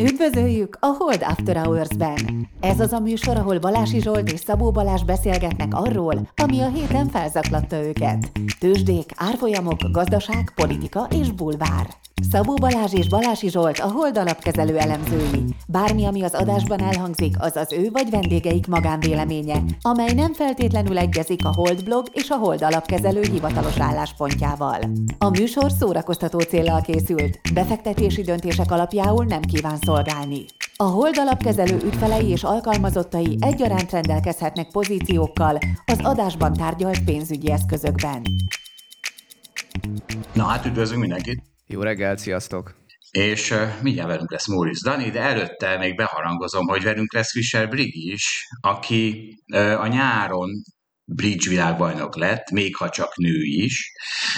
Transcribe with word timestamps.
Üdvözöljük 0.00 0.76
a 0.80 0.86
Hold 0.86 1.22
After 1.22 1.56
Hours-ben! 1.56 2.48
Ez 2.60 2.80
az 2.80 2.92
a 2.92 2.98
műsor, 2.98 3.36
ahol 3.36 3.58
Balási 3.58 4.00
Zsolt 4.00 4.32
és 4.32 4.40
Szabó 4.40 4.70
Balázs 4.70 5.02
beszélgetnek 5.02 5.74
arról, 5.74 6.28
ami 6.36 6.60
a 6.60 6.68
héten 6.68 7.08
felzaklatta 7.08 7.82
őket. 7.82 8.30
Tőzsdék, 8.58 9.12
árfolyamok, 9.16 9.78
gazdaság, 9.92 10.52
politika 10.54 11.06
és 11.20 11.30
bulvár. 11.30 11.86
Szabó 12.30 12.54
Balázs 12.54 12.92
és 12.92 13.08
Balási 13.08 13.50
Zsolt 13.50 13.78
a 13.78 13.90
Hold 13.90 14.18
alapkezelő 14.18 14.78
elemzői. 14.78 15.44
Bármi, 15.68 16.04
ami 16.04 16.22
az 16.22 16.34
adásban 16.34 16.80
elhangzik, 16.80 17.34
az 17.38 17.56
az 17.56 17.72
ő 17.72 17.90
vagy 17.92 18.10
vendégeik 18.10 18.66
magánvéleménye, 18.66 19.62
amely 19.80 20.12
nem 20.14 20.32
feltétlenül 20.32 20.98
egyezik 20.98 21.44
a 21.44 21.52
Hold 21.54 21.84
blog 21.84 22.06
és 22.12 22.30
a 22.30 22.36
Hold 22.36 22.62
alapkezelő 22.62 23.20
hivatalos 23.20 23.80
álláspontjával. 23.80 24.78
A 25.18 25.28
műsor 25.28 25.70
szórakoztató 25.70 26.38
célral 26.38 26.80
készült, 26.80 27.40
befektetési 27.54 28.22
döntések 28.22 28.70
alapjául 28.70 29.24
nem 29.24 29.40
kíván 29.40 29.78
szolgálni. 29.84 30.44
A 30.76 30.84
Hold 30.84 31.18
alapkezelő 31.18 31.76
ügyfelei 31.84 32.28
és 32.28 32.42
alkalmazottai 32.42 33.36
egyaránt 33.40 33.90
rendelkezhetnek 33.90 34.68
pozíciókkal 34.70 35.58
az 35.86 35.98
adásban 36.02 36.52
tárgyalt 36.52 37.04
pénzügyi 37.04 37.50
eszközökben. 37.50 38.22
Na 40.32 40.44
hát 40.44 40.66
üdvözlünk 40.66 41.00
mindenkit! 41.00 41.42
Jó 41.66 41.80
reggelt, 41.80 42.18
sziasztok! 42.18 42.74
És 43.10 43.50
uh, 43.50 43.58
mindjárt 43.82 44.08
velünk 44.08 44.30
lesz 44.30 44.48
Móricz 44.48 44.82
Dani, 44.82 45.10
de 45.10 45.20
előtte 45.20 45.78
még 45.78 45.96
beharangozom, 45.96 46.66
hogy 46.66 46.82
velünk 46.82 47.12
lesz 47.12 47.30
Fischer 47.30 47.68
Brig 47.68 47.94
is, 47.94 48.48
aki 48.60 49.34
uh, 49.54 49.80
a 49.80 49.86
nyáron 49.86 50.50
bridge 51.04 51.50
világbajnok 51.50 52.16
lett, 52.16 52.50
még 52.50 52.76
ha 52.76 52.88
csak 52.88 53.16
nő 53.16 53.42
is, 53.42 53.92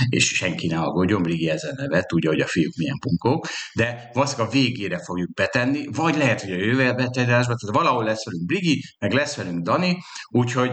és 0.09 0.27
senki 0.27 0.67
ne 0.67 0.79
aggódjon, 0.79 1.23
Brigi 1.23 1.51
ezen 1.51 1.75
nevet, 1.77 2.07
tudja, 2.07 2.31
hogy 2.31 2.41
a 2.41 2.47
fiúk 2.47 2.77
milyen 2.77 2.99
punkók, 2.99 3.47
de 3.75 4.11
valószínűleg 4.13 4.49
a 4.49 4.53
végére 4.53 5.03
fogjuk 5.05 5.35
betenni, 5.35 5.87
vagy 5.93 6.17
lehet, 6.17 6.41
hogy 6.41 6.53
a 6.53 6.57
jövővel 6.57 6.95
betedásba, 6.95 7.55
tehát 7.55 7.77
valahol 7.77 8.05
lesz 8.05 8.25
velünk 8.25 8.47
Brigi, 8.47 8.83
meg 8.99 9.13
lesz 9.13 9.37
velünk 9.37 9.63
Dani, 9.63 9.97
úgyhogy 10.29 10.73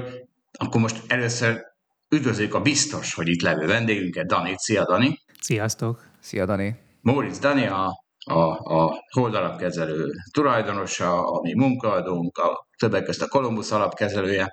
akkor 0.58 0.82
most 0.82 1.02
először 1.08 1.62
üdvözlők 2.10 2.54
a 2.54 2.62
biztos, 2.62 3.14
hogy 3.14 3.28
itt 3.28 3.42
levő 3.42 3.66
vendégünket, 3.66 4.28
Dani. 4.28 4.54
Szia, 4.58 4.86
Dani! 4.86 5.20
Sziasztok! 5.42 6.10
Szia, 6.20 6.46
Dani! 6.46 6.76
Móricz 7.02 7.40
Dani, 7.40 7.66
a 7.66 8.03
a, 8.26 8.40
a 8.80 9.04
Hold 9.10 9.36
alapkezelő 9.36 10.12
tulajdonosa, 10.32 11.32
a 11.32 11.42
mi 11.42 11.54
munkaadónk, 11.54 12.38
a 12.38 12.68
többek 12.78 13.04
között 13.04 13.28
a 13.28 13.32
Columbus 13.32 13.72
alapkezelője. 13.72 14.52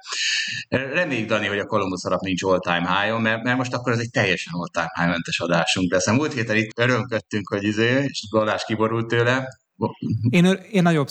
Reméljük, 0.68 1.28
Dani, 1.28 1.46
hogy 1.46 1.58
a 1.58 1.66
Columbus 1.66 2.04
alap 2.04 2.20
nincs 2.20 2.42
all-time 2.42 3.00
high 3.00 3.20
mert, 3.20 3.42
mert 3.42 3.56
most 3.56 3.74
akkor 3.74 3.92
ez 3.92 3.98
egy 3.98 4.10
teljesen 4.10 4.52
all-time 4.56 4.92
high 4.94 5.08
mentes 5.08 5.40
adásunk 5.40 5.92
lesz. 5.92 6.06
A 6.06 6.12
múlt 6.12 6.32
héten 6.32 6.56
itt 6.56 6.78
örömködtünk, 6.78 7.48
hogy 7.48 7.62
izé, 7.62 8.04
és 8.04 8.28
Balázs 8.30 8.64
kiborult 8.64 9.06
tőle. 9.06 9.48
Én, 10.30 10.44
én 10.70 10.82
nagyobb 10.82 11.08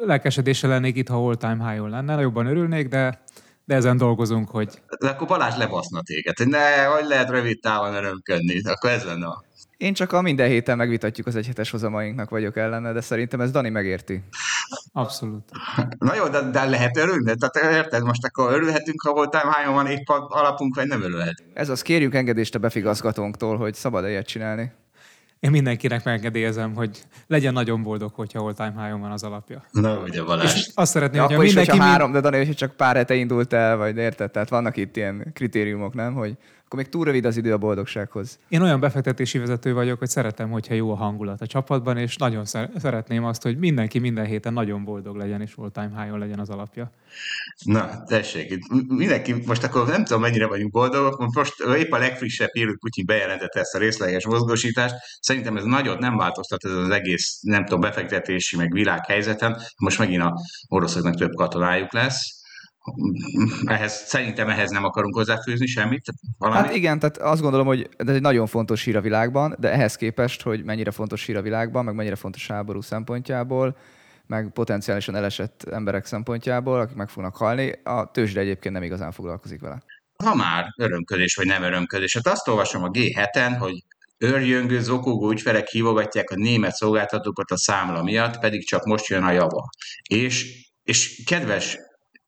lelkesedéssel 0.00 0.70
lennék 0.70 0.96
itt, 0.96 1.08
ha 1.08 1.16
all-time 1.16 1.70
high-on 1.70 1.90
lenne, 1.90 2.20
jobban 2.20 2.46
örülnék, 2.46 2.88
de 2.88 3.22
de 3.64 3.74
ezen 3.74 3.96
dolgozunk, 3.96 4.48
hogy... 4.50 4.82
De 5.00 5.08
akkor 5.08 5.26
Balázs 5.26 5.56
lebaszna 5.56 6.02
téged, 6.02 6.36
hogy 6.36 6.46
ne, 6.46 6.84
hogy 6.84 7.04
lehet 7.04 7.30
rövid 7.30 7.60
távon 7.60 7.94
örömködni, 7.94 8.60
akkor 8.64 8.90
ez 8.90 9.04
lenne 9.04 9.26
a... 9.26 9.44
Én 9.82 9.94
csak 9.94 10.12
a 10.12 10.20
minden 10.20 10.48
héten 10.48 10.76
megvitatjuk 10.76 11.26
az 11.26 11.36
egyhetes 11.36 11.70
hozamainknak 11.70 12.30
vagyok 12.30 12.56
ellene, 12.56 12.92
de 12.92 13.00
szerintem 13.00 13.40
ez 13.40 13.50
Dani 13.50 13.68
megérti. 13.68 14.22
Abszolút. 14.92 15.50
Na 15.98 16.14
jó, 16.14 16.28
de, 16.28 16.50
de 16.50 16.64
lehet 16.64 16.96
örülni? 16.96 17.34
Tehát 17.34 17.74
érted, 17.74 18.04
most 18.04 18.24
akkor 18.24 18.52
örülhetünk, 18.52 19.02
ha 19.02 19.12
voltál 19.12 19.50
hányan 19.50 19.74
van 19.74 19.86
épp 19.86 20.08
alapunk, 20.08 20.74
vagy 20.74 20.86
nem 20.86 21.02
örülhetünk? 21.02 21.48
Ez 21.54 21.68
az, 21.68 21.82
kérjük 21.82 22.14
engedést 22.14 22.54
a 22.54 22.58
befigazgatónktól, 22.58 23.56
hogy 23.56 23.74
szabad 23.74 24.08
ilyet 24.08 24.26
csinálni. 24.26 24.72
Én 25.40 25.50
mindenkinek 25.50 26.04
megengedélyezem, 26.04 26.74
hogy 26.74 27.02
legyen 27.26 27.52
nagyon 27.52 27.82
boldog, 27.82 28.12
hogyha 28.14 28.44
all 28.44 28.54
time 28.54 28.86
high 28.86 29.00
van 29.00 29.10
az 29.10 29.22
alapja. 29.22 29.64
Na, 29.70 29.98
ugye 29.98 30.22
Balázs. 30.22 30.54
És 30.54 30.70
azt 30.74 30.92
szeretném, 30.92 31.20
ja, 31.20 31.26
hogy 31.26 31.36
mindenki... 31.36 31.60
Is, 31.60 31.68
hogyha 31.68 31.84
három, 31.84 32.12
de 32.12 32.20
Dani, 32.20 32.36
hogyha 32.36 32.54
csak 32.54 32.76
pár 32.76 32.96
hete 32.96 33.14
indult 33.14 33.52
el, 33.52 33.76
vagy 33.76 33.96
érted? 33.96 34.30
Tehát 34.30 34.48
vannak 34.48 34.76
itt 34.76 34.96
ilyen 34.96 35.30
kritériumok, 35.34 35.94
nem? 35.94 36.14
Hogy 36.14 36.36
akkor 36.72 36.84
még 36.84 36.92
túl 36.92 37.04
rövid 37.04 37.24
az 37.24 37.36
idő 37.36 37.52
a 37.52 37.58
boldogsághoz. 37.58 38.38
Én 38.48 38.62
olyan 38.62 38.80
befektetési 38.80 39.38
vezető 39.38 39.74
vagyok, 39.74 39.98
hogy 39.98 40.08
szeretem, 40.08 40.50
hogyha 40.50 40.74
jó 40.74 40.90
a 40.90 40.94
hangulat 40.94 41.40
a 41.40 41.46
csapatban, 41.46 41.96
és 41.96 42.16
nagyon 42.16 42.44
szeretném 42.76 43.24
azt, 43.24 43.42
hogy 43.42 43.58
mindenki 43.58 43.98
minden 43.98 44.24
héten 44.24 44.52
nagyon 44.52 44.84
boldog 44.84 45.16
legyen, 45.16 45.40
és 45.40 45.52
all 45.56 45.70
time 45.70 46.02
high 46.02 46.18
legyen 46.18 46.38
az 46.38 46.50
alapja. 46.50 46.90
Na, 47.64 48.04
tessék, 48.04 48.58
mindenki, 48.88 49.34
most 49.46 49.64
akkor 49.64 49.86
nem 49.86 50.04
tudom, 50.04 50.20
mennyire 50.20 50.46
vagyunk 50.46 50.70
boldogok, 50.70 51.34
most 51.34 51.54
épp 51.76 51.92
a 51.92 51.98
legfrissebb 51.98 52.50
hírű 52.52 52.74
Putyin 52.80 53.06
bejelentette 53.06 53.60
ezt 53.60 53.74
a 53.74 53.78
részleges 53.78 54.26
mozgósítást. 54.26 54.94
Szerintem 55.20 55.56
ez 55.56 55.64
nagyot 55.64 55.98
nem 55.98 56.16
változtat 56.16 56.64
ez 56.64 56.72
az 56.72 56.90
egész, 56.90 57.38
nem 57.40 57.64
tudom, 57.64 57.80
befektetési, 57.80 58.56
meg 58.56 58.72
világhelyzeten. 58.72 59.60
Most 59.76 59.98
megint 59.98 60.22
a 60.22 60.40
oroszoknak 60.68 61.14
több 61.14 61.34
katonájuk 61.34 61.92
lesz 61.92 62.41
ehhez, 63.64 63.92
szerintem 63.92 64.48
ehhez 64.48 64.70
nem 64.70 64.84
akarunk 64.84 65.14
hozzáfűzni 65.14 65.66
semmit? 65.66 66.02
Valami? 66.38 66.58
Hát 66.58 66.74
igen, 66.74 66.98
tehát 66.98 67.18
azt 67.18 67.40
gondolom, 67.40 67.66
hogy 67.66 67.88
ez 67.96 68.14
egy 68.14 68.20
nagyon 68.20 68.46
fontos 68.46 68.84
hír 68.84 68.96
a 68.96 69.00
világban, 69.00 69.56
de 69.58 69.72
ehhez 69.72 69.96
képest, 69.96 70.42
hogy 70.42 70.64
mennyire 70.64 70.90
fontos 70.90 71.26
hír 71.26 71.36
a 71.36 71.42
világban, 71.42 71.84
meg 71.84 71.94
mennyire 71.94 72.16
fontos 72.16 72.46
háború 72.46 72.80
szempontjából, 72.80 73.76
meg 74.26 74.50
potenciálisan 74.52 75.14
elesett 75.14 75.62
emberek 75.62 76.06
szempontjából, 76.06 76.80
akik 76.80 76.96
meg 76.96 77.08
fognak 77.08 77.36
halni, 77.36 77.72
a 77.84 78.10
tőzsde 78.10 78.40
egyébként 78.40 78.74
nem 78.74 78.82
igazán 78.82 79.12
foglalkozik 79.12 79.60
vele. 79.60 79.82
Ha 80.24 80.34
már 80.34 80.64
örömködés 80.76 81.36
vagy 81.36 81.46
nem 81.46 81.62
örömködés, 81.62 82.14
hát 82.14 82.26
azt 82.26 82.48
olvasom 82.48 82.82
a 82.82 82.90
G7-en, 82.90 83.56
hogy 83.58 83.84
őrjöngő, 84.18 84.80
zokogó 84.80 85.30
ügyfelek 85.30 85.68
hívogatják 85.68 86.30
a 86.30 86.34
német 86.34 86.74
szolgáltatókat 86.74 87.50
a 87.50 87.56
számla 87.56 88.02
miatt, 88.02 88.38
pedig 88.38 88.66
csak 88.66 88.84
most 88.84 89.06
jön 89.06 89.22
a 89.22 89.30
java. 89.30 89.68
És, 90.08 90.66
és 90.82 91.22
kedves 91.26 91.78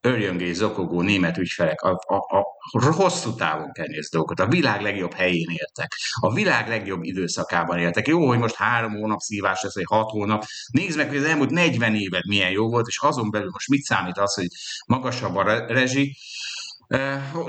örjöngés, 0.05 0.55
zokogó 0.55 1.01
német 1.01 1.37
ügyfelek 1.37 1.81
a, 1.81 1.89
a, 1.89 2.15
a 2.15 2.91
hosszú 2.91 3.33
távon 3.33 3.71
nézni 3.73 4.07
dolgokat. 4.11 4.39
A 4.39 4.47
világ 4.47 4.81
legjobb 4.81 5.13
helyén 5.13 5.49
éltek. 5.49 5.95
A 6.19 6.33
világ 6.33 6.67
legjobb 6.67 7.03
időszakában 7.03 7.79
éltek. 7.79 8.07
Jó, 8.07 8.27
hogy 8.27 8.37
most 8.37 8.55
három 8.55 8.91
hónap 8.91 9.19
szívás 9.19 9.61
lesz, 9.61 9.75
vagy 9.75 9.83
hat 9.87 10.09
hónap. 10.09 10.45
Nézd 10.71 10.97
meg, 10.97 11.07
hogy 11.07 11.17
az 11.17 11.23
elmúlt 11.23 11.49
40 11.49 11.95
éved 11.95 12.27
milyen 12.27 12.51
jó 12.51 12.69
volt, 12.69 12.87
és 12.87 12.99
azon 12.99 13.31
belül 13.31 13.49
most 13.51 13.69
mit 13.69 13.83
számít 13.83 14.17
az, 14.17 14.33
hogy 14.33 14.47
magasabb 14.85 15.35
a 15.35 15.65
rezsi. 15.67 16.17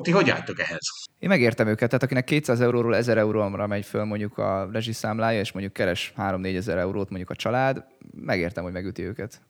Ti 0.01 0.11
hogy 0.11 0.31
álltok 0.31 0.61
ehhez? 0.61 0.89
Én 1.19 1.29
megértem 1.29 1.67
őket, 1.67 1.89
tehát 1.89 2.03
akinek 2.03 2.25
200 2.25 2.61
euróról 2.61 2.97
1000 2.97 3.19
euróra 3.19 3.67
megy 3.67 3.85
föl 3.85 4.05
mondjuk 4.05 4.39
a 4.39 4.69
rezsiszámlája, 4.73 5.41
és 5.41 5.53
mondjuk 5.53 5.75
keres 5.75 6.13
3-4 6.17 6.57
ezer 6.57 6.79
eurót 6.79 7.09
mondjuk 7.09 7.31
a 7.31 7.35
család, 7.35 7.85
megértem, 8.15 8.65
hogy 8.65 8.73
megüti 8.73 9.03
őket 9.03 9.41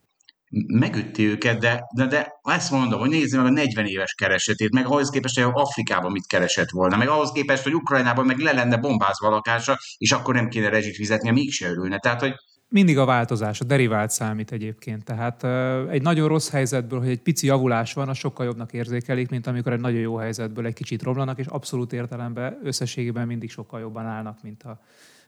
megütti 0.66 1.26
őket, 1.26 1.58
de, 1.58 1.84
de, 1.94 2.06
de 2.06 2.32
ezt 2.42 2.70
mondom, 2.70 3.00
hogy 3.00 3.10
nézzük 3.10 3.40
meg 3.40 3.50
a 3.50 3.54
40 3.54 3.86
éves 3.86 4.14
keresetét, 4.14 4.72
meg 4.72 4.86
ahhoz 4.86 5.10
képest, 5.10 5.40
hogy 5.40 5.52
Afrikában 5.54 6.12
mit 6.12 6.26
keresett 6.26 6.70
volna, 6.70 6.96
meg 6.96 7.08
ahhoz 7.08 7.32
képest, 7.32 7.62
hogy 7.62 7.74
Ukrajnában 7.74 8.26
meg 8.26 8.38
le 8.38 8.52
lenne 8.52 8.76
bombázva 8.76 9.30
lakása, 9.30 9.78
és 9.98 10.12
akkor 10.12 10.34
nem 10.34 10.48
kéne 10.48 10.68
rezsit 10.68 10.96
fizetni, 10.96 11.30
mégse 11.30 11.68
örülne. 11.68 11.98
Tehát, 11.98 12.20
hogy 12.20 12.34
mindig 12.68 12.98
a 12.98 13.04
változás, 13.04 13.60
a 13.60 13.64
derivált 13.64 14.10
számít 14.10 14.52
egyébként. 14.52 15.04
Tehát 15.04 15.44
egy 15.90 16.02
nagyon 16.02 16.28
rossz 16.28 16.50
helyzetből, 16.50 16.98
hogy 16.98 17.08
egy 17.08 17.20
pici 17.20 17.46
javulás 17.46 17.92
van, 17.92 18.08
az 18.08 18.16
sokkal 18.16 18.46
jobbnak 18.46 18.72
érzékelik, 18.72 19.30
mint 19.30 19.46
amikor 19.46 19.72
egy 19.72 19.80
nagyon 19.80 20.00
jó 20.00 20.16
helyzetből 20.16 20.66
egy 20.66 20.74
kicsit 20.74 21.02
romlanak, 21.02 21.38
és 21.38 21.46
abszolút 21.46 21.92
értelemben 21.92 22.60
összességében 22.62 23.26
mindig 23.26 23.50
sokkal 23.50 23.80
jobban 23.80 24.06
állnak, 24.06 24.42
mint 24.42 24.62
a 24.62 24.80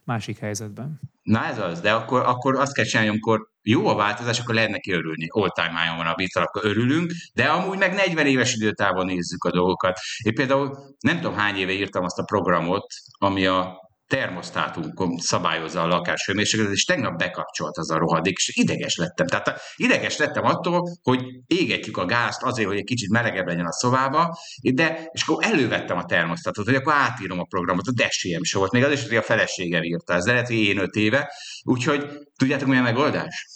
másik 0.08 0.38
helyzetben. 0.38 1.00
Na 1.22 1.44
ez 1.44 1.58
az, 1.58 1.80
de 1.80 1.92
akkor, 1.92 2.20
akkor 2.20 2.56
azt 2.56 2.74
kell 2.74 2.84
csinálni, 2.84 3.10
amikor 3.10 3.48
jó 3.62 3.86
a 3.86 3.94
változás, 3.94 4.40
akkor 4.40 4.54
lehet 4.54 4.70
neki 4.70 4.92
örülni. 4.92 5.26
All 5.28 5.50
time 5.50 5.80
high 5.80 5.96
van 5.96 6.06
a 6.06 6.14
vital, 6.14 6.42
akkor 6.42 6.64
örülünk, 6.64 7.12
de 7.34 7.44
amúgy 7.44 7.78
meg 7.78 7.94
40 7.94 8.26
éves 8.26 8.54
időtávon 8.54 9.06
nézzük 9.06 9.44
a 9.44 9.50
dolgokat. 9.50 9.98
Én 10.24 10.34
például 10.34 10.96
nem 11.00 11.16
tudom 11.20 11.36
hány 11.36 11.56
éve 11.56 11.72
írtam 11.72 12.04
azt 12.04 12.18
a 12.18 12.24
programot, 12.24 12.86
ami 13.18 13.46
a 13.46 13.87
termosztátunkon 14.08 15.18
szabályozza 15.18 15.82
a 15.82 15.86
lakáshőmérsékletet, 15.86 16.74
és 16.74 16.84
tegnap 16.84 17.18
bekapcsolt 17.18 17.76
az 17.76 17.90
a 17.90 17.98
rohadék, 17.98 18.36
és 18.36 18.56
ideges 18.56 18.96
lettem. 18.96 19.26
Tehát 19.26 19.60
ideges 19.76 20.16
lettem 20.16 20.44
attól, 20.44 20.98
hogy 21.02 21.22
égetjük 21.46 21.96
a 21.96 22.04
gázt 22.04 22.42
azért, 22.42 22.68
hogy 22.68 22.76
egy 22.76 22.84
kicsit 22.84 23.10
melegebb 23.10 23.46
legyen 23.46 23.66
a 23.66 23.72
szobába, 23.72 24.38
de, 24.62 25.08
és 25.12 25.22
akkor 25.22 25.44
elővettem 25.44 25.96
a 25.96 26.04
termosztátot, 26.04 26.64
hogy 26.64 26.74
akkor 26.74 26.92
átírom 26.92 27.38
a 27.38 27.44
programot, 27.44 27.86
a 27.86 27.92
desiem 27.92 28.42
se 28.42 28.58
volt, 28.58 28.72
még 28.72 28.84
az 28.84 28.92
is, 28.92 29.06
hogy 29.06 29.16
a 29.16 29.22
feleségem 29.22 29.82
írta, 29.82 30.14
ez 30.14 30.26
lehet, 30.26 30.46
hogy 30.46 30.56
én 30.56 30.78
öt 30.78 30.94
éve, 30.94 31.32
úgyhogy 31.62 32.06
tudjátok, 32.36 32.68
milyen 32.68 32.82
megoldás? 32.82 33.46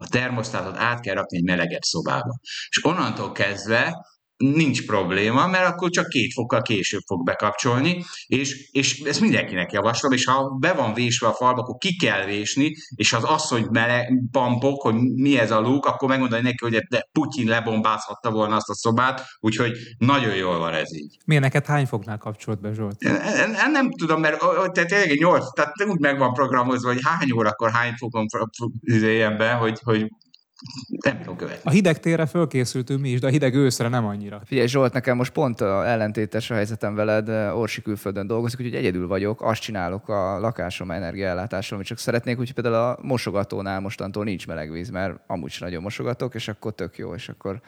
A 0.00 0.08
termosztátot 0.08 0.76
át 0.76 1.00
kell 1.00 1.14
rakni 1.14 1.36
egy 1.36 1.44
melegebb 1.44 1.82
szobába. 1.82 2.40
És 2.68 2.84
onnantól 2.84 3.32
kezdve 3.32 4.06
nincs 4.38 4.86
probléma, 4.86 5.46
mert 5.46 5.66
akkor 5.66 5.90
csak 5.90 6.08
két 6.08 6.32
fokkal 6.32 6.62
később 6.62 7.00
fog 7.06 7.24
bekapcsolni, 7.24 8.04
és, 8.26 8.70
és 8.72 9.00
ezt 9.00 9.20
mindenkinek 9.20 9.72
javaslom, 9.72 10.12
és 10.12 10.24
ha 10.24 10.56
be 10.60 10.72
van 10.72 10.94
vésve 10.94 11.26
a 11.26 11.32
falba, 11.32 11.60
akkor 11.60 11.76
ki 11.78 11.96
kell 11.96 12.24
vésni, 12.24 12.72
és 12.94 13.12
az 13.12 13.24
asszony 13.24 13.66
mele 13.70 14.08
pampok, 14.32 14.82
hogy 14.82 14.94
mi 14.94 15.38
ez 15.38 15.50
a 15.50 15.60
lúk, 15.60 15.86
akkor 15.86 16.08
megmondani 16.08 16.42
neki, 16.42 16.64
hogy 16.64 16.76
de 16.88 17.08
Putyin 17.12 17.48
lebombázhatta 17.48 18.30
volna 18.30 18.56
azt 18.56 18.68
a 18.68 18.74
szobát, 18.74 19.24
úgyhogy 19.40 19.72
nagyon 19.98 20.34
jól 20.34 20.58
van 20.58 20.74
ez 20.74 20.94
így. 20.94 21.18
Miért 21.24 21.42
neked 21.42 21.66
hány 21.66 21.86
fognál 21.86 22.18
kapcsolt 22.18 22.60
be, 22.60 22.72
Zsolt? 22.72 23.02
Nem, 23.52 23.70
nem 23.70 23.90
tudom, 23.90 24.20
mert 24.20 24.38
tehát 24.72 24.88
tényleg 24.88 25.18
8, 25.18 25.52
tehát 25.52 25.72
úgy 25.86 26.00
meg 26.00 26.18
van 26.18 26.32
programozva, 26.32 26.92
hogy 26.92 27.00
hány 27.02 27.32
órakor 27.32 27.70
hány 27.70 27.94
fokon 27.96 28.26
be, 29.36 29.52
hogy, 29.52 29.78
hogy 29.82 30.08
nem 31.04 31.18
tudom 31.18 31.36
követni. 31.36 31.60
A 31.64 31.70
hideg 31.70 32.00
térre 32.00 32.26
fölkészültünk 32.26 33.00
mi 33.00 33.08
is, 33.08 33.20
de 33.20 33.26
a 33.26 33.30
hideg 33.30 33.54
őszre 33.54 33.88
nem 33.88 34.06
annyira. 34.06 34.40
Figyelj 34.44 34.66
Zsolt, 34.66 34.92
nekem 34.92 35.16
most 35.16 35.32
pont 35.32 35.60
a 35.60 35.88
ellentétes 35.88 36.50
a 36.50 36.54
helyzetem 36.54 36.94
veled, 36.94 37.28
Orsi 37.54 37.82
külföldön 37.82 38.26
dolgozik, 38.26 38.60
úgyhogy 38.60 38.74
egyedül 38.74 39.06
vagyok, 39.06 39.42
azt 39.42 39.60
csinálok 39.60 40.08
a 40.08 40.38
lakásom 40.38 40.90
energiállátásról, 40.90 41.78
amit 41.78 41.88
csak 41.88 41.98
szeretnék, 41.98 42.36
hogy 42.36 42.52
például 42.52 42.74
a 42.74 42.98
mosogatónál 43.02 43.80
mostantól 43.80 44.24
nincs 44.24 44.46
meleg 44.46 44.70
víz, 44.70 44.90
mert 44.90 45.18
amúgy 45.26 45.48
is 45.48 45.58
nagyon 45.58 45.82
mosogatok, 45.82 46.34
és 46.34 46.48
akkor 46.48 46.74
tök 46.74 46.98
jó, 46.98 47.14
és 47.14 47.28
akkor 47.28 47.60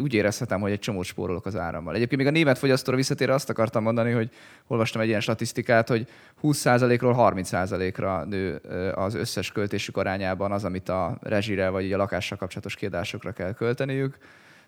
úgy 0.00 0.14
érezhetem, 0.14 0.60
hogy 0.60 0.70
egy 0.70 0.78
csomót 0.78 1.04
spórolok 1.04 1.46
az 1.46 1.56
árammal. 1.56 1.94
Egyébként 1.94 2.20
még 2.20 2.30
a 2.30 2.34
német 2.34 2.58
fogyasztóra 2.58 2.96
visszatérve 2.96 3.34
azt 3.34 3.50
akartam 3.50 3.82
mondani, 3.82 4.12
hogy 4.12 4.30
olvastam 4.66 5.00
egy 5.00 5.08
ilyen 5.08 5.20
statisztikát, 5.20 5.88
hogy 5.88 6.06
20%-ról 6.42 7.14
30%-ra 7.18 8.24
nő 8.24 8.56
az 8.94 9.14
összes 9.14 9.52
költésük 9.52 9.96
arányában 9.96 10.52
az, 10.52 10.64
amit 10.64 10.88
a 10.88 11.18
rezsire 11.20 11.68
vagy 11.68 11.92
a 11.92 11.96
lakással 11.96 12.38
kapcsolatos 12.38 12.74
kiadásokra 12.74 13.32
kell 13.32 13.54
költeniük. 13.54 14.18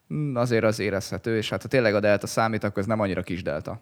Hm, 0.09 0.37
azért 0.37 0.65
az 0.65 0.79
érezhető, 0.79 1.37
és 1.37 1.49
hát 1.49 1.63
ha 1.63 1.69
tényleg 1.69 1.95
a 1.95 2.01
delta 2.01 2.27
számít, 2.27 2.65
akkor 2.65 2.79
ez 2.79 2.87
nem 2.87 3.01
annyira 3.01 3.23
kis 3.23 3.43
delta. 3.43 3.81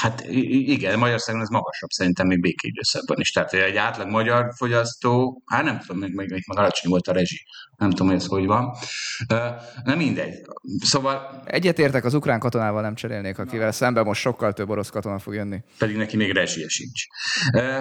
Hát 0.00 0.24
igen, 0.28 0.98
Magyarországon 0.98 1.40
ez 1.40 1.48
magasabb 1.48 1.90
szerintem 1.90 2.26
még 2.26 2.40
békeidőszakban 2.40 3.20
is. 3.20 3.30
Tehát 3.30 3.52
egy 3.52 3.76
átlag 3.76 4.08
magyar 4.08 4.52
fogyasztó, 4.56 5.42
hát 5.46 5.64
nem 5.64 5.78
tudom, 5.78 5.98
még, 5.98 6.14
még, 6.14 6.30
még 6.30 6.42
alacsony 6.46 6.90
volt 6.90 7.06
a 7.06 7.12
rezsi 7.12 7.44
nem 7.76 7.90
tudom, 7.90 8.06
hogy 8.06 8.16
ez 8.16 8.26
hogy 8.26 8.46
van. 8.46 8.76
Nem 9.84 9.96
mindegy. 9.96 10.34
Szóval... 10.80 11.42
Egyetértek, 11.46 12.04
az 12.04 12.14
ukrán 12.14 12.38
katonával 12.38 12.82
nem 12.82 12.94
cserélnék, 12.94 13.38
akivel 13.38 13.72
szemben 13.72 14.04
most 14.04 14.20
sokkal 14.20 14.52
több 14.52 14.68
orosz 14.68 14.90
katona 14.90 15.18
fog 15.18 15.34
jönni. 15.34 15.58
Pedig 15.78 15.96
neki 15.96 16.16
még 16.16 16.32
rezsie 16.32 16.68
sincs. 16.68 17.02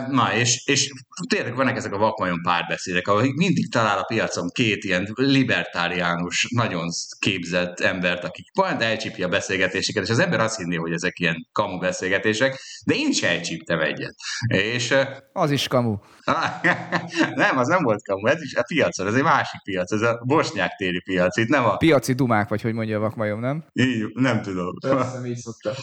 Na, 0.09 0.33
és, 0.33 0.63
és 0.65 0.91
tényleg 1.29 1.55
vannak 1.55 1.75
ezek 1.75 1.93
a 1.93 1.97
vakmajon 1.97 2.41
párbeszédek, 2.41 3.07
ahol 3.07 3.33
mindig 3.35 3.71
talál 3.71 3.97
a 3.97 4.03
piacon 4.03 4.49
két 4.49 4.83
ilyen 4.83 5.11
libertáriánus, 5.13 6.47
nagyon 6.49 6.87
képzett 7.19 7.79
embert, 7.79 8.23
akik 8.23 8.51
pont 8.53 8.81
elcsípi 8.81 9.23
a 9.23 9.27
beszélgetéseket, 9.27 10.03
és 10.03 10.09
az 10.09 10.19
ember 10.19 10.39
azt 10.39 10.57
hinné, 10.57 10.75
hogy 10.75 10.91
ezek 10.91 11.19
ilyen 11.19 11.47
kamu 11.51 11.74
beszélgetések, 11.79 12.59
de 12.85 12.93
én 12.93 13.07
is 13.07 13.23
elcsíptem 13.23 13.79
egyet. 13.79 14.15
És, 14.47 14.93
az 15.33 15.51
is 15.51 15.67
kamu. 15.67 15.95
nem, 17.35 17.57
az 17.57 17.67
nem 17.67 17.83
volt 17.83 18.03
kamu, 18.03 18.27
ez 18.27 18.41
is 18.41 18.55
a 18.55 18.63
piacon, 18.67 19.07
ez 19.07 19.13
egy 19.13 19.23
másik 19.23 19.61
piac, 19.63 19.91
ez 19.91 20.01
a 20.01 20.21
bosnyák 20.25 20.71
téri 20.75 21.01
piac, 21.01 21.37
itt 21.37 21.47
nem 21.47 21.65
a... 21.65 21.77
Piaci 21.77 22.13
dumák, 22.13 22.47
vagy 22.47 22.61
hogy 22.61 22.73
mondja 22.73 22.97
a 22.97 22.99
vakmajom, 22.99 23.39
nem? 23.39 23.65
Így, 23.73 24.05
nem 24.13 24.41
tudom. 24.41 24.73
Persze, 24.79 25.25
így 25.25 25.37
szokta. 25.37 25.73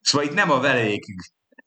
Szóval 0.00 0.26
itt 0.26 0.34
nem 0.34 0.50
a 0.50 0.60
velejékig 0.60 1.16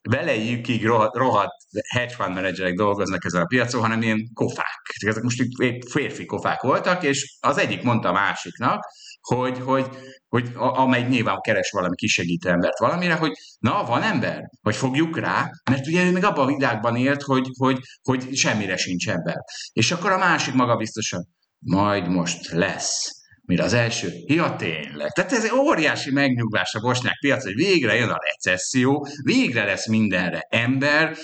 velejükig 0.08 0.86
rohadt, 0.86 1.16
rohadt 1.16 1.54
hedge 1.88 2.14
fund 2.14 2.34
menedzserek 2.34 2.74
dolgoznak 2.74 3.24
ezen 3.24 3.42
a 3.42 3.46
piacon, 3.46 3.80
hanem 3.80 4.02
ilyen 4.02 4.30
kofák. 4.34 4.94
Ezek 5.06 5.22
most 5.22 5.42
itt 5.56 5.90
férfi 5.90 6.24
kofák 6.24 6.60
voltak, 6.60 7.02
és 7.02 7.36
az 7.40 7.58
egyik 7.58 7.82
mondta 7.82 8.08
a 8.08 8.12
másiknak, 8.12 8.84
hogy, 9.20 9.58
hogy, 9.58 9.86
hogy 10.28 10.50
amely 10.54 11.02
nyilván 11.02 11.40
keres 11.40 11.70
valami 11.70 11.94
kisegítő 11.94 12.48
embert 12.48 12.78
valamire, 12.78 13.14
hogy 13.14 13.32
na, 13.58 13.84
van 13.84 14.02
ember, 14.02 14.42
hogy 14.62 14.76
fogjuk 14.76 15.18
rá, 15.18 15.50
mert 15.70 15.86
ugye 15.86 16.04
ő 16.04 16.12
még 16.12 16.24
abban 16.24 16.44
a 16.44 16.56
világban 16.56 16.96
élt, 16.96 17.22
hogy, 17.22 17.46
hogy, 17.58 17.78
hogy 18.02 18.34
semmire 18.34 18.76
sincs 18.76 19.08
ember. 19.08 19.36
És 19.72 19.92
akkor 19.92 20.10
a 20.10 20.18
másik 20.18 20.54
maga 20.54 20.76
biztosan, 20.76 21.28
majd 21.58 22.08
most 22.08 22.50
lesz 22.50 23.18
mire 23.50 23.62
az 23.62 23.72
első, 23.72 24.12
ja 24.26 24.56
tényleg. 24.56 25.10
Tehát 25.10 25.32
ez 25.32 25.44
egy 25.44 25.52
óriási 25.52 26.10
megnyugvás 26.10 26.74
a 26.74 26.80
bosnyák 26.80 27.18
piac, 27.20 27.44
hogy 27.44 27.54
végre 27.54 27.94
jön 27.94 28.08
a 28.08 28.18
recesszió, 28.30 29.06
végre 29.22 29.64
lesz 29.64 29.86
mindenre 29.86 30.46
ember, 30.48 31.16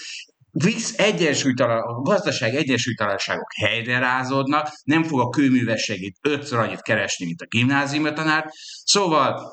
visz 0.64 0.99
egyensúlytalan, 0.99 1.82
a 1.82 2.00
gazdaság 2.00 2.55
egyensúlytalanságok 2.55 3.53
helyrerázódnak, 3.55 4.69
nem 4.85 5.03
fog 5.03 5.20
a 5.20 5.29
kőműves 5.29 5.82
segít 5.82 6.17
ötször 6.23 6.58
annyit 6.58 6.82
keresni, 6.82 7.25
mint 7.25 7.41
a 7.41 7.47
gimnáziumi 7.47 8.12
tanár. 8.12 8.44
Szóval, 8.85 9.53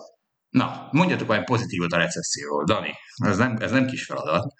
na, 0.49 0.87
mondjatok 0.91 1.29
olyan 1.29 1.43
pozitívot 1.43 1.91
a 1.91 1.97
recesszióról, 1.97 2.63
Dani. 2.63 2.91
Ez 3.15 3.37
nem, 3.37 3.57
ez 3.59 3.71
nem 3.71 3.85
kis 3.85 4.05
feladat. 4.05 4.53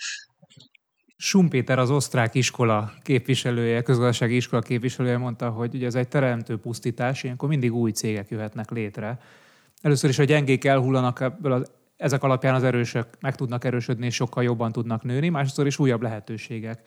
Sumpéter 1.18 1.80
az 1.80 1.90
osztrák 1.90 2.36
iskola 2.36 2.94
képviselője, 3.02 3.82
közgazdasági 3.82 4.36
iskola 4.36 4.62
képviselője 4.62 5.18
mondta, 5.18 5.50
hogy 5.50 5.76
ugye 5.76 5.86
ez 5.86 5.96
egy 5.96 6.08
teremtő 6.08 6.58
pusztítás, 6.58 7.24
ilyenkor 7.24 7.50
mindig 7.50 7.74
új 7.74 7.92
cégek 7.92 8.30
jöhetnek 8.30 8.70
létre. 8.72 9.20
Először 9.82 10.10
is, 10.10 10.18
hogy 10.18 10.28
gyengék 10.28 10.66
elhullanak 10.66 11.22
ebből 11.22 11.52
az 11.52 11.72
ezek 12.04 12.24
alapján 12.24 12.56
az 12.56 12.64
erősök 12.64 13.08
meg 13.20 13.36
tudnak 13.36 13.64
erősödni, 13.64 14.06
és 14.06 14.16
sokkal 14.16 14.44
jobban 14.44 14.72
tudnak 14.72 15.04
nőni, 15.04 15.30
másodszor 15.30 15.66
is 15.68 15.80
újabb 15.80 16.02
lehetőségek 16.02 16.84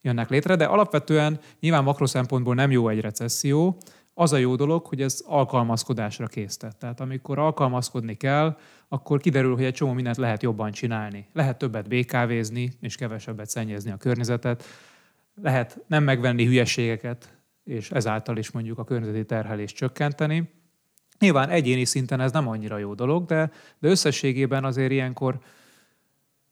jönnek 0.00 0.28
létre, 0.28 0.56
de 0.56 0.64
alapvetően 0.64 1.40
nyilván 1.60 1.84
makro 1.84 2.06
szempontból 2.06 2.54
nem 2.54 2.70
jó 2.70 2.88
egy 2.88 3.00
recesszió, 3.00 3.78
az 4.14 4.32
a 4.32 4.36
jó 4.36 4.56
dolog, 4.56 4.86
hogy 4.86 5.02
ez 5.02 5.22
alkalmazkodásra 5.26 6.26
késztet. 6.26 6.76
Tehát 6.76 7.00
amikor 7.00 7.38
alkalmazkodni 7.38 8.14
kell, 8.14 8.56
akkor 8.88 9.20
kiderül, 9.20 9.54
hogy 9.54 9.64
egy 9.64 9.74
csomó 9.74 9.92
mindent 9.92 10.16
lehet 10.16 10.42
jobban 10.42 10.70
csinálni. 10.70 11.28
Lehet 11.32 11.58
többet 11.58 11.88
BKV-zni, 11.88 12.72
és 12.80 12.96
kevesebbet 12.96 13.48
szennyezni 13.48 13.90
a 13.90 13.96
környezetet. 13.96 14.64
Lehet 15.42 15.78
nem 15.86 16.04
megvenni 16.04 16.44
hülyeségeket, 16.44 17.38
és 17.64 17.90
ezáltal 17.90 18.36
is 18.36 18.50
mondjuk 18.50 18.78
a 18.78 18.84
környezeti 18.84 19.24
terhelést 19.24 19.76
csökkenteni. 19.76 20.50
Nyilván 21.18 21.48
egyéni 21.48 21.84
szinten 21.84 22.20
ez 22.20 22.32
nem 22.32 22.48
annyira 22.48 22.78
jó 22.78 22.94
dolog, 22.94 23.24
de, 23.24 23.50
de 23.78 23.88
összességében 23.88 24.64
azért 24.64 24.90
ilyenkor 24.90 25.38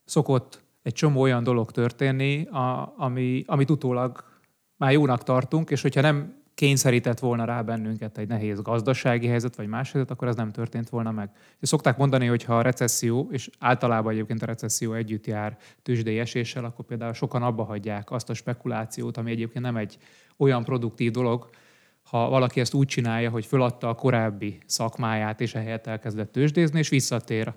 szokott 0.05 0.63
egy 0.83 0.93
csomó 0.93 1.21
olyan 1.21 1.43
dolog 1.43 1.71
történni, 1.71 2.45
a, 2.45 2.93
ami, 2.97 3.43
amit 3.47 3.69
utólag 3.69 4.23
már 4.77 4.91
jónak 4.91 5.23
tartunk, 5.23 5.69
és 5.69 5.81
hogyha 5.81 6.01
nem 6.01 6.43
kényszerített 6.55 7.19
volna 7.19 7.45
rá 7.45 7.61
bennünket 7.61 8.17
egy 8.17 8.27
nehéz 8.27 8.61
gazdasági 8.61 9.27
helyzet, 9.27 9.55
vagy 9.55 9.67
más 9.67 9.91
helyzet, 9.91 10.11
akkor 10.11 10.27
ez 10.27 10.35
nem 10.35 10.51
történt 10.51 10.89
volna 10.89 11.11
meg. 11.11 11.29
És 11.59 11.67
szokták 11.67 11.97
mondani, 11.97 12.25
hogy 12.25 12.43
ha 12.43 12.57
a 12.57 12.61
recesszió, 12.61 13.27
és 13.31 13.49
általában 13.59 14.13
egyébként 14.13 14.41
a 14.41 14.45
recesszió 14.45 14.93
együtt 14.93 15.25
jár 15.25 15.57
tőzsdei 15.81 16.19
eséssel, 16.19 16.65
akkor 16.65 16.85
például 16.85 17.13
sokan 17.13 17.43
abba 17.43 17.63
hagyják 17.63 18.11
azt 18.11 18.29
a 18.29 18.33
spekulációt, 18.33 19.17
ami 19.17 19.31
egyébként 19.31 19.65
nem 19.65 19.77
egy 19.77 19.97
olyan 20.37 20.63
produktív 20.63 21.11
dolog, 21.11 21.49
ha 22.15 22.29
valaki 22.29 22.59
ezt 22.59 22.73
úgy 22.73 22.87
csinálja, 22.87 23.29
hogy 23.29 23.45
föladta 23.45 23.89
a 23.89 23.93
korábbi 23.93 24.57
szakmáját, 24.65 25.41
és 25.41 25.55
ehelyett 25.55 25.87
elkezdett 25.87 26.31
tőzsdézni, 26.31 26.79
és 26.79 26.89
visszatér 26.89 27.53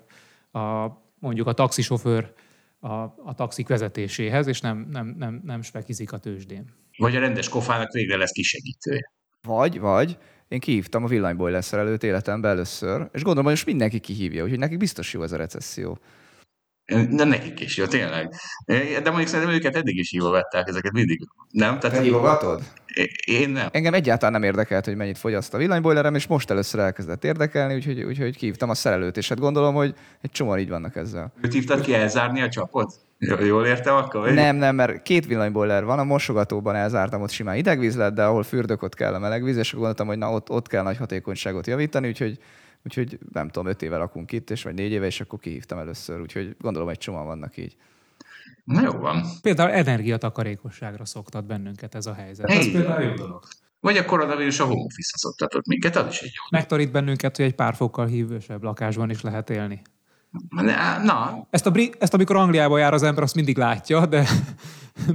a, 0.51 0.87
mondjuk 1.19 1.47
a 1.47 1.53
taxisofőr 1.53 2.33
a, 2.79 2.93
a 3.03 3.33
taxik 3.35 3.67
vezetéséhez, 3.67 4.47
és 4.47 4.61
nem, 4.61 4.87
nem, 4.91 5.15
nem, 5.17 5.41
nem 5.45 5.61
spekizik 5.61 6.11
a 6.11 6.17
tőzsdén. 6.17 6.65
Vagy 6.97 7.15
a 7.15 7.19
rendes 7.19 7.49
kofának 7.49 7.91
végre 7.91 8.17
lesz 8.17 8.31
kisegítője. 8.31 9.11
Vagy, 9.41 9.79
vagy 9.79 10.17
én 10.47 10.59
kihívtam 10.59 11.03
a 11.03 11.07
villanyboiler 11.07 11.63
szerelőt 11.63 12.03
életemben 12.03 12.51
először, 12.51 13.09
és 13.13 13.21
gondolom, 13.21 13.43
hogy 13.43 13.53
most 13.53 13.65
mindenki 13.65 13.99
kihívja, 13.99 14.43
úgyhogy 14.43 14.59
nekik 14.59 14.77
biztos 14.77 15.13
jó 15.13 15.23
ez 15.23 15.31
a 15.31 15.37
recesszió. 15.37 15.99
De 17.09 17.23
nekik 17.23 17.59
is 17.59 17.77
jó, 17.77 17.85
tényleg. 17.85 18.33
De 18.65 19.01
mondjuk 19.05 19.27
szerintem 19.27 19.55
őket 19.55 19.75
eddig 19.75 19.97
is 19.97 20.09
hívogatták 20.09 20.67
ezeket 20.67 20.91
mindig. 20.91 21.27
Nem? 21.49 21.79
Tehát 21.79 21.97
Te 21.97 22.03
hívogatod? 22.03 22.61
Én 23.25 23.49
nem. 23.49 23.67
Engem 23.71 23.93
egyáltalán 23.93 24.33
nem 24.33 24.43
érdekelt, 24.43 24.85
hogy 24.85 24.95
mennyit 24.95 25.17
fogyaszt 25.17 25.53
a 25.53 25.57
villanyboilerem, 25.57 26.15
és 26.15 26.27
most 26.27 26.49
először 26.49 26.79
elkezdett 26.79 27.23
érdekelni, 27.23 27.75
úgyhogy, 27.75 28.03
úgyhogy 28.03 28.37
kihívtam 28.37 28.69
a 28.69 28.73
szerelőt, 28.73 29.17
és 29.17 29.29
hát 29.29 29.39
gondolom, 29.39 29.75
hogy 29.75 29.93
egy 30.21 30.31
csomó 30.31 30.57
így 30.57 30.69
vannak 30.69 30.95
ezzel. 30.95 31.33
Őt 31.41 31.53
hívtad 31.53 31.81
ki 31.81 31.93
elzárni 31.93 32.41
a 32.41 32.49
csapot? 32.49 32.93
Jól 33.45 33.65
értem 33.65 33.95
akkor? 33.95 34.21
Vagy? 34.21 34.33
Nem, 34.33 34.55
nem, 34.55 34.75
mert 34.75 35.01
két 35.01 35.25
villanyboiler 35.25 35.85
van, 35.85 35.99
a 35.99 36.03
mosogatóban 36.03 36.75
elzártam, 36.75 37.21
ott 37.21 37.29
simán 37.29 37.55
idegvíz 37.55 37.95
lett, 37.95 38.13
de 38.13 38.23
ahol 38.23 38.43
fürdök, 38.43 38.81
ott 38.81 38.95
kell 38.95 39.13
a 39.13 39.19
melegvíz, 39.19 39.57
és 39.57 39.73
gondoltam, 39.73 40.07
hogy 40.07 40.17
na 40.17 40.31
ott, 40.31 40.49
ott 40.49 40.67
kell 40.67 40.83
nagy 40.83 40.97
hatékonyságot 40.97 41.67
javítani, 41.67 42.07
úgyhogy 42.07 42.39
Úgyhogy 42.85 43.19
nem 43.31 43.49
tudom, 43.49 43.67
öt 43.67 43.81
éve 43.81 43.97
lakunk 43.97 44.31
itt, 44.31 44.49
és 44.49 44.63
vagy 44.63 44.73
négy 44.73 44.91
éve, 44.91 45.05
és 45.05 45.21
akkor 45.21 45.39
kihívtam 45.39 45.77
először. 45.77 46.21
Úgyhogy 46.21 46.55
gondolom, 46.59 46.89
egy 46.89 46.97
csomag 46.97 47.25
vannak 47.25 47.57
így. 47.57 47.75
Na 48.63 48.81
jó 48.81 48.91
van. 48.91 49.23
Például 49.41 49.71
energiatakarékosságra 49.71 51.05
szoktat 51.05 51.45
bennünket 51.45 51.95
ez 51.95 52.05
a 52.05 52.13
helyzet. 52.13 52.49
Ez 52.49 52.71
például 52.71 53.03
jó 53.03 53.13
dolog. 53.13 53.43
Vagy 53.79 53.97
a 53.97 54.05
koronavírus 54.05 54.59
a 54.59 54.63
home 54.63 54.81
office 54.81 55.17
szoktatott 55.17 55.65
minket, 55.65 55.95
az 55.95 56.07
is 56.07 56.19
egy 56.19 56.31
jó. 56.35 56.57
Megtorít 56.57 56.91
bennünket, 56.91 57.35
hogy 57.35 57.45
egy 57.45 57.55
pár 57.55 57.75
fokkal 57.75 58.05
hívősebb 58.05 58.63
lakásban 58.63 59.09
is 59.09 59.21
lehet 59.21 59.49
élni. 59.49 59.81
Na. 61.03 61.47
Ezt, 61.49 61.65
a, 61.65 61.71
ezt 61.99 62.13
amikor 62.13 62.35
Angliába 62.35 62.77
jár 62.77 62.93
az 62.93 63.03
ember, 63.03 63.23
azt 63.23 63.35
mindig 63.35 63.57
látja, 63.57 64.05
de, 64.05 64.27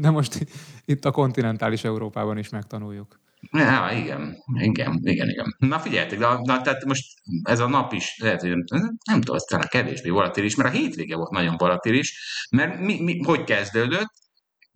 de 0.00 0.10
most 0.10 0.46
itt 0.84 1.04
a 1.04 1.10
kontinentális 1.10 1.84
Európában 1.84 2.38
is 2.38 2.48
megtanuljuk. 2.48 3.20
Ja, 3.52 3.90
igen, 3.92 4.36
igen, 4.60 5.00
igen, 5.02 5.28
igen. 5.28 5.56
Na 5.58 5.78
figyeljetek, 5.78 6.18
de, 6.18 6.26
na, 6.26 6.60
tehát 6.60 6.84
most 6.84 7.04
ez 7.42 7.60
a 7.60 7.68
nap 7.68 7.92
is, 7.92 8.18
lehet, 8.18 8.40
hogy 8.40 8.50
nem, 8.50 8.96
nem 9.10 9.20
tudom, 9.20 9.36
aztán 9.36 9.60
a 9.60 9.66
kevésbé 9.66 10.08
volatilis, 10.08 10.54
mert 10.54 10.74
a 10.74 10.78
hétvége 10.78 11.16
volt 11.16 11.30
nagyon 11.30 11.56
volatilis, 11.56 12.16
mert 12.50 12.78
mi, 12.78 13.02
mi, 13.02 13.22
hogy 13.22 13.44
kezdődött? 13.44 14.12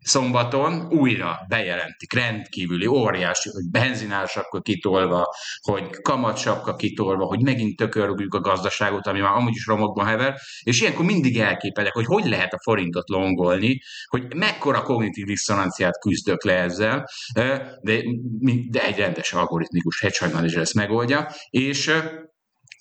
Szombaton 0.09 0.87
újra 0.91 1.39
bejelentik, 1.49 2.13
rendkívüli, 2.13 2.87
óriási, 2.87 3.51
hogy 3.51 3.71
benzinársapka 3.71 4.61
kitolva, 4.61 5.35
hogy 5.61 5.91
kamatsapka 6.03 6.75
kitolva, 6.75 7.25
hogy 7.25 7.43
megint 7.43 7.77
tökörrúgjuk 7.77 8.35
a 8.35 8.41
gazdaságot, 8.41 9.07
ami 9.07 9.21
már 9.21 9.35
amúgy 9.35 9.55
is 9.55 9.67
romokban 9.67 10.07
hever, 10.07 10.35
és 10.63 10.81
ilyenkor 10.81 11.05
mindig 11.05 11.39
elképelek, 11.39 11.93
hogy 11.93 12.05
hogy 12.05 12.27
lehet 12.27 12.53
a 12.53 12.61
forintot 12.63 13.09
longolni, 13.09 13.81
hogy 14.07 14.35
mekkora 14.35 14.83
kognitív 14.83 15.27
diszonanciát 15.27 15.99
küzdök 15.99 16.45
le 16.45 16.55
ezzel, 16.55 17.05
de, 17.35 17.79
de 18.71 18.85
egy 18.87 18.97
rendes 18.97 19.33
algoritmikus 19.33 20.07
manager 20.21 20.61
ezt 20.61 20.75
megoldja, 20.75 21.29
és 21.51 21.93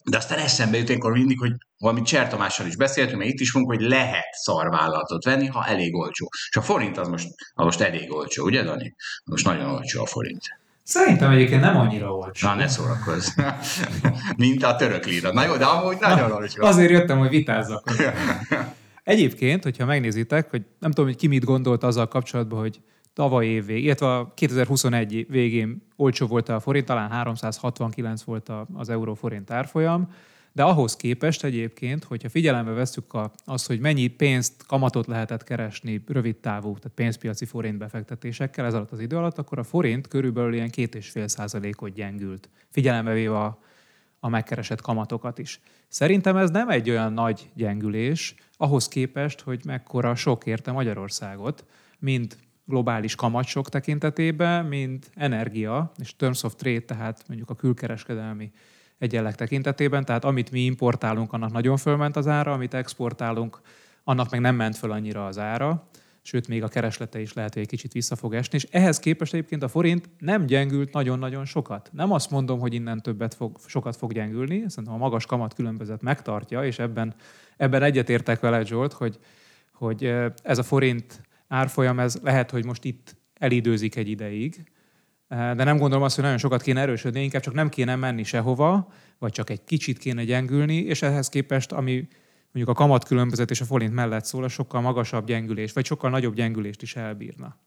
de 0.09 0.17
aztán 0.17 0.39
eszembe 0.39 0.77
jut 0.77 0.89
akkor 0.89 1.11
mindig, 1.11 1.39
hogy 1.39 1.51
valamit 1.77 2.05
Cser 2.05 2.27
Tamással 2.27 2.67
is 2.67 2.75
beszéltünk, 2.75 3.17
mert 3.17 3.29
itt 3.29 3.39
is 3.39 3.53
mondjuk, 3.53 3.75
hogy 3.75 3.89
lehet 3.89 4.33
szarvállalatot 4.33 5.23
venni, 5.23 5.47
ha 5.47 5.65
elég 5.65 5.95
olcsó. 5.95 6.29
És 6.49 6.55
a 6.55 6.61
forint 6.61 6.97
az 6.97 7.07
most, 7.07 7.27
az 7.53 7.65
most 7.65 7.81
elég 7.81 8.13
olcsó, 8.13 8.45
ugye 8.45 8.63
Dani? 8.63 8.95
Most 9.23 9.45
nagyon 9.45 9.69
olcsó 9.69 10.01
a 10.01 10.05
forint. 10.05 10.41
Szerintem 10.83 11.31
egyébként 11.31 11.61
nem 11.61 11.77
annyira 11.77 12.15
olcsó. 12.15 12.47
Na, 12.47 12.55
ne 12.55 12.67
szórakozz. 12.67 13.29
Mint 14.37 14.63
a 14.63 14.75
török 14.75 15.05
líra. 15.05 15.33
Na 15.33 15.45
jó, 15.45 15.55
de 15.57 15.65
amúgy 15.65 15.97
nagyon 15.99 16.31
olcsó. 16.31 16.63
Azért 16.63 16.91
jöttem, 16.91 17.17
hogy 17.17 17.29
vitázzak. 17.29 17.91
Egyébként, 19.03 19.63
hogyha 19.63 19.85
megnézitek, 19.85 20.49
hogy 20.49 20.61
nem 20.79 20.91
tudom, 20.91 21.05
hogy 21.05 21.15
ki 21.19 21.27
mit 21.27 21.43
gondolt 21.43 21.83
azzal 21.83 22.07
kapcsolatban, 22.07 22.59
hogy 22.59 22.79
tavaly 23.17 23.45
év 23.45 23.65
végén, 23.65 23.83
illetve 23.83 24.15
a 24.15 24.33
2021 24.33 25.25
végén 25.29 25.81
olcsó 25.95 26.27
volt 26.27 26.49
a 26.49 26.59
forint, 26.59 26.85
talán 26.85 27.09
369 27.09 28.23
volt 28.23 28.51
az 28.73 28.89
euró-forint 28.89 29.51
árfolyam, 29.51 30.09
de 30.51 30.63
ahhoz 30.63 30.95
képest 30.95 31.43
egyébként, 31.43 32.03
hogyha 32.03 32.29
figyelembe 32.29 32.71
veszük 32.71 33.13
a, 33.13 33.31
azt, 33.45 33.67
hogy 33.67 33.79
mennyi 33.79 34.07
pénzt, 34.07 34.65
kamatot 34.65 35.07
lehetett 35.07 35.43
keresni 35.43 36.03
rövid 36.07 36.35
távú, 36.35 36.75
tehát 36.77 36.95
pénzpiaci 36.95 37.45
forint 37.45 37.77
befektetésekkel 37.77 38.65
ez 38.65 38.73
alatt 38.73 38.91
az 38.91 38.99
idő 38.99 39.17
alatt, 39.17 39.37
akkor 39.37 39.59
a 39.59 39.63
forint 39.63 40.07
körülbelül 40.07 40.53
ilyen 40.53 40.69
két 40.69 40.95
és 40.95 41.09
fél 41.09 41.27
százalékot 41.27 41.93
gyengült, 41.93 42.49
figyelembe 42.69 43.13
véve 43.13 43.39
a, 43.39 43.59
a 44.19 44.29
megkeresett 44.29 44.81
kamatokat 44.81 45.39
is. 45.39 45.59
Szerintem 45.87 46.37
ez 46.37 46.49
nem 46.49 46.69
egy 46.69 46.89
olyan 46.89 47.13
nagy 47.13 47.49
gyengülés, 47.53 48.35
ahhoz 48.57 48.87
képest, 48.87 49.41
hogy 49.41 49.61
mekkora 49.65 50.15
sok 50.15 50.45
érte 50.45 50.71
Magyarországot, 50.71 51.65
mind 51.99 52.37
globális 52.67 53.15
kamatsok 53.15 53.69
tekintetében, 53.69 54.65
mint 54.65 55.09
energia 55.15 55.91
és 55.97 56.15
terms 56.15 56.43
of 56.43 56.55
trade, 56.55 56.79
tehát 56.79 57.23
mondjuk 57.27 57.49
a 57.49 57.55
külkereskedelmi 57.55 58.51
egyenleg 58.97 59.35
tekintetében, 59.35 60.05
tehát 60.05 60.25
amit 60.25 60.51
mi 60.51 60.59
importálunk, 60.59 61.33
annak 61.33 61.51
nagyon 61.51 61.77
fölment 61.77 62.15
az 62.15 62.27
ára, 62.27 62.53
amit 62.53 62.73
exportálunk, 62.73 63.61
annak 64.03 64.29
meg 64.29 64.39
nem 64.39 64.55
ment 64.55 64.77
föl 64.77 64.91
annyira 64.91 65.25
az 65.25 65.37
ára, 65.37 65.87
sőt, 66.21 66.47
még 66.47 66.63
a 66.63 66.67
kereslete 66.67 67.19
is 67.19 67.33
lehet, 67.33 67.53
hogy 67.53 67.61
egy 67.61 67.67
kicsit 67.67 67.93
vissza 67.93 68.15
fog 68.15 68.33
esni, 68.33 68.57
és 68.57 68.67
ehhez 68.71 68.99
képest 68.99 69.33
egyébként 69.33 69.63
a 69.63 69.67
forint 69.67 70.09
nem 70.19 70.45
gyengült 70.45 70.93
nagyon-nagyon 70.93 71.45
sokat. 71.45 71.89
Nem 71.93 72.11
azt 72.11 72.31
mondom, 72.31 72.59
hogy 72.59 72.73
innen 72.73 73.01
többet 73.01 73.33
fog, 73.33 73.57
sokat 73.65 73.95
fog 73.95 74.13
gyengülni, 74.13 74.63
szerintem 74.67 74.93
a 74.93 74.97
magas 74.97 75.25
kamat 75.25 75.53
különbözet 75.53 76.01
megtartja, 76.01 76.65
és 76.65 76.79
ebben, 76.79 77.15
ebben 77.57 77.83
egyetértek 77.83 78.39
vele, 78.39 78.65
Zsolt, 78.65 78.93
hogy, 78.93 79.19
hogy 79.73 80.03
ez 80.43 80.57
a 80.57 80.63
forint 80.63 81.26
árfolyam, 81.47 81.99
ez 81.99 82.19
lehet, 82.23 82.51
hogy 82.51 82.65
most 82.65 82.83
itt 82.83 83.15
elidőzik 83.33 83.95
egy 83.95 84.09
ideig, 84.09 84.63
de 85.27 85.63
nem 85.63 85.77
gondolom 85.77 86.03
azt, 86.03 86.15
hogy 86.15 86.23
nagyon 86.23 86.39
sokat 86.39 86.61
kéne 86.61 86.81
erősödni, 86.81 87.23
inkább 87.23 87.41
csak 87.41 87.53
nem 87.53 87.69
kéne 87.69 87.95
menni 87.95 88.23
sehova, 88.23 88.91
vagy 89.19 89.31
csak 89.31 89.49
egy 89.49 89.63
kicsit 89.63 89.97
kéne 89.97 90.23
gyengülni, 90.23 90.75
és 90.75 91.01
ehhez 91.01 91.29
képest, 91.29 91.71
ami 91.71 92.07
mondjuk 92.51 92.77
a 92.77 92.81
kamat 92.81 93.05
különbözet 93.05 93.51
és 93.51 93.61
a 93.61 93.65
forint 93.65 93.93
mellett 93.93 94.25
szól, 94.25 94.43
a 94.43 94.47
sokkal 94.47 94.81
magasabb 94.81 95.25
gyengülés, 95.25 95.73
vagy 95.73 95.85
sokkal 95.85 96.09
nagyobb 96.09 96.33
gyengülést 96.33 96.81
is 96.81 96.95
elbírna. 96.95 97.57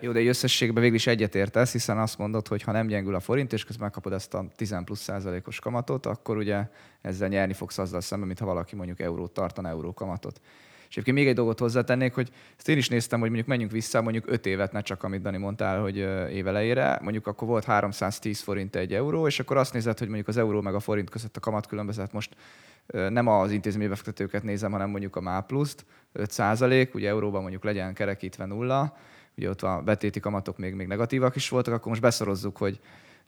Jó, 0.00 0.12
de 0.12 0.18
egy 0.18 0.26
összességben 0.26 0.82
végül 0.82 0.96
is 0.96 1.06
egyetértesz, 1.06 1.72
hiszen 1.72 1.98
azt 1.98 2.18
mondod, 2.18 2.48
hogy 2.48 2.62
ha 2.62 2.72
nem 2.72 2.86
gyengül 2.86 3.14
a 3.14 3.20
forint, 3.20 3.52
és 3.52 3.64
közben 3.64 3.84
megkapod 3.84 4.12
ezt 4.12 4.34
a 4.34 4.46
10 4.56 4.76
plusz 4.84 5.00
százalékos 5.00 5.58
kamatot, 5.58 6.06
akkor 6.06 6.36
ugye 6.36 6.68
ezzel 7.00 7.28
nyerni 7.28 7.52
fogsz 7.52 7.78
azzal 7.78 8.00
szemben, 8.00 8.26
mint 8.26 8.38
ha 8.38 8.46
valaki 8.46 8.76
mondjuk 8.76 9.00
eurót 9.00 9.32
tartana, 9.32 9.68
euró 9.68 9.94
kamatot. 9.94 10.40
És 10.92 10.98
egyébként 10.98 11.18
még 11.18 11.28
egy 11.28 11.34
dolgot 11.34 11.58
hozzátennék, 11.58 12.14
hogy 12.14 12.30
ezt 12.56 12.68
én 12.68 12.76
is 12.76 12.88
néztem, 12.88 13.18
hogy 13.18 13.28
mondjuk 13.28 13.48
menjünk 13.48 13.72
vissza 13.72 14.02
mondjuk 14.02 14.24
5 14.28 14.46
évet, 14.46 14.72
ne 14.72 14.80
csak 14.80 15.02
amit 15.02 15.22
Dani 15.22 15.36
mondtál, 15.36 15.80
hogy 15.80 15.96
évelejére, 16.30 16.98
mondjuk 17.02 17.26
akkor 17.26 17.48
volt 17.48 17.64
310 17.64 18.40
forint 18.40 18.76
egy 18.76 18.94
euró, 18.94 19.26
és 19.26 19.40
akkor 19.40 19.56
azt 19.56 19.72
nézed, 19.72 19.98
hogy 19.98 20.06
mondjuk 20.06 20.28
az 20.28 20.36
euró 20.36 20.60
meg 20.60 20.74
a 20.74 20.80
forint 20.80 21.10
között 21.10 21.36
a 21.36 21.40
kamatkülönbözet 21.40 22.12
most 22.12 22.36
nem 22.86 23.26
az 23.26 23.50
intézményi 23.50 23.88
befektetőket 23.88 24.42
nézem, 24.42 24.72
hanem 24.72 24.90
mondjuk 24.90 25.16
a 25.16 25.20
MÁPLUSzt, 25.20 25.84
5 26.12 26.30
százalék, 26.30 26.94
ugye 26.94 27.08
euróban 27.08 27.40
mondjuk 27.40 27.64
legyen 27.64 27.94
kerekítve 27.94 28.44
nulla, 28.44 28.96
ugye 29.36 29.48
ott 29.48 29.62
a 29.62 29.82
betéti 29.84 30.20
kamatok 30.20 30.58
még, 30.58 30.74
még 30.74 30.86
negatívak 30.86 31.36
is 31.36 31.48
voltak, 31.48 31.74
akkor 31.74 31.88
most 31.88 32.00
beszorozzuk, 32.00 32.56
hogy 32.56 32.80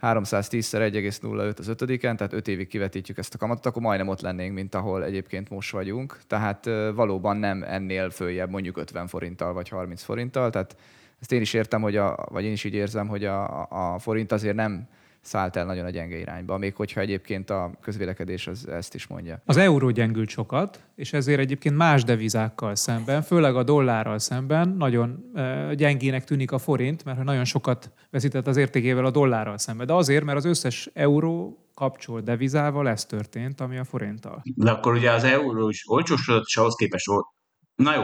310-szer 0.05 0.91
1,05 0.93 1.59
az 1.59 1.69
ötödiken, 1.69 2.17
tehát 2.17 2.33
5 2.33 2.49
évig 2.49 2.69
kivetítjük 2.69 3.19
ezt 3.19 3.35
a 3.35 3.39
kamatot, 3.39 3.67
akkor 3.67 3.83
majdnem 3.83 4.09
ott 4.09 4.21
lennénk, 4.21 4.55
mint 4.55 4.75
ahol 4.75 5.05
egyébként 5.05 5.51
most 5.51 5.71
vagyunk. 5.71 6.19
Tehát 6.27 6.65
valóban 6.95 7.37
nem 7.37 7.63
ennél 7.63 8.11
följebb 8.11 8.51
mondjuk 8.51 8.77
50 8.77 9.07
forinttal 9.07 9.53
vagy 9.53 9.69
30 9.69 10.03
forinttal. 10.03 10.51
Tehát 10.51 10.77
ezt 11.21 11.33
én 11.33 11.41
is 11.41 11.55
értem, 11.55 11.83
hogy 11.83 11.97
a, 11.97 12.27
vagy 12.31 12.45
én 12.45 12.53
is 12.53 12.65
így 12.65 12.75
érzem, 12.75 13.09
hogy 13.09 13.25
a, 13.25 13.67
a 13.95 13.99
forint 13.99 14.33
azért 14.33 14.57
nem 14.57 14.89
szállt 15.25 15.57
el 15.57 15.65
nagyon 15.65 15.85
a 15.85 15.91
gyenge 15.91 16.19
irányba, 16.19 16.59
még 16.59 16.75
hogyha 16.75 17.01
egyébként 17.01 17.51
a 17.51 17.71
közvélekedés 17.81 18.47
az 18.47 18.69
ezt 18.69 18.95
is 18.95 19.07
mondja. 19.07 19.43
Az 19.45 19.57
euró 19.57 19.91
gyengült 19.91 20.29
sokat, 20.29 20.83
és 20.95 21.13
ezért 21.13 21.39
egyébként 21.41 21.77
más 21.77 22.05
devizákkal 22.05 22.75
szemben, 22.75 23.23
főleg 23.23 23.57
a 23.57 23.63
dollárral 23.63 24.19
szemben 24.19 24.69
nagyon 24.69 25.33
gyengének 25.75 26.25
tűnik 26.25 26.53
a 26.53 26.59
forint, 26.59 27.05
mert 27.05 27.25
nagyon 27.25 27.45
sokat 27.45 27.91
veszített 28.11 28.47
az 28.47 28.57
értékével 28.57 29.05
a 29.05 29.11
dollárral 29.11 29.59
szemben. 29.59 29.87
De 29.87 29.93
azért, 29.93 30.25
mert 30.25 30.39
az 30.39 30.45
összes 30.45 30.91
euró 30.93 31.59
kapcsolt 31.75 32.25
devizával 32.25 32.89
ez 32.89 33.05
történt, 33.05 33.61
ami 33.61 33.79
a 33.79 33.85
forinttal. 33.85 34.43
De 34.55 34.71
akkor 34.71 34.95
ugye 34.95 35.11
az 35.11 35.25
euró 35.25 35.69
is 35.69 35.89
olcsósodott, 35.89 36.45
és 36.47 36.57
ahhoz 36.57 36.75
képest 36.75 37.07
volt. 37.07 37.27
Na 37.75 37.95
jó, 37.95 38.03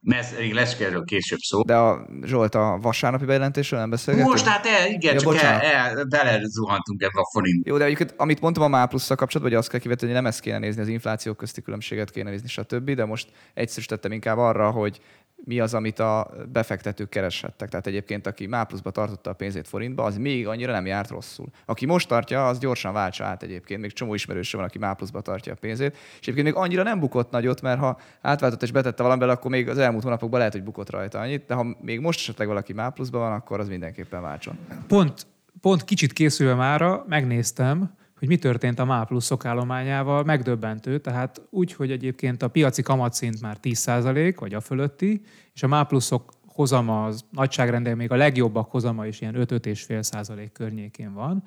mert 0.00 0.52
lesz 0.52 0.80
erről 0.80 1.04
később 1.04 1.38
szó. 1.38 1.62
De 1.62 1.76
a 1.76 2.08
Zsolt, 2.22 2.54
a 2.54 2.78
vasárnapi 2.82 3.24
bejelentésről 3.24 3.80
nem 3.80 3.90
beszélgetünk? 3.90 4.30
Most 4.30 4.46
hát 4.46 4.66
el, 4.66 4.90
igen, 4.90 5.14
ja, 5.14 5.20
csak 5.20 5.36
el, 5.36 5.60
el, 5.60 6.04
belezuhantunk 6.04 7.02
ebbe 7.02 7.20
a 7.20 7.30
forint. 7.32 7.66
Jó, 7.66 7.76
de 7.76 7.84
egyébként 7.84 8.14
amit 8.16 8.40
mondtam 8.40 8.64
a 8.64 8.68
MÁ 8.68 8.86
plusszal 8.86 9.16
kapcsolatban, 9.16 9.52
hogy 9.52 9.62
azt 9.62 9.70
kell 9.70 9.80
kivetni, 9.80 10.06
hogy 10.06 10.16
nem 10.16 10.26
ezt 10.26 10.40
kéne 10.40 10.58
nézni, 10.58 10.80
az 10.80 10.88
infláció 10.88 11.34
közti 11.34 11.62
különbséget 11.62 12.10
kéne 12.10 12.30
nézni, 12.30 12.48
stb. 12.48 12.90
De 12.90 13.04
most 13.04 13.28
egyszerűsítettem 13.54 14.12
inkább 14.12 14.38
arra, 14.38 14.70
hogy 14.70 15.00
mi 15.44 15.60
az, 15.60 15.74
amit 15.74 15.98
a 15.98 16.30
befektetők 16.52 17.08
kereshettek. 17.08 17.68
Tehát 17.68 17.86
egyébként, 17.86 18.26
aki 18.26 18.46
MÁ 18.46 18.64
pluszba 18.64 18.90
tartotta 18.90 19.30
a 19.30 19.32
pénzét 19.32 19.68
forintba, 19.68 20.02
az 20.02 20.16
még 20.16 20.46
annyira 20.46 20.72
nem 20.72 20.86
járt 20.86 21.10
rosszul. 21.10 21.46
Aki 21.64 21.86
most 21.86 22.08
tartja, 22.08 22.46
az 22.46 22.58
gyorsan 22.58 22.92
váltsa 22.92 23.24
át 23.24 23.42
egyébként. 23.42 23.80
Még 23.80 23.92
csomó 23.92 24.14
ismerőse 24.14 24.56
van, 24.56 24.66
aki 24.66 24.78
MÁ 24.78 24.92
pluszba 24.92 25.20
tartja 25.20 25.52
a 25.52 25.56
pénzét. 25.60 25.96
És 25.96 26.26
egyébként 26.26 26.46
még 26.46 26.54
annyira 26.54 26.82
nem 26.82 27.00
bukott 27.00 27.30
nagyot, 27.30 27.62
mert 27.62 27.78
ha 27.78 27.98
átváltott 28.20 28.62
és 28.62 28.72
betette 28.72 29.02
valamivel, 29.02 29.30
akkor 29.30 29.50
még 29.50 29.68
az 29.68 29.78
elmúlt 29.78 30.02
hónapokban 30.02 30.38
lehet, 30.38 30.54
hogy 30.54 30.62
bukott 30.62 30.90
rajta 30.90 31.18
annyit. 31.18 31.46
De 31.46 31.54
ha 31.54 31.76
még 31.80 32.00
most 32.00 32.18
esetleg 32.18 32.48
valaki 32.48 32.72
MÁ 32.72 32.88
pluszba 32.88 33.18
van, 33.18 33.32
akkor 33.32 33.60
az 33.60 33.68
mindenképpen 33.68 34.22
váltson. 34.22 34.58
Pont, 34.86 35.26
pont 35.60 35.84
kicsit 35.84 36.12
készülve 36.12 36.54
mára 36.54 37.04
megnéztem, 37.08 37.96
hogy 38.18 38.28
mi 38.28 38.36
történt 38.36 38.78
a 38.78 38.84
MÁ 38.84 39.04
pluszok 39.04 39.44
állományával, 39.44 40.24
megdöbbentő, 40.24 40.98
tehát 40.98 41.42
úgy, 41.50 41.72
hogy 41.72 41.90
egyébként 41.90 42.42
a 42.42 42.48
piaci 42.48 42.82
kamatszint 42.82 43.40
már 43.40 43.58
10% 43.62 44.36
vagy 44.38 44.54
a 44.54 44.60
fölötti, 44.60 45.22
és 45.54 45.62
a 45.62 45.66
MÁ 45.66 45.82
pluszok 45.82 46.32
hozama 46.46 47.04
az 47.04 47.24
nagyságrendel 47.30 47.94
még 47.94 48.10
a 48.10 48.16
legjobbak 48.16 48.70
hozama 48.70 49.06
is 49.06 49.20
ilyen 49.20 49.34
5-5,5% 49.36 50.48
környékén 50.52 51.12
van. 51.12 51.44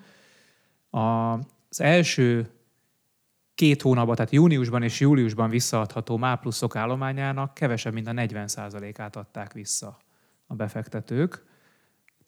Az 0.90 1.82
első 1.82 2.50
két 3.56 3.82
hónapban, 3.82 4.16
tehát 4.16 4.32
júniusban 4.32 4.84
és 4.84 5.00
júliusban 5.00 5.50
visszaadható 5.50 6.18
MÁ 6.18 6.36
pluszok 6.36 6.76
állományának 6.76 7.54
kevesebb, 7.54 7.94
mint 7.94 8.08
a 8.08 8.12
40%-át 8.12 9.16
adták 9.16 9.54
vissza 9.54 9.98
a 10.46 10.56
befektetők. 10.56 11.44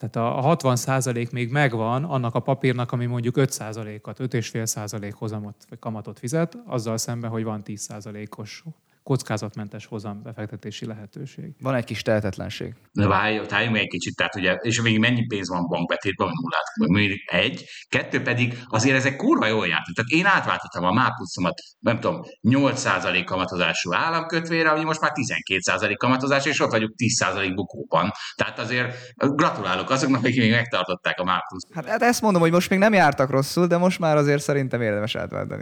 Tehát 0.10 0.36
a 0.38 0.42
60 0.42 0.76
százalék 0.76 1.32
még 1.32 1.52
megvan 1.52 2.04
annak 2.04 2.36
a 2.36 2.40
papírnak, 2.40 2.92
ami 2.92 3.06
mondjuk 3.06 3.38
5 3.38 3.52
százalékat, 3.52 4.20
5,5 4.20 4.66
százalék 4.66 5.14
hozamot 5.14 5.56
vagy 5.70 5.80
kamatot 5.80 6.20
fizet, 6.20 6.58
azzal 6.66 6.98
szemben, 6.98 7.30
hogy 7.30 7.44
van 7.44 7.64
10 7.64 7.82
százalékos 7.82 8.64
kockázatmentes 9.04 9.86
hozam 9.86 10.22
befektetési 10.24 10.86
lehetőség. 10.86 11.54
Van 11.60 11.76
egy 11.76 11.84
kis 11.84 12.02
tehetetlenség. 12.02 12.74
Na 12.92 13.08
várj, 13.08 13.42
álljunk 13.50 13.78
egy 13.78 13.88
kicsit, 13.88 14.16
tehát 14.16 14.36
ugye, 14.36 14.54
és 14.54 14.82
még 14.82 15.00
mennyi 15.00 15.26
pénz 15.26 15.50
van 15.50 15.68
bankbetétben, 15.68 16.28
nullát, 16.28 16.92
még 16.92 17.24
egy, 17.26 17.66
kettő 17.90 18.22
pedig 18.22 18.58
azért 18.68 18.96
ezek 18.96 19.16
kurva 19.16 19.48
jól 19.48 19.68
járt. 19.68 19.86
Tehát 19.94 20.12
én 20.12 20.26
átváltottam 20.26 20.84
a 20.84 20.94
mápuszomat, 20.94 21.54
nem 21.80 22.00
tudom, 22.00 22.22
8% 22.42 23.24
kamatozású 23.26 23.94
államkötvére, 23.94 24.70
ami 24.70 24.84
most 24.84 25.02
már 25.02 25.12
12% 25.14 25.94
kamatozás, 25.98 26.46
és 26.46 26.60
ott 26.60 26.72
vagyunk 26.72 26.94
10% 26.98 27.52
bukóban. 27.56 28.12
Tehát 28.36 28.60
azért 28.60 28.96
gratulálok 29.16 29.90
azoknak, 29.90 30.24
akik 30.24 30.38
még 30.40 30.52
megtartották 30.52 31.20
a 31.20 31.24
mápuszt. 31.24 31.68
Hát, 31.74 31.86
hát 31.86 32.02
ezt 32.02 32.22
mondom, 32.22 32.42
hogy 32.42 32.52
most 32.52 32.70
még 32.70 32.80
nem 32.80 32.94
jártak 32.94 33.30
rosszul, 33.30 33.68
de 33.68 33.78
most 33.78 34.00
már 34.00 34.18
azért 34.18 34.42
szerintem 34.42 34.82
érdemes 34.82 35.16
átváltani. 35.16 35.62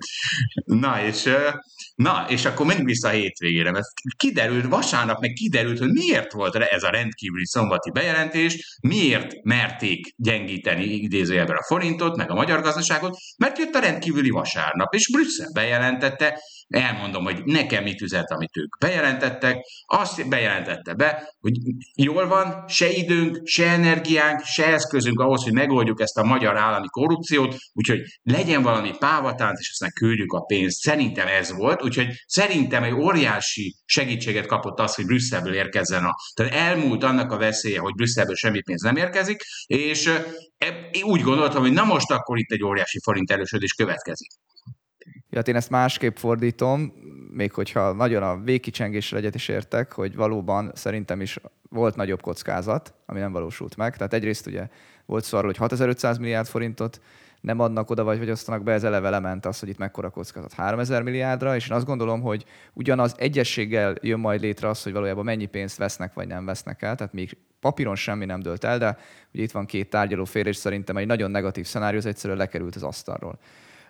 Na, 0.65 1.03
és, 1.03 1.29
na, 2.01 2.25
és 2.29 2.45
akkor 2.45 2.65
menjünk 2.65 2.87
vissza 2.87 3.07
a 3.07 3.11
hétvégére, 3.11 3.71
mert 3.71 3.85
kiderült, 4.17 4.65
vasárnap 4.65 5.19
meg 5.19 5.31
kiderült, 5.31 5.79
hogy 5.79 5.91
miért 5.91 6.31
volt 6.31 6.55
ez 6.55 6.83
a 6.83 6.89
rendkívüli 6.89 7.45
szombati 7.45 7.91
bejelentés, 7.91 8.77
miért 8.81 9.43
merték 9.43 10.13
gyengíteni 10.17 10.83
idézőjelben 10.83 11.55
a 11.55 11.63
forintot, 11.63 12.15
meg 12.15 12.29
a 12.31 12.33
magyar 12.33 12.61
gazdaságot, 12.61 13.17
mert 13.37 13.57
jött 13.57 13.75
a 13.75 13.79
rendkívüli 13.79 14.29
vasárnap, 14.29 14.93
és 14.93 15.11
Brüsszel 15.11 15.49
bejelentette, 15.53 16.39
elmondom, 16.71 17.23
hogy 17.23 17.43
nekem 17.43 17.83
mit 17.83 18.01
üzet, 18.01 18.31
amit 18.31 18.57
ők 18.57 18.77
bejelentettek, 18.77 19.57
azt 19.85 20.29
bejelentette 20.29 20.93
be, 20.93 21.33
hogy 21.39 21.53
jól 21.95 22.27
van, 22.27 22.67
se 22.67 22.89
időnk, 22.89 23.47
se 23.47 23.69
energiánk, 23.69 24.43
se 24.43 24.65
eszközünk 24.65 25.19
ahhoz, 25.19 25.43
hogy 25.43 25.53
megoldjuk 25.53 26.01
ezt 26.01 26.17
a 26.17 26.23
magyar 26.23 26.57
állami 26.57 26.87
korrupciót, 26.87 27.55
úgyhogy 27.73 27.99
legyen 28.23 28.61
valami 28.61 28.91
pávatánc, 28.99 29.59
és 29.59 29.69
aztán 29.71 29.91
küldjük 29.93 30.31
a 30.31 30.41
pénzt. 30.41 30.79
Szerintem 30.79 31.27
ez 31.27 31.51
volt, 31.51 31.83
úgyhogy 31.83 32.07
szerintem 32.25 32.83
egy 32.83 32.93
óriási 32.93 33.75
segítséget 33.85 34.45
kapott 34.45 34.79
az, 34.79 34.95
hogy 34.95 35.05
Brüsszelből 35.05 35.53
érkezzen 35.53 36.03
a... 36.03 36.15
Tehát 36.33 36.53
elmúlt 36.53 37.03
annak 37.03 37.31
a 37.31 37.37
veszélye, 37.37 37.79
hogy 37.79 37.93
Brüsszelből 37.93 38.35
semmi 38.35 38.61
pénz 38.61 38.81
nem 38.81 38.95
érkezik, 38.95 39.41
és 39.65 40.09
én 40.91 41.03
úgy 41.03 41.21
gondoltam, 41.21 41.61
hogy 41.61 41.73
na 41.73 41.83
most 41.83 42.11
akkor 42.11 42.37
itt 42.37 42.51
egy 42.51 42.63
óriási 42.63 42.99
forint 43.03 43.31
erősödés 43.31 43.73
következik. 43.73 44.29
Ja, 45.31 45.37
hát 45.37 45.47
én 45.47 45.55
ezt 45.55 45.69
másképp 45.69 46.15
fordítom, 46.15 46.93
még 47.31 47.53
hogyha 47.53 47.91
nagyon 47.91 48.23
a 48.23 48.41
végkicsengésre 48.43 49.17
egyet 49.17 49.35
is 49.35 49.47
értek, 49.47 49.91
hogy 49.91 50.15
valóban 50.15 50.71
szerintem 50.73 51.21
is 51.21 51.39
volt 51.69 51.95
nagyobb 51.95 52.21
kockázat, 52.21 52.93
ami 53.05 53.19
nem 53.19 53.31
valósult 53.31 53.77
meg. 53.77 53.97
Tehát 53.97 54.13
egyrészt 54.13 54.47
ugye 54.47 54.67
volt 55.05 55.23
szó 55.23 55.37
arról, 55.37 55.49
hogy 55.49 55.59
6500 55.59 56.17
milliárd 56.17 56.47
forintot 56.47 57.01
nem 57.41 57.59
adnak 57.59 57.89
oda, 57.89 58.03
vagy 58.03 58.17
hogy 58.17 58.29
osztanak 58.29 58.63
be, 58.63 58.71
ez 58.71 58.83
eleve 58.83 59.09
lement 59.09 59.45
az, 59.45 59.59
hogy 59.59 59.69
itt 59.69 59.77
mekkora 59.77 60.09
kockázat 60.09 60.53
3000 60.53 61.03
milliárdra, 61.03 61.55
és 61.55 61.69
én 61.69 61.75
azt 61.75 61.85
gondolom, 61.85 62.21
hogy 62.21 62.45
ugyanaz 62.73 63.15
egyességgel 63.17 63.95
jön 64.01 64.19
majd 64.19 64.41
létre 64.41 64.67
az, 64.67 64.83
hogy 64.83 64.93
valójában 64.93 65.25
mennyi 65.25 65.45
pénzt 65.45 65.77
vesznek, 65.77 66.13
vagy 66.13 66.27
nem 66.27 66.45
vesznek 66.45 66.81
el, 66.81 66.95
tehát 66.95 67.13
még 67.13 67.37
papíron 67.59 67.95
semmi 67.95 68.25
nem 68.25 68.39
dőlt 68.39 68.63
el, 68.63 68.77
de 68.77 68.97
ugye 69.33 69.43
itt 69.43 69.51
van 69.51 69.65
két 69.65 69.89
tárgyaló 69.89 70.23
fél, 70.23 70.45
és 70.45 70.55
szerintem 70.55 70.97
egy 70.97 71.07
nagyon 71.07 71.31
negatív 71.31 71.65
szenárió, 71.65 71.97
az 71.97 72.05
egyszerűen 72.05 72.39
lekerült 72.39 72.75
az 72.75 72.83
asztalról. 72.83 73.39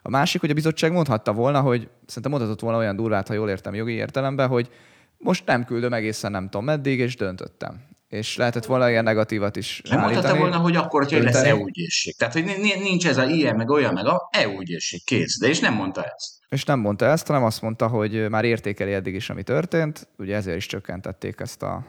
A 0.01 0.09
másik, 0.09 0.41
hogy 0.41 0.49
a 0.49 0.53
bizottság 0.53 0.91
mondhatta 0.91 1.33
volna, 1.33 1.61
hogy 1.61 1.89
szerintem 2.05 2.31
mondhatott 2.31 2.59
volna 2.59 2.77
olyan 2.77 2.95
durvát, 2.95 3.27
ha 3.27 3.33
jól 3.33 3.49
értem 3.49 3.73
jogi 3.73 3.93
értelemben, 3.93 4.47
hogy 4.47 4.69
most 5.17 5.45
nem 5.45 5.65
küldöm 5.65 5.93
egészen 5.93 6.31
nem 6.31 6.43
tudom 6.43 6.65
meddig, 6.65 6.99
és 6.99 7.15
döntöttem. 7.15 7.89
És 8.09 8.37
lehetett 8.37 8.65
volna 8.65 8.89
ilyen 8.89 9.03
negatívat 9.03 9.55
is 9.55 9.81
Nem 9.89 9.99
mondhatta 9.99 10.37
volna, 10.37 10.57
hogy 10.57 10.75
akkor, 10.75 11.03
hogy 11.03 11.23
lesz 11.23 11.43
EU 11.43 11.67
ügyészség. 11.67 12.15
Tehát, 12.15 12.33
hogy 12.33 12.43
nincs 12.81 13.07
ez 13.07 13.17
a 13.17 13.25
ilyen, 13.25 13.55
meg 13.55 13.69
olyan, 13.69 13.93
meg 13.93 14.05
a 14.05 14.29
EU 14.31 14.59
ügyészség, 14.59 15.03
kész. 15.03 15.39
De 15.39 15.47
és 15.47 15.59
nem 15.59 15.73
mondta 15.73 16.03
ezt. 16.03 16.39
És 16.49 16.63
nem 16.63 16.79
mondta 16.79 17.05
ezt, 17.05 17.27
hanem 17.27 17.43
azt 17.43 17.61
mondta, 17.61 17.87
hogy 17.87 18.29
már 18.29 18.43
értékeli 18.43 18.93
eddig 18.93 19.13
is, 19.13 19.29
ami 19.29 19.43
történt, 19.43 20.07
ugye 20.17 20.35
ezért 20.35 20.57
is 20.57 20.65
csökkentették 20.65 21.39
ezt 21.39 21.63
a 21.63 21.85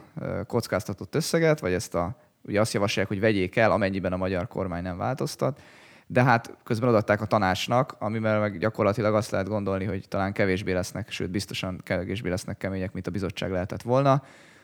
kockáztatott 0.47 1.15
összeget, 1.15 1.59
vagy 1.59 1.73
ezt 1.73 1.95
a, 1.95 2.15
ugye 2.41 2.59
azt 2.59 2.73
javasolják, 2.73 3.07
hogy 3.07 3.19
vegyék 3.19 3.55
el, 3.55 3.71
amennyiben 3.71 4.13
a 4.13 4.17
magyar 4.17 4.47
kormány 4.47 4.83
nem 4.83 4.97
változtat 4.97 5.59
de 6.07 6.23
hát 6.23 6.57
közben 6.63 6.89
odaadták 6.89 7.21
a 7.21 7.25
tanácsnak, 7.25 7.95
amivel 7.99 8.39
meg 8.39 8.57
gyakorlatilag 8.57 9.15
azt 9.15 9.31
lehet 9.31 9.47
gondolni, 9.47 9.85
hogy 9.85 10.07
talán 10.07 10.33
kevésbé 10.33 10.71
lesznek, 10.71 11.11
sőt 11.11 11.29
biztosan 11.29 11.81
kevésbé 11.83 12.29
lesznek 12.29 12.57
kemények, 12.57 12.93
mint 12.93 13.07
a 13.07 13.11
bizottság 13.11 13.51
lehetett 13.51 13.81
volna. 13.81 14.23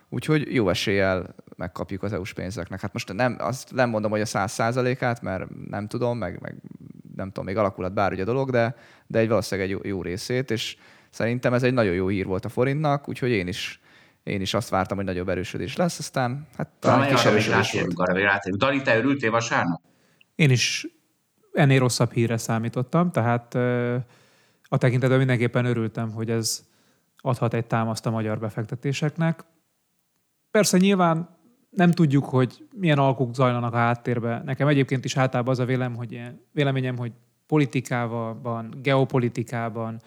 Úgyhogy 0.10 0.54
jó 0.54 0.70
eséllyel 0.70 1.36
megkapjuk 1.56 2.04
az 2.04 2.14
EU-s 2.14 2.34
pénzeknek. 2.34 2.82
Hát 2.82 2.94
most 2.94 3.14
nem, 3.14 3.36
azt 3.40 3.72
nem 3.74 3.90
mondom, 3.90 4.12
hogy 4.12 4.22
a 4.22 4.26
száz 4.26 4.52
százalékát, 4.52 5.22
mert 5.22 5.46
nem 5.70 5.88
tudom, 5.88 6.18
meg, 6.18 6.40
meg 6.42 6.56
nem 7.16 7.28
tudom, 7.28 7.46
még 7.46 7.58
alakulat 7.58 7.94
bár 7.94 8.12
ugye 8.12 8.22
a 8.22 8.26
dolog, 8.26 8.52
de, 8.52 8.76
de 9.08 9.20
egy 9.20 9.28
valószínűleg 9.28 9.70
egy 9.70 9.76
jó, 9.76 9.90
jó 9.90 10.02
részét, 10.02 10.52
és 10.52 10.78
szerintem 11.10 11.54
ez 11.54 11.64
egy 11.64 11.74
nagyon 11.74 11.94
jó 11.94 12.08
hír 12.08 12.26
volt 12.26 12.46
a 12.46 12.50
forintnak, 12.50 13.10
úgyhogy 13.10 13.30
én 13.30 13.48
is 13.48 13.80
én 14.24 14.42
is 14.42 14.54
azt 14.54 14.70
vártam, 14.70 14.98
hogy 14.98 15.06
nagyobb 15.06 15.30
erősödés 15.30 15.76
lesz, 15.76 16.00
aztán 16.00 16.48
hát 16.58 16.68
talán 16.80 17.10
kis 17.10 17.26
erősödés 17.26 17.72
volt. 17.72 17.94
Arra 17.96 18.40
Dani, 18.58 18.82
te 18.82 18.98
örültél 18.98 19.32
vasárnap? 19.32 19.82
Én 20.36 20.50
is 20.50 20.88
ennél 21.60 21.80
rosszabb 21.80 22.12
híre 22.12 22.38
számítottam, 22.38 23.12
tehát 23.12 23.56
a 24.64 24.78
tekintetben 24.78 25.18
mindenképpen 25.18 25.66
örültem, 25.66 26.12
hogy 26.12 26.30
ez 26.30 26.68
adhat 27.18 27.54
egy 27.54 27.66
támaszt 27.66 28.06
a 28.06 28.12
magyar 28.12 28.40
befektetéseknek. 28.40 29.44
Persze 30.52 30.78
nyilván 30.78 31.38
nem 31.70 31.92
tudjuk, 31.92 32.26
hogy 32.26 32.68
milyen 32.76 32.98
alkuk 32.98 33.34
zajlanak 33.34 33.74
a 33.74 33.78
háttérben. 33.78 34.44
Nekem 34.44 34.68
egyébként 34.68 35.06
is 35.06 35.18
általában 35.18 35.54
az 35.54 35.60
a 35.60 35.66
vélem, 35.66 35.96
hogy 35.96 36.22
véleményem, 36.52 36.98
hogy 36.98 37.12
politikában, 37.48 38.74
geopolitikában, 38.82 40.02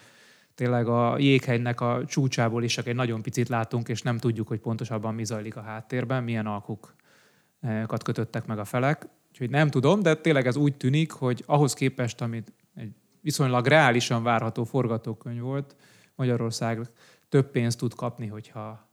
tényleg 0.54 0.86
a 0.86 1.18
jéghegynek 1.18 1.80
a 1.80 2.04
csúcsából 2.06 2.62
is 2.62 2.74
csak 2.74 2.86
egy 2.86 2.94
nagyon 2.94 3.22
picit 3.22 3.48
látunk, 3.48 3.88
és 3.88 4.02
nem 4.02 4.18
tudjuk, 4.18 4.48
hogy 4.48 4.60
pontosabban 4.60 5.14
mi 5.14 5.24
zajlik 5.24 5.56
a 5.56 5.62
háttérben, 5.62 6.22
milyen 6.22 6.46
alkukat 6.46 8.02
kötöttek 8.02 8.46
meg 8.46 8.58
a 8.58 8.64
felek. 8.64 9.08
Úgyhogy 9.42 9.56
nem 9.56 9.68
tudom, 9.70 10.02
de 10.02 10.14
tényleg 10.14 10.46
ez 10.46 10.56
úgy 10.56 10.76
tűnik, 10.76 11.12
hogy 11.12 11.42
ahhoz 11.46 11.74
képest, 11.74 12.20
amit 12.20 12.52
egy 12.74 12.92
viszonylag 13.20 13.66
reálisan 13.66 14.22
várható 14.22 14.64
forgatókönyv 14.64 15.40
volt, 15.40 15.76
Magyarország 16.14 16.80
több 17.28 17.50
pénzt 17.50 17.78
tud 17.78 17.94
kapni, 17.94 18.26
hogyha 18.26 18.88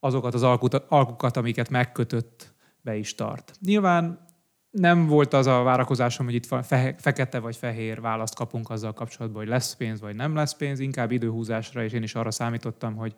azokat 0.00 0.34
az 0.34 0.42
alkukat, 0.88 1.36
amiket 1.36 1.68
megkötött, 1.68 2.54
be 2.80 2.96
is 2.96 3.14
tart. 3.14 3.52
Nyilván 3.60 4.26
nem 4.70 5.06
volt 5.06 5.32
az 5.32 5.46
a 5.46 5.62
várakozásom, 5.62 6.26
hogy 6.26 6.34
itt 6.34 6.46
fe, 6.46 6.94
fekete 6.98 7.38
vagy 7.38 7.56
fehér 7.56 8.00
választ 8.00 8.34
kapunk 8.34 8.70
azzal 8.70 8.92
kapcsolatban, 8.92 9.40
hogy 9.40 9.50
lesz 9.50 9.74
pénz 9.74 10.00
vagy 10.00 10.14
nem 10.14 10.34
lesz 10.34 10.54
pénz, 10.54 10.78
inkább 10.78 11.10
időhúzásra, 11.10 11.84
és 11.84 11.92
én 11.92 12.02
is 12.02 12.14
arra 12.14 12.30
számítottam, 12.30 12.94
hogy, 12.94 13.14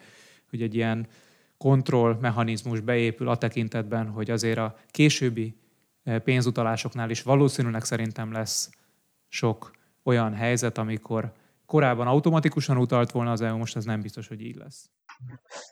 hogy 0.50 0.62
egy 0.62 0.74
ilyen 0.74 1.06
kontrollmechanizmus 1.56 2.80
beépül 2.80 3.28
a 3.28 3.36
tekintetben, 3.36 4.08
hogy 4.08 4.30
azért 4.30 4.58
a 4.58 4.76
későbbi 4.90 5.62
pénzutalásoknál 6.24 7.10
is 7.10 7.22
valószínűleg 7.22 7.84
szerintem 7.84 8.32
lesz 8.32 8.70
sok 9.28 9.70
olyan 10.02 10.34
helyzet, 10.34 10.78
amikor 10.78 11.32
korábban 11.66 12.06
automatikusan 12.06 12.76
utalt 12.76 13.10
volna 13.10 13.30
az 13.30 13.40
EU, 13.40 13.56
most 13.56 13.76
ez 13.76 13.84
nem 13.84 14.00
biztos, 14.00 14.28
hogy 14.28 14.40
így 14.40 14.56
lesz. 14.56 14.90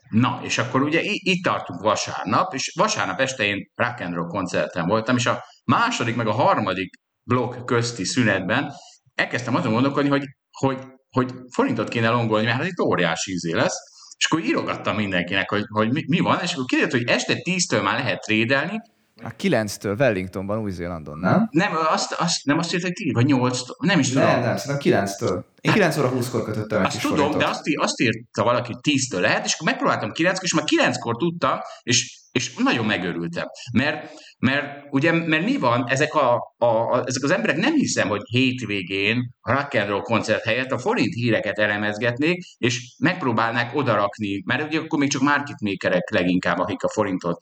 Na, 0.08 0.40
és 0.42 0.58
akkor 0.58 0.82
ugye 0.82 1.00
itt 1.02 1.44
tartunk 1.44 1.80
vasárnap, 1.80 2.54
és 2.54 2.72
vasárnap 2.78 3.20
este 3.20 3.44
én 3.44 3.70
rock 3.74 4.00
and 4.00 4.14
roll 4.14 4.26
koncerten 4.26 4.86
voltam, 4.86 5.16
és 5.16 5.26
a 5.26 5.44
második 5.64 6.16
meg 6.16 6.26
a 6.26 6.32
harmadik 6.32 6.90
blokk 7.22 7.64
közti 7.64 8.04
szünetben 8.04 8.72
elkezdtem 9.14 9.54
azon 9.54 9.72
gondolkodni, 9.72 10.08
hogy, 10.08 10.24
hogy, 10.50 10.78
hogy 11.10 11.32
forintot 11.54 11.88
kéne 11.88 12.10
longolni, 12.10 12.46
mert 12.46 12.56
hát 12.56 12.66
itt 12.66 12.80
óriási 12.80 13.32
izé 13.32 13.52
lesz, 13.52 13.76
és 14.16 14.24
akkor 14.24 14.44
írogattam 14.44 14.96
mindenkinek, 14.96 15.50
hogy, 15.50 15.64
hogy 15.68 15.92
mi, 15.92 16.04
mi 16.06 16.20
van, 16.20 16.40
és 16.42 16.52
akkor 16.52 16.64
kiderült, 16.64 16.92
hogy 16.92 17.08
este 17.08 17.34
10-től 17.34 17.82
már 17.82 17.98
lehet 17.98 18.20
trédelni, 18.20 18.80
a 19.24 19.34
9-től 19.36 19.98
Wellingtonban, 19.98 20.58
Új-Zélandon, 20.58 21.18
nem? 21.18 21.48
Nem, 21.50 21.72
azt, 21.90 22.12
azt, 22.12 22.44
nem 22.44 22.58
azt 22.58 22.70
hogy 22.70 22.92
10 22.92 23.12
vagy 23.12 23.26
8 23.26 23.60
nem 23.78 23.98
is 23.98 24.08
tudom. 24.08 24.24
Nem, 24.24 24.40
nem, 24.40 24.56
szerintem 24.56 25.04
9-től. 25.06 25.42
Én 25.60 25.72
9 25.72 25.96
óra 25.96 26.12
20-kor 26.12 26.44
kötöttem 26.44 26.84
Azt 26.84 27.00
tudom, 27.00 27.16
forintot. 27.16 27.40
de 27.40 27.46
azt, 27.46 27.62
azt 27.74 28.00
írta 28.00 28.42
valaki, 28.42 28.72
hogy 28.72 28.94
10-től 28.94 29.20
lehet, 29.20 29.44
és 29.44 29.54
akkor 29.54 29.66
megpróbáltam 29.66 30.12
9 30.12 30.42
és 30.42 30.54
már 30.54 30.64
9-kor 30.76 31.16
tudtam, 31.16 31.58
és, 31.82 32.21
és 32.32 32.54
nagyon 32.54 32.86
megörültem. 32.86 33.46
Mert 33.72 34.10
mert 34.42 34.86
ugye, 34.90 35.12
mert 35.12 35.44
mi 35.44 35.56
van, 35.56 35.84
ezek, 35.88 36.14
a, 36.14 36.54
a, 36.58 36.66
a, 36.66 37.02
ezek 37.06 37.22
az 37.22 37.30
emberek 37.30 37.56
nem 37.56 37.72
hiszem, 37.72 38.08
hogy 38.08 38.20
hétvégén 38.24 39.34
a 39.40 39.52
rock 39.52 39.74
and 39.74 39.88
roll 39.88 40.00
koncert 40.00 40.44
helyett 40.44 40.70
a 40.70 40.78
forint 40.78 41.14
híreket 41.14 41.58
elemezgetnék, 41.58 42.44
és 42.58 42.94
megpróbálnák 42.98 43.76
odarakni, 43.76 44.42
mert 44.46 44.62
ugye 44.62 44.78
akkor 44.78 44.98
még 44.98 45.10
csak 45.10 45.22
market 45.22 45.60
makerek 45.60 46.10
leginkább, 46.10 46.58
akik 46.58 46.82
a 46.82 46.88
forintot, 46.88 47.36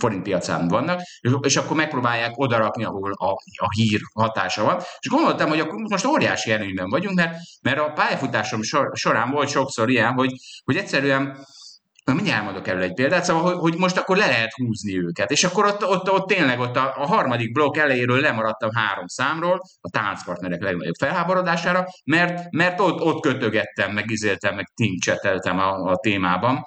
forint 0.00 0.22
piacán 0.22 0.68
vannak, 0.68 1.00
és 1.40 1.56
akkor 1.56 1.76
megpróbálják 1.76 2.38
odarakni, 2.38 2.84
ahol 2.84 3.12
a, 3.12 3.30
a 3.56 3.72
hír 3.76 4.00
hatása 4.14 4.64
van. 4.64 4.76
És 4.78 5.08
gondoltam, 5.08 5.48
hogy 5.48 5.60
akkor 5.60 5.74
most 5.90 6.06
óriási 6.06 6.50
előnyben 6.50 6.88
vagyunk, 6.88 7.16
mert, 7.16 7.36
mert 7.62 7.78
a 7.78 7.92
pályafutásom 7.92 8.62
sor, 8.62 8.90
során 8.94 9.30
volt 9.30 9.48
sokszor 9.48 9.90
ilyen, 9.90 10.12
hogy, 10.12 10.30
hogy 10.64 10.76
egyszerűen 10.76 11.46
Na, 12.04 12.14
mindjárt 12.14 12.38
elmondok 12.38 12.68
erről 12.68 12.82
egy 12.82 12.94
példát, 12.94 13.24
szóval, 13.24 13.42
hogy, 13.42 13.58
hogy 13.58 13.78
most 13.78 13.96
akkor 13.96 14.16
le 14.16 14.26
lehet 14.26 14.52
húzni 14.52 14.98
őket. 14.98 15.30
És 15.30 15.44
akkor 15.44 15.64
ott, 15.64 15.84
ott, 15.86 16.10
ott 16.10 16.26
tényleg 16.26 16.60
ott 16.60 16.76
a, 16.76 16.94
a 16.96 17.06
harmadik 17.06 17.52
blokk 17.52 17.76
elejéről 17.76 18.20
lemaradtam 18.20 18.70
három 18.74 19.06
számról, 19.06 19.60
a 19.80 19.90
táncpartnerek 19.90 20.62
legnagyobb 20.62 20.94
felháborodására, 20.98 21.84
mert, 22.04 22.50
mert 22.50 22.80
ott, 22.80 23.00
ott 23.00 23.20
kötögettem, 23.20 23.92
meg 23.92 24.10
izéltem, 24.10 24.54
meg 24.54 24.66
tincseteltem 24.74 25.58
a, 25.58 25.90
a 25.90 25.96
témában. 25.96 26.64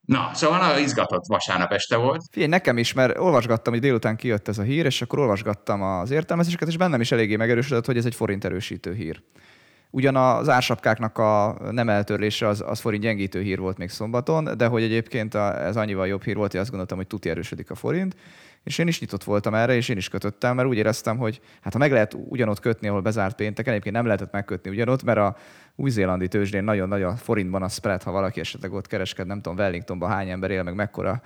Na, 0.00 0.30
szóval 0.34 0.58
nagyon 0.58 0.82
izgatott 0.82 1.26
vasárnap 1.26 1.72
este 1.72 1.96
volt. 1.96 2.22
Figyelj, 2.30 2.50
nekem 2.50 2.78
is, 2.78 2.92
mert 2.92 3.18
olvasgattam, 3.18 3.72
hogy 3.72 3.82
délután 3.82 4.16
kijött 4.16 4.48
ez 4.48 4.58
a 4.58 4.62
hír, 4.62 4.84
és 4.84 5.02
akkor 5.02 5.18
olvasgattam 5.18 5.82
az 5.82 6.10
értelmezéseket, 6.10 6.68
és 6.68 6.76
bennem 6.76 7.00
is 7.00 7.12
eléggé 7.12 7.36
megerősödött, 7.36 7.86
hogy 7.86 7.96
ez 7.96 8.04
egy 8.04 8.14
forint 8.14 8.44
erősítő 8.44 8.94
hír. 8.94 9.22
Ugyan 9.94 10.16
az 10.16 10.48
ársapkáknak 10.48 11.18
a 11.18 11.56
nem 11.70 11.88
eltörlése 11.88 12.48
az, 12.48 12.64
az 12.66 12.80
forint 12.80 13.02
gyengítő 13.02 13.40
hír 13.40 13.58
volt 13.58 13.78
még 13.78 13.90
szombaton, 13.90 14.48
de 14.56 14.66
hogy 14.66 14.82
egyébként 14.82 15.34
ez 15.34 15.76
annyival 15.76 16.06
jobb 16.06 16.22
hír 16.22 16.36
volt, 16.36 16.50
hogy 16.50 16.60
azt 16.60 16.68
gondoltam, 16.68 16.98
hogy 16.98 17.06
tuti 17.06 17.28
erősödik 17.28 17.70
a 17.70 17.74
forint. 17.74 18.16
És 18.64 18.78
én 18.78 18.86
is 18.86 19.00
nyitott 19.00 19.24
voltam 19.24 19.54
erre, 19.54 19.74
és 19.74 19.88
én 19.88 19.96
is 19.96 20.08
kötöttem, 20.08 20.56
mert 20.56 20.68
úgy 20.68 20.76
éreztem, 20.76 21.16
hogy 21.16 21.40
hát 21.60 21.72
ha 21.72 21.78
meg 21.78 21.92
lehet 21.92 22.16
ugyanott 22.28 22.60
kötni, 22.60 22.88
ahol 22.88 23.00
bezárt 23.00 23.36
pénteken, 23.36 23.72
egyébként 23.72 23.94
nem 23.94 24.04
lehetett 24.04 24.32
megkötni 24.32 24.70
ugyanott, 24.70 25.02
mert 25.02 25.18
a 25.18 25.36
új-zélandi 25.76 26.28
tőzsdén 26.28 26.64
nagyon 26.64 26.88
nagy 26.88 27.02
a 27.02 27.16
forintban 27.16 27.62
a 27.62 27.68
spread, 27.68 28.02
ha 28.02 28.10
valaki 28.10 28.40
esetleg 28.40 28.72
ott 28.72 28.86
kereskedne, 28.86 29.32
nem 29.32 29.42
tudom, 29.42 29.58
Wellingtonban 29.58 30.10
hány 30.10 30.30
ember 30.30 30.50
él, 30.50 30.62
meg 30.62 30.74
mekkora 30.74 31.22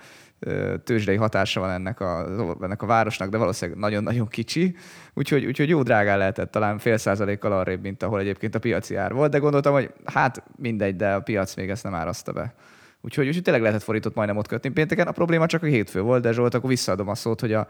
tőzsdei 0.83 1.15
hatása 1.15 1.59
van 1.59 1.69
ennek 1.69 1.99
a, 1.99 2.25
ennek 2.61 2.81
a 2.81 2.85
városnak, 2.85 3.29
de 3.29 3.37
valószínűleg 3.37 3.79
nagyon-nagyon 3.79 4.27
kicsi. 4.27 4.75
Úgyhogy, 5.13 5.45
úgyhogy 5.45 5.69
jó 5.69 5.83
drágán 5.83 6.17
lehetett 6.17 6.51
talán 6.51 6.77
fél 6.77 6.97
százalékkal 6.97 7.51
arrébb, 7.51 7.81
mint 7.81 8.03
ahol 8.03 8.19
egyébként 8.19 8.55
a 8.55 8.59
piaci 8.59 8.95
ár 8.95 9.13
volt, 9.13 9.31
de 9.31 9.37
gondoltam, 9.37 9.73
hogy 9.73 9.91
hát 10.05 10.43
mindegy, 10.55 10.95
de 10.95 11.13
a 11.13 11.19
piac 11.19 11.55
még 11.55 11.69
ezt 11.69 11.83
nem 11.83 11.93
árazta 11.93 12.31
be. 12.31 12.53
Úgyhogy, 13.01 13.27
úgyhogy 13.27 13.43
tényleg 13.43 13.61
lehetett 13.61 13.83
forintot 13.83 14.15
majdnem 14.15 14.37
ott 14.37 14.47
kötni 14.47 14.69
pénteken. 14.69 15.07
A 15.07 15.11
probléma 15.11 15.45
csak 15.45 15.63
a 15.63 15.65
hétfő 15.65 16.01
volt, 16.01 16.21
de 16.21 16.31
Zsolt, 16.31 16.53
akkor 16.53 16.69
visszaadom 16.69 17.07
a 17.07 17.15
szót, 17.15 17.39
hogy 17.39 17.53
a, 17.53 17.67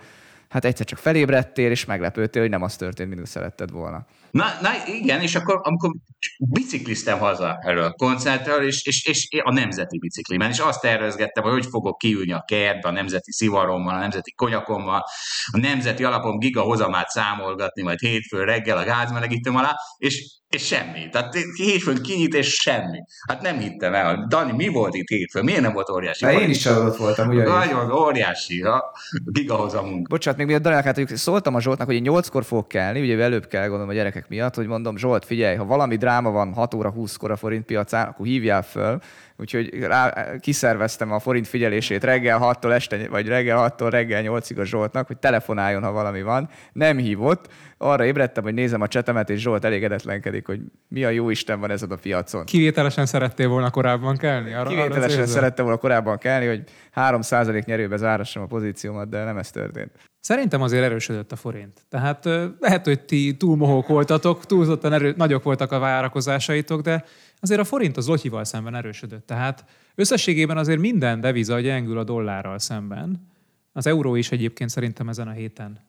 hát 0.49 0.65
egyszer 0.65 0.85
csak 0.85 0.99
felébredtél, 0.99 1.71
és 1.71 1.85
meglepődtél, 1.85 2.41
hogy 2.41 2.51
nem 2.51 2.61
az 2.61 2.75
történt, 2.75 3.15
mint 3.15 3.27
szeretted 3.27 3.71
volna. 3.71 4.05
Na, 4.31 4.45
na 4.61 4.69
igen, 4.85 5.21
és 5.21 5.35
akkor 5.35 5.59
amikor 5.63 5.91
bicikliztem 6.37 7.19
haza 7.19 7.57
erről 7.61 7.91
koncertről, 7.91 8.65
és, 8.65 8.85
és, 8.85 9.05
és 9.05 9.27
a 9.43 9.53
nemzeti 9.53 9.99
biciklimen, 9.99 10.49
és 10.49 10.59
azt 10.59 10.81
tervezgettem, 10.81 11.43
hogy 11.43 11.51
hogy 11.51 11.65
fogok 11.65 11.97
kiülni 11.97 12.31
a 12.31 12.43
kertbe, 12.47 12.87
a 12.87 12.91
nemzeti 12.91 13.31
szivarommal, 13.31 13.95
a 13.95 13.99
nemzeti 13.99 14.33
konyakommal, 14.33 15.03
a 15.51 15.57
nemzeti 15.57 16.03
alapom 16.03 16.39
gigahozamát 16.39 17.09
számolgatni, 17.09 17.81
majd 17.81 17.99
hétfő 17.99 18.43
reggel 18.43 18.77
a 18.77 18.83
gázmelegítőm 18.83 19.55
alá, 19.55 19.75
és 19.97 20.37
és 20.49 20.65
semmi. 20.65 21.09
Tehát 21.11 21.35
hétfőn 21.55 22.01
kinyit, 22.01 22.33
és 22.33 22.53
semmi. 22.53 23.03
Hát 23.27 23.41
nem 23.41 23.59
hittem 23.59 23.93
el. 23.93 24.25
Dani, 24.29 24.51
mi 24.51 24.67
volt 24.67 24.95
itt 24.95 25.07
hétfőn? 25.07 25.43
Miért 25.43 25.61
nem 25.61 25.73
volt 25.73 25.89
óriási? 25.89 26.25
De 26.25 26.31
én 26.31 26.49
is 26.49 26.57
csalódott 26.57 26.97
voltam. 26.97 27.29
Ugye 27.29 27.43
Nagyon 27.43 27.91
óriási 27.91 28.61
a 28.61 28.83
gigahozamunk. 29.25 30.07
Bocsánat, 30.07 30.39
még 30.39 30.47
miatt 30.47 30.61
Dani, 30.61 30.75
hát 30.75 31.17
szóltam 31.17 31.55
a 31.55 31.61
Zsoltnak, 31.61 31.87
hogy 31.87 31.95
én 31.95 32.05
8-kor 32.05 32.43
fogok 32.43 32.67
kelni, 32.67 33.01
ugye 33.01 33.23
előbb 33.23 33.47
kell 33.47 33.67
gondolom 33.67 33.89
a 33.89 33.93
gyerekek 33.93 34.29
miatt, 34.29 34.55
hogy 34.55 34.67
mondom, 34.67 34.97
Zsolt, 34.97 35.25
figyelj, 35.25 35.55
ha 35.55 35.65
valami 35.65 35.95
dráma 35.95 36.31
van 36.31 36.53
6 36.53 36.73
óra 36.73 36.93
20-kor 36.97 37.31
a 37.31 37.35
forint 37.35 37.65
piacán, 37.65 38.07
akkor 38.07 38.25
hívjál 38.25 38.63
föl, 38.63 38.99
úgyhogy 39.37 39.79
rá, 39.79 40.35
kiszerveztem 40.39 41.11
a 41.11 41.19
forint 41.19 41.47
figyelését 41.47 42.03
reggel 42.03 42.39
6-tól 42.41 42.71
este, 42.71 43.07
vagy 43.09 43.27
reggel 43.27 43.73
6-tól 43.77 43.87
reggel 43.89 44.23
8-ig 44.25 44.59
a 44.59 44.63
Zsoltnak, 44.63 45.07
hogy 45.07 45.17
telefonáljon, 45.17 45.83
ha 45.83 45.91
valami 45.91 46.21
van. 46.21 46.49
Nem 46.73 46.97
hívott, 46.97 47.47
arra 47.77 48.05
ébredtem, 48.05 48.43
hogy 48.43 48.53
nézem 48.53 48.81
a 48.81 48.87
csetemet, 48.87 49.29
és 49.29 49.41
Zsolt 49.41 49.65
elégedetlenkedik, 49.65 50.45
hogy 50.45 50.59
mi 50.87 51.03
a 51.03 51.09
jó 51.09 51.29
Isten 51.29 51.59
van 51.59 51.71
ezen 51.71 51.91
a 51.91 51.95
piacon. 51.95 52.45
Kivételesen 52.45 53.05
szerettél 53.05 53.47
volna 53.47 53.69
korábban 53.69 54.17
kelni? 54.17 54.53
Arra, 54.53 54.69
Kivételesen 54.69 55.17
arra 55.17 55.27
szerettem 55.27 55.65
volna 55.65 55.79
korábban 55.79 56.17
kelni, 56.17 56.45
hogy 56.45 56.63
3% 56.95 57.65
nyerőbe 57.65 57.97
zárassam 57.97 58.43
a 58.43 58.45
pozíciómat, 58.45 59.09
de 59.09 59.23
nem 59.23 59.37
ez 59.37 59.51
történt. 59.51 59.91
Szerintem 60.19 60.61
azért 60.61 60.83
erősödött 60.83 61.31
a 61.31 61.35
forint. 61.35 61.85
Tehát 61.89 62.25
lehet, 62.59 62.85
hogy 62.85 63.01
ti 63.01 63.35
túl 63.37 63.55
mohók 63.55 63.87
voltatok, 63.87 64.45
túlzottan 64.45 64.93
erő, 64.93 65.13
nagyok 65.17 65.43
voltak 65.43 65.71
a 65.71 65.79
várakozásaitok, 65.79 66.81
de 66.81 67.03
azért 67.39 67.59
a 67.59 67.63
forint 67.63 67.97
az 67.97 68.07
lotyival 68.07 68.43
szemben 68.43 68.75
erősödött. 68.75 69.25
Tehát 69.25 69.65
összességében 69.95 70.57
azért 70.57 70.79
minden 70.79 71.19
deviza 71.19 71.59
gyengül 71.59 71.97
a 71.97 72.03
dollárral 72.03 72.59
szemben. 72.59 73.27
Az 73.71 73.87
euró 73.87 74.15
is 74.15 74.31
egyébként 74.31 74.69
szerintem 74.69 75.09
ezen 75.09 75.27
a 75.27 75.31
héten 75.31 75.79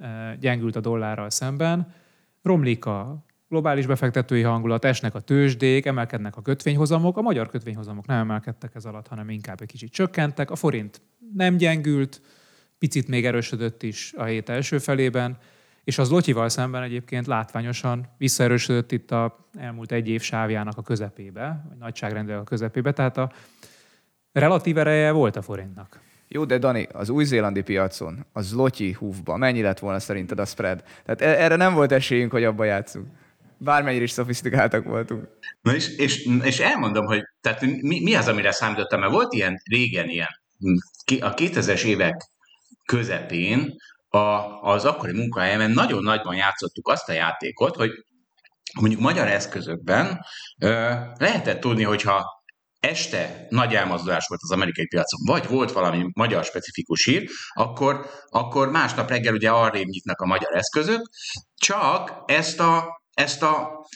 gyengült 0.41 0.77
a 0.77 0.81
dollárral 0.81 1.31
szemben. 1.31 1.95
Romlik 2.43 2.85
a 2.85 3.25
globális 3.49 3.87
befektetői 3.87 4.43
hangulat, 4.43 4.85
esnek 4.85 5.15
a 5.15 5.21
tőzsdék, 5.21 5.87
emelkednek 5.87 6.37
a 6.37 6.43
kötvényhozamok. 6.43 7.17
A 7.17 7.23
magyar 7.23 7.49
kötvényhozamok 7.49 8.07
nem 8.07 8.19
emelkedtek 8.19 8.75
ez 8.75 8.85
alatt, 8.85 9.07
hanem 9.07 9.31
inkább 9.31 9.61
egy 9.61 9.69
kicsit 9.69 9.93
csökkentek. 9.93 10.51
A 10.51 10.57
forint 10.57 11.01
nem 11.35 11.57
gyengült, 11.57 12.21
picit 12.79 13.09
még 13.09 13.27
erősödött 13.27 13.83
is 13.83 14.13
a 14.17 14.25
hét 14.25 14.49
első 14.49 14.79
felében, 14.79 15.39
és 15.89 15.99
az 15.99 16.11
Lotyival 16.11 16.49
szemben 16.49 16.83
egyébként 16.83 17.27
látványosan 17.27 18.09
visszaerősödött 18.19 18.93
itt 18.93 19.11
a 19.11 19.49
elmúlt 19.59 19.93
egy 19.93 20.09
év 20.09 20.23
sávjának 20.23 20.77
a 20.77 20.83
közepébe, 20.83 21.65
vagy 21.69 21.79
nagyságrendileg 21.79 22.41
a 22.41 22.45
közepébe, 22.45 22.93
tehát 22.93 23.17
a 23.17 23.33
relatív 24.33 24.79
ereje 24.79 25.11
volt 25.11 25.37
a 25.37 25.43
forintnak. 25.43 26.01
Jó, 26.29 26.45
de 26.45 26.59
Dani, 26.59 26.89
az 26.93 27.09
új-zélandi 27.09 27.63
piacon, 27.63 28.27
az 28.33 28.53
Lotyi 28.53 28.93
húfba, 28.93 29.37
mennyi 29.37 29.63
lett 29.63 29.79
volna 29.79 29.99
szerinted 29.99 30.39
a 30.39 30.45
spread? 30.45 30.83
Tehát 31.05 31.21
e- 31.21 31.45
erre 31.45 31.57
nem 31.57 31.75
volt 31.75 31.93
esélyünk, 31.93 32.31
hogy 32.31 32.45
abba 32.45 32.65
játszunk. 32.65 33.07
Bármennyire 33.57 34.05
is 34.05 34.11
szofisztikáltak 34.11 34.85
voltunk. 34.85 35.29
Na 35.61 35.75
és, 35.75 35.97
és, 35.97 36.29
és 36.43 36.59
elmondom, 36.59 37.07
hogy 37.07 37.23
tehát 37.41 37.61
mi, 37.61 38.03
mi 38.03 38.15
az, 38.15 38.29
amire 38.29 38.51
számítottam, 38.51 39.01
mert 39.01 39.13
volt 39.13 39.33
ilyen 39.33 39.63
régen 39.71 40.09
ilyen, 40.09 40.41
a 41.21 41.35
2000-es 41.35 41.85
évek 41.85 42.31
közepén 42.85 43.77
a, 44.09 44.19
az 44.63 44.85
akkori 44.85 45.13
munkahelyemen 45.13 45.71
nagyon 45.71 46.03
nagyban 46.03 46.35
játszottuk 46.35 46.89
azt 46.89 47.09
a 47.09 47.13
játékot, 47.13 47.77
hogy 47.77 47.91
mondjuk 48.81 49.01
magyar 49.01 49.27
eszközökben 49.27 50.21
ö, 50.59 50.95
lehetett 51.19 51.61
tudni, 51.61 51.83
hogyha 51.83 52.37
este 52.81 53.47
nagy 53.49 53.75
elmozdulás 53.75 54.27
volt 54.27 54.41
az 54.43 54.51
amerikai 54.51 54.87
piacon, 54.87 55.21
vagy 55.27 55.47
volt 55.49 55.73
valami 55.73 56.11
magyar 56.13 56.45
specifikus 56.45 57.05
hír, 57.05 57.29
akkor, 57.53 58.11
akkor 58.29 58.71
másnap 58.71 59.09
reggel 59.09 59.35
ugye 59.35 59.51
arrébb 59.51 59.87
nyitnak 59.87 60.21
a 60.21 60.27
magyar 60.27 60.57
eszközök, 60.57 61.01
csak 61.55 62.23
ezt 62.27 62.61
a, 62.61 63.03
ezt 63.15 63.43
a 63.43 63.87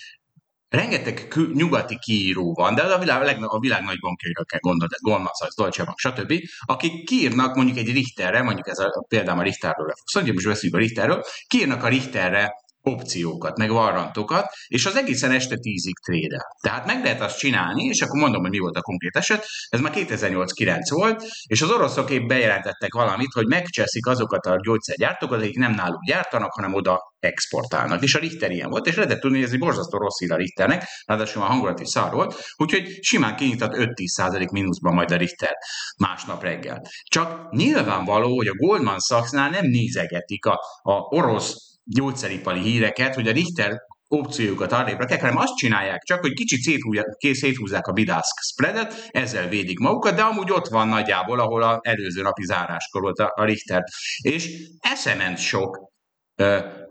rengeteg 0.72 1.28
kül, 1.28 1.50
nyugati 1.54 1.98
kiíró 1.98 2.54
van, 2.54 2.74
de 2.74 2.82
a 2.82 2.98
világ, 2.98 3.44
a 3.44 3.58
világ 3.58 3.82
nagy 3.82 3.98
bankjaira 4.00 4.44
kell 4.44 4.60
gondolni, 4.60 4.94
Goldman 5.00 5.32
Sachs, 5.40 5.54
Deutsche 5.54 5.84
Bank, 5.84 5.98
stb., 5.98 6.32
akik 6.64 7.04
kiírnak 7.04 7.54
mondjuk 7.54 7.76
egy 7.76 7.92
Richterre, 7.92 8.42
mondjuk 8.42 8.68
ez 8.68 8.78
a, 8.78 9.04
például 9.08 9.38
a 9.38 9.42
Richterről 9.42 9.86
le 9.86 9.94
fogsz, 9.96 10.32
most 10.32 10.46
veszünk 10.46 10.74
a 10.74 10.78
Richterről, 10.78 11.22
kiírnak 11.46 11.82
a 11.84 11.88
Richterre 11.88 12.50
opciókat, 12.82 13.58
meg 13.58 13.70
varrantokat, 13.70 14.46
és 14.66 14.86
az 14.86 14.96
egészen 14.96 15.30
este 15.30 15.56
tízig 15.56 15.98
trédel. 15.98 16.56
Tehát 16.60 16.86
meg 16.86 17.02
lehet 17.02 17.20
azt 17.20 17.38
csinálni, 17.38 17.84
és 17.84 18.02
akkor 18.02 18.20
mondom, 18.20 18.40
hogy 18.40 18.50
mi 18.50 18.58
volt 18.58 18.76
a 18.76 18.80
konkrét 18.80 19.16
eset, 19.16 19.46
ez 19.68 19.80
már 19.80 19.92
2008-9 19.96 20.78
volt, 20.88 21.24
és 21.46 21.62
az 21.62 21.70
oroszok 21.70 22.10
épp 22.10 22.28
bejelentettek 22.28 22.94
valamit, 22.94 23.32
hogy 23.32 23.46
megcseszik 23.46 24.06
azokat 24.06 24.46
a 24.46 24.60
gyógyszergyártókat, 24.62 25.40
akik 25.40 25.58
nem 25.58 25.74
náluk 25.74 26.04
gyártanak, 26.04 26.52
hanem 26.52 26.74
oda 26.74 27.00
exportálnak. 27.18 28.02
És 28.02 28.14
a 28.14 28.18
Richter 28.18 28.50
ilyen 28.50 28.70
volt, 28.70 28.86
és 28.86 28.94
lehetett 28.94 29.20
tudni, 29.20 29.36
hogy 29.36 29.46
ez 29.46 29.52
egy 29.52 29.58
borzasztó 29.58 29.98
rossz 29.98 30.18
hír 30.18 30.32
a 30.32 30.36
Richternek, 30.36 30.84
ráadásul 31.06 31.42
a 31.42 31.44
hangulat 31.44 31.80
is 31.80 31.88
szar 31.88 32.12
volt, 32.12 32.34
úgyhogy 32.56 32.98
simán 33.00 33.36
kinyitott 33.36 33.72
5-10 33.74 34.50
mínuszban 34.50 34.94
majd 34.94 35.10
a 35.10 35.16
Richter 35.16 35.52
másnap 35.98 36.42
reggel. 36.42 36.82
Csak 37.02 37.52
nyilvánvaló, 37.52 38.36
hogy 38.36 38.46
a 38.46 38.54
Goldman 38.54 38.98
Sachsnál 38.98 39.50
nem 39.50 39.66
nézegetik 39.66 40.44
a, 40.44 40.60
a 40.82 40.92
orosz 40.92 41.71
gyógyszeripari 41.84 42.60
híreket, 42.60 43.14
hogy 43.14 43.28
a 43.28 43.32
Richter 43.32 43.80
opciójukat 44.08 44.72
arrébb 44.72 44.98
rakják, 44.98 45.20
hanem 45.20 45.36
azt 45.36 45.56
csinálják 45.56 46.02
csak, 46.02 46.20
hogy 46.20 46.32
kicsit 46.32 46.60
széthúzzák, 46.60 47.06
széthúzzák 47.32 47.86
a 47.86 47.92
bidászk 47.92 48.38
spreadet, 48.40 49.08
ezzel 49.10 49.48
védik 49.48 49.78
magukat, 49.78 50.14
de 50.14 50.22
amúgy 50.22 50.50
ott 50.50 50.68
van 50.68 50.88
nagyjából, 50.88 51.40
ahol 51.40 51.62
az 51.62 51.78
előző 51.80 52.22
napi 52.22 52.44
záráskor 52.44 53.00
volt 53.00 53.18
a, 53.18 53.32
a 53.34 53.44
Richter. 53.44 53.82
És 54.22 54.50
eszement 54.80 55.38
sok 55.38 55.90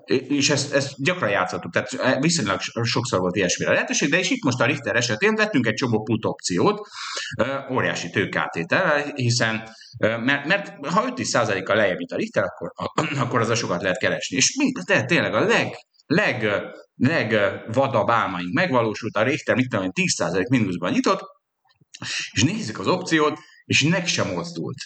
és 0.05 0.49
ezt, 0.49 0.73
ezt 0.73 0.93
gyakran 0.97 1.29
játszottuk, 1.29 1.71
tehát 1.73 2.19
viszonylag 2.19 2.59
sokszor 2.83 3.19
volt 3.19 3.35
ilyesmire 3.35 3.71
lehetőség, 3.71 4.09
de 4.09 4.19
és 4.19 4.29
itt 4.29 4.43
most 4.43 4.61
a 4.61 4.65
Richter 4.65 4.95
esetén 4.95 5.35
vettünk 5.35 5.65
egy 5.67 5.73
csomó 5.73 6.03
put 6.03 6.25
opciót, 6.25 6.87
óriási 7.71 8.09
tőkátétel, 8.09 9.11
hiszen 9.15 9.69
mert, 9.97 10.45
mert 10.45 10.85
ha 10.87 11.13
5-10%-kal 11.15 11.75
lejjebb, 11.75 11.97
a 12.13 12.15
Richter, 12.15 12.43
akkor, 12.43 12.71
akkor 13.23 13.39
az 13.39 13.49
a 13.49 13.55
sokat 13.55 13.81
lehet 13.81 13.97
keresni. 13.97 14.37
És 14.37 14.55
mi, 14.57 14.71
de 14.85 15.03
tényleg 15.03 15.33
a 15.33 15.39
leg, 15.39 15.75
leg, 16.05 16.47
legvadabb 16.95 18.09
álmaink 18.09 18.53
megvalósult, 18.53 19.15
a 19.15 19.23
Richter 19.23 19.55
mit 19.55 19.69
tudom, 19.69 19.89
10% 19.93 20.49
mínuszban 20.49 20.91
nyitott, 20.91 21.19
és 22.31 22.43
nézzük 22.43 22.79
az 22.79 22.87
opciót, 22.87 23.39
és 23.71 23.83
meg 23.83 24.07
sem 24.07 24.27
mozdult. 24.27 24.77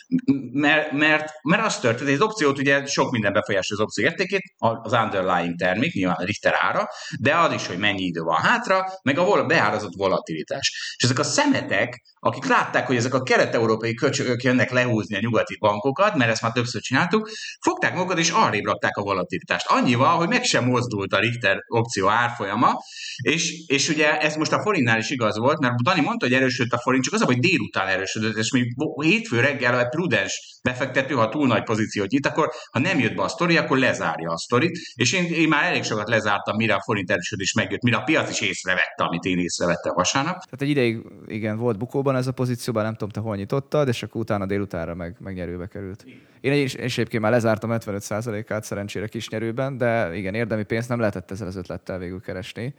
Mert, 0.51 0.91
mert, 0.91 1.31
mert 1.43 1.65
az 1.65 1.79
történt, 1.79 2.09
hogy 2.09 2.13
az 2.13 2.21
opciót 2.21 2.57
ugye 2.57 2.85
sok 2.85 3.11
minden 3.11 3.33
befolyásolja 3.33 3.83
az 3.83 3.89
opció 3.89 4.03
értékét, 4.03 4.41
az 4.57 4.93
underlying 4.93 5.55
termék, 5.55 5.93
nyilván 5.93 6.15
a 6.15 6.23
Richter 6.23 6.53
ára, 6.59 6.87
de 7.19 7.35
az 7.35 7.53
is, 7.53 7.67
hogy 7.67 7.77
mennyi 7.77 8.03
idő 8.03 8.21
van 8.21 8.41
hátra, 8.41 8.85
meg 9.03 9.17
a 9.17 9.45
beárazott 9.45 9.95
volatilitás. 9.95 10.95
És 10.97 11.03
ezek 11.03 11.19
a 11.19 11.23
szemetek, 11.23 12.03
akik 12.19 12.45
látták, 12.45 12.87
hogy 12.87 12.95
ezek 12.95 13.13
a 13.13 13.23
kelet-európai 13.23 13.93
köcsögök 13.93 14.43
jönnek 14.43 14.71
lehúzni 14.71 15.15
a 15.15 15.19
nyugati 15.19 15.57
bankokat, 15.59 16.15
mert 16.15 16.31
ezt 16.31 16.41
már 16.41 16.51
többször 16.51 16.81
csináltuk, 16.81 17.29
fogták 17.61 17.93
magukat 17.93 18.19
és 18.19 18.29
arrébb 18.29 18.65
rakták 18.65 18.97
a 18.97 19.01
volatilitást. 19.01 19.67
Annyival, 19.67 20.17
hogy 20.17 20.27
meg 20.27 20.43
sem 20.43 20.65
mozdult 20.65 21.13
a 21.13 21.19
Richter 21.19 21.57
opció 21.67 22.07
árfolyama, 22.07 22.77
és, 23.21 23.63
és 23.67 23.89
ugye 23.89 24.17
ez 24.17 24.35
most 24.35 24.51
a 24.51 24.61
forintnál 24.61 24.99
is 24.99 25.09
igaz 25.09 25.37
volt, 25.37 25.59
mert 25.59 25.75
Dani 25.83 26.01
mondta, 26.01 26.25
hogy 26.25 26.35
erősödött 26.35 26.73
a 26.73 26.81
forint, 26.81 27.03
csak 27.03 27.13
az, 27.13 27.21
hogy 27.21 27.39
délután 27.39 27.87
erősödött, 27.87 28.37
és 28.37 28.51
mi 28.51 28.73
hétfő 29.01 29.39
reggel 29.39 29.79
a 29.79 29.85
prudens 29.85 30.59
befektető, 30.63 31.13
ha 31.13 31.29
túl 31.29 31.47
nagy 31.47 31.63
pozíciót 31.63 32.09
nyit, 32.09 32.25
akkor 32.25 32.51
ha 32.71 32.79
nem 32.79 32.99
jött 32.99 33.15
be 33.15 33.21
a 33.23 33.27
sztori, 33.27 33.57
akkor 33.57 33.77
lezárja 33.77 34.31
a 34.31 34.37
sztorit, 34.37 34.77
és 34.95 35.13
én, 35.13 35.23
én 35.23 35.47
már 35.47 35.63
elég 35.63 35.83
sokat 35.83 36.09
lezártam, 36.09 36.55
mire 36.55 36.73
a 36.73 36.81
forint 36.81 37.11
erősödés 37.11 37.53
megjött, 37.53 37.81
mire 37.81 37.97
a 37.97 38.03
piac 38.03 38.29
is 38.29 38.41
észrevette, 38.41 39.03
amit 39.03 39.23
én 39.23 39.39
észrevettem 39.39 39.93
vasárnap. 39.95 40.33
Tehát 40.33 40.61
egy 40.61 40.69
ideig 40.69 41.01
igen, 41.27 41.57
volt 41.57 41.77
bukóban 41.77 42.15
ez 42.15 42.27
a 42.27 42.31
pozícióban, 42.31 42.83
nem 42.83 42.93
tudom, 42.93 43.09
te 43.09 43.19
hol 43.19 43.35
nyitottad, 43.35 43.87
és 43.87 44.03
akkor 44.03 44.21
utána 44.21 44.45
délutánra 44.45 44.95
meg, 44.95 45.15
meg 45.19 45.67
került. 45.71 46.05
Én 46.41 46.53
is, 46.53 46.73
én 46.73 46.85
is 46.85 46.97
egyébként 46.97 47.23
már 47.23 47.31
lezártam 47.31 47.69
75%-át 47.73 48.63
szerencsére 48.63 49.07
kis 49.07 49.29
nyerőben, 49.29 49.77
de 49.77 50.15
igen, 50.15 50.33
érdemi 50.33 50.63
pénzt 50.63 50.89
nem 50.89 50.99
lehetett 50.99 51.31
ezzel 51.31 51.47
az 51.47 51.55
ötlettel 51.55 51.97
végül 51.97 52.21
keresni. 52.21 52.73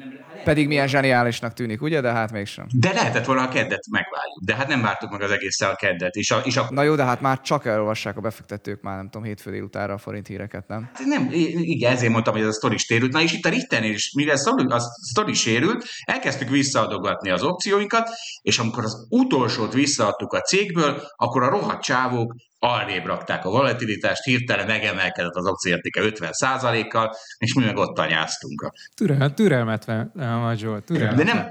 Nem, 0.00 0.18
hát 0.34 0.42
Pedig 0.42 0.66
milyen 0.66 0.88
zseniálisnak 0.88 1.52
tűnik, 1.52 1.82
ugye? 1.82 2.00
De 2.00 2.12
hát 2.12 2.32
mégsem. 2.32 2.66
De 2.72 2.92
lehetett 2.92 3.24
volna 3.24 3.42
a 3.42 3.48
keddet 3.48 3.86
megvárjuk. 3.90 4.40
De 4.44 4.54
hát 4.54 4.68
nem 4.68 4.80
vártuk 4.80 5.10
meg 5.10 5.20
az 5.20 5.30
egészen 5.30 5.70
a 5.70 5.74
keddet. 5.74 6.14
És 6.14 6.30
a, 6.30 6.38
és 6.44 6.56
a... 6.56 6.66
Na 6.70 6.82
jó, 6.82 6.94
de 6.94 7.04
hát 7.04 7.20
már 7.20 7.40
csak 7.40 7.66
elolvassák 7.66 8.16
a 8.16 8.20
befektetők 8.20 8.82
már, 8.82 8.96
nem 8.96 9.04
tudom, 9.04 9.26
hétfő 9.26 9.50
délutára 9.50 9.92
a 9.92 9.98
forint 9.98 10.26
híreket, 10.26 10.68
nem? 10.68 10.90
Hát 10.94 11.06
nem, 11.06 11.28
igen, 11.32 11.92
ezért 11.92 12.12
mondtam, 12.12 12.32
hogy 12.32 12.42
ez 12.42 12.48
a 12.48 12.52
sztori 12.52 12.76
sérült. 12.76 13.12
Na 13.12 13.20
és 13.20 13.32
itt 13.32 13.44
a 13.44 13.48
Ritternél 13.48 13.92
is, 13.92 14.12
mivel 14.14 14.36
a 14.68 14.80
sztori 15.10 15.34
sérült, 15.34 15.84
elkezdtük 16.04 16.48
visszaadogatni 16.48 17.30
az 17.30 17.42
opcióinkat, 17.42 18.08
és 18.42 18.58
amikor 18.58 18.84
az 18.84 19.06
utolsót 19.08 19.72
visszaadtuk 19.72 20.32
a 20.32 20.40
cégből, 20.40 21.02
akkor 21.16 21.42
a 21.42 21.48
rohadt 21.48 21.82
csávók 21.82 22.34
arrébb 22.62 23.06
rakták 23.06 23.44
a 23.44 23.50
volatilitást, 23.50 24.24
hirtelen 24.24 24.66
megemelkedett 24.66 25.34
az 25.34 25.46
opcióértéke 25.46 26.00
50%-kal, 26.04 27.14
és 27.38 27.54
mi 27.54 27.64
meg 27.64 27.76
ott 27.76 27.98
anyáztunk. 27.98 28.72
Türel, 28.94 29.34
türelmet, 29.34 29.86
Zsolt, 30.54 30.84
türelmet. 30.84 31.16
De 31.16 31.32
nem, 31.32 31.46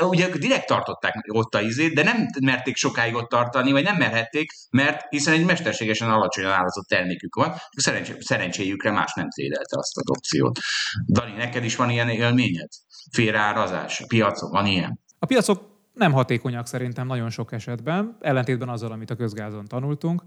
ugye 0.00 0.28
direkt 0.28 0.66
tartották 0.66 1.14
ott 1.28 1.54
a 1.54 1.60
izét, 1.60 1.94
de 1.94 2.02
nem 2.02 2.26
merték 2.44 2.76
sokáig 2.76 3.14
ott 3.14 3.28
tartani, 3.28 3.72
vagy 3.72 3.82
nem 3.82 3.96
merhették, 3.96 4.50
mert 4.70 5.06
hiszen 5.08 5.34
egy 5.34 5.44
mesterségesen 5.44 6.10
alacsonyan 6.10 6.50
állazott 6.50 6.86
termékük 6.86 7.34
van, 7.34 7.54
szerencsé, 7.76 8.16
szerencséjükre 8.20 8.90
más 8.90 9.12
nem 9.14 9.28
trédelte 9.30 9.78
azt 9.78 9.96
az 9.96 10.10
opciót. 10.10 10.58
Dani, 11.06 11.32
neked 11.32 11.64
is 11.64 11.76
van 11.76 11.90
ilyen 11.90 12.08
élményed? 12.08 12.68
Félreárazás, 13.12 14.00
a 14.00 14.04
piacon 14.08 14.50
van 14.50 14.66
ilyen? 14.66 15.00
A 15.18 15.26
piacok 15.26 15.72
nem 15.94 16.12
hatékonyak 16.12 16.66
szerintem 16.66 17.06
nagyon 17.06 17.30
sok 17.30 17.52
esetben, 17.52 18.16
ellentétben 18.20 18.68
azzal, 18.68 18.92
amit 18.92 19.10
a 19.10 19.16
közgázon 19.16 19.64
tanultunk. 19.64 20.22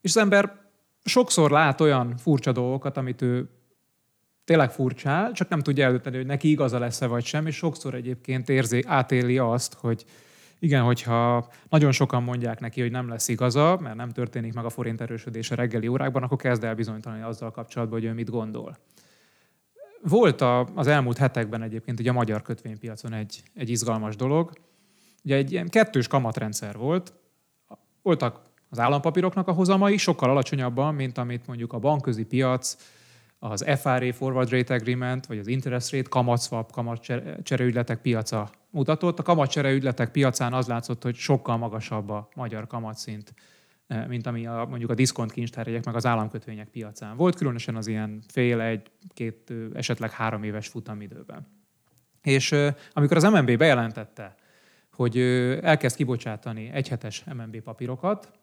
És 0.00 0.10
az 0.10 0.22
ember 0.22 0.58
sokszor 1.04 1.50
lát 1.50 1.80
olyan 1.80 2.16
furcsa 2.16 2.52
dolgokat, 2.52 2.96
amit 2.96 3.22
ő 3.22 3.48
tényleg 4.44 4.70
furcsál, 4.70 5.32
csak 5.32 5.48
nem 5.48 5.60
tudja 5.60 5.84
eldönteni, 5.84 6.16
hogy 6.16 6.26
neki 6.26 6.50
igaza 6.50 6.78
lesz-e 6.78 7.06
vagy 7.06 7.24
sem, 7.24 7.46
és 7.46 7.56
sokszor 7.56 7.94
egyébként 7.94 8.48
érzi, 8.48 8.84
átéli 8.86 9.38
azt, 9.38 9.74
hogy 9.74 10.04
igen, 10.58 10.82
hogyha 10.82 11.48
nagyon 11.68 11.92
sokan 11.92 12.22
mondják 12.22 12.60
neki, 12.60 12.80
hogy 12.80 12.90
nem 12.90 13.08
lesz 13.08 13.28
igaza, 13.28 13.78
mert 13.80 13.96
nem 13.96 14.10
történik 14.10 14.54
meg 14.54 14.64
a 14.64 14.70
forint 14.70 15.00
erősödése 15.00 15.54
reggeli 15.54 15.86
órákban, 15.86 16.22
akkor 16.22 16.38
kezd 16.38 16.64
el 16.64 16.74
bizonytalanítani 16.74 17.32
azzal 17.32 17.50
kapcsolatban, 17.50 17.98
hogy 18.00 18.08
ő 18.08 18.12
mit 18.12 18.30
gondol. 18.30 18.78
Volt 20.02 20.40
a, 20.40 20.68
az 20.74 20.86
elmúlt 20.86 21.16
hetekben 21.16 21.62
egyébként 21.62 22.00
ugye 22.00 22.10
a 22.10 22.12
magyar 22.12 22.42
kötvénypiacon 22.42 23.12
egy, 23.12 23.42
egy 23.54 23.68
izgalmas 23.70 24.16
dolog. 24.16 24.52
Ugye 25.24 25.36
egy 25.36 25.52
ilyen 25.52 25.68
kettős 25.68 26.06
kamatrendszer 26.06 26.76
volt. 26.76 27.12
Voltak 28.02 28.49
az 28.70 28.78
állampapíroknak 28.78 29.48
a 29.48 29.52
hozamai 29.52 29.96
sokkal 29.96 30.30
alacsonyabban, 30.30 30.94
mint 30.94 31.18
amit 31.18 31.46
mondjuk 31.46 31.72
a 31.72 31.78
bankközi 31.78 32.24
piac, 32.24 32.76
az 33.38 33.64
FRA 33.80 34.12
Forward 34.12 34.50
Rate 34.50 34.74
Agreement, 34.74 35.26
vagy 35.26 35.38
az 35.38 35.46
Interest 35.46 35.92
Rate 35.92 36.08
kamatszwap, 36.08 36.72
kamatcsereügyletek 36.72 38.00
piaca 38.00 38.50
mutatott. 38.70 39.18
A 39.18 39.22
kamatcsereügyletek 39.22 40.10
piacán 40.10 40.52
az 40.52 40.66
látszott, 40.66 41.02
hogy 41.02 41.14
sokkal 41.14 41.56
magasabb 41.56 42.08
a 42.08 42.28
magyar 42.34 42.66
kamatszint, 42.66 43.34
eh, 43.86 44.06
mint 44.06 44.26
ami 44.26 44.46
a, 44.46 44.66
mondjuk 44.68 44.90
a 44.90 44.94
diszkont 44.94 45.32
kincstárjegyek 45.32 45.84
meg 45.84 45.94
az 45.94 46.06
államkötvények 46.06 46.68
piacán 46.68 47.16
volt, 47.16 47.34
különösen 47.34 47.76
az 47.76 47.86
ilyen 47.86 48.22
fél, 48.28 48.60
egy, 48.60 48.90
két, 49.08 49.52
esetleg 49.74 50.10
három 50.10 50.42
éves 50.42 50.68
futamidőben. 50.68 51.46
És 52.22 52.54
amikor 52.92 53.16
az 53.16 53.22
MNB 53.22 53.56
bejelentette, 53.56 54.34
hogy 54.92 55.18
elkezd 55.62 55.96
kibocsátani 55.96 56.70
egyhetes 56.72 57.24
MNB 57.24 57.60
papírokat, 57.60 58.39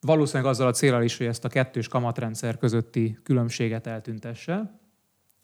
valószínűleg 0.00 0.50
azzal 0.50 0.66
a 0.66 0.72
célral 0.72 1.02
is, 1.02 1.16
hogy 1.16 1.26
ezt 1.26 1.44
a 1.44 1.48
kettős 1.48 1.88
kamatrendszer 1.88 2.58
közötti 2.58 3.18
különbséget 3.22 3.86
eltüntesse, 3.86 4.80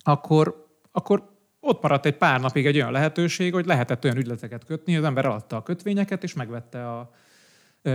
akkor, 0.03 0.67
akkor 0.93 1.35
ott 1.61 1.83
maradt 1.83 2.07
egy 2.07 2.17
pár 2.17 2.41
napig 2.41 2.67
egy 2.67 2.77
olyan 2.77 2.93
lehetőség, 2.93 3.53
hogy 3.53 3.67
lehetett 3.67 4.05
olyan 4.05 4.17
ügyleteket 4.17 4.65
kötni, 4.65 4.93
hogy 4.93 5.03
az 5.03 5.09
ember 5.09 5.25
eladta 5.25 5.57
a 5.57 5.63
kötvényeket, 5.63 6.23
és 6.23 6.35
megvette 6.35 6.91
a, 6.91 7.11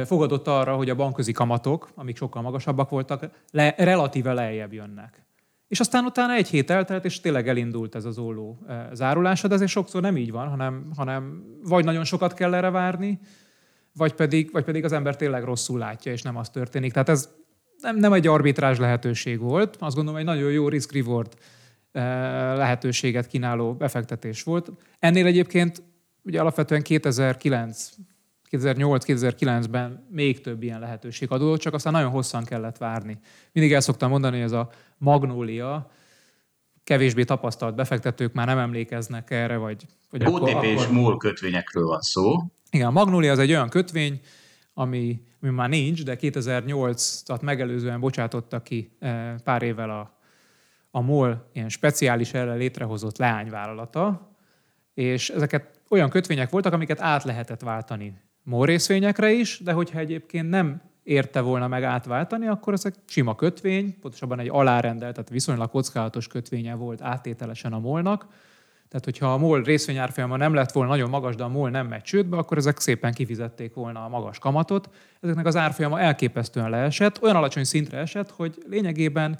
fogadott 0.06 0.48
arra, 0.48 0.76
hogy 0.76 0.90
a 0.90 0.96
bankközi 0.96 1.32
kamatok, 1.32 1.90
amik 1.96 2.18
sokkal 2.18 2.42
magasabbak 2.42 2.90
voltak, 2.90 3.30
le, 3.52 3.76
relatíve 3.78 4.34
lejjebb 4.34 4.74
jönnek. 4.74 5.26
És 5.68 5.80
aztán 5.80 6.06
utána 6.06 6.34
egy 6.34 6.48
hét 6.48 6.70
eltelt, 6.70 7.06
és 7.06 7.20
tényleg 7.20 7.48
elindult 7.48 7.96
ez 7.96 8.06
az 8.06 8.18
olló 8.18 8.60
zárulása, 8.94 9.48
de 9.48 9.54
ezért 9.54 9.70
sokszor 9.70 10.02
nem 10.02 10.18
így 10.18 10.32
van, 10.32 10.48
hanem, 10.48 10.92
hanem 10.96 11.44
vagy 11.64 11.86
nagyon 11.86 12.04
sokat 12.04 12.34
kell 12.34 12.54
erre 12.54 12.70
várni, 12.70 13.20
vagy 13.94 14.14
pedig, 14.14 14.52
vagy 14.52 14.64
pedig 14.64 14.84
az 14.84 14.92
ember 14.92 15.16
tényleg 15.16 15.44
rosszul 15.44 15.80
látja, 15.80 16.12
és 16.12 16.22
nem 16.22 16.38
az 16.38 16.50
történik. 16.50 16.92
Tehát 16.92 17.10
ez 17.10 17.30
nem, 17.82 17.98
nem 17.98 18.14
egy 18.14 18.28
arbitrázs 18.28 18.78
lehetőség 18.78 19.40
volt, 19.40 19.76
azt 19.80 19.96
gondolom, 19.96 20.20
egy 20.20 20.26
nagyon 20.26 20.52
jó 20.52 20.68
risk-reward 20.68 21.34
eh, 21.92 22.04
lehetőséget 22.56 23.28
kínáló 23.28 23.74
befektetés 23.74 24.44
volt. 24.44 24.72
Ennél 25.00 25.26
egyébként 25.26 25.84
ugye 26.24 26.40
alapvetően 26.40 26.82
2009 26.82 27.90
2008-2009-ben 28.52 30.08
még 30.10 30.42
több 30.42 30.64
ilyen 30.64 30.80
lehetőség 30.80 31.32
adódott, 31.32 31.60
csak 31.60 31.74
aztán 31.74 31.94
nagyon 31.94 32.10
hosszan 32.10 32.44
kellett 32.44 32.78
várni. 32.78 33.20
Mindig 33.52 33.74
el 33.74 33.82
szoktam 33.82 34.10
mondani, 34.10 34.36
hogy 34.36 34.46
ez 34.46 34.52
a 34.52 34.70
magnólia, 34.98 35.92
kevésbé 36.84 37.24
tapasztalt 37.24 37.76
befektetők 37.76 38.34
már 38.34 38.48
nem 38.48 38.58
emlékeznek 38.58 39.32
erre, 39.32 39.58
vagy... 39.58 39.86
vagy 40.10 40.26
OTP 40.26 40.48
akkor, 40.48 40.66
és 40.66 40.88
MOL 40.88 41.18
kötvényekről 41.18 41.86
van 41.86 42.02
szó. 42.02 42.36
Igen, 42.72 42.88
a 42.88 42.92
Magnolia 42.92 43.32
az 43.32 43.40
egy 43.40 43.52
olyan 43.52 43.70
kötvény, 43.70 44.20
ami, 44.74 45.22
ami 45.42 45.52
már 45.52 45.70
nincs, 45.70 46.04
de 46.04 46.18
2008-at 46.20 47.42
megelőzően 47.42 48.00
bocsátotta 48.00 48.62
ki 48.62 48.96
eh, 49.00 49.36
pár 49.44 49.62
évvel 49.62 49.90
a, 49.90 50.20
a 50.92 51.02
MOL 51.02 51.50
ilyen 51.54 51.70
speciális 51.70 52.34
erre 52.34 52.54
létrehozott 52.54 53.18
leányvállalata, 53.18 54.32
és 54.94 55.30
ezeket 55.30 55.82
olyan 55.90 56.10
kötvények 56.10 56.50
voltak, 56.50 56.74
amiket 56.74 57.02
át 57.02 57.24
lehetett 57.24 57.62
váltani 57.62 58.22
MOL 58.44 58.66
részvényekre 58.66 59.32
is, 59.32 59.60
de 59.60 59.72
hogyha 59.72 60.00
egyébként 60.00 60.50
nem 60.50 60.82
érte 61.04 61.42
volna 61.42 61.68
meg 61.68 61.84
átváltani, 61.84 62.48
akkor 62.48 62.74
ezek 62.74 62.96
sima 63.06 63.36
kötvény, 63.36 64.00
pontosabban 64.00 64.40
egy 64.40 64.50
alárendelt, 64.50 65.14
tehát 65.14 65.30
viszonylag 65.30 65.70
kockázatos 65.70 66.28
kötvénye 66.28 66.76
volt 66.76 67.02
áttételesen 67.02 67.74
a 67.74 67.80
molnak, 67.80 68.28
tehát, 68.92 69.06
hogyha 69.06 69.34
a 69.34 69.38
MOL 69.38 69.62
részvényárfolyama 69.62 70.38
nem 70.38 70.54
lett 70.54 70.72
volna 70.72 70.90
nagyon 70.90 71.10
magas, 71.10 71.36
de 71.36 71.44
a 71.44 71.48
MOL 71.48 71.70
nem 71.70 71.88
megy 71.88 72.02
csődbe, 72.02 72.38
akkor 72.38 72.58
ezek 72.58 72.80
szépen 72.80 73.14
kifizették 73.14 73.74
volna 73.74 74.04
a 74.04 74.10
magas 74.10 74.40
kamatot. 74.40 74.90
Ezeknek 75.22 75.46
az 75.46 75.56
árfolyama 75.56 76.00
elképesztően 76.00 76.70
leesett, 76.70 77.22
olyan 77.22 77.36
alacsony 77.36 77.64
szintre 77.64 77.98
esett, 77.98 78.32
hogy 78.32 78.64
lényegében 78.70 79.40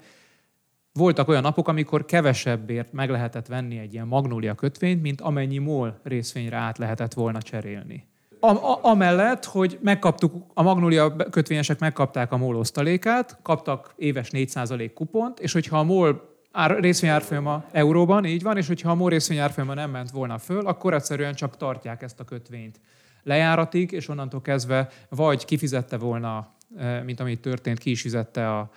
voltak 0.92 1.28
olyan 1.28 1.42
napok, 1.42 1.68
amikor 1.68 2.04
kevesebbért 2.04 2.92
meg 2.92 3.10
lehetett 3.10 3.46
venni 3.46 3.78
egy 3.78 3.92
ilyen 3.92 4.06
magnólia 4.06 4.54
kötvényt, 4.54 5.02
mint 5.02 5.20
amennyi 5.20 5.58
MOL 5.58 6.00
részvényre 6.02 6.56
át 6.56 6.78
lehetett 6.78 7.14
volna 7.14 7.42
cserélni. 7.42 8.08
A, 8.40 8.50
a, 8.50 8.78
amellett, 8.82 9.44
hogy 9.44 9.78
megkaptuk, 9.82 10.34
a 10.54 10.62
Magnolia 10.62 11.16
kötvényesek 11.16 11.78
megkapták 11.78 12.32
a 12.32 12.36
MOL 12.36 12.56
osztalékát, 12.56 13.38
kaptak 13.42 13.94
éves 13.96 14.28
4% 14.32 14.90
kupont, 14.94 15.40
és 15.40 15.52
hogyha 15.52 15.78
a 15.78 15.82
MOL 15.82 16.31
ár, 16.52 16.80
részvényárfolyama 16.80 17.64
euróban, 17.72 18.24
így 18.24 18.42
van, 18.42 18.56
és 18.56 18.66
hogyha 18.66 18.90
a 18.90 18.94
MOL 18.94 19.10
részvényárfolyama 19.10 19.74
nem 19.74 19.90
ment 19.90 20.10
volna 20.10 20.38
föl, 20.38 20.66
akkor 20.66 20.94
egyszerűen 20.94 21.34
csak 21.34 21.56
tartják 21.56 22.02
ezt 22.02 22.20
a 22.20 22.24
kötvényt 22.24 22.80
lejáratig, 23.22 23.92
és 23.92 24.08
onnantól 24.08 24.40
kezdve 24.40 24.88
vagy 25.08 25.44
kifizette 25.44 25.96
volna, 25.96 26.54
e, 26.76 27.02
mint 27.02 27.20
amit 27.20 27.40
történt, 27.40 27.78
ki 27.78 27.90
is 27.90 28.00
fizette 28.00 28.50
a, 28.58 28.70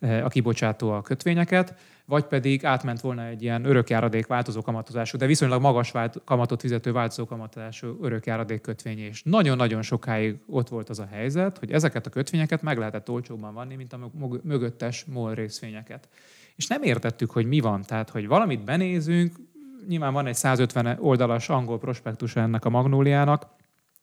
a 0.00 0.28
kibocsátó 0.28 0.90
a 0.90 1.02
kötvényeket, 1.02 1.74
vagy 2.06 2.24
pedig 2.24 2.64
átment 2.64 3.00
volna 3.00 3.26
egy 3.26 3.42
ilyen 3.42 3.64
örökjáradék 3.64 4.26
változó 4.26 4.62
kamatozású, 4.62 5.18
de 5.18 5.26
viszonylag 5.26 5.60
magas 5.60 5.90
vált, 5.90 6.20
kamatot 6.24 6.60
fizető 6.60 6.92
változó 6.92 7.24
kamatozású 7.24 7.98
örökjáradék 8.02 8.60
kötvény. 8.60 8.98
És 8.98 9.22
nagyon-nagyon 9.22 9.82
sokáig 9.82 10.36
ott 10.46 10.68
volt 10.68 10.88
az 10.88 10.98
a 10.98 11.08
helyzet, 11.10 11.58
hogy 11.58 11.72
ezeket 11.72 12.06
a 12.06 12.10
kötvényeket 12.10 12.62
meg 12.62 12.78
lehetett 12.78 13.10
olcsóbban 13.10 13.54
vanni, 13.54 13.74
mint 13.74 13.92
a 13.92 14.10
mögöttes 14.42 15.04
MOL 15.04 15.34
részvényeket. 15.34 16.08
És 16.56 16.66
nem 16.66 16.82
értettük, 16.82 17.30
hogy 17.30 17.46
mi 17.46 17.60
van. 17.60 17.82
Tehát, 17.82 18.10
hogy 18.10 18.26
valamit 18.26 18.64
benézünk, 18.64 19.36
nyilván 19.88 20.12
van 20.12 20.26
egy 20.26 20.34
150 20.34 20.98
oldalas 21.00 21.48
angol 21.48 21.78
prospektus 21.78 22.36
ennek 22.36 22.64
a 22.64 22.70
magnóliának, 22.70 23.46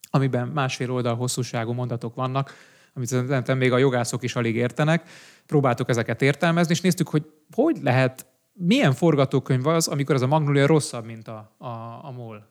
amiben 0.09 0.47
másfél 0.47 0.91
oldal 0.91 1.15
hosszúságú 1.15 1.71
mondatok 1.71 2.15
vannak, 2.15 2.53
amit 2.93 3.07
szerintem 3.07 3.57
még 3.57 3.71
a 3.71 3.77
jogászok 3.77 4.23
is 4.23 4.35
alig 4.35 4.55
értenek. 4.55 5.09
Próbáltuk 5.45 5.89
ezeket 5.89 6.21
értelmezni, 6.21 6.73
és 6.73 6.81
néztük, 6.81 7.07
hogy 7.07 7.25
hogy 7.55 7.77
lehet, 7.81 8.25
milyen 8.53 8.93
forgatókönyv 8.93 9.67
az, 9.67 9.87
amikor 9.87 10.15
ez 10.15 10.21
a 10.21 10.27
Magnolia 10.27 10.65
rosszabb, 10.65 11.05
mint 11.05 11.27
a, 11.27 11.55
a, 11.57 11.67
a 12.05 12.11
MOL 12.15 12.50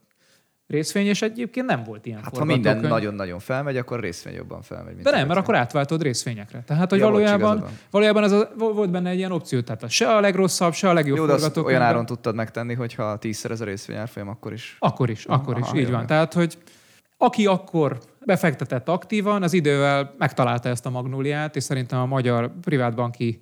részvény, 0.71 1.07
és 1.07 1.23
egyébként 1.23 1.67
nem 1.67 1.83
volt 1.85 2.07
ilyen 2.07 2.23
Hát 2.23 2.37
ha 2.37 2.45
minden 2.45 2.77
nagyon-nagyon 2.77 3.39
felmegy, 3.39 3.77
akkor 3.77 4.01
részvény 4.01 4.35
jobban 4.35 4.63
felmegy. 4.63 4.95
Mint 4.95 5.05
De 5.05 5.11
nem, 5.11 5.27
mert 5.27 5.39
akkor 5.39 5.55
átváltod 5.55 6.03
részvényekre. 6.03 6.63
Tehát, 6.67 6.91
hogy 6.91 6.99
ja, 6.99 7.05
valójában, 7.05 7.65
valójában 7.91 8.25
ez 8.25 8.33
a, 8.33 8.51
volt 8.57 8.91
benne 8.91 9.11
egy 9.11 9.19
ilyen 9.19 9.33
opció, 9.33 9.61
tehát 9.61 9.91
se 9.91 10.09
a 10.09 10.21
legrosszabb, 10.21 10.73
se 10.73 10.89
a 10.89 10.93
legjobb 10.93 11.17
Jó, 11.17 11.27
forgatókönyv. 11.27 11.67
olyan 11.67 11.83
áron 11.83 12.07
tudtad 12.07 12.35
megtenni, 12.35 12.75
hogyha 12.75 13.19
tízszer 13.19 13.51
ez 13.51 13.61
a 13.61 13.65
részvény 13.65 13.97
árfolyam, 13.97 14.29
akkor 14.29 14.53
is. 14.53 14.77
Akkor 14.79 15.11
is, 15.11 15.25
akkor 15.25 15.55
Aha, 15.55 15.77
is, 15.77 15.81
így 15.81 15.91
van. 15.91 16.07
Tehát, 16.07 16.33
hogy 16.33 16.59
aki 17.17 17.47
akkor 17.47 17.99
befektetett 18.25 18.89
aktívan, 18.89 19.43
az 19.43 19.53
idővel 19.53 20.15
megtalálta 20.19 20.69
ezt 20.69 20.87
a 20.87 20.91
magnóliát, 20.91 21.57
és 21.57 21.63
szerintem 21.63 22.01
a 22.01 22.07
magyar 22.07 22.53
privátbanki 22.61 23.41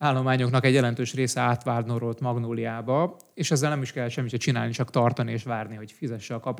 állományoknak 0.00 0.64
egy 0.64 0.74
jelentős 0.74 1.14
része 1.14 1.40
átvárnorolt 1.40 2.20
magnóliába, 2.20 3.16
és 3.34 3.50
ezzel 3.50 3.70
nem 3.70 3.82
is 3.82 3.92
kell 3.92 4.08
semmit 4.08 4.36
csinálni, 4.36 4.72
csak 4.72 4.90
tartani 4.90 5.32
és 5.32 5.42
várni, 5.42 5.76
hogy 5.76 5.92
fizesse 5.92 6.34
a 6.34 6.54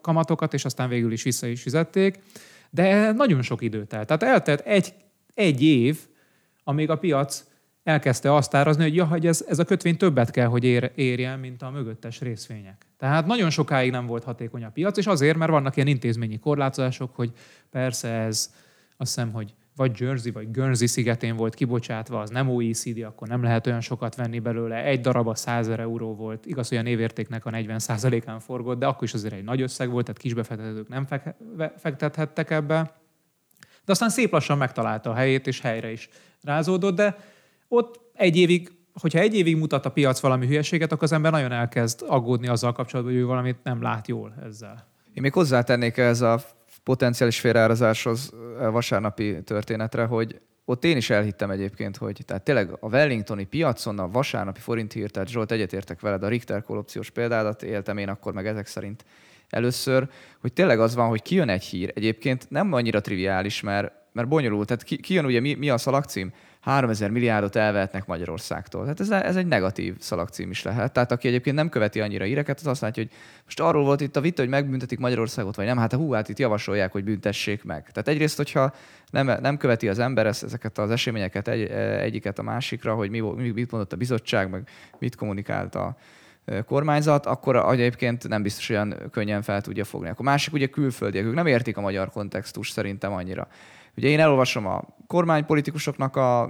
kamatokat, 0.00 0.54
és 0.54 0.64
aztán 0.64 0.88
végül 0.88 1.12
is 1.12 1.22
vissza 1.22 1.46
is 1.46 1.62
fizették. 1.62 2.18
De 2.70 3.12
nagyon 3.12 3.42
sok 3.42 3.62
idő 3.62 3.84
telt. 3.84 4.06
Tehát 4.06 4.22
eltelt 4.22 4.60
egy, 4.60 4.94
egy 5.34 5.62
év, 5.62 5.98
amíg 6.64 6.90
a 6.90 6.98
piac 6.98 7.44
elkezdte 7.82 8.34
azt 8.34 8.54
árazni, 8.54 8.82
hogy 8.82 8.94
ja, 8.94 9.04
hogy 9.04 9.26
ez, 9.26 9.44
ez 9.48 9.58
a 9.58 9.64
kötvény 9.64 9.96
többet 9.96 10.30
kell, 10.30 10.46
hogy 10.46 10.64
ér, 10.64 10.92
érjen, 10.94 11.38
mint 11.38 11.62
a 11.62 11.70
mögöttes 11.70 12.20
részvények. 12.20 12.86
Tehát 12.98 13.26
nagyon 13.26 13.50
sokáig 13.50 13.90
nem 13.90 14.06
volt 14.06 14.24
hatékony 14.24 14.64
a 14.64 14.70
piac, 14.70 14.96
és 14.96 15.06
azért, 15.06 15.36
mert 15.36 15.50
vannak 15.50 15.76
ilyen 15.76 15.88
intézményi 15.88 16.38
korlátozások, 16.38 17.14
hogy 17.14 17.32
persze 17.70 18.08
ez 18.08 18.54
azt 18.96 19.14
hiszem, 19.14 19.32
hogy 19.32 19.54
vagy 19.76 20.00
Jersey 20.00 20.32
vagy 20.32 20.50
Guernsey 20.50 20.86
szigetén 20.86 21.36
volt 21.36 21.54
kibocsátva, 21.54 22.20
az 22.20 22.30
nem 22.30 22.48
OECD, 22.48 23.02
akkor 23.02 23.28
nem 23.28 23.42
lehet 23.42 23.66
olyan 23.66 23.80
sokat 23.80 24.14
venni 24.14 24.38
belőle. 24.38 24.84
Egy 24.84 25.00
darab 25.00 25.28
a 25.28 25.34
100 25.34 25.68
euró 25.68 26.14
volt. 26.14 26.46
Igaz, 26.46 26.68
hogy 26.68 26.78
a 26.78 26.82
névértéknek 26.82 27.46
a 27.46 27.50
40%-án 27.50 28.40
forgott, 28.40 28.78
de 28.78 28.86
akkor 28.86 29.02
is 29.02 29.14
azért 29.14 29.34
egy 29.34 29.44
nagy 29.44 29.60
összeg 29.60 29.90
volt, 29.90 30.04
tehát 30.04 30.20
kisbefektetők 30.20 30.88
nem 30.88 31.06
fektethettek 31.76 32.50
ebbe. 32.50 32.94
De 33.84 33.92
aztán 33.92 34.08
szép 34.08 34.32
lassan 34.32 34.58
megtalálta 34.58 35.10
a 35.10 35.14
helyét, 35.14 35.46
és 35.46 35.60
helyre 35.60 35.92
is 35.92 36.08
rázódott, 36.42 36.96
de 36.96 37.16
ott 37.68 38.00
egy 38.12 38.36
évig, 38.36 38.72
hogyha 39.00 39.18
egy 39.18 39.34
évig 39.34 39.56
mutat 39.56 39.86
a 39.86 39.90
piac 39.90 40.20
valami 40.20 40.46
hülyeséget, 40.46 40.92
akkor 40.92 41.04
az 41.04 41.12
ember 41.12 41.32
nagyon 41.32 41.52
elkezd 41.52 42.04
aggódni 42.06 42.48
azzal 42.48 42.72
kapcsolatban, 42.72 43.14
hogy 43.14 43.22
ő 43.22 43.26
valamit 43.26 43.56
nem 43.62 43.82
lát 43.82 44.08
jól 44.08 44.34
ezzel. 44.46 44.88
Én 45.14 45.22
még 45.22 45.32
hozzátennék 45.32 45.96
ez 45.96 46.20
a 46.20 46.40
potenciális 46.86 47.40
félreárazáshoz 47.40 48.32
vasárnapi 48.70 49.42
történetre, 49.42 50.04
hogy 50.04 50.40
ott 50.64 50.84
én 50.84 50.96
is 50.96 51.10
elhittem 51.10 51.50
egyébként, 51.50 51.96
hogy 51.96 52.22
tehát 52.24 52.42
tényleg 52.42 52.70
a 52.80 52.88
Wellingtoni 52.88 53.44
piacon 53.44 53.98
a 53.98 54.08
vasárnapi 54.08 54.60
forint 54.60 54.92
hír, 54.92 55.10
tehát 55.10 55.28
Zsolt 55.28 55.52
egyetértek 55.52 56.00
veled, 56.00 56.22
a 56.22 56.28
Richter 56.28 56.62
korrupciós 56.62 57.10
példádat 57.10 57.62
éltem 57.62 57.98
én 57.98 58.08
akkor 58.08 58.32
meg 58.32 58.46
ezek 58.46 58.66
szerint 58.66 59.04
először, 59.48 60.08
hogy 60.40 60.52
tényleg 60.52 60.80
az 60.80 60.94
van, 60.94 61.08
hogy 61.08 61.22
kijön 61.22 61.48
egy 61.48 61.64
hír. 61.64 61.92
Egyébként 61.94 62.46
nem 62.50 62.72
annyira 62.72 63.00
triviális, 63.00 63.60
mert, 63.60 63.92
mert 64.12 64.28
bonyolult. 64.28 64.66
Tehát 64.66 64.82
ki, 64.82 64.96
kijön 64.96 65.24
ugye 65.24 65.40
mi, 65.40 65.54
mi 65.54 65.70
a 65.70 65.78
szalagcím? 65.78 66.32
3000 66.66 67.10
milliárdot 67.10 67.56
elvehetnek 67.56 68.06
Magyarországtól. 68.06 68.82
Tehát 68.82 69.00
ez, 69.00 69.10
ez 69.10 69.36
egy 69.36 69.46
negatív 69.46 69.94
szalagcím 69.98 70.50
is 70.50 70.62
lehet. 70.62 70.92
Tehát 70.92 71.12
aki 71.12 71.28
egyébként 71.28 71.56
nem 71.56 71.68
követi 71.68 72.00
annyira 72.00 72.24
íreket, 72.24 72.58
az 72.58 72.66
azt 72.66 72.80
látja, 72.80 73.02
hogy 73.02 73.12
most 73.44 73.60
arról 73.60 73.84
volt 73.84 74.00
itt 74.00 74.16
a 74.16 74.20
vita, 74.20 74.42
hogy 74.42 74.50
megbüntetik 74.50 74.98
Magyarországot, 74.98 75.56
vagy 75.56 75.66
nem. 75.66 75.78
Hát 75.78 75.92
hú, 75.92 76.12
hát 76.12 76.28
itt 76.28 76.38
javasolják, 76.38 76.92
hogy 76.92 77.04
büntessék 77.04 77.64
meg. 77.64 77.90
Tehát 77.92 78.08
egyrészt, 78.08 78.36
hogyha 78.36 78.74
nem, 79.10 79.30
nem 79.40 79.56
követi 79.56 79.88
az 79.88 79.98
ember 79.98 80.26
ezeket 80.26 80.78
az 80.78 80.90
eseményeket 80.90 81.48
egy, 81.48 81.62
egyiket 82.00 82.38
a 82.38 82.42
másikra, 82.42 82.94
hogy 82.94 83.10
mi, 83.10 83.20
mit 83.54 83.70
mondott 83.70 83.92
a 83.92 83.96
bizottság, 83.96 84.50
meg 84.50 84.68
mit 84.98 85.16
kommunikált 85.16 85.74
a, 85.74 85.96
kormányzat, 86.66 87.26
akkor 87.26 87.56
egyébként 87.56 88.28
nem 88.28 88.42
biztos 88.42 88.68
olyan 88.68 88.94
könnyen 89.10 89.42
fel 89.42 89.60
tudja 89.60 89.84
fogni. 89.84 90.08
Akkor 90.08 90.24
másik 90.24 90.52
ugye 90.52 90.66
külföldiek, 90.66 91.24
ők 91.24 91.34
nem 91.34 91.46
értik 91.46 91.76
a 91.76 91.80
magyar 91.80 92.10
kontextus 92.10 92.70
szerintem 92.70 93.12
annyira. 93.12 93.48
Ugye 93.96 94.08
én 94.08 94.20
elolvasom 94.20 94.66
a 94.66 94.82
kormánypolitikusoknak 95.06 96.16
a, 96.16 96.42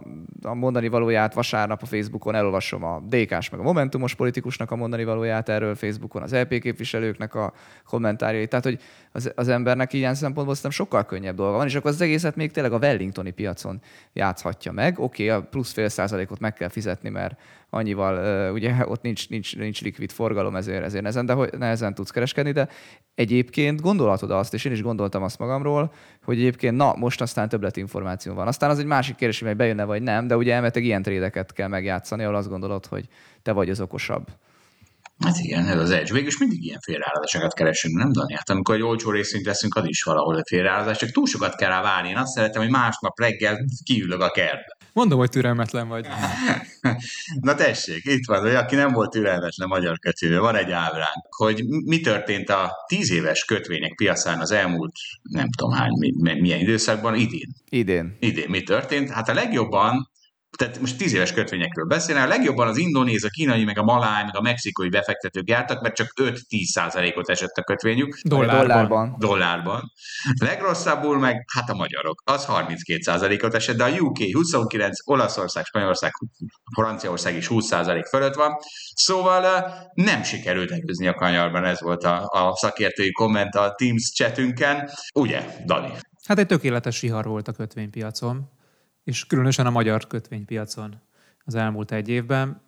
a 0.43 0.55
mondani 0.55 0.89
valóját 0.89 1.35
vasárnap 1.35 1.83
a 1.83 1.87
Facebookon, 1.87 2.35
elolvasom 2.35 2.85
a 2.85 3.01
DK-s 3.09 3.51
meg 3.51 3.61
a 3.61 3.63
Momentumos 3.63 4.15
politikusnak 4.15 4.71
a 4.71 4.77
mondani 4.77 5.05
valóját 5.05 5.49
erről 5.49 5.75
Facebookon, 5.75 6.23
az 6.23 6.35
LP 6.35 6.61
képviselőknek 6.61 7.35
a 7.35 7.53
kommentárjait. 7.85 8.49
Tehát, 8.49 8.65
hogy 8.65 8.81
az, 9.13 9.33
az 9.35 9.49
embernek 9.49 9.93
ilyen 9.93 10.15
szempontból 10.15 10.55
szerintem 10.55 10.87
sokkal 10.87 11.05
könnyebb 11.05 11.37
dolga 11.37 11.57
van, 11.57 11.67
és 11.67 11.75
akkor 11.75 11.91
az 11.91 12.01
egészet 12.01 12.37
még 12.37 12.51
tényleg 12.51 12.73
a 12.73 12.79
Wellingtoni 12.79 13.31
piacon 13.31 13.81
játszhatja 14.13 14.73
meg. 14.73 14.99
Oké, 14.99 15.31
okay, 15.31 15.43
a 15.43 15.43
plusz 15.43 15.73
fél 15.73 15.89
százalékot 15.89 16.39
meg 16.39 16.53
kell 16.53 16.69
fizetni, 16.69 17.09
mert 17.09 17.39
annyival, 17.77 18.53
ugye 18.53 18.75
ott 18.93 19.03
nincs, 19.03 19.29
nincs, 19.29 19.57
nincs 19.57 19.83
likvid 19.83 20.11
forgalom, 20.11 20.57
ezért, 20.57 20.85
ezért 20.85 21.03
nehezen, 21.03 21.27
de 21.27 21.33
hogy 21.33 21.51
nehezen 21.59 21.95
tudsz 21.95 22.11
kereskedni, 22.11 22.53
de 22.53 22.69
egyébként 23.15 23.81
gondolhatod 23.81 24.31
azt, 24.31 24.55
és 24.55 24.65
én 24.65 24.73
is 24.73 24.83
gondoltam 24.83 25.23
azt 25.23 25.39
magamról, 25.39 25.93
hogy 26.25 26.39
egyébként 26.39 26.77
na, 26.77 26.95
most 26.97 27.21
aztán 27.21 27.49
többlet 27.49 27.77
információ 27.77 28.35
van. 28.35 28.47
Aztán 28.47 28.71
az 28.71 28.79
egy 28.79 28.85
másik 28.85 29.17
kérdés, 29.17 29.41
hogy 29.41 29.57
bejönne 29.57 29.85
vagy 29.85 30.03
nem, 30.03 30.27
de 30.27 30.37
ugye 30.37 30.53
elméletileg 30.53 30.89
ilyen 30.89 31.03
trédeket 31.03 31.53
kell 31.53 31.69
megjátszani, 31.69 32.23
ahol 32.23 32.37
azt 32.37 32.49
gondolod, 32.49 32.87
hogy 32.87 33.09
te 33.43 33.53
vagy 33.53 33.71
az 33.71 33.81
okosabb. 33.81 34.27
Hát 35.19 35.39
igen, 35.39 35.67
ez 35.67 35.79
az 35.79 35.91
edge. 35.91 36.13
Végülis 36.13 36.39
mindig 36.39 36.65
ilyen 36.65 36.81
félreállazásokat 36.81 37.55
keresünk, 37.55 37.97
nem 37.97 38.13
Dani? 38.13 38.35
Hát 38.35 38.51
amikor 38.51 38.75
egy 38.75 38.83
olcsó 38.83 39.11
részint 39.11 39.45
veszünk, 39.45 39.75
az 39.75 39.85
is 39.87 40.03
valahol 40.03 40.35
a 40.35 40.43
félreállazás, 40.47 40.99
csak 40.99 41.11
túl 41.11 41.27
sokat 41.27 41.55
kell 41.55 41.69
rá 41.69 41.83
várni. 41.83 42.09
Én 42.09 42.17
azt 42.17 42.33
szeretem, 42.33 42.63
hogy 42.63 42.71
másnap 42.71 43.21
reggel 43.21 43.65
kiülök 43.85 44.21
a 44.21 44.31
kertbe. 44.31 44.77
Mondom, 44.93 45.19
hogy 45.19 45.31
türelmetlen 45.31 45.89
vagy. 45.89 46.07
Na 47.41 47.55
tessék, 47.55 48.05
itt 48.05 48.27
van, 48.27 48.41
hogy 48.41 48.55
aki 48.55 48.75
nem 48.75 48.93
volt 48.93 49.11
türelmetlen 49.11 49.69
magyar 49.69 49.99
kötvényben, 49.99 50.41
van 50.41 50.57
egy 50.57 50.71
ábránk, 50.71 51.27
hogy 51.37 51.65
mi 51.85 52.01
történt 52.01 52.49
a 52.49 52.73
tíz 52.87 53.11
éves 53.11 53.45
kötvények 53.45 53.95
piacán 53.95 54.41
az 54.41 54.51
elmúlt, 54.51 54.93
nem 55.23 55.51
tudom 55.51 55.73
hány, 55.73 55.93
milyen 56.19 56.61
időszakban, 56.61 57.15
idén. 57.15 57.55
Idén. 57.69 58.17
Idén 58.21 58.49
mi 58.49 58.63
történt? 58.63 59.11
Hát 59.11 59.29
a 59.29 59.35
legjobban 59.35 60.11
tehát 60.57 60.81
most 60.81 60.99
tíz 60.99 61.13
éves 61.13 61.33
kötvényekről 61.33 61.85
beszélne, 61.87 62.23
a 62.23 62.27
legjobban 62.27 62.69
az 62.69 62.77
indonéz, 62.77 63.25
a 63.25 63.29
kínai, 63.29 63.65
meg 63.65 63.79
a 63.79 63.83
maláj, 63.83 64.25
meg 64.25 64.37
a 64.37 64.41
mexikói 64.41 64.89
befektetők 64.89 65.49
jártak, 65.49 65.83
mert 65.83 65.95
csak 65.95 66.13
5-10 66.21 66.39
százalékot 66.63 67.29
esett 67.29 67.57
a 67.57 67.63
kötvényük. 67.63 68.19
Dollárban. 68.23 68.59
Dollárban. 68.59 69.17
Dollárban. 69.19 69.93
Legrosszabbul 70.41 71.19
meg, 71.19 71.45
hát 71.55 71.71
a 71.71 71.75
magyarok, 71.75 72.23
az 72.25 72.45
32 72.45 73.01
százalékot 73.01 73.55
esett, 73.55 73.77
de 73.77 73.85
a 73.85 73.89
UK 73.89 74.19
29, 74.33 74.99
Olaszország, 75.05 75.65
Spanyolország, 75.65 76.13
Franciaország 76.75 77.37
is 77.37 77.47
20 77.47 77.67
százalék 77.67 78.05
fölött 78.05 78.35
van. 78.35 78.57
Szóval 78.95 79.73
nem 79.95 80.23
sikerült 80.23 80.71
előzni 80.71 81.07
a 81.07 81.15
kanyarban, 81.15 81.65
ez 81.65 81.81
volt 81.81 82.05
a, 82.05 82.29
a 82.31 82.57
szakértői 82.57 83.13
komment 83.13 83.55
a 83.55 83.75
Teams 83.77 84.13
chatünken. 84.15 84.91
Ugye, 85.15 85.45
Dani? 85.65 85.93
Hát 86.27 86.39
egy 86.39 86.47
tökéletes 86.47 87.01
vihar 87.01 87.25
volt 87.25 87.49
a 87.49 87.53
kötvénypiacon 87.53 88.55
és 89.07 89.27
különösen 89.27 89.67
a 89.67 89.71
magyar 89.71 90.07
kötvénypiacon 90.07 91.01
az 91.45 91.55
elmúlt 91.55 91.93
egy 91.93 92.09
évben. 92.09 92.61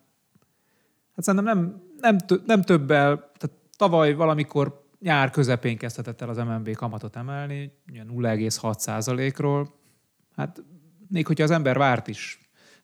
Hát 1.15 1.25
szerintem 1.25 1.57
nem, 1.57 1.81
nem, 1.99 2.17
nem 2.45 2.61
többel, 2.61 3.15
tehát 3.15 3.57
tavaly 3.77 4.13
valamikor 4.13 4.87
nyár 4.99 5.29
közepén 5.29 5.77
kezdhetett 5.77 6.21
el 6.21 6.29
az 6.29 6.37
MNB 6.37 6.75
kamatot 6.75 7.15
emelni, 7.15 7.71
0,6 7.87 9.33
ról 9.37 9.77
Hát 10.35 10.63
még 11.07 11.27
hogyha 11.27 11.43
az 11.43 11.51
ember 11.51 11.77
várt 11.77 12.07
is 12.07 12.38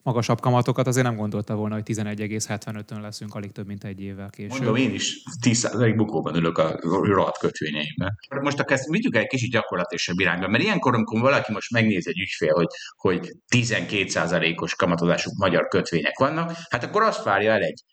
magasabb 0.06 0.40
kamatokat, 0.40 0.88
azért 0.88 1.06
nem 1.06 1.16
gondolta 1.16 1.56
volna, 1.56 1.74
hogy 1.74 1.84
11,75-ön 1.86 3.02
leszünk 3.02 3.36
alig 3.36 3.52
több 3.52 3.68
mint 3.68 3.84
egy 3.84 4.02
évvel 4.02 4.30
később. 4.30 4.52
Mondom, 4.52 4.76
én 4.76 4.94
is 4.94 5.24
10% 5.42 5.94
bukóban 5.96 6.36
ülök 6.36 6.58
a 6.58 6.80
rohadt 6.82 7.38
kötvényeimben. 7.38 8.18
Most 8.42 8.60
akkor 8.60 8.72
ezt 8.72 8.90
vigyük 8.90 9.16
egy 9.16 9.28
kicsit 9.28 9.52
gyakorlatilag 9.52 10.22
irányba, 10.22 10.48
mert 10.48 10.64
ilyenkor, 10.64 10.94
amikor 10.94 11.22
valaki 11.22 11.52
most 11.52 11.72
megnézi 11.72 12.10
egy 12.10 12.20
ügyfél, 12.20 12.54
hogy, 12.54 12.68
hogy 12.98 13.32
12%-os 13.56 14.76
kamatozású 14.76 15.32
magyar 15.38 15.68
kötvények 15.68 16.18
vannak, 16.18 16.52
hát 16.70 16.84
akkor 16.84 17.02
azt 17.02 17.24
várja 17.24 17.52
el 17.52 17.62
egy 17.62 17.84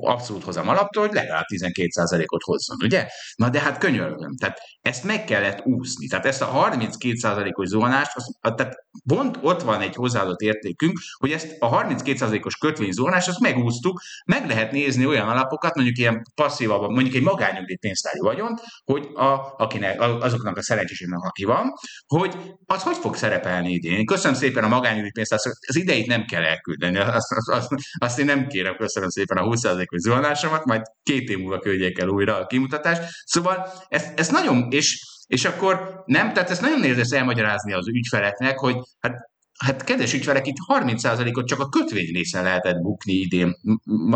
abszolút 0.00 0.44
hozam 0.44 0.68
alaptól, 0.68 1.06
hogy 1.06 1.14
legalább 1.14 1.44
12%-ot 1.54 2.42
hozzon, 2.42 2.76
ugye? 2.84 3.06
Na 3.34 3.48
de 3.48 3.60
hát 3.60 3.78
könyörgöm, 3.78 4.36
tehát 4.36 4.58
ezt 4.80 5.04
meg 5.04 5.24
kellett 5.24 5.64
úszni. 5.64 6.06
Tehát 6.06 6.26
ezt 6.26 6.42
a 6.42 6.52
32%-os 6.52 7.68
zuhanást, 7.68 8.10
az, 8.14 8.36
tehát 8.40 8.74
pont 9.06 9.38
ott 9.42 9.62
van 9.62 9.80
egy 9.80 9.94
hozzáadott 9.94 10.40
értékünk, 10.40 10.98
hogy 11.18 11.30
ezt 11.30 11.56
a 11.58 11.68
32%-os 11.68 12.56
kötvényzuhanást, 12.56 13.28
azt 13.28 13.40
megúsztuk, 13.40 14.00
meg 14.26 14.46
lehet 14.46 14.72
nézni 14.72 15.06
olyan 15.06 15.28
alapokat, 15.28 15.74
mondjuk 15.74 15.98
ilyen 15.98 16.22
passzívabban, 16.34 16.92
mondjuk 16.92 17.14
egy 17.14 17.22
magányugdíj 17.22 17.76
pénztári 17.76 18.18
vagyont, 18.18 18.60
hogy 18.84 19.08
a, 19.14 19.54
akinek, 19.56 20.00
azoknak 20.00 20.56
a 20.56 20.62
szerencsésének, 20.62 21.20
aki 21.20 21.44
van, 21.44 21.72
hogy 22.06 22.36
az 22.66 22.82
hogy 22.82 22.96
fog 22.96 23.16
szerepelni 23.16 23.72
idén. 23.72 24.06
Köszönöm 24.06 24.36
szépen 24.36 24.64
a 24.64 24.68
magányugdíj 24.68 25.10
pénztárt, 25.10 25.42
az 25.66 25.76
ideit 25.76 26.06
nem 26.06 26.24
kell 26.24 26.42
elküldeni, 26.42 26.98
azt, 26.98 27.32
azt, 27.32 27.48
azt, 27.48 27.68
azt 27.98 28.18
én 28.18 28.24
nem 28.24 28.46
kérem, 28.46 28.76
köszönöm 28.76 29.08
szépen 29.08 29.36
a 29.36 29.46
20%-os 29.82 30.00
zuhanásomat, 30.00 30.64
majd 30.64 30.82
két 31.02 31.28
év 31.28 31.38
múlva 31.38 31.58
küldjék 31.58 31.98
el 31.98 32.08
újra 32.08 32.36
a 32.38 32.46
kimutatást. 32.46 33.02
Szóval 33.24 33.72
ez, 33.88 34.04
ez 34.16 34.28
nagyon, 34.28 34.66
és, 34.70 35.00
és 35.26 35.44
akkor 35.44 36.02
nem, 36.06 36.32
tehát 36.32 36.50
ezt 36.50 36.60
nagyon 36.60 36.80
nehéz 36.80 37.12
elmagyarázni 37.12 37.72
az 37.72 37.88
ügyfeleknek, 37.88 38.58
hogy 38.58 38.76
hát 39.00 39.30
Hát 39.58 39.84
kedves 39.84 40.14
ügyfelek, 40.14 40.46
itt 40.46 40.56
30%-ot 40.68 41.46
csak 41.46 41.60
a 41.60 41.68
kötvény 41.68 42.12
részen 42.12 42.42
lehetett 42.42 42.80
bukni 42.80 43.12
idén. 43.12 43.56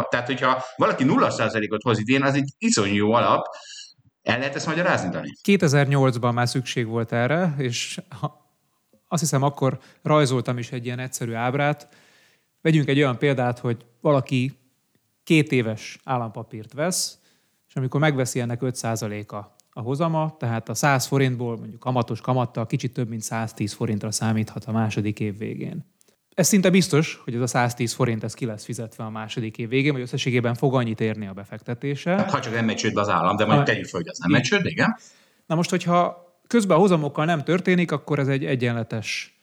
Tehát, 0.09 0.27
hogyha 0.27 0.63
valaki 0.77 1.05
0%-ot 1.07 1.83
hoz 1.83 1.99
idén, 1.99 2.23
az 2.23 2.35
egy 2.35 2.55
iszonyú 2.59 2.95
jó 2.95 3.13
alap. 3.13 3.47
El 4.23 4.39
lehet 4.39 4.55
ezt 4.55 4.67
magyarázni, 4.67 5.09
Dani? 5.09 5.33
2008-ban 5.49 6.35
már 6.35 6.49
szükség 6.49 6.87
volt 6.87 7.13
erre, 7.13 7.55
és 7.59 8.01
azt 9.09 9.23
hiszem 9.23 9.43
akkor 9.43 9.79
rajzoltam 10.03 10.59
is 10.59 10.71
egy 10.71 10.85
ilyen 10.85 10.99
egyszerű 10.99 11.33
ábrát. 11.33 11.89
Vegyünk 12.61 12.89
egy 12.89 12.99
olyan 12.99 13.19
példát, 13.19 13.59
hogy 13.59 13.85
valaki 14.01 14.53
két 15.27 15.53
éves 15.53 15.99
állampapírt 16.05 16.73
vesz, 16.73 17.19
és 17.69 17.75
amikor 17.75 18.01
megveszi 18.01 18.41
ennek 18.41 18.59
5%-a 18.63 19.37
a 19.71 19.81
hozama, 19.81 20.37
tehát 20.39 20.69
a 20.69 20.75
100 20.75 21.07
forintból 21.07 21.57
mondjuk 21.57 21.81
kamatos 21.81 22.21
kamattal 22.21 22.67
kicsit 22.67 22.93
több 22.93 23.09
mint 23.09 23.23
110 23.23 23.73
forintra 23.73 24.11
számíthat 24.11 24.65
a 24.65 24.73
második 24.73 25.21
év 25.21 25.39
végén. 25.39 25.85
Ez 26.35 26.47
szinte 26.47 26.71
biztos, 26.71 27.21
hogy 27.25 27.35
ez 27.35 27.41
a 27.41 27.47
110 27.47 27.93
forint 27.93 28.25
ez 28.25 28.35
ki 28.35 28.45
lesz 28.45 28.65
fizetve 28.65 29.05
a 29.05 29.11
második 29.11 29.59
év 29.59 29.69
végén, 29.69 29.93
vagy 29.93 30.01
összességében 30.01 30.55
fog 30.55 30.75
annyit 30.75 31.01
érni 31.01 31.27
a 31.27 31.33
befektetése. 31.33 32.11
Hát, 32.11 32.31
ha 32.31 32.41
csak 32.41 32.53
nem 32.53 32.65
megy 32.65 32.77
csődbe 32.77 33.01
az 33.01 33.09
állam, 33.09 33.37
de 33.37 33.45
majd 33.45 33.65
tegyük 33.65 33.85
fel, 33.85 34.01
hogy 34.01 34.09
az 34.09 34.19
nem 34.19 34.31
megy 34.31 34.43
csődbe, 34.43 34.69
igen. 34.69 34.97
Na 35.47 35.55
most, 35.55 35.71
hogyha 35.71 36.25
közben 36.47 36.77
a 36.77 36.81
hozamokkal 36.81 37.25
nem 37.25 37.45
történik, 37.45 37.93
akkor 37.93 38.19
ez 38.19 38.29
egy 38.29 38.45
egyenletes 38.45 39.36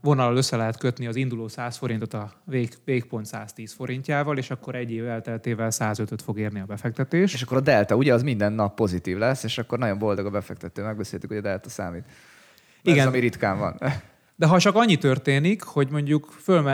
vonal 0.00 0.36
össze 0.36 0.56
lehet 0.56 0.78
kötni 0.78 1.06
az 1.06 1.16
induló 1.16 1.48
100 1.48 1.76
forintot 1.76 2.14
a 2.14 2.32
vég, 2.44 2.72
végpont 2.84 3.26
110 3.26 3.72
forintjával, 3.72 4.38
és 4.38 4.50
akkor 4.50 4.74
egy 4.74 4.90
év 4.90 5.08
elteltével 5.08 5.68
105-öt 5.70 6.22
fog 6.22 6.38
érni 6.38 6.60
a 6.60 6.64
befektetés. 6.64 7.34
És 7.34 7.42
akkor 7.42 7.56
a 7.56 7.60
delta, 7.60 7.96
ugye 7.96 8.14
az 8.14 8.22
minden 8.22 8.52
nap 8.52 8.74
pozitív 8.74 9.16
lesz, 9.16 9.44
és 9.44 9.58
akkor 9.58 9.78
nagyon 9.78 9.98
boldog 9.98 10.26
a 10.26 10.30
befektető. 10.30 10.82
Megbeszéltük, 10.82 11.28
hogy 11.28 11.38
a 11.38 11.42
delta 11.42 11.68
számít. 11.68 12.04
Igen. 12.82 12.98
Ez 12.98 13.06
ami 13.06 13.18
ritkán 13.18 13.58
van. 13.58 13.78
De 14.36 14.46
ha 14.46 14.58
csak 14.58 14.74
annyi 14.74 14.96
történik, 14.96 15.62
hogy 15.62 15.90
mondjuk 15.90 16.26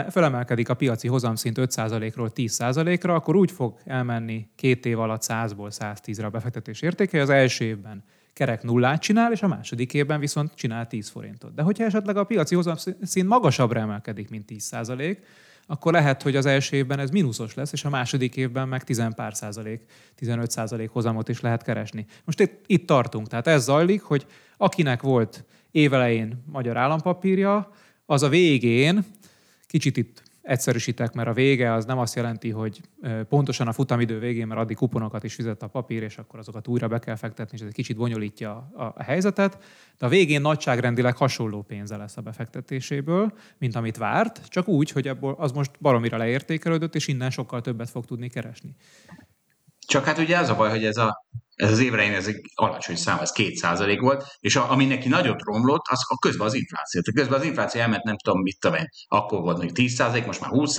fölemelkedik 0.09 0.69
a 0.69 0.73
piaci 0.73 1.07
hozamszint 1.07 1.57
5%-ról 1.59 2.31
10%-ra, 2.35 3.13
akkor 3.13 3.35
úgy 3.35 3.51
fog 3.51 3.77
elmenni 3.85 4.47
két 4.55 4.85
év 4.85 4.99
alatt 4.99 5.21
100-ból 5.27 5.71
110-re 5.79 6.25
a 6.25 6.29
befektetés 6.29 6.81
értéke, 6.81 7.21
az 7.21 7.29
első 7.29 7.65
évben 7.65 8.03
kerek 8.33 8.63
nullát 8.63 9.01
csinál, 9.01 9.31
és 9.31 9.41
a 9.41 9.47
második 9.47 9.93
évben 9.93 10.19
viszont 10.19 10.53
csinál 10.55 10.87
10 10.87 11.09
forintot. 11.09 11.53
De 11.53 11.61
hogyha 11.61 11.83
esetleg 11.83 12.17
a 12.17 12.23
piaci 12.23 12.55
hozamszint 12.55 13.27
magasabbra 13.27 13.79
emelkedik, 13.79 14.29
mint 14.29 14.51
10% 14.53 15.17
akkor 15.71 15.93
lehet, 15.93 16.21
hogy 16.21 16.35
az 16.35 16.45
első 16.45 16.75
évben 16.75 16.99
ez 16.99 17.09
mínuszos 17.09 17.53
lesz, 17.53 17.71
és 17.71 17.85
a 17.85 17.89
második 17.89 18.35
évben 18.35 18.67
meg 18.67 18.83
10 18.83 19.03
pár 19.15 19.35
százalék, 19.35 19.81
15 20.15 20.51
százalék 20.51 20.89
hozamot 20.89 21.29
is 21.29 21.41
lehet 21.41 21.63
keresni. 21.63 22.05
Most 22.25 22.39
itt, 22.39 22.63
itt 22.65 22.87
tartunk. 22.87 23.27
Tehát 23.27 23.47
ez 23.47 23.63
zajlik, 23.63 24.01
hogy 24.01 24.25
akinek 24.57 25.01
volt 25.01 25.45
évelején 25.71 26.43
magyar 26.45 26.77
állampapírja, 26.77 27.71
az 28.05 28.23
a 28.23 28.29
végén, 28.29 29.05
kicsit 29.67 29.97
itt 29.97 30.23
egyszerűsítek, 30.41 31.13
mert 31.13 31.27
a 31.27 31.33
vége 31.33 31.73
az 31.73 31.85
nem 31.85 31.97
azt 31.97 32.15
jelenti, 32.15 32.49
hogy 32.49 32.81
pontosan 33.29 33.67
a 33.67 33.71
futamidő 33.71 34.19
végén, 34.19 34.47
mert 34.47 34.59
addig 34.59 34.75
kuponokat 34.75 35.23
is 35.23 35.33
fizet 35.33 35.63
a 35.63 35.67
papír, 35.67 36.03
és 36.03 36.17
akkor 36.17 36.39
azokat 36.39 36.67
újra 36.67 36.87
be 36.87 36.99
kell 36.99 37.15
fektetni, 37.15 37.51
és 37.55 37.61
ez 37.61 37.67
egy 37.67 37.73
kicsit 37.73 37.97
bonyolítja 37.97 38.71
a, 38.73 38.83
a 38.83 39.03
helyzetet. 39.03 39.63
De 39.97 40.05
a 40.05 40.09
végén 40.09 40.41
nagyságrendileg 40.41 41.17
hasonló 41.17 41.61
pénze 41.61 41.97
lesz 41.97 42.17
a 42.17 42.21
befektetéséből, 42.21 43.33
mint 43.57 43.75
amit 43.75 43.97
várt, 43.97 44.47
csak 44.47 44.67
úgy, 44.67 44.91
hogy 44.91 45.07
ebből 45.07 45.35
az 45.37 45.51
most 45.51 45.71
baromira 45.79 46.17
leértékelődött, 46.17 46.95
és 46.95 47.07
innen 47.07 47.29
sokkal 47.29 47.61
többet 47.61 47.89
fog 47.89 48.05
tudni 48.05 48.29
keresni. 48.29 48.75
Csak 49.87 50.05
hát 50.05 50.17
ugye 50.17 50.37
az 50.37 50.49
a 50.49 50.55
baj, 50.55 50.69
hogy 50.69 50.85
ez 50.85 50.97
a 50.97 51.25
ez 51.55 51.71
az 51.71 51.79
évre 51.79 52.15
ez 52.15 52.27
egy 52.27 52.41
alacsony 52.55 52.95
szám, 52.95 53.19
ez 53.19 53.31
2% 53.35 53.97
volt, 53.99 54.25
és 54.39 54.55
a, 54.55 54.71
ami 54.71 54.85
neki 54.85 55.07
nagyot 55.07 55.41
romlott, 55.41 55.85
az 55.89 55.99
a 56.07 56.17
közben 56.17 56.47
az 56.47 56.53
infláció. 56.53 57.01
Tehát 57.01 57.19
közben 57.19 57.39
az 57.39 57.45
infláció 57.45 57.81
elment 57.81 58.03
nem 58.03 58.17
tudom 58.17 58.41
mit 58.41 58.59
tudom 58.59 58.77
én, 58.77 58.87
akkor 59.07 59.41
volt 59.41 59.57
még 59.57 59.71
10 59.71 59.99
most 60.25 60.41
már 60.41 60.49
20 60.49 60.77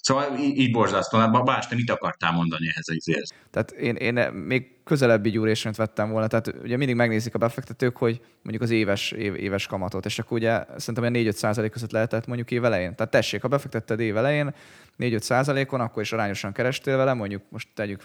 szóval 0.00 0.38
így, 0.38 0.58
így 0.58 0.70
borzasztó. 0.70 1.30
Bás, 1.44 1.66
te 1.66 1.74
mit 1.74 1.90
akartál 1.90 2.32
mondani 2.32 2.68
ehhez 2.68 2.88
az 2.88 2.94
izéhez? 2.94 3.28
Tehát 3.50 3.70
én, 3.70 3.94
én 3.94 4.32
még 4.32 4.66
közelebbi 4.84 5.30
gyúrésönt 5.30 5.76
vettem 5.76 6.10
volna, 6.10 6.26
tehát 6.26 6.54
ugye 6.62 6.76
mindig 6.76 6.96
megnézik 6.96 7.34
a 7.34 7.38
befektetők, 7.38 7.96
hogy 7.96 8.20
mondjuk 8.42 8.62
az 8.62 8.70
éves, 8.70 9.10
év, 9.10 9.34
éves 9.34 9.66
kamatot, 9.66 10.04
és 10.04 10.18
akkor 10.18 10.38
ugye 10.38 10.64
szerintem 10.76 11.12
4-5 11.14 11.30
százalék 11.30 11.70
között 11.70 11.90
lehetett 11.90 12.26
mondjuk 12.26 12.50
év 12.50 12.64
elején. 12.64 12.94
Tehát 12.94 13.12
tessék, 13.12 13.42
ha 13.42 13.48
befektetted 13.48 14.00
év 14.00 14.16
elején 14.16 14.54
4-5 14.98 15.18
százalékon, 15.18 15.80
akkor 15.80 16.02
is 16.02 16.12
arányosan 16.12 16.52
kerestél 16.52 16.96
vele, 16.96 17.12
mondjuk 17.12 17.42
most 17.48 17.68
tegyük 17.74 18.02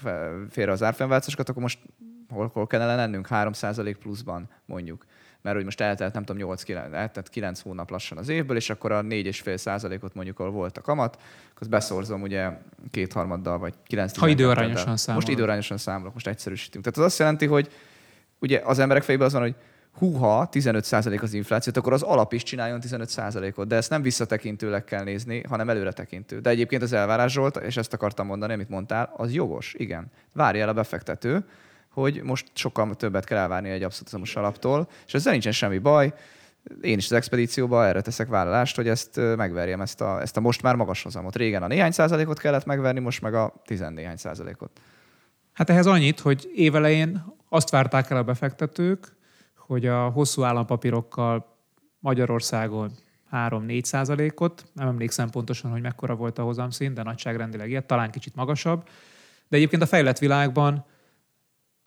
félre 0.50 0.72
az 0.72 0.84
árfolyamváltozásokat, 0.84 1.50
akkor 1.50 1.62
most 1.62 1.80
hol, 2.30 2.50
hol 2.54 2.68
kellene 2.68 2.96
lennünk? 2.96 3.28
3% 3.30 3.96
pluszban 4.00 4.50
mondjuk. 4.66 5.06
Mert 5.50 5.62
hogy 5.62 5.78
most 5.78 5.90
eltelt, 5.90 6.14
nem 6.14 6.24
tudom, 6.24 6.42
8, 6.42 6.64
9, 6.64 6.94
eltelt 6.94 7.30
9 7.30 7.62
hónap 7.62 7.90
lassan 7.90 8.18
az 8.18 8.30
évből, 8.30 8.56
és 8.56 8.70
akkor 8.70 8.92
a 8.92 9.02
4,5 9.02 9.58
százalékot 9.58 10.14
mondjuk, 10.14 10.40
ahol 10.40 10.52
volt 10.52 10.78
a 10.78 10.82
kamat, 10.82 11.18
akkor 11.56 11.68
beszorzom 11.68 12.22
ugye 12.22 12.50
kétharmaddal, 12.92 13.58
vagy 13.58 13.74
9 13.88 14.18
Ha 14.18 14.28
időarányosan 14.28 14.98
számolok. 14.98 15.26
Most 15.26 15.38
időarányosan 15.38 15.78
számolok, 15.78 16.14
most 16.14 16.28
egyszerűsítünk. 16.28 16.84
Tehát 16.84 17.00
az 17.00 17.06
azt 17.06 17.20
jelenti, 17.20 17.46
hogy 17.46 17.72
ugye 18.40 18.62
az 18.64 18.80
emberek 18.80 19.04
fejében 19.04 19.28
az 19.28 19.34
van, 19.34 19.42
hogy 19.42 19.56
húha, 19.98 20.50
15% 20.52 21.22
az 21.22 21.34
inflációt, 21.34 21.78
akkor 21.78 21.94
az 21.94 22.02
alap 22.02 22.34
is 22.34 22.44
csináljon 22.44 22.80
15%-ot, 22.84 23.68
de 23.68 23.76
ezt 23.76 23.90
nem 23.90 24.02
visszatekintőleg 24.02 24.84
kell 24.84 25.04
nézni, 25.04 25.44
hanem 25.50 25.70
előretekintő. 25.70 26.40
De 26.40 26.50
egyébként 26.50 26.82
az 26.82 26.94
elvárás 26.94 27.32
Zsolt, 27.32 27.58
és 27.58 27.78
ezt 27.78 27.94
akartam 27.94 28.26
mondani, 28.26 28.54
amit 28.54 28.70
mondtál, 28.70 29.14
az 29.18 29.34
jogos, 29.34 29.74
igen. 29.78 30.12
Várja 30.34 30.62
el 30.62 30.70
a 30.70 30.74
befektető, 30.74 31.46
hogy 31.92 32.22
most 32.24 32.48
sokkal 32.54 32.96
többet 32.96 33.26
kell 33.26 33.38
elvárni 33.38 33.70
egy 33.70 33.84
abszolút 33.84 34.36
alaptól, 34.36 34.90
és 35.06 35.14
ezzel 35.14 35.32
nincsen 35.32 35.52
semmi 35.52 35.78
baj. 35.78 36.14
Én 36.82 36.98
is 36.98 37.06
az 37.06 37.12
expedícióban 37.12 37.86
erre 37.86 38.02
teszek 38.02 38.28
vállalást, 38.28 38.76
hogy 38.76 38.88
ezt 38.88 39.20
megverjem, 39.36 39.82
ezt 39.82 40.02
a, 40.02 40.22
ezt 40.22 40.38
a 40.38 40.40
most 40.40 40.62
már 40.62 40.76
magas 40.76 41.04
hozamot. 41.04 41.36
Régen 41.36 41.64
a 41.64 41.68
néhány 41.68 41.92
százalékot 41.92 42.40
kellett 42.40 42.66
megverni, 42.66 43.00
most 43.00 43.22
meg 43.22 43.34
a 43.34 43.54
tizennéhány 43.66 44.18
százalékot. 44.18 44.80
Hát 45.54 45.70
ehhez 45.70 45.86
annyit, 45.86 46.20
hogy 46.20 46.52
évelején 46.56 47.24
azt 47.50 47.70
várták 47.70 48.10
el 48.10 48.18
a 48.18 48.24
befektetők, 48.24 49.16
hogy 49.58 49.86
a 49.86 50.10
hosszú 50.10 50.44
állampapírokkal 50.44 51.58
Magyarországon 52.00 52.92
3-4 53.32 53.84
százalékot, 53.84 54.66
nem 54.74 54.88
emlékszem 54.88 55.30
pontosan, 55.30 55.72
hogy 55.72 55.82
mekkora 55.82 56.16
volt 56.16 56.38
a 56.40 56.44
hozamszín, 56.44 56.94
de 56.94 57.04
nagyságrendileg 57.04 57.70
ilyet, 57.70 57.86
talán 57.86 58.12
kicsit 58.12 58.36
magasabb. 58.36 58.88
De 59.48 59.58
egyébként 59.58 59.82
a 59.82 59.86
fejlett 59.86 60.18
világban 60.18 60.86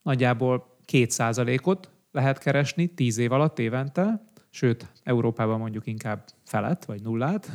nagyjából 0.02 0.76
2 0.84 1.04
százalékot 1.08 1.90
lehet 2.12 2.38
keresni 2.38 2.86
10 2.86 3.18
év 3.18 3.32
alatt 3.32 3.58
évente, 3.58 4.26
sőt, 4.50 4.86
Európában 5.02 5.58
mondjuk 5.58 5.86
inkább 5.86 6.24
felett, 6.44 6.84
vagy 6.84 7.02
nullát, 7.02 7.50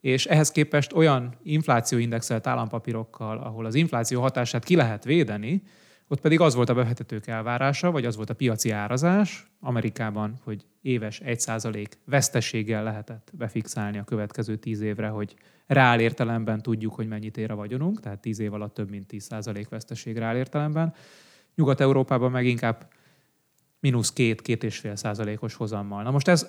és 0.00 0.26
ehhez 0.26 0.50
képest 0.50 0.92
olyan 0.92 1.34
inflációindexelt 1.42 2.46
állampapírokkal, 2.46 3.38
ahol 3.38 3.64
az 3.64 3.74
infláció 3.74 4.20
hatását 4.20 4.64
ki 4.64 4.76
lehet 4.76 5.04
védeni, 5.04 5.62
ott 6.08 6.20
pedig 6.20 6.40
az 6.40 6.54
volt 6.54 6.68
a 6.68 6.74
befektetők 6.74 7.26
elvárása, 7.26 7.90
vagy 7.90 8.04
az 8.04 8.16
volt 8.16 8.30
a 8.30 8.34
piaci 8.34 8.70
árazás 8.70 9.46
Amerikában, 9.60 10.38
hogy 10.42 10.64
éves 10.82 11.20
1% 11.24 11.86
veszteséggel 12.04 12.82
lehetett 12.82 13.30
befixálni 13.32 13.98
a 13.98 14.04
következő 14.04 14.56
10 14.56 14.80
évre, 14.80 15.08
hogy 15.08 15.34
reál 15.66 16.00
értelemben 16.00 16.62
tudjuk, 16.62 16.94
hogy 16.94 17.08
mennyit 17.08 17.36
ér 17.36 17.50
a 17.50 17.54
vagyonunk, 17.54 18.00
tehát 18.00 18.20
10 18.20 18.38
év 18.38 18.52
alatt 18.52 18.74
több 18.74 18.90
mint 18.90 19.06
10% 19.12 19.66
veszteség 19.68 20.16
reál 20.16 20.36
értelemben. 20.36 20.94
Nyugat-Európában 21.54 22.30
meg 22.30 22.46
inkább 22.46 22.88
mínusz 23.80 24.12
két, 24.12 24.42
két 24.42 24.64
és 24.64 24.78
fél 24.78 24.96
százalékos 24.96 25.54
hozammal. 25.54 26.02
Na 26.02 26.10
most 26.10 26.28
ez 26.28 26.48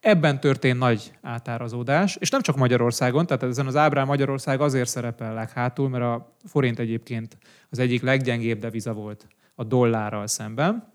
ebben 0.00 0.40
történt 0.40 0.78
nagy 0.78 1.12
átárazódás, 1.22 2.16
és 2.16 2.30
nem 2.30 2.40
csak 2.40 2.56
Magyarországon, 2.56 3.26
tehát 3.26 3.42
ezen 3.42 3.66
az 3.66 3.76
ábrán 3.76 4.06
Magyarország 4.06 4.60
azért 4.60 4.88
szerepel 4.88 5.34
leghátul, 5.34 5.88
mert 5.88 6.04
a 6.04 6.36
forint 6.44 6.78
egyébként 6.78 7.38
az 7.70 7.78
egyik 7.78 8.02
leggyengébb 8.02 8.58
deviza 8.58 8.92
volt 8.92 9.26
a 9.54 9.64
dollárral 9.64 10.26
szemben, 10.26 10.92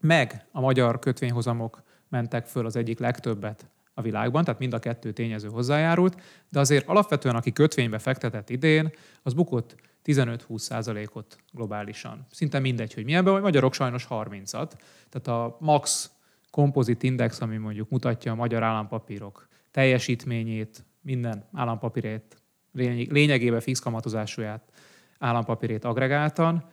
meg 0.00 0.46
a 0.52 0.60
magyar 0.60 0.98
kötvényhozamok 0.98 1.82
mentek 2.08 2.46
föl 2.46 2.66
az 2.66 2.76
egyik 2.76 2.98
legtöbbet 2.98 3.66
a 3.94 4.02
világban, 4.02 4.44
tehát 4.44 4.60
mind 4.60 4.74
a 4.74 4.78
kettő 4.78 5.12
tényező 5.12 5.48
hozzájárult, 5.48 6.20
de 6.48 6.60
azért 6.60 6.88
alapvetően, 6.88 7.36
aki 7.36 7.52
kötvénybe 7.52 7.98
fektetett 7.98 8.50
idén, 8.50 8.92
az 9.22 9.34
bukott 9.34 9.74
15-20 10.04 10.58
százalékot 10.58 11.36
globálisan. 11.52 12.26
Szinte 12.30 12.58
mindegy, 12.58 12.94
hogy 12.94 13.04
milyenben, 13.04 13.32
vagy 13.32 13.42
magyarok 13.42 13.74
sajnos 13.74 14.06
30-at. 14.10 14.70
Tehát 15.08 15.26
a 15.28 15.56
max 15.60 16.10
kompozit 16.50 17.02
index, 17.02 17.40
ami 17.40 17.56
mondjuk 17.56 17.90
mutatja 17.90 18.32
a 18.32 18.34
magyar 18.34 18.62
állampapírok 18.62 19.48
teljesítményét, 19.70 20.84
minden 21.00 21.44
állampapírét, 21.52 22.42
lényegében 22.72 23.60
fix 23.60 23.78
kamatozásúját 23.78 24.72
állampapírét 25.18 25.84
agregáltan, 25.84 26.64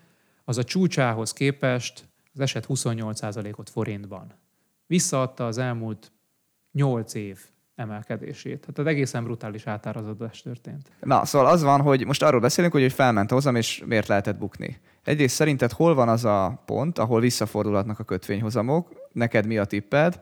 az 0.43 0.57
a 0.57 0.63
csúcsához 0.63 1.33
képest 1.33 2.09
az 2.33 2.39
eset 2.39 2.65
28%-ot 2.69 3.69
forintban. 3.69 4.33
Visszaadta 4.87 5.45
az 5.45 5.57
elmúlt 5.57 6.11
8 6.71 7.13
év 7.13 7.39
emelkedését. 7.81 8.59
Tehát 8.59 8.77
az 8.77 8.85
egészen 8.85 9.23
brutális 9.23 9.67
átárazódás 9.67 10.41
történt. 10.41 10.91
Na, 10.99 11.25
szóval 11.25 11.47
az 11.47 11.61
van, 11.63 11.81
hogy 11.81 12.05
most 12.05 12.23
arról 12.23 12.39
beszélünk, 12.39 12.73
hogy 12.73 12.93
felment 12.93 13.31
hozam, 13.31 13.55
és 13.55 13.83
miért 13.85 14.07
lehetett 14.07 14.37
bukni. 14.37 14.79
Egyrészt 15.03 15.35
szerinted 15.35 15.71
hol 15.71 15.95
van 15.95 16.09
az 16.09 16.25
a 16.25 16.61
pont, 16.65 16.99
ahol 16.99 17.19
visszafordulhatnak 17.19 17.99
a 17.99 18.03
kötvényhozamok? 18.03 19.09
Neked 19.11 19.45
mi 19.45 19.57
a 19.57 19.65
tipped? 19.65 20.21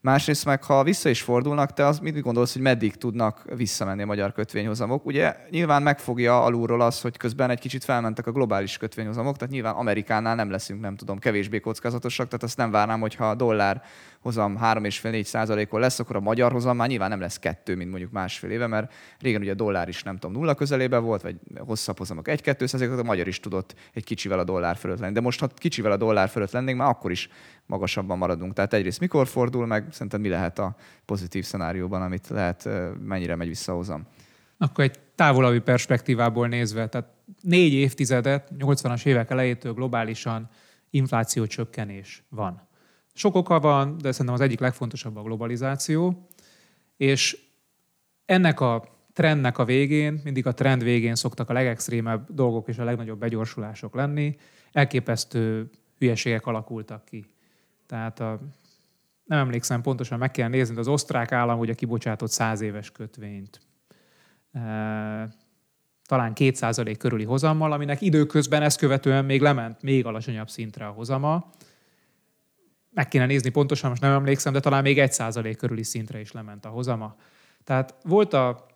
Másrészt 0.00 0.44
meg, 0.44 0.64
ha 0.64 0.82
vissza 0.82 1.08
is 1.08 1.22
fordulnak, 1.22 1.72
te 1.72 1.86
az 1.86 1.98
mit 1.98 2.20
gondolsz, 2.20 2.52
hogy 2.52 2.62
meddig 2.62 2.96
tudnak 2.96 3.44
visszamenni 3.56 4.02
a 4.02 4.06
magyar 4.06 4.32
kötvényhozamok? 4.32 5.06
Ugye 5.06 5.36
nyilván 5.50 5.82
megfogja 5.82 6.44
alulról 6.44 6.80
az, 6.80 7.00
hogy 7.00 7.16
közben 7.16 7.50
egy 7.50 7.58
kicsit 7.58 7.84
felmentek 7.84 8.26
a 8.26 8.32
globális 8.32 8.76
kötvényhozamok, 8.76 9.36
tehát 9.36 9.52
nyilván 9.52 9.74
Amerikánál 9.74 10.34
nem 10.34 10.50
leszünk, 10.50 10.80
nem 10.80 10.96
tudom, 10.96 11.18
kevésbé 11.18 11.60
kockázatosak, 11.60 12.26
tehát 12.26 12.42
azt 12.42 12.56
nem 12.56 12.70
várnám, 12.70 13.00
hogyha 13.00 13.30
a 13.30 13.34
dollár 13.34 13.82
hozam 14.28 14.58
3,5-4 14.62 15.22
százalékon 15.22 15.80
lesz, 15.80 15.98
akkor 15.98 16.16
a 16.16 16.20
magyar 16.20 16.52
hozam 16.52 16.76
már 16.76 16.88
nyilván 16.88 17.08
nem 17.08 17.20
lesz 17.20 17.38
kettő, 17.38 17.76
mint 17.76 17.90
mondjuk 17.90 18.12
másfél 18.12 18.50
éve, 18.50 18.66
mert 18.66 18.92
régen 19.20 19.40
ugye 19.40 19.50
a 19.50 19.54
dollár 19.54 19.88
is 19.88 20.02
nem 20.02 20.16
tudom, 20.16 20.36
nulla 20.36 20.54
közelébe 20.54 20.98
volt, 20.98 21.22
vagy 21.22 21.36
hosszabb 21.58 21.98
hozamok 21.98 22.26
1-2 22.28 22.66
százalékot, 22.66 22.98
a 22.98 23.02
magyar 23.02 23.28
is 23.28 23.40
tudott 23.40 23.74
egy 23.94 24.04
kicsivel 24.04 24.38
a 24.38 24.44
dollár 24.44 24.76
fölött 24.76 24.98
lenni. 24.98 25.12
De 25.12 25.20
most, 25.20 25.40
ha 25.40 25.46
kicsivel 25.46 25.92
a 25.92 25.96
dollár 25.96 26.28
fölött 26.28 26.50
lennénk, 26.50 26.78
már 26.78 26.88
akkor 26.88 27.10
is 27.10 27.28
magasabban 27.66 28.18
maradunk. 28.18 28.52
Tehát 28.52 28.72
egyrészt 28.72 29.00
mikor 29.00 29.26
fordul 29.26 29.66
meg, 29.66 29.86
szerinted 29.90 30.20
mi 30.20 30.28
lehet 30.28 30.58
a 30.58 30.76
pozitív 31.04 31.44
szenárióban, 31.44 32.02
amit 32.02 32.28
lehet, 32.28 32.68
mennyire 33.04 33.36
megy 33.36 33.48
vissza 33.48 33.72
hozam? 33.72 34.06
Akkor 34.58 34.84
egy 34.84 34.98
távolabbi 35.14 35.58
perspektívából 35.58 36.48
nézve, 36.48 36.88
tehát 36.88 37.08
négy 37.40 37.72
évtizedet, 37.72 38.48
80-as 38.58 39.06
évek 39.06 39.30
elejétől 39.30 39.72
globálisan 39.72 40.48
infláció 40.90 41.46
csökkenés 41.46 42.22
van. 42.28 42.67
Sok 43.18 43.34
oka 43.34 43.60
van, 43.60 43.98
de 43.98 44.10
szerintem 44.12 44.34
az 44.34 44.40
egyik 44.40 44.60
legfontosabb 44.60 45.16
a 45.16 45.22
globalizáció, 45.22 46.26
és 46.96 47.38
ennek 48.24 48.60
a 48.60 48.84
trendnek 49.12 49.58
a 49.58 49.64
végén, 49.64 50.20
mindig 50.24 50.46
a 50.46 50.54
trend 50.54 50.82
végén 50.82 51.14
szoktak 51.14 51.50
a 51.50 51.52
legextrémebb 51.52 52.26
dolgok 52.30 52.68
és 52.68 52.78
a 52.78 52.84
legnagyobb 52.84 53.18
begyorsulások 53.18 53.94
lenni, 53.94 54.36
elképesztő 54.72 55.70
hülyeségek 55.98 56.46
alakultak 56.46 57.04
ki. 57.04 57.26
Tehát 57.86 58.20
a, 58.20 58.40
nem 59.24 59.38
emlékszem 59.38 59.82
pontosan, 59.82 60.18
meg 60.18 60.30
kell 60.30 60.48
nézni, 60.48 60.74
de 60.74 60.80
az 60.80 60.88
osztrák 60.88 61.32
állam 61.32 61.58
ugye 61.58 61.74
kibocsátott 61.74 62.30
száz 62.30 62.60
éves 62.60 62.90
kötvényt. 62.90 63.60
E, 64.52 64.60
talán 66.06 66.32
2% 66.34 66.94
körüli 66.98 67.24
hozammal, 67.24 67.72
aminek 67.72 68.00
időközben 68.00 68.62
ezt 68.62 68.78
követően 68.78 69.24
még 69.24 69.40
lement 69.40 69.82
még 69.82 70.06
alacsonyabb 70.06 70.48
szintre 70.48 70.86
a 70.86 70.90
hozama 70.90 71.50
meg 72.90 73.08
kéne 73.08 73.26
nézni 73.26 73.50
pontosan, 73.50 73.90
most 73.90 74.02
nem 74.02 74.12
emlékszem, 74.12 74.52
de 74.52 74.60
talán 74.60 74.82
még 74.82 74.98
egy 74.98 75.12
százalék 75.12 75.56
körüli 75.56 75.82
szintre 75.82 76.20
is 76.20 76.32
lement 76.32 76.64
a 76.64 76.68
hozama. 76.68 77.16
Tehát 77.64 77.94
volt 78.02 78.32
a 78.32 78.66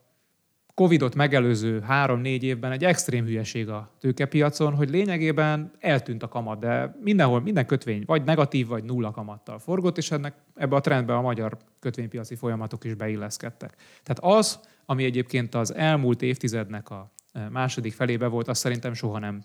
Covidot 0.74 1.14
megelőző 1.14 1.80
három-négy 1.80 2.42
évben 2.42 2.72
egy 2.72 2.84
extrém 2.84 3.24
hülyeség 3.24 3.68
a 3.68 3.90
tőkepiacon, 4.00 4.74
hogy 4.74 4.90
lényegében 4.90 5.70
eltűnt 5.78 6.22
a 6.22 6.28
kamat, 6.28 6.58
de 6.58 6.96
mindenhol, 7.02 7.40
minden 7.40 7.66
kötvény 7.66 8.02
vagy 8.06 8.24
negatív, 8.24 8.66
vagy 8.66 8.84
nulla 8.84 9.10
kamattal 9.10 9.58
forgott, 9.58 9.98
és 9.98 10.10
ennek 10.10 10.34
ebbe 10.54 10.76
a 10.76 10.80
trendbe 10.80 11.14
a 11.14 11.20
magyar 11.20 11.56
kötvénypiaci 11.80 12.34
folyamatok 12.34 12.84
is 12.84 12.94
beilleszkedtek. 12.94 13.76
Tehát 14.02 14.38
az, 14.38 14.60
ami 14.86 15.04
egyébként 15.04 15.54
az 15.54 15.74
elmúlt 15.74 16.22
évtizednek 16.22 16.90
a 16.90 17.12
eh, 17.32 17.48
második 17.48 17.92
felébe 17.92 18.26
volt, 18.26 18.48
az 18.48 18.58
szerintem 18.58 18.94
soha 18.94 19.18
nem 19.18 19.42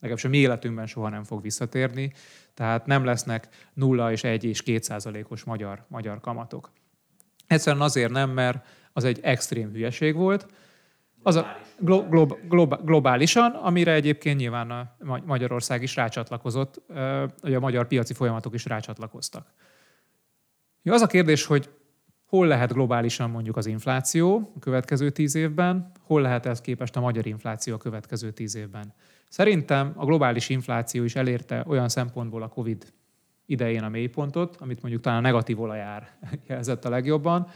legalábbis 0.00 0.24
a 0.24 0.28
mi 0.28 0.36
életünkben 0.36 0.86
soha 0.86 1.08
nem 1.08 1.24
fog 1.24 1.42
visszatérni, 1.42 2.12
tehát 2.54 2.86
nem 2.86 3.04
lesznek 3.04 3.48
0 3.74 4.12
és 4.12 4.24
1 4.24 4.44
és 4.44 4.62
2 4.62 4.78
százalékos 4.80 5.44
magyar, 5.44 5.84
magyar 5.88 6.20
kamatok. 6.20 6.72
Egyszerűen 7.46 7.82
azért 7.82 8.10
nem, 8.10 8.30
mert 8.30 8.66
az 8.92 9.04
egy 9.04 9.18
extrém 9.22 9.70
hülyeség 9.70 10.14
volt, 10.14 10.46
az 11.22 11.36
a 11.36 11.56
glo- 11.78 12.08
glo- 12.08 12.48
glo- 12.48 12.84
globálisan, 12.84 13.50
amire 13.50 13.92
egyébként 13.92 14.38
nyilván 14.38 14.70
a 14.70 14.96
Magyarország 15.24 15.82
is 15.82 15.96
rácsatlakozott, 15.96 16.82
hogy 17.40 17.54
a 17.54 17.60
magyar 17.60 17.86
piaci 17.86 18.14
folyamatok 18.14 18.54
is 18.54 18.64
rácsatlakoztak. 18.64 19.52
Az 20.84 21.00
a 21.00 21.06
kérdés, 21.06 21.44
hogy 21.44 21.70
hol 22.26 22.46
lehet 22.46 22.72
globálisan 22.72 23.30
mondjuk 23.30 23.56
az 23.56 23.66
infláció 23.66 24.52
a 24.56 24.58
következő 24.58 25.10
tíz 25.10 25.34
évben, 25.34 25.92
hol 26.00 26.20
lehet 26.20 26.46
ez 26.46 26.60
képest 26.60 26.96
a 26.96 27.00
magyar 27.00 27.26
infláció 27.26 27.74
a 27.74 27.78
következő 27.78 28.30
tíz 28.30 28.54
évben. 28.54 28.94
Szerintem 29.30 29.92
a 29.96 30.04
globális 30.04 30.48
infláció 30.48 31.04
is 31.04 31.14
elérte 31.14 31.64
olyan 31.66 31.88
szempontból 31.88 32.42
a 32.42 32.48
COVID 32.48 32.92
idején 33.46 33.82
a 33.82 33.88
mélypontot, 33.88 34.56
amit 34.56 34.80
mondjuk 34.80 35.02
talán 35.02 35.18
a 35.18 35.22
negatív 35.22 35.60
olajár 35.60 36.08
jelzett 36.48 36.84
a 36.84 36.88
legjobban, 36.88 37.48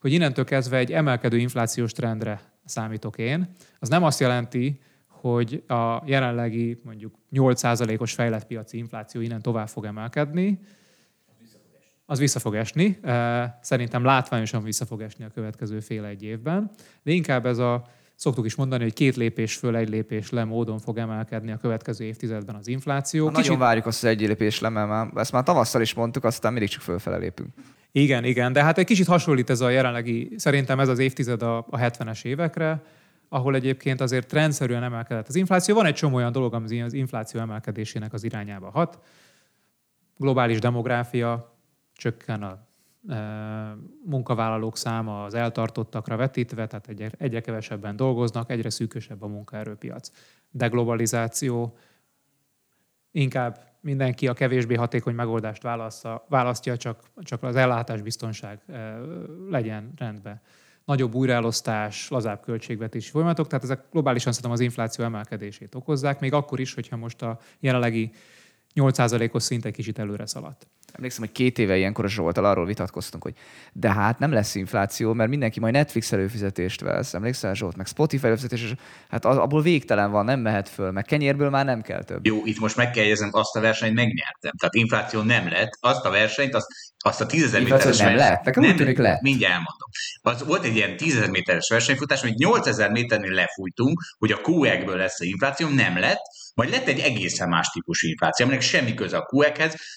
hogy 0.00 0.12
innentől 0.12 0.44
kezdve 0.44 0.76
egy 0.76 0.92
emelkedő 0.92 1.36
inflációs 1.36 1.92
trendre 1.92 2.40
számítok 2.64 3.18
én. 3.18 3.50
Az 3.78 3.88
nem 3.88 4.04
azt 4.04 4.20
jelenti, 4.20 4.80
hogy 5.06 5.62
a 5.66 6.02
jelenlegi 6.06 6.80
mondjuk 6.84 7.14
8%-os 7.32 8.12
fejlett 8.12 8.46
piaci 8.46 8.76
infláció 8.76 9.20
innen 9.20 9.42
tovább 9.42 9.68
fog 9.68 9.84
emelkedni, 9.84 10.60
az 12.06 12.18
vissza 12.18 12.38
fog 12.38 12.54
esni. 12.54 12.98
Szerintem 13.60 14.04
látványosan 14.04 14.62
vissza 14.62 14.86
fog 14.86 15.00
esni 15.00 15.24
a 15.24 15.30
következő 15.30 15.80
fél 15.80 16.04
egy 16.04 16.22
évben. 16.22 16.70
De 17.02 17.10
inkább 17.10 17.46
ez 17.46 17.58
a 17.58 17.86
Szoktuk 18.18 18.44
is 18.46 18.54
mondani, 18.54 18.82
hogy 18.82 18.92
két 18.92 19.16
lépés 19.16 19.56
föl, 19.56 19.76
egy 19.76 19.88
lépés 19.88 20.30
le 20.30 20.44
módon 20.44 20.78
fog 20.78 20.98
emelkedni 20.98 21.50
a 21.50 21.56
következő 21.56 22.04
évtizedben 22.04 22.54
az 22.54 22.68
infláció. 22.68 23.24
Ha 23.24 23.30
Kicsit... 23.30 23.44
Nagyon 23.44 23.60
várjuk 23.60 23.86
azt, 23.86 24.00
hogy 24.00 24.10
egy 24.10 24.20
lépés 24.20 24.60
le, 24.60 24.68
mert 24.68 24.88
már, 24.88 25.08
ezt 25.14 25.32
már 25.32 25.42
tavasszal 25.42 25.80
is 25.80 25.94
mondtuk, 25.94 26.24
aztán 26.24 26.52
mindig 26.52 26.70
csak 26.70 26.82
fölfele 26.82 27.16
lépünk. 27.16 27.48
Igen, 27.92 28.24
igen, 28.24 28.52
de 28.52 28.62
hát 28.62 28.78
egy 28.78 28.84
kicsit 28.84 29.06
hasonlít 29.06 29.50
ez 29.50 29.60
a 29.60 29.68
jelenlegi, 29.68 30.32
szerintem 30.36 30.80
ez 30.80 30.88
az 30.88 30.98
évtized 30.98 31.42
a, 31.42 31.56
a 31.58 31.76
70-es 31.78 32.24
évekre, 32.24 32.82
ahol 33.28 33.54
egyébként 33.54 34.00
azért 34.00 34.32
rendszerűen 34.32 34.82
emelkedett 34.82 35.28
az 35.28 35.36
infláció. 35.36 35.74
Van 35.74 35.86
egy 35.86 35.94
csomó 35.94 36.16
olyan 36.16 36.32
dolog, 36.32 36.54
ami 36.54 36.82
az 36.82 36.92
infláció 36.92 37.40
emelkedésének 37.40 38.12
az 38.12 38.24
irányába 38.24 38.70
hat. 38.70 38.98
Globális 40.16 40.58
demográfia, 40.58 41.58
csökken 41.96 42.42
a 42.42 42.67
munkavállalók 44.04 44.76
száma 44.76 45.24
az 45.24 45.34
eltartottakra 45.34 46.16
vetítve, 46.16 46.66
tehát 46.66 46.88
egyre, 46.88 47.10
egyre 47.18 47.40
kevesebben 47.40 47.96
dolgoznak, 47.96 48.50
egyre 48.50 48.70
szűkösebb 48.70 49.22
a 49.22 49.26
munkaerőpiac. 49.26 50.10
Deglobalizáció, 50.50 51.76
inkább 53.10 53.68
mindenki 53.80 54.26
a 54.26 54.32
kevésbé 54.32 54.74
hatékony 54.74 55.14
megoldást 55.14 55.62
választja, 55.62 56.24
választja 56.28 56.76
csak, 56.76 57.02
csak 57.16 57.42
az 57.42 57.56
ellátásbiztonság 57.56 58.60
legyen 59.48 59.92
rendben. 59.96 60.40
Nagyobb 60.84 61.14
újraelosztás, 61.14 62.08
lazább 62.08 62.40
költségvetési 62.40 63.10
folyamatok, 63.10 63.46
tehát 63.46 63.64
ezek 63.64 63.84
globálisan 63.90 64.32
szerintem 64.32 64.58
az 64.58 64.64
infláció 64.64 65.04
emelkedését 65.04 65.74
okozzák, 65.74 66.20
még 66.20 66.32
akkor 66.32 66.60
is, 66.60 66.74
hogyha 66.74 66.96
most 66.96 67.22
a 67.22 67.38
jelenlegi 67.60 68.10
8%-os 68.74 69.42
szint 69.42 69.64
egy 69.64 69.72
kicsit 69.72 69.98
előre 69.98 70.26
szaladt. 70.26 70.66
Emlékszem, 70.98 71.24
hogy 71.24 71.32
két 71.32 71.58
éve 71.58 71.76
ilyenkor 71.76 72.04
a 72.04 72.08
Zsoltal 72.08 72.44
arról 72.44 72.66
vitatkoztunk, 72.66 73.22
hogy 73.22 73.34
de 73.72 73.92
hát 73.92 74.18
nem 74.18 74.32
lesz 74.32 74.54
infláció, 74.54 75.12
mert 75.12 75.30
mindenki 75.30 75.60
majd 75.60 75.72
Netflix 75.72 76.12
előfizetést 76.12 76.80
vesz. 76.80 77.14
Emlékszel 77.14 77.54
Zsolt? 77.54 77.76
Meg 77.76 77.86
Spotify 77.86 78.26
előfizetés, 78.26 78.62
és 78.62 78.72
hát 79.08 79.24
az, 79.24 79.36
abból 79.36 79.62
végtelen 79.62 80.10
van, 80.10 80.24
nem 80.24 80.40
mehet 80.40 80.68
föl, 80.68 80.90
meg 80.90 81.04
kenyérből 81.04 81.50
már 81.50 81.64
nem 81.64 81.82
kell 81.82 82.04
több. 82.04 82.26
Jó, 82.26 82.40
itt 82.44 82.58
most 82.58 82.76
meg 82.76 82.90
kell 82.90 83.04
érzem, 83.04 83.28
azt 83.32 83.56
a 83.56 83.60
versenyt 83.60 83.94
megnyertem. 83.94 84.52
Tehát 84.58 84.74
infláció 84.74 85.20
nem 85.20 85.48
lett, 85.48 85.70
azt 85.80 86.04
a 86.04 86.10
versenyt, 86.10 86.54
azt, 86.54 86.66
azt 86.98 87.20
a 87.20 87.26
10.000 87.26 87.62
méteres 87.62 87.98
nem 87.98 88.16
lett, 88.16 88.44
nekem 88.44 88.62
nem, 88.62 88.70
úgy 88.70 88.76
tűnik 88.76 88.98
lett. 88.98 89.20
Mindjárt 89.20 89.52
elmondom. 89.52 89.90
Az 90.22 90.44
volt 90.46 90.64
egy 90.64 90.76
ilyen 90.76 90.94
10.000 90.96 91.30
méteres 91.30 91.68
versenyfutás, 91.68 92.22
amit 92.22 92.38
8000 92.38 92.90
méternél 92.90 93.32
lefújtunk, 93.32 94.00
hogy 94.18 94.32
a 94.32 94.40
q 94.44 94.64
lesz 94.96 95.20
a 95.20 95.24
infláció, 95.24 95.68
nem 95.68 95.98
lett, 95.98 96.22
majd 96.58 96.70
lett 96.70 96.86
egy 96.86 96.98
egészen 96.98 97.48
más 97.48 97.68
típusú 97.68 98.08
infláció, 98.08 98.44
aminek 98.46 98.62
semmi 98.62 98.94
köze 98.94 99.16
a 99.16 99.28
q 99.30 99.44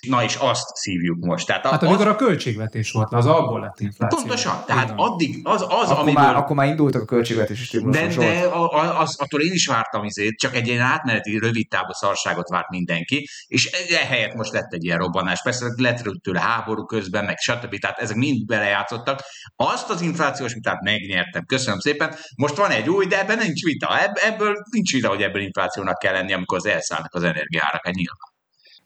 na 0.08 0.24
és 0.24 0.36
azt 0.36 0.84
hívjuk 0.84 1.26
most. 1.26 1.48
Tehát 1.48 1.66
Hát 1.66 1.82
az, 1.82 1.88
amikor 1.88 2.08
a 2.08 2.16
költségvetés 2.16 2.92
volt, 2.92 3.14
az 3.14 3.26
abból 3.26 3.60
lett 3.60 3.80
infláció. 3.80 4.20
Pontosan, 4.20 4.64
tehát 4.66 4.90
van. 4.90 4.98
addig 4.98 5.40
az, 5.44 5.62
az 5.62 5.70
Akkor 5.70 5.98
amiből... 5.98 6.24
már, 6.24 6.36
akkor 6.36 6.56
már 6.56 6.68
indultak 6.68 7.02
a 7.02 7.06
költségvetési 7.06 7.60
De, 7.62 7.66
stimulusok. 7.66 8.24
de 8.24 8.40
a, 8.40 8.72
a, 8.74 9.00
az, 9.00 9.16
attól 9.20 9.42
én 9.42 9.52
is 9.52 9.68
vártam 9.68 10.04
izét, 10.04 10.38
csak 10.38 10.56
egy 10.56 10.68
ilyen 10.68 10.82
átmeneti 10.82 11.38
rövid 11.38 11.68
távú 11.68 11.92
szarságot 11.92 12.50
várt 12.50 12.70
mindenki, 12.70 13.30
és 13.48 13.66
ehelyett 14.02 14.34
most 14.34 14.52
lett 14.52 14.74
egy 14.74 14.84
ilyen 14.84 14.98
robbanás. 14.98 15.42
Persze 15.42 15.66
lett 15.78 16.04
tőle 16.22 16.40
háború 16.40 16.86
közben, 16.86 17.26
meg 17.26 17.38
stb. 17.38 17.80
Tehát 17.80 18.00
ezek 18.00 18.16
mind 18.16 18.46
belejátszottak. 18.46 19.22
Azt 19.56 19.90
az 19.90 20.02
inflációs 20.02 20.54
vitát 20.54 20.82
megnyertem, 20.82 21.46
köszönöm 21.46 21.80
szépen. 21.80 22.16
Most 22.36 22.56
van 22.56 22.72
egy 22.72 22.90
új, 22.90 23.06
de 23.06 23.20
ebben 23.20 23.38
nincs 23.38 23.64
vita. 23.64 24.00
Ebb, 24.00 24.16
ebből 24.22 24.56
nincs 24.72 24.92
vita, 24.92 25.08
hogy 25.08 25.22
ebből 25.22 25.42
inflációnak 25.42 25.98
kell 25.98 26.14
lenni, 26.14 26.34
amikor 26.52 26.70
az 26.70 26.76
elszállnak 26.76 27.14
az 27.16 27.24
energiárak. 27.24 27.86
Hát 27.86 27.94
nyilván. 27.94 28.30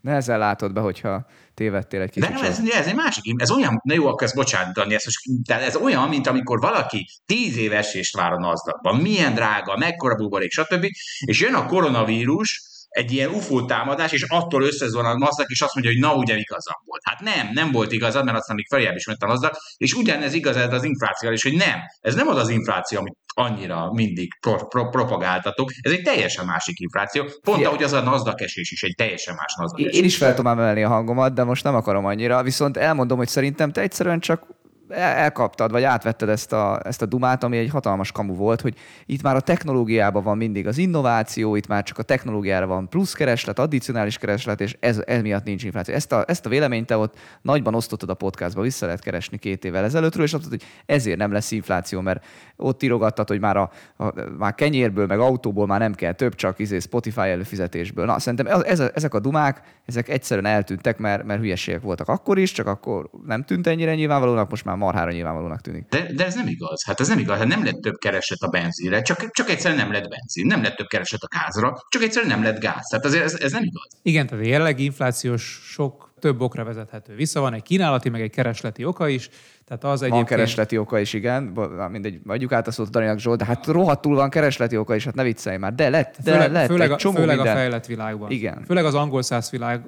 Nehezen 0.01 0.39
látod 0.39 0.73
be, 0.73 0.79
hogyha 0.79 1.25
tévedtél 1.53 2.01
egy 2.01 2.09
De 2.09 2.27
kicsit. 2.27 2.41
nem, 2.41 2.51
ez, 2.51 2.59
ez 2.79 2.87
egy 2.87 2.95
másik, 2.95 3.41
ez 3.41 3.51
olyan, 3.51 3.81
na 3.83 3.93
jó, 3.93 4.07
akkor 4.07 4.23
ezt 4.23 4.35
bocsánat, 4.35 4.73
Dani, 4.73 4.93
ez, 4.93 5.03
tehát 5.47 5.63
ez 5.63 5.75
olyan, 5.75 6.09
mint 6.09 6.27
amikor 6.27 6.59
valaki 6.59 7.05
tíz 7.25 7.57
év 7.57 7.73
esést 7.73 8.15
vár 8.15 8.31
a 8.31 8.39
nazdakban, 8.39 8.95
milyen 8.95 9.33
drága, 9.33 9.77
mekkora 9.77 10.15
buborék, 10.15 10.51
stb. 10.51 10.85
És 11.25 11.41
jön 11.41 11.53
a 11.53 11.65
koronavírus, 11.65 12.61
egy 12.89 13.11
ilyen 13.11 13.29
UFO 13.29 13.65
támadás, 13.65 14.11
és 14.11 14.21
attól 14.21 14.63
összezvan 14.63 15.05
a 15.05 15.17
NASDAQ, 15.17 15.51
és 15.51 15.61
azt 15.61 15.73
mondja, 15.73 15.91
hogy 15.91 16.01
na, 16.01 16.15
ugye 16.15 16.37
igazam 16.37 16.81
volt. 16.85 17.01
Hát 17.03 17.19
nem, 17.19 17.49
nem 17.53 17.71
volt 17.71 17.91
igazad, 17.91 18.25
mert 18.25 18.37
aztán 18.37 18.55
még 18.55 18.67
feljebb 18.67 18.95
is 18.95 19.05
ment 19.05 19.23
a 19.23 19.27
NASDAQ, 19.27 19.57
és 19.77 19.93
ugyanez 19.93 20.33
igaz 20.33 20.55
ez 20.55 20.73
az 20.73 20.83
infláció 20.83 21.31
is, 21.31 21.43
hogy 21.43 21.55
nem, 21.55 21.79
ez 22.01 22.15
nem 22.15 22.27
az 22.27 22.37
az 22.37 22.49
infláció, 22.49 22.99
amit 22.99 23.17
annyira 23.37 23.91
mindig 23.93 24.37
pro- 24.39 24.67
pro- 24.67 24.89
propagáltatok, 24.89 25.69
ez 25.81 25.91
egy 25.91 26.01
teljesen 26.01 26.45
másik 26.45 26.79
infláció, 26.79 27.23
pont 27.43 27.57
Fia- 27.57 27.67
ahogy 27.67 27.83
az 27.83 27.93
a 27.93 28.01
NASDAQ 28.01 28.43
esés 28.43 28.71
is 28.71 28.83
egy 28.83 28.95
teljesen 28.95 29.35
más 29.35 29.55
NASDAQ 29.57 29.83
esés. 29.87 29.99
én 29.99 30.05
is 30.05 30.17
fel 30.17 30.35
tudom 30.35 30.51
emelni 30.51 30.83
a 30.83 30.87
hangomat, 30.87 31.33
de 31.33 31.43
most 31.43 31.63
nem 31.63 31.75
akarom 31.75 32.05
annyira. 32.05 32.43
Viszont 32.43 32.77
elmondom, 32.77 33.17
hogy 33.17 33.27
szerintem 33.27 33.71
te 33.71 33.81
egyszerűen 33.81 34.19
csak 34.19 34.43
elkaptad, 34.89 35.71
vagy 35.71 35.83
átvetted 35.83 36.29
ezt 36.29 36.53
a, 36.53 36.79
ezt 36.83 37.01
a 37.01 37.05
dumát, 37.05 37.43
ami 37.43 37.57
egy 37.57 37.69
hatalmas 37.69 38.11
kamu 38.11 38.35
volt, 38.35 38.61
hogy 38.61 38.77
itt 39.05 39.21
már 39.21 39.35
a 39.35 39.39
technológiában 39.39 40.23
van 40.23 40.37
mindig 40.37 40.67
az 40.67 40.77
innováció, 40.77 41.55
itt 41.55 41.67
már 41.67 41.83
csak 41.83 41.97
a 41.97 42.03
technológiára 42.03 42.67
van 42.67 42.89
plusz 42.89 43.13
kereslet, 43.13 43.59
addicionális 43.59 44.17
kereslet, 44.17 44.61
és 44.61 44.77
ez, 44.79 45.01
ez 45.05 45.21
miatt 45.21 45.43
nincs 45.43 45.63
infláció. 45.63 45.93
Ezt 45.93 46.11
a, 46.11 46.23
ezt 46.27 46.45
a 46.45 46.49
véleményt 46.49 46.85
te 46.85 46.97
ott 46.97 47.17
nagyban 47.41 47.75
osztottad 47.75 48.09
a 48.09 48.13
podcastba, 48.13 48.61
vissza 48.61 48.85
lehet 48.85 49.01
keresni 49.01 49.37
két 49.37 49.65
évvel 49.65 49.83
ezelőttről, 49.83 50.25
és 50.25 50.33
azt 50.33 50.49
hogy 50.49 50.63
ezért 50.85 51.17
nem 51.17 51.31
lesz 51.31 51.51
infláció, 51.51 52.01
mert 52.01 52.25
ott 52.55 52.83
írogattad, 52.83 53.27
hogy 53.27 53.39
már, 53.39 53.57
a, 53.57 53.71
a, 53.97 54.13
már 54.37 54.55
kenyérből, 54.55 55.05
meg 55.05 55.19
autóból 55.19 55.67
már 55.67 55.79
nem 55.79 55.93
kell 55.93 56.13
több, 56.13 56.35
csak 56.35 56.59
izé 56.59 56.79
Spotify 56.79 57.19
előfizetésből. 57.19 58.05
Na, 58.05 58.19
szerintem 58.19 58.47
ez, 58.47 58.61
ez, 58.61 58.91
ezek 58.93 59.13
a 59.13 59.19
dumák, 59.19 59.61
ezek 59.85 60.09
egyszerűen 60.09 60.45
eltűntek, 60.45 60.97
mert, 60.97 61.23
mert 61.23 61.39
hülyeségek 61.39 61.81
voltak 61.81 62.07
akkor 62.07 62.37
is, 62.37 62.51
csak 62.51 62.67
akkor 62.67 63.09
nem 63.25 63.43
tűnt 63.43 63.67
ennyire 63.67 63.95
nyilvánvalónak, 63.95 64.49
most 64.49 64.65
már 64.65 64.74
marhára 64.75 65.11
nyilvánvalónak 65.11 65.61
tűnik. 65.61 65.85
De, 65.89 66.13
de 66.13 66.25
ez 66.25 66.35
nem 66.35 66.47
igaz. 66.47 66.85
Hát 66.85 66.99
ez 66.99 67.07
nem 67.07 67.19
igaz. 67.19 67.37
Hát 67.37 67.47
nem 67.47 67.63
lett 67.63 67.81
több 67.81 67.97
kereset 67.97 68.41
a 68.41 68.47
benzinre, 68.47 69.01
csak, 69.01 69.31
csak 69.31 69.49
egyszerűen 69.49 69.79
nem 69.79 69.91
lett 69.91 70.09
benzin. 70.09 70.45
Nem 70.47 70.61
lett 70.61 70.75
több 70.75 70.87
kereset 70.87 71.21
a 71.21 71.27
gázra, 71.37 71.73
csak 71.89 72.01
egyszerűen 72.01 72.31
nem 72.31 72.43
lett 72.43 72.59
gáz. 72.59 72.85
Tehát 72.89 73.05
azért 73.05 73.23
ez, 73.23 73.33
ez 73.33 73.51
nem 73.51 73.63
igaz. 73.63 73.87
Igen, 74.01 74.27
tehát 74.27 74.43
a 74.43 74.47
jelenlegi 74.47 74.83
inflációs 74.83 75.59
sok 75.63 76.04
több 76.25 76.41
okra 76.41 76.63
vezethető 76.63 77.15
vissza. 77.15 77.39
Van 77.39 77.53
egy 77.53 77.61
kínálati, 77.61 78.09
meg 78.09 78.21
egy 78.21 78.29
keresleti 78.29 78.85
oka 78.85 79.07
is. 79.07 79.29
Tehát 79.65 79.83
az 79.83 79.99
Van 79.99 80.09
egyébként... 80.09 80.27
keresleti 80.27 80.77
oka 80.77 80.99
is, 80.99 81.13
igen. 81.13 81.43
Mindegy, 81.91 82.19
adjuk 82.27 82.51
át 82.51 82.67
a 82.67 82.71
szót 82.71 82.89
Daninak 82.89 83.19
Zsolt, 83.19 83.39
de 83.39 83.45
hát 83.45 83.65
rohadtul 83.65 84.15
van 84.15 84.29
keresleti 84.29 84.77
oka 84.77 84.95
is, 84.95 85.05
hát 85.05 85.15
ne 85.15 85.23
viccelj 85.23 85.57
már. 85.57 85.73
De 85.73 85.89
lett, 85.89 86.15
de 86.23 86.31
Főleg, 86.31 86.51
lett 86.51 86.67
főleg, 86.67 86.87
egy 86.87 86.93
a, 86.93 86.97
csomó 86.97 87.15
főleg 87.15 87.35
minden. 87.35 87.55
a 87.55 87.57
fejlett 87.57 87.85
világban. 87.85 88.31
Igen. 88.31 88.63
Főleg 88.65 88.85
az 88.85 88.93
angol 88.93 89.21
száz 89.21 89.49
világ. 89.49 89.85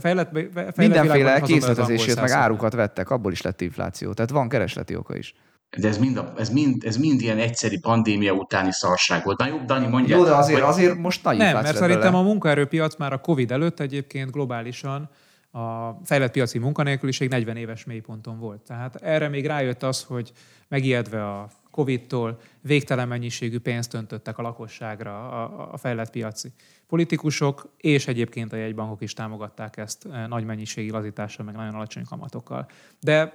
Fejlett, 0.00 0.30
fejlett 0.32 0.76
Mindenféle 0.76 1.40
készletezését, 1.40 2.20
meg 2.20 2.30
árukat 2.30 2.72
vettek, 2.72 3.10
abból 3.10 3.32
is 3.32 3.42
lett 3.42 3.60
infláció. 3.60 4.12
Tehát 4.12 4.30
van 4.30 4.48
keresleti 4.48 4.96
oka 4.96 5.16
is. 5.16 5.34
De 5.76 5.88
ez 5.88 5.98
mind, 5.98 6.16
a, 6.16 6.32
ez 6.36 6.48
mind, 6.50 6.84
ez 6.84 6.96
mind 6.96 7.20
ilyen 7.20 7.38
egyszeri 7.38 7.78
pandémia 7.78 8.32
utáni 8.32 8.72
szarság 8.72 9.24
volt. 9.24 9.38
Na 9.38 9.46
jó, 9.46 9.56
Dani, 9.66 9.86
mondja. 9.86 10.16
Jó, 10.16 10.24
de 10.24 10.34
azért, 10.34 10.62
azért 10.62 10.96
most 10.96 11.24
nagy 11.24 11.36
Nem, 11.36 11.52
mert 11.52 11.66
szerintem 11.66 12.00
belőle. 12.00 12.18
a 12.18 12.22
munkaerőpiac 12.22 12.96
már 12.96 13.12
a 13.12 13.18
Covid 13.18 13.50
előtt 13.50 13.80
egyébként 13.80 14.30
globálisan 14.30 15.10
a 15.50 15.90
fejlett 16.04 16.32
piaci 16.32 16.58
munkanélküliség 16.58 17.28
40 17.28 17.56
éves 17.56 17.84
mélyponton 17.84 18.38
volt. 18.38 18.60
Tehát 18.60 18.96
erre 18.96 19.28
még 19.28 19.46
rájött 19.46 19.82
az, 19.82 20.02
hogy 20.02 20.32
megijedve 20.68 21.28
a 21.28 21.48
Covid-tól 21.70 22.40
végtelen 22.60 23.08
mennyiségű 23.08 23.58
pénzt 23.58 23.94
öntöttek 23.94 24.38
a 24.38 24.42
lakosságra 24.42 25.44
a, 25.44 25.72
a 25.72 25.76
fejlett 25.76 26.10
piaci 26.10 26.52
politikusok, 26.86 27.74
és 27.76 28.06
egyébként 28.06 28.52
a 28.52 28.56
jegybankok 28.56 29.02
is 29.02 29.12
támogatták 29.12 29.76
ezt 29.76 30.06
eh, 30.06 30.26
nagy 30.26 30.44
mennyiségi 30.44 30.90
lazítással, 30.90 31.44
meg 31.44 31.54
nagyon 31.54 31.74
alacsony 31.74 32.04
kamatokkal. 32.04 32.68
De 33.00 33.32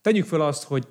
tegyük 0.00 0.24
föl 0.24 0.40
azt, 0.40 0.64
hogy 0.64 0.86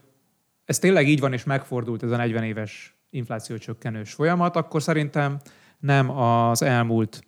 ez 0.66 0.80
tényleg 0.80 1.08
így 1.08 1.20
van, 1.20 1.34
és 1.34 1.44
megfordult 1.44 2.04
ez 2.04 2.12
a 2.12 2.16
40 2.16 2.44
éves 2.44 2.96
infláció 3.10 3.58
csökkenős 3.58 4.14
folyamat, 4.14 4.56
akkor 4.56 4.82
szerintem 4.82 5.40
nem 5.80 6.10
az 6.10 6.62
elmúlt 6.62 7.24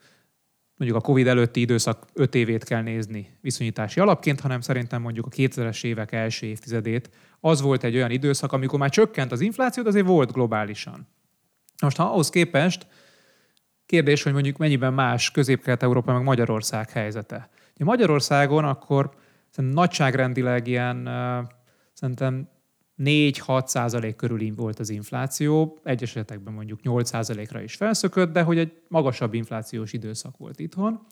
mondjuk 0.78 1.02
a 1.02 1.06
Covid 1.06 1.28
előtti 1.28 1.60
időszak 1.60 2.06
5 2.14 2.36
évét 2.36 2.64
kell 2.64 2.82
nézni 2.82 3.38
viszonyítási 3.42 4.00
alapként, 4.00 4.40
hanem 4.40 4.62
szerintem 4.62 5.02
mondjuk 5.02 5.26
a 5.26 5.30
2000-es 5.30 5.84
évek 5.84 6.12
első 6.12 6.46
évtizedét. 6.46 7.10
Az 7.40 7.62
volt 7.62 7.84
egy 7.84 7.96
olyan 7.96 8.12
időszak, 8.12 8.52
amikor 8.52 8.80
már 8.80 8.90
csökkent 8.90 9.32
az 9.32 9.42
infláció, 9.42 9.84
de 9.84 9.90
azért 9.90 10.06
volt 10.06 10.32
globálisan. 10.32 11.08
Most 11.82 11.98
ha 11.98 12.04
ahhoz 12.04 12.30
képest 12.30 12.88
kérdés, 13.86 14.24
hogy 14.24 14.34
mondjuk 14.34 14.58
mennyiben 14.58 14.94
más 14.94 15.32
Közép-Kelet-Európa 15.32 16.14
meg 16.14 16.24
Magyarország 16.24 16.90
helyzete. 16.90 17.50
Magyarországon 17.80 18.66
akkor 18.66 19.10
szerintem 19.50 19.80
nagyságrendileg 19.80 20.68
ilyen 20.68 21.10
szerintem 21.94 22.50
4-6 22.98 23.68
százalék 23.68 24.16
körül 24.16 24.56
volt 24.56 24.80
az 24.80 24.90
infláció, 24.90 25.80
egyes 25.84 26.10
esetekben 26.10 26.54
mondjuk 26.54 26.82
8 26.82 27.10
százalékra 27.10 27.62
is 27.62 27.76
felszökött, 27.76 28.34
de 28.34 28.42
hogy 28.42 28.58
egy 28.58 28.82
magasabb 28.88 29.34
inflációs 29.34 29.94
időszak 29.94 30.38
volt 30.38 30.60
itthon. 30.60 31.06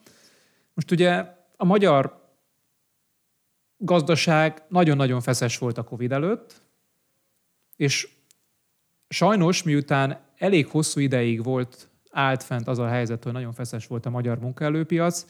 Most 0.74 0.92
ugye 0.92 1.26
a 1.58 1.66
magyar 1.66 2.24
gazdaság 3.78 4.64
nagyon-nagyon 4.70 5.22
feszes 5.22 5.58
volt 5.58 5.78
a 5.78 5.84
Covid 5.84 6.12
előtt, 6.12 6.62
és 7.76 8.08
sajnos 9.08 9.64
miután 9.64 10.20
elég 10.38 10.68
hosszú 10.68 11.00
ideig 11.00 11.44
volt 11.44 11.90
állt 12.12 12.44
fent 12.44 12.68
az 12.68 12.80
a 12.80 12.88
helyzet, 12.88 13.24
hogy 13.24 13.34
nagyon 13.34 13.54
feszes 13.54 13.88
volt 13.88 14.06
a 14.06 14.10
magyar 14.10 14.40
munkaerőpiac, 14.40 15.26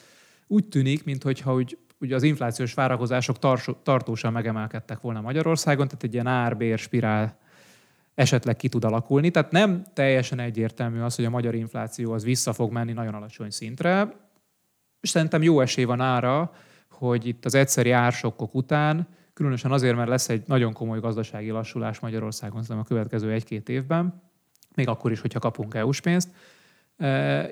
úgy 0.47 0.67
tűnik, 0.67 1.03
mintha 1.03 1.53
úgy, 1.53 1.77
ugye 1.99 2.15
az 2.15 2.23
inflációs 2.23 2.73
várakozások 2.73 3.39
tartósan 3.83 4.31
megemelkedtek 4.31 4.99
volna 5.01 5.21
Magyarországon, 5.21 5.87
tehát 5.87 6.03
egy 6.03 6.13
ilyen 6.13 6.27
árbér 6.27 6.77
spirál 6.77 7.37
esetleg 8.15 8.55
ki 8.55 8.69
tud 8.69 8.83
alakulni. 8.83 9.31
Tehát 9.31 9.51
nem 9.51 9.83
teljesen 9.93 10.39
egyértelmű 10.39 10.99
az, 10.99 11.15
hogy 11.15 11.25
a 11.25 11.29
magyar 11.29 11.55
infláció 11.55 12.11
az 12.11 12.23
vissza 12.23 12.53
fog 12.53 12.71
menni 12.71 12.93
nagyon 12.93 13.13
alacsony 13.13 13.49
szintre, 13.49 14.13
és 15.01 15.09
szerintem 15.09 15.43
jó 15.43 15.61
esély 15.61 15.83
van 15.83 16.01
ára, 16.01 16.51
hogy 16.89 17.27
itt 17.27 17.45
az 17.45 17.55
egyszeri 17.55 17.91
ársokkok 17.91 18.55
után, 18.55 19.07
különösen 19.33 19.71
azért, 19.71 19.95
mert 19.95 20.09
lesz 20.09 20.29
egy 20.29 20.43
nagyon 20.47 20.73
komoly 20.73 20.99
gazdasági 20.99 21.49
lassulás 21.49 21.99
Magyarországon 21.99 22.61
szerintem 22.61 22.85
a 22.85 22.87
következő 22.87 23.31
egy-két 23.31 23.69
évben, 23.69 24.21
még 24.75 24.87
akkor 24.87 25.11
is, 25.11 25.21
hogyha 25.21 25.39
kapunk 25.39 25.73
EU-s 25.73 26.01
pénzt, 26.01 26.29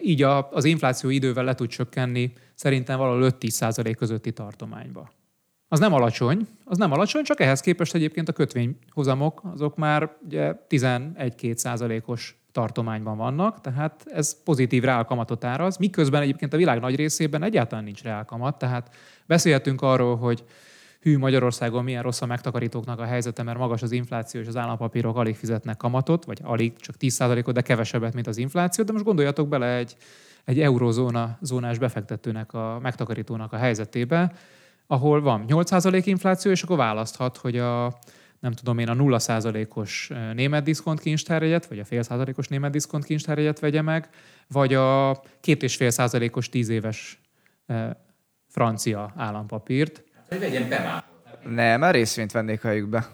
így 0.04 0.22
a, 0.22 0.52
az 0.52 0.66
infláció 0.66 1.10
idővel 1.10 1.44
le 1.44 1.56
tud 1.56 1.70
csökkenni 1.70 2.34
szerintem 2.56 2.98
valahol 2.98 3.36
5-10% 3.40 3.94
közötti 3.98 4.32
tartományba. 4.32 5.12
Az 5.68 5.80
nem 5.80 5.94
alacsony, 5.94 6.48
az 6.64 6.78
nem 6.78 6.92
alacsony, 6.92 7.24
csak 7.24 7.40
ehhez 7.40 7.62
képest 7.62 7.96
egyébként 7.96 8.30
a 8.30 8.34
kötvényhozamok 8.34 9.42
azok 9.54 9.76
már 9.76 10.16
ugye 10.26 10.54
11-2 10.70 11.56
százalékos 11.56 12.38
tartományban 12.52 13.18
vannak, 13.18 13.62
tehát 13.62 14.04
ez 14.06 14.44
pozitív 14.44 14.84
reálkamatot 14.84 15.44
áraz, 15.44 15.78
miközben 15.78 16.22
egyébként 16.22 16.54
a 16.54 16.58
világ 16.58 16.80
nagy 16.80 16.96
részében 16.96 17.44
egyáltalán 17.44 17.84
nincs 17.84 18.04
reálkamat, 18.04 18.58
tehát 18.58 18.96
beszélhetünk 19.26 19.82
arról, 19.82 20.18
hogy 20.18 20.44
hű, 21.04 21.18
Magyarországon 21.18 21.84
milyen 21.84 22.04
rossz 22.04 22.22
a 22.22 22.26
megtakarítóknak 22.26 23.00
a 23.00 23.06
helyzete, 23.06 23.44
mert 23.44 23.58
magas 23.58 23.82
az 23.82 23.92
infláció, 23.92 24.42
és 24.42 24.48
az 24.48 24.58
állampapírok 24.58 25.18
alig 25.18 25.36
fizetnek 25.36 25.78
kamatot, 25.78 26.26
vagy 26.26 26.40
alig, 26.44 26.78
csak 26.78 26.96
10%-ot, 27.00 27.54
de 27.54 27.62
kevesebbet, 27.62 28.14
mint 28.14 28.28
az 28.28 28.38
infláció. 28.38 28.84
De 28.84 28.92
most 28.92 29.04
gondoljatok 29.04 29.48
bele 29.48 29.76
egy, 29.76 29.96
egy 30.46 30.60
eurozóna 30.60 31.38
zónás 31.42 31.78
befektetőnek, 31.78 32.54
a 32.54 32.80
megtakarítónak 32.82 33.54
a 33.54 33.58
helyzetébe, 33.58 34.34
ahol 34.88 35.22
van 35.22 35.46
8% 35.48 36.02
infláció, 36.06 36.52
és 36.52 36.64
akkor 36.64 36.78
választhat, 36.78 37.38
hogy 37.38 37.58
a 37.58 38.00
nem 38.40 38.52
tudom 38.52 38.78
én, 38.78 38.90
a 38.90 38.96
0%-os 38.96 40.12
német 40.34 40.64
diszkontkincstárjegyet, 40.64 41.66
vagy 41.66 41.80
a 41.80 41.86
fél 41.86 42.04
százalékos 42.04 42.48
német 42.48 42.72
diszkontkincstárjegyet 42.72 43.60
vegye 43.60 43.82
meg, 43.82 44.10
vagy 44.48 44.74
a 44.74 45.20
2,5%-os 45.44 46.50
10 46.50 46.70
éves 46.70 47.22
francia 48.48 49.14
állampapírt. 49.16 50.04
Hogy 50.34 50.42
vegyen 50.42 50.70
be 50.70 51.06
Nem, 51.46 51.80
mert 51.80 51.94
részvényt 51.94 52.32
vennék 52.32 52.62
helyükbe. 52.62 53.08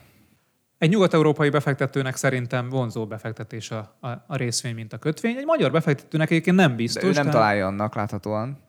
Egy 0.77 0.89
nyugat-európai 0.89 1.49
befektetőnek 1.49 2.15
szerintem 2.15 2.69
vonzó 2.69 3.07
befektetés 3.07 3.71
a, 3.71 3.97
a, 3.99 4.07
a 4.07 4.35
részvény, 4.35 4.75
mint 4.75 4.93
a 4.93 4.97
kötvény. 4.97 5.35
Egy 5.35 5.45
magyar 5.45 5.71
befektetőnek 5.71 6.29
egyébként 6.29 6.55
nem 6.55 6.75
biztos. 6.75 7.01
De 7.01 7.07
ő 7.07 7.11
nem 7.11 7.23
tehát- 7.23 7.39
találja 7.39 7.67
annak 7.67 7.95
láthatóan, 7.95 8.59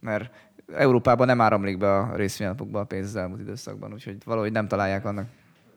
mert 0.00 0.30
Európában 0.74 1.26
nem 1.26 1.40
áramlik 1.40 1.78
be 1.78 1.96
a 1.96 2.16
részvényalapokba 2.16 2.80
a 2.80 2.84
pénz 2.84 3.06
az 3.06 3.16
elmúlt 3.16 3.40
időszakban, 3.40 3.92
úgyhogy 3.92 4.16
valahogy 4.24 4.52
nem 4.52 4.68
találják 4.68 5.04
annak. 5.04 5.26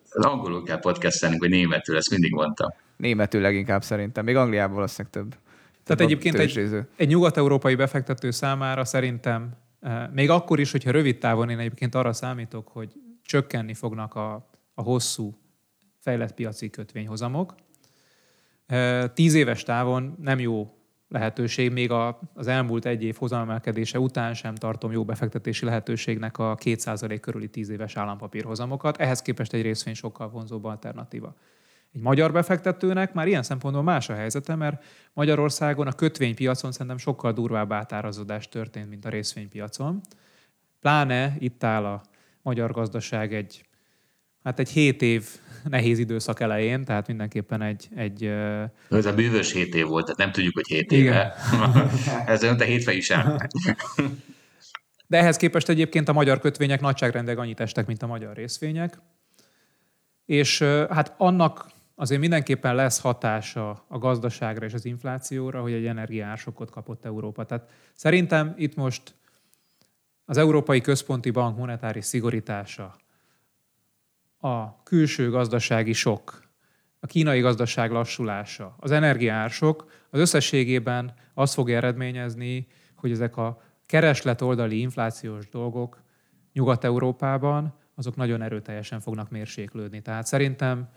Az 0.10 0.26
angolul 0.26 0.64
kell 0.64 0.80
podcastelnünk, 0.80 1.42
vagy 1.42 1.52
németül, 1.52 1.98
ezt 1.98 2.10
mindig 2.10 2.32
mondtam. 2.32 2.74
Németül 2.98 3.42
leginkább 3.42 3.84
szerintem, 3.84 4.26
még 4.26 4.36
Angliában 4.36 4.76
valószínűleg 4.76 5.12
több. 5.12 5.36
Tehát 5.84 6.02
egyébként 6.02 6.36
egy, 6.36 6.86
egy 6.96 7.08
nyugat-európai 7.08 7.76
befektető 7.76 8.32
számára 8.32 8.86
szerintem, 8.86 9.50
még 10.12 10.30
akkor 10.30 10.60
is, 10.60 10.72
hogyha 10.72 10.92
rövid 10.92 11.18
távon 11.18 11.50
én 11.50 11.60
egyébként 11.60 11.96
arra 11.96 12.14
számítok, 12.14 12.68
hogy 12.68 12.94
csökkenni 13.24 13.74
fognak 13.74 14.16
a, 14.16 14.50
a 14.74 14.82
hosszú 14.82 15.38
fejlett 16.00 16.34
piaci 16.34 16.70
kötvényhozamok. 16.70 17.56
Tíz 19.14 19.34
éves 19.34 19.64
távon 19.64 20.16
nem 20.22 20.40
jó 20.40 20.78
lehetőség, 21.08 21.72
még 21.72 21.92
a, 21.92 22.20
az 22.34 22.48
elmúlt 22.48 22.86
egy 22.86 23.04
év 23.04 23.16
hozamemelkedése 23.16 24.00
után 24.00 24.34
sem 24.34 24.56
tartom 24.56 24.92
jó 24.92 25.06
befektetési 25.06 25.66
lehetőségnek 25.66 26.38
a 26.38 26.56
2% 26.56 27.18
körüli 27.22 27.48
10 27.50 27.70
éves 27.70 27.96
állampapírhozamokat. 27.96 28.98
Ehhez 28.98 29.22
képest 29.22 29.54
egy 29.54 29.62
részvény 29.62 29.94
sokkal 29.94 30.30
vonzóbb 30.30 30.64
alternatíva. 30.64 31.36
Egy 31.94 32.02
magyar 32.02 32.32
befektetőnek 32.32 33.14
már 33.14 33.28
ilyen 33.28 33.44
szempontból 33.44 33.84
más 33.84 34.10
a 34.10 34.14
helyzete, 34.14 34.56
mert 34.56 34.84
Magyarországon 35.14 35.88
a 35.88 35.94
kötvénypiacon 35.94 36.72
szerintem 36.72 36.98
sokkal 36.98 37.32
durvább 37.34 37.72
átárazódás 37.72 38.50
történt, 38.50 38.90
mint 38.90 39.06
a 39.06 39.10
részvénypiacon. 39.10 40.02
Pláne 40.80 41.36
itt 41.40 41.64
áll 41.64 41.86
a 41.86 42.02
magyar 42.42 42.72
gazdaság 42.72 43.34
egy, 43.34 43.66
hát 44.44 44.60
egy 44.60 44.70
hét 44.70 45.02
év 45.02 45.26
nehéz 45.64 46.00
időszak 46.00 46.40
elején, 46.40 46.84
tehát 46.86 47.08
mindenképpen 47.08 47.62
egy... 47.62 47.88
egy 47.96 48.24
Ez 48.90 49.06
a 49.06 49.14
bűvös 49.14 49.54
hét 49.54 49.76
év 49.76 49.86
volt, 49.86 50.04
tehát 50.04 50.20
nem 50.20 50.32
tudjuk, 50.32 50.54
hogy 50.54 50.68
hét 50.68 50.92
éve. 50.92 51.34
Ez 52.26 52.44
olyan, 52.44 52.58
te 52.58 52.66
hétfejű 52.66 53.00
sem. 53.00 53.38
De 55.08 55.18
ehhez 55.18 55.38
képest 55.38 55.70
egyébként 55.70 56.10
a 56.10 56.14
magyar 56.14 56.40
kötvények 56.40 56.82
nagyságrendek 56.82 57.38
annyit 57.38 57.60
estek, 57.60 57.88
mint 57.88 58.04
a 58.04 58.08
magyar 58.08 58.36
részvények. 58.36 59.00
És 60.26 60.62
hát 60.90 61.14
annak 61.18 61.73
azért 62.04 62.22
mindenképpen 62.22 62.76
lesz 62.76 63.00
hatása 63.00 63.86
a 63.88 63.98
gazdaságra 63.98 64.66
és 64.66 64.74
az 64.74 64.86
inflációra, 64.86 65.62
hogy 65.62 65.74
egy 65.74 65.86
energiársokot 65.86 66.70
kapott 66.70 67.06
Európa. 67.06 67.46
Tehát 67.46 67.70
szerintem 67.94 68.54
itt 68.58 68.76
most 68.76 69.16
az 70.26 70.38
Európai 70.38 70.82
Központi 70.82 71.30
Bank 71.30 71.58
monetáris 71.58 72.06
szigorítása, 72.06 72.96
a 74.38 74.84
külső 74.84 75.30
gazdasági 75.30 75.94
sok, 75.94 76.44
a 77.00 77.06
kínai 77.06 77.40
gazdaság 77.40 77.92
lassulása, 77.92 78.76
az 78.80 78.92
energiársok 78.92 79.92
az 80.10 80.20
összességében 80.20 81.14
azt 81.34 81.54
fogja 81.54 81.76
eredményezni, 81.76 82.68
hogy 82.96 83.12
ezek 83.12 83.38
a 83.38 83.62
kereslet 83.86 84.42
oldali 84.42 84.80
inflációs 84.80 85.50
dolgok 85.50 86.02
Nyugat-Európában, 86.54 87.74
azok 87.96 88.16
nagyon 88.16 88.42
erőteljesen 88.42 89.00
fognak 89.00 89.30
mérséklődni. 89.30 90.02
Tehát 90.02 90.26
szerintem 90.26 90.90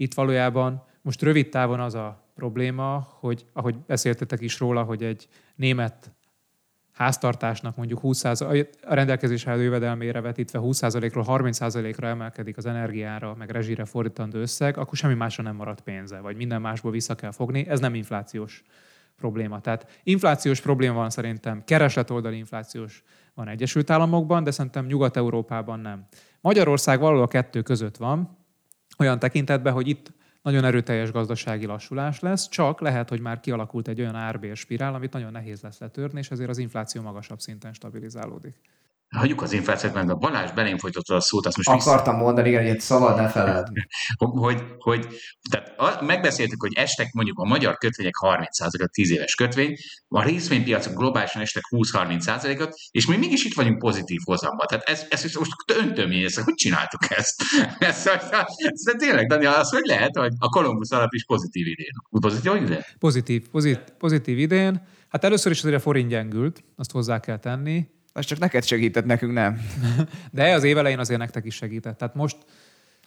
itt 0.00 0.14
valójában 0.14 0.82
most 1.02 1.22
rövid 1.22 1.48
távon 1.48 1.80
az 1.80 1.94
a 1.94 2.24
probléma, 2.34 3.08
hogy 3.10 3.46
ahogy 3.52 3.78
beszéltetek 3.78 4.40
is 4.40 4.58
róla, 4.58 4.82
hogy 4.82 5.02
egy 5.02 5.28
német 5.54 6.12
háztartásnak 6.92 7.76
mondjuk 7.76 8.00
20 8.00 8.24
a 8.24 8.66
rendelkezésre 8.80 9.50
álló 9.50 9.60
jövedelmére 9.60 10.20
vetítve 10.20 10.58
20%-ról 10.62 11.24
30%-ra 11.26 12.06
emelkedik 12.06 12.56
az 12.56 12.66
energiára, 12.66 13.34
meg 13.34 13.50
rezsire 13.50 13.84
fordítandó 13.84 14.38
összeg, 14.38 14.76
akkor 14.76 14.96
semmi 14.96 15.14
másra 15.14 15.42
nem 15.42 15.56
marad 15.56 15.80
pénze, 15.80 16.20
vagy 16.20 16.36
minden 16.36 16.60
másból 16.60 16.90
vissza 16.90 17.14
kell 17.14 17.32
fogni. 17.32 17.66
Ez 17.68 17.80
nem 17.80 17.94
inflációs 17.94 18.62
probléma. 19.16 19.60
Tehát 19.60 20.00
inflációs 20.02 20.60
probléma 20.60 20.94
van 20.94 21.10
szerintem, 21.10 21.64
keresletoldali 21.64 22.36
inflációs 22.36 23.02
van 23.34 23.48
Egyesült 23.48 23.90
Államokban, 23.90 24.44
de 24.44 24.50
szerintem 24.50 24.86
Nyugat-Európában 24.86 25.80
nem. 25.80 26.06
Magyarország 26.40 27.00
valahol 27.00 27.22
a 27.22 27.28
kettő 27.28 27.62
között 27.62 27.96
van, 27.96 28.38
olyan 29.00 29.18
tekintetben, 29.18 29.72
hogy 29.72 29.88
itt 29.88 30.12
nagyon 30.42 30.64
erőteljes 30.64 31.12
gazdasági 31.12 31.66
lassulás 31.66 32.20
lesz, 32.20 32.48
csak 32.48 32.80
lehet, 32.80 33.08
hogy 33.08 33.20
már 33.20 33.40
kialakult 33.40 33.88
egy 33.88 34.00
olyan 34.00 34.14
árbér 34.14 34.56
spirál, 34.56 34.94
amit 34.94 35.12
nagyon 35.12 35.32
nehéz 35.32 35.60
lesz 35.60 35.78
letörni, 35.78 36.18
és 36.18 36.30
ezért 36.30 36.48
az 36.48 36.58
infláció 36.58 37.02
magasabb 37.02 37.40
szinten 37.40 37.72
stabilizálódik. 37.72 38.54
Hagyjuk 39.16 39.42
az 39.42 39.52
inflációt, 39.52 39.94
mert 39.94 40.08
a 40.08 40.14
Balázs 40.14 40.50
belém 40.50 40.78
folytatta 40.78 41.14
a 41.14 41.20
szót, 41.20 41.46
azt 41.46 41.56
most 41.56 41.68
Akartam 41.68 42.14
vissza... 42.14 42.24
mondani, 42.24 42.48
igen, 42.48 42.66
hogy 42.66 42.80
szabad 42.80 43.16
ne 43.16 43.28
feled. 43.28 43.66
hogy, 44.16 44.62
hogy, 44.78 45.06
tehát 45.50 45.78
a, 45.78 46.04
megbeszéltük, 46.04 46.60
hogy 46.60 46.74
estek 46.74 47.12
mondjuk 47.12 47.38
a 47.38 47.44
magyar 47.44 47.76
kötvények 47.76 48.14
30%-at, 48.20 48.90
10 48.90 49.10
éves 49.10 49.34
kötvény, 49.34 49.76
a 50.08 50.22
részvénypiacok 50.22 50.94
globálisan 50.94 51.42
estek 51.42 51.62
20-30%-ot, 51.70 52.74
és 52.90 53.06
mi 53.06 53.16
mégis 53.16 53.44
itt 53.44 53.54
vagyunk 53.54 53.78
pozitív 53.78 54.20
hozamban. 54.24 54.66
Tehát 54.66 54.88
ez, 54.88 55.06
ez, 55.08 55.24
ez 55.24 55.34
most 55.34 55.52
öntöm 55.66 56.10
ezt, 56.10 56.38
hogy 56.38 56.54
csináltuk 56.54 57.10
ezt? 57.10 57.42
ez, 57.78 58.06
ez, 58.06 58.22
ez, 58.30 58.44
ez 58.56 58.94
tényleg, 58.98 59.26
Dani, 59.26 59.44
az 59.44 59.70
hogy 59.70 59.84
lehet, 59.84 60.16
hogy 60.16 60.32
a 60.38 60.48
Columbus 60.48 60.90
alap 60.90 61.12
is 61.12 61.24
pozitív 61.24 61.66
idén? 61.66 61.92
Pozitív 62.20 62.54
idén? 62.54 62.84
Pozitív, 62.98 63.48
pozitív, 63.48 63.78
pozitív 63.98 64.38
idén. 64.38 64.82
Hát 65.08 65.24
először 65.24 65.52
is 65.52 65.58
azért 65.58 65.76
a 65.76 65.80
forint 65.80 66.08
gyengült, 66.08 66.64
azt 66.76 66.90
hozzá 66.90 67.20
kell 67.20 67.38
tenni 67.38 67.98
az 68.20 68.26
csak 68.26 68.38
neked 68.38 68.64
segített, 68.64 69.04
nekünk 69.04 69.32
nem. 69.32 69.60
De 70.30 70.52
az 70.54 70.64
évelején 70.64 70.98
azért 70.98 71.20
nektek 71.20 71.44
is 71.44 71.54
segített. 71.54 71.98
Tehát 71.98 72.14
most 72.14 72.36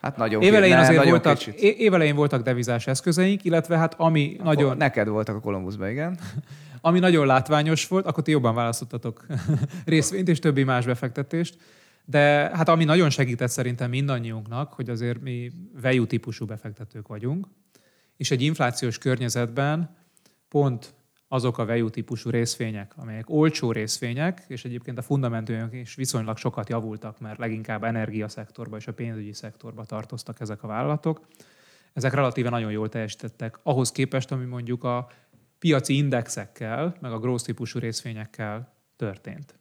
Hát 0.02 0.18
nagyon 0.18 0.42
évelején 0.42 0.78
azért 0.78 0.96
nagyon 0.96 1.12
voltak, 1.12 1.38
kicsit. 1.38 1.54
évelején 1.60 2.16
voltak 2.16 2.42
devizás 2.42 2.88
eszközeink, 2.88 3.44
illetve 3.44 3.78
hát 3.78 3.94
ami 3.98 4.36
a 4.40 4.44
nagyon... 4.44 4.78
Neked 4.78 5.08
voltak 5.08 5.36
a 5.36 5.40
Kolumbuszban, 5.40 5.90
igen. 5.90 6.20
ami 6.82 7.00
nagyon 7.00 7.26
látványos 7.26 7.88
volt, 7.88 8.06
akkor 8.06 8.24
ti 8.24 8.32
jobban 8.32 8.56
választottatok 8.56 9.26
részvényt 9.86 10.28
és 10.28 10.40
többi 10.40 10.64
más 10.64 10.86
befektetést. 10.86 11.58
De 12.06 12.20
hát 12.54 12.70
ami 12.70 12.84
nagyon 12.84 13.10
segített 13.10 13.50
szerintem 13.50 13.90
mindannyiunknak, 13.90 14.74
hogy 14.74 14.90
azért 14.90 15.22
mi 15.22 15.52
value 15.82 16.06
típusú 16.06 16.46
befektetők 16.46 17.08
vagyunk, 17.08 17.48
és 18.18 18.32
egy 18.32 18.42
inflációs 18.42 18.98
környezetben 18.98 19.96
pont 20.50 20.94
azok 21.34 21.58
a 21.58 21.66
value 21.66 21.90
típusú 21.90 22.30
részvények, 22.30 22.94
amelyek 22.96 23.30
olcsó 23.30 23.72
részvények, 23.72 24.44
és 24.48 24.66
egyébként 24.66 24.98
a 24.98 25.02
fundamentumok 25.02 25.74
is 25.74 25.96
viszonylag 25.96 26.38
sokat 26.38 26.70
javultak, 26.70 27.20
mert 27.20 27.38
leginkább 27.38 27.84
energiaszektorba 27.84 28.78
és 28.78 28.88
a 28.88 28.94
pénzügyi 28.94 29.34
szektorba 29.34 29.86
tartoztak 29.86 30.40
ezek 30.40 30.64
a 30.64 30.68
vállalatok. 30.68 31.28
Ezek 31.94 32.14
relatíve 32.14 32.50
nagyon 32.50 32.72
jól 32.72 32.90
teljesítettek 32.90 33.60
ahhoz 33.64 33.92
képest, 33.92 34.32
ami 34.32 34.46
mondjuk 34.46 34.84
a 34.84 35.10
piaci 35.60 35.96
indexekkel, 35.96 36.96
meg 37.02 37.12
a 37.12 37.20
growth 37.20 37.46
típusú 37.46 37.80
részvényekkel 37.80 38.74
történt. 38.96 39.56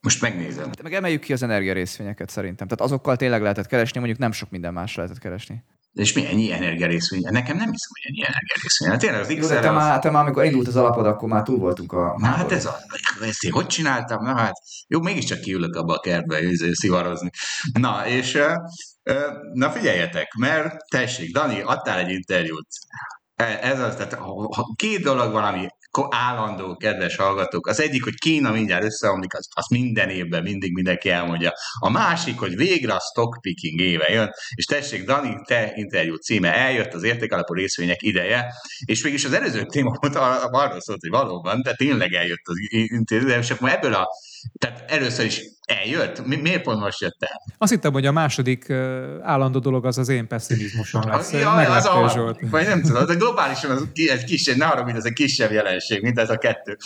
Most 0.00 0.20
megnézem. 0.20 0.66
Hát 0.66 0.82
meg 0.82 0.94
emeljük 0.94 1.20
ki 1.20 1.32
az 1.32 1.42
energia 1.42 1.72
részvényeket 1.72 2.28
szerintem. 2.28 2.66
Tehát 2.68 2.84
azokkal 2.84 3.16
tényleg 3.16 3.42
lehetett 3.42 3.66
keresni, 3.66 3.98
mondjuk 3.98 4.20
nem 4.20 4.32
sok 4.32 4.50
minden 4.50 4.72
más 4.72 4.94
lehetett 4.96 5.18
keresni. 5.18 5.62
És 5.92 6.12
mi 6.12 6.26
ennyi 6.26 6.52
energiarészvény? 6.52 7.20
Nekem 7.22 7.56
nem 7.56 7.70
hiszem, 7.70 7.90
hogy 7.92 8.10
ennyi 8.10 8.24
energiarészvény. 8.26 8.88
Hát 8.88 8.98
tényleg 8.98 9.20
az 9.20 9.46
XR... 9.48 9.60
Te, 9.60 9.68
az... 9.68 9.74
már, 9.74 9.98
te 9.98 10.10
már, 10.10 10.22
amikor 10.22 10.44
indult 10.44 10.66
az 10.66 10.76
alapod, 10.76 11.06
akkor 11.06 11.28
már 11.28 11.42
túl 11.42 11.58
voltunk 11.58 11.92
a... 11.92 12.14
Na 12.18 12.26
hát 12.26 12.52
ez 12.52 12.66
a... 12.66 12.76
Ezt 13.22 13.42
én 13.42 13.52
hogy 13.52 13.66
csináltam? 13.66 14.22
Na 14.22 14.36
hát, 14.36 14.52
jó, 14.88 15.00
mégiscsak 15.00 15.40
kiülök 15.40 15.74
abba 15.74 15.94
a 15.94 16.00
kertbe 16.00 16.42
izé, 16.42 16.72
szivarozni. 16.72 17.30
Na, 17.72 18.06
és 18.06 18.38
na 19.52 19.70
figyeljetek, 19.70 20.34
mert 20.34 20.76
tessék, 20.90 21.32
Dani, 21.32 21.60
adtál 21.60 21.98
egy 21.98 22.10
interjút. 22.10 22.66
E, 23.34 23.58
ez 23.62 23.80
az, 23.80 23.94
tehát 23.94 24.18
két 24.76 25.02
dolog 25.02 25.32
van, 25.32 25.44
ami 25.44 25.66
állandó, 26.10 26.76
kedves 26.76 27.16
hallgatók. 27.16 27.66
Az 27.66 27.80
egyik, 27.80 28.04
hogy 28.04 28.14
Kína 28.14 28.50
mindjárt 28.50 28.84
összeomlik, 28.84 29.34
az, 29.34 29.48
az 29.54 29.66
minden 29.68 30.08
évben 30.08 30.42
mindig 30.42 30.72
mindenki 30.72 31.10
elmondja. 31.10 31.52
A 31.78 31.90
másik, 31.90 32.38
hogy 32.38 32.56
végre 32.56 32.94
a 32.94 33.00
stockpicking 33.00 33.80
éve 33.80 34.08
jön, 34.08 34.30
és 34.54 34.64
tessék, 34.64 35.04
Dani, 35.04 35.36
te 35.44 35.72
interjú 35.74 36.14
címe 36.14 36.54
eljött, 36.54 36.94
az 36.94 37.02
értékalapú 37.02 37.54
részvények 37.54 38.02
ideje, 38.02 38.46
és 38.84 39.02
mégis 39.02 39.24
az 39.24 39.32
előző 39.32 39.64
téma 39.64 39.90
arról 40.50 40.80
szólt, 40.80 41.00
hogy 41.00 41.10
valóban, 41.10 41.62
de 41.62 41.74
tényleg 41.74 42.12
eljött 42.12 42.46
az 42.46 42.56
interjú, 42.70 43.28
és 43.28 43.50
akkor 43.50 43.68
ebből 43.68 43.94
a 43.94 44.08
tehát 44.58 44.90
először 44.90 45.24
is 45.24 45.40
eljött? 45.64 46.26
Mi, 46.26 46.36
miért 46.36 46.62
pont 46.62 46.80
most 46.80 47.00
jött 47.00 47.22
el? 47.22 47.42
Azt 47.58 47.72
hittem, 47.72 47.92
hogy 47.92 48.06
a 48.06 48.12
második 48.12 48.70
állandó 49.20 49.58
dolog 49.58 49.86
az 49.86 49.98
az 49.98 50.08
én 50.08 50.26
pessimizmusom 50.26 51.02
lesz. 51.08 51.32
Ja, 51.32 51.52
az 51.52 51.84
a, 51.84 52.08
Zsolt. 52.08 52.38
Vagy 52.40 52.66
nem 52.66 52.82
tudom, 52.82 53.06
de 53.06 53.14
globálisan 53.14 53.70
az 53.70 53.86
egy 53.94 54.24
kisebb, 54.24 54.56
ne 54.56 54.66
arra, 54.66 54.84
mint 54.84 54.96
ez 54.96 55.04
egy 55.04 55.12
kisebb 55.12 55.50
jelenség, 55.50 56.02
mint 56.02 56.18
ez 56.18 56.30
a 56.30 56.38
kettő. 56.38 56.76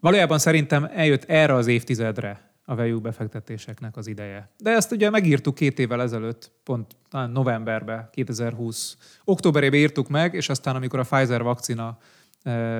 Valójában 0.00 0.38
szerintem 0.38 0.88
eljött 0.94 1.24
erre 1.24 1.54
az 1.54 1.66
évtizedre 1.66 2.46
a 2.64 2.74
value 2.74 3.00
befektetéseknek 3.00 3.96
az 3.96 4.06
ideje. 4.06 4.50
De 4.58 4.70
ezt 4.70 4.92
ugye 4.92 5.10
megírtuk 5.10 5.54
két 5.54 5.78
évvel 5.78 6.02
ezelőtt, 6.02 6.52
pont 6.64 6.96
novemberben, 7.32 8.08
2020. 8.12 8.96
Októberében 9.24 9.80
írtuk 9.80 10.08
meg, 10.08 10.34
és 10.34 10.48
aztán 10.48 10.76
amikor 10.76 10.98
a 10.98 11.02
Pfizer 11.02 11.42
vakcina 11.42 11.98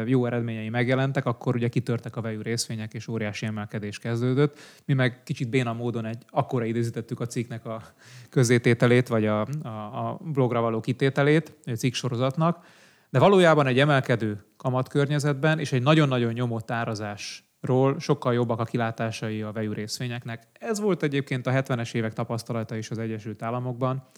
jó 0.07 0.27
eredményei 0.27 0.69
megjelentek, 0.69 1.27
akkor 1.27 1.55
ugye 1.55 1.69
kitörtek 1.69 2.17
a 2.17 2.21
vejű 2.21 2.41
részvények, 2.41 2.95
és 2.95 3.09
óriási 3.09 3.47
emelkedés 3.47 3.99
kezdődött. 3.99 4.59
Mi 4.85 4.95
meg 4.95 5.23
kicsit 5.23 5.49
béna 5.49 5.73
módon 5.73 6.05
egy, 6.05 6.25
akkora 6.31 6.65
idézítettük 6.65 7.21
a 7.21 7.27
cikknek 7.27 7.67
a 7.67 7.83
közzétételét, 8.31 9.09
vagy 9.09 9.27
a, 9.27 9.41
a, 9.63 9.69
a 9.69 10.21
blogra 10.25 10.61
való 10.61 10.81
kitételét, 10.81 11.55
a 11.65 11.71
cikk 11.71 11.95
sorozatnak, 11.95 12.67
de 13.11 13.19
valójában 13.19 13.67
egy 13.67 13.79
emelkedő 13.79 14.45
kamatkörnyezetben 14.57 15.59
és 15.59 15.73
egy 15.73 15.83
nagyon-nagyon 15.83 16.33
nyomott 16.33 16.71
árazás 16.71 17.45
ról 17.61 18.01
sokkal 18.01 18.35
jobbak 18.35 18.61
a 18.61 18.65
kilátásai 18.65 19.43
a 19.43 19.53
vejű 19.53 19.73
részvényeknek. 19.73 20.47
Ez 20.53 20.81
volt 20.81 21.03
egyébként 21.03 21.47
a 21.47 21.51
70-es 21.51 21.95
évek 21.95 22.13
tapasztalata 22.13 22.77
is 22.77 22.91
az 22.91 22.99
Egyesült 22.99 23.43
Államokban, 23.43 24.09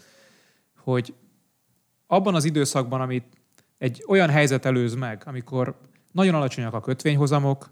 hogy 0.77 1.15
abban 2.07 2.35
az 2.35 2.45
időszakban, 2.45 3.01
amit 3.01 3.38
egy 3.79 4.05
olyan 4.09 4.29
helyzet 4.29 4.65
előz 4.65 4.95
meg, 4.95 5.23
amikor 5.27 5.79
nagyon 6.13 6.35
alacsonyak 6.35 6.75
a 6.75 6.81
kötvényhozamok, 6.81 7.71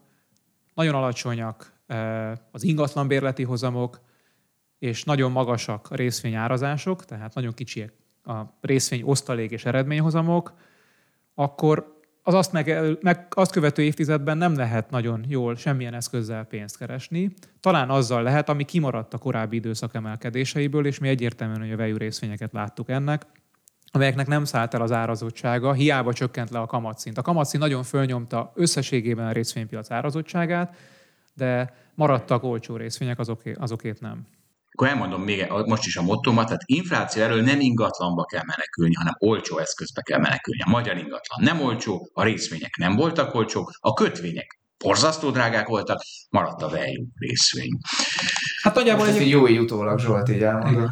nagyon 0.75 0.95
alacsonyak 0.95 1.73
eh, 1.87 2.33
az 2.51 2.63
ingatlanbérleti 2.63 3.43
hozamok, 3.43 4.01
és 4.79 5.05
nagyon 5.05 5.31
magasak 5.31 5.87
a 5.91 5.95
részvényárazások, 5.95 7.05
tehát 7.05 7.35
nagyon 7.35 7.55
kicsiek 7.55 7.93
a 8.25 8.41
részvény 8.61 9.03
osztalék 9.03 9.51
és 9.51 9.65
eredményhozamok, 9.65 10.55
akkor 11.35 11.95
az 12.23 12.35
azt, 12.35 12.53
meg, 12.53 12.97
meg, 13.01 13.27
azt 13.31 13.53
követő 13.53 13.83
évtizedben 13.83 14.39
nem 14.39 14.57
lehet 14.57 14.91
nagyon 14.91 15.25
jól 15.29 15.57
semmilyen 15.57 15.95
eszközzel 15.95 16.45
pénzt 16.45 16.79
keresni. 16.79 17.33
Talán 17.61 17.91
azzal 17.91 18.23
lehet, 18.23 18.49
ami 18.49 18.65
kimaradt 18.65 19.15
a 19.15 19.19
korábbi 19.19 19.57
időszak 19.57 19.95
emelkedéseiből, 19.95 20.87
és 20.87 20.99
mi 20.99 21.09
egyértelműen 21.09 21.73
a 21.73 21.77
vejű 21.77 21.97
részvényeket 21.97 22.53
láttuk 22.53 22.91
ennek, 22.91 23.27
amelyeknek 23.91 24.26
nem 24.26 24.45
szállt 24.45 24.74
el 24.74 24.82
az 24.82 24.93
árazottsága, 24.93 25.72
hiába 25.72 26.12
csökkent 26.12 26.51
le 26.51 26.59
a 26.59 26.66
kamatszint. 26.66 27.18
A 27.18 27.22
kamatszint 27.22 27.62
nagyon 27.62 27.82
fölnyomta 27.82 28.53
összességében 28.55 29.26
a 29.26 29.32
részvénypiac 29.32 29.91
árazottságát, 29.91 30.76
de 31.34 31.74
maradtak 31.95 32.43
olcsó 32.43 32.76
részvények, 32.76 33.18
azoké, 33.18 33.55
azokét 33.59 34.01
nem 34.01 34.26
akkor 34.76 34.89
elmondom 34.89 35.22
még 35.22 35.47
most 35.66 35.87
is 35.87 35.97
a 35.97 36.03
mottomat, 36.03 36.47
tehát 36.47 36.62
infláció 36.64 37.22
elől 37.22 37.43
nem 37.43 37.61
ingatlanba 37.61 38.24
kell 38.24 38.43
menekülni, 38.47 38.95
hanem 38.95 39.14
olcsó 39.18 39.59
eszközbe 39.59 40.03
kell 40.03 40.18
menekülni. 40.18 40.62
A 40.62 40.70
magyar 40.70 40.97
ingatlan 40.97 41.39
nem 41.41 41.61
olcsó, 41.61 42.11
a 42.12 42.22
részvények 42.22 42.76
nem 42.76 42.97
voltak 42.97 43.34
olcsók, 43.34 43.70
a 43.80 43.93
kötvények 43.93 44.59
borzasztó 44.78 45.30
drágák 45.30 45.66
voltak, 45.66 46.03
maradt 46.30 46.62
a 46.62 46.68
value 46.68 47.05
részvény. 47.18 47.78
Hát 48.62 48.74
nagyjából 48.74 49.07
egy 49.07 49.28
jó 49.28 49.47
jutólag 49.47 49.99
Zsolt 49.99 50.28
így 50.28 50.43
elmondod. 50.43 50.91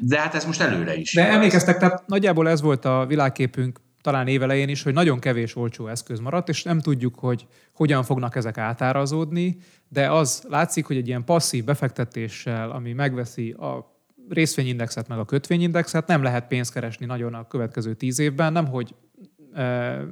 De 0.00 0.20
hát 0.20 0.34
ez 0.34 0.44
most 0.44 0.60
előre 0.60 0.96
is. 0.96 1.14
De 1.14 1.28
emlékeztek, 1.28 1.78
tehát 1.78 2.06
nagyjából 2.06 2.48
ez 2.48 2.60
volt 2.60 2.84
a 2.84 3.04
világképünk 3.06 3.80
talán 4.04 4.26
évelején 4.26 4.68
is, 4.68 4.82
hogy 4.82 4.92
nagyon 4.92 5.18
kevés 5.18 5.56
olcsó 5.56 5.86
eszköz 5.86 6.20
maradt, 6.20 6.48
és 6.48 6.62
nem 6.62 6.80
tudjuk, 6.80 7.18
hogy 7.18 7.46
hogyan 7.72 8.02
fognak 8.02 8.36
ezek 8.36 8.58
átárazódni, 8.58 9.56
de 9.88 10.10
az 10.10 10.44
látszik, 10.48 10.86
hogy 10.86 10.96
egy 10.96 11.08
ilyen 11.08 11.24
passzív 11.24 11.64
befektetéssel, 11.64 12.70
ami 12.70 12.92
megveszi 12.92 13.50
a 13.50 13.92
részvényindexet 14.28 15.08
meg 15.08 15.18
a 15.18 15.24
kötvényindexet, 15.24 16.06
nem 16.06 16.22
lehet 16.22 16.46
pénzt 16.46 16.72
keresni 16.72 17.06
nagyon 17.06 17.34
a 17.34 17.46
következő 17.46 17.94
tíz 17.94 18.18
évben, 18.18 18.52
nem 18.52 18.66
hogy 18.66 18.94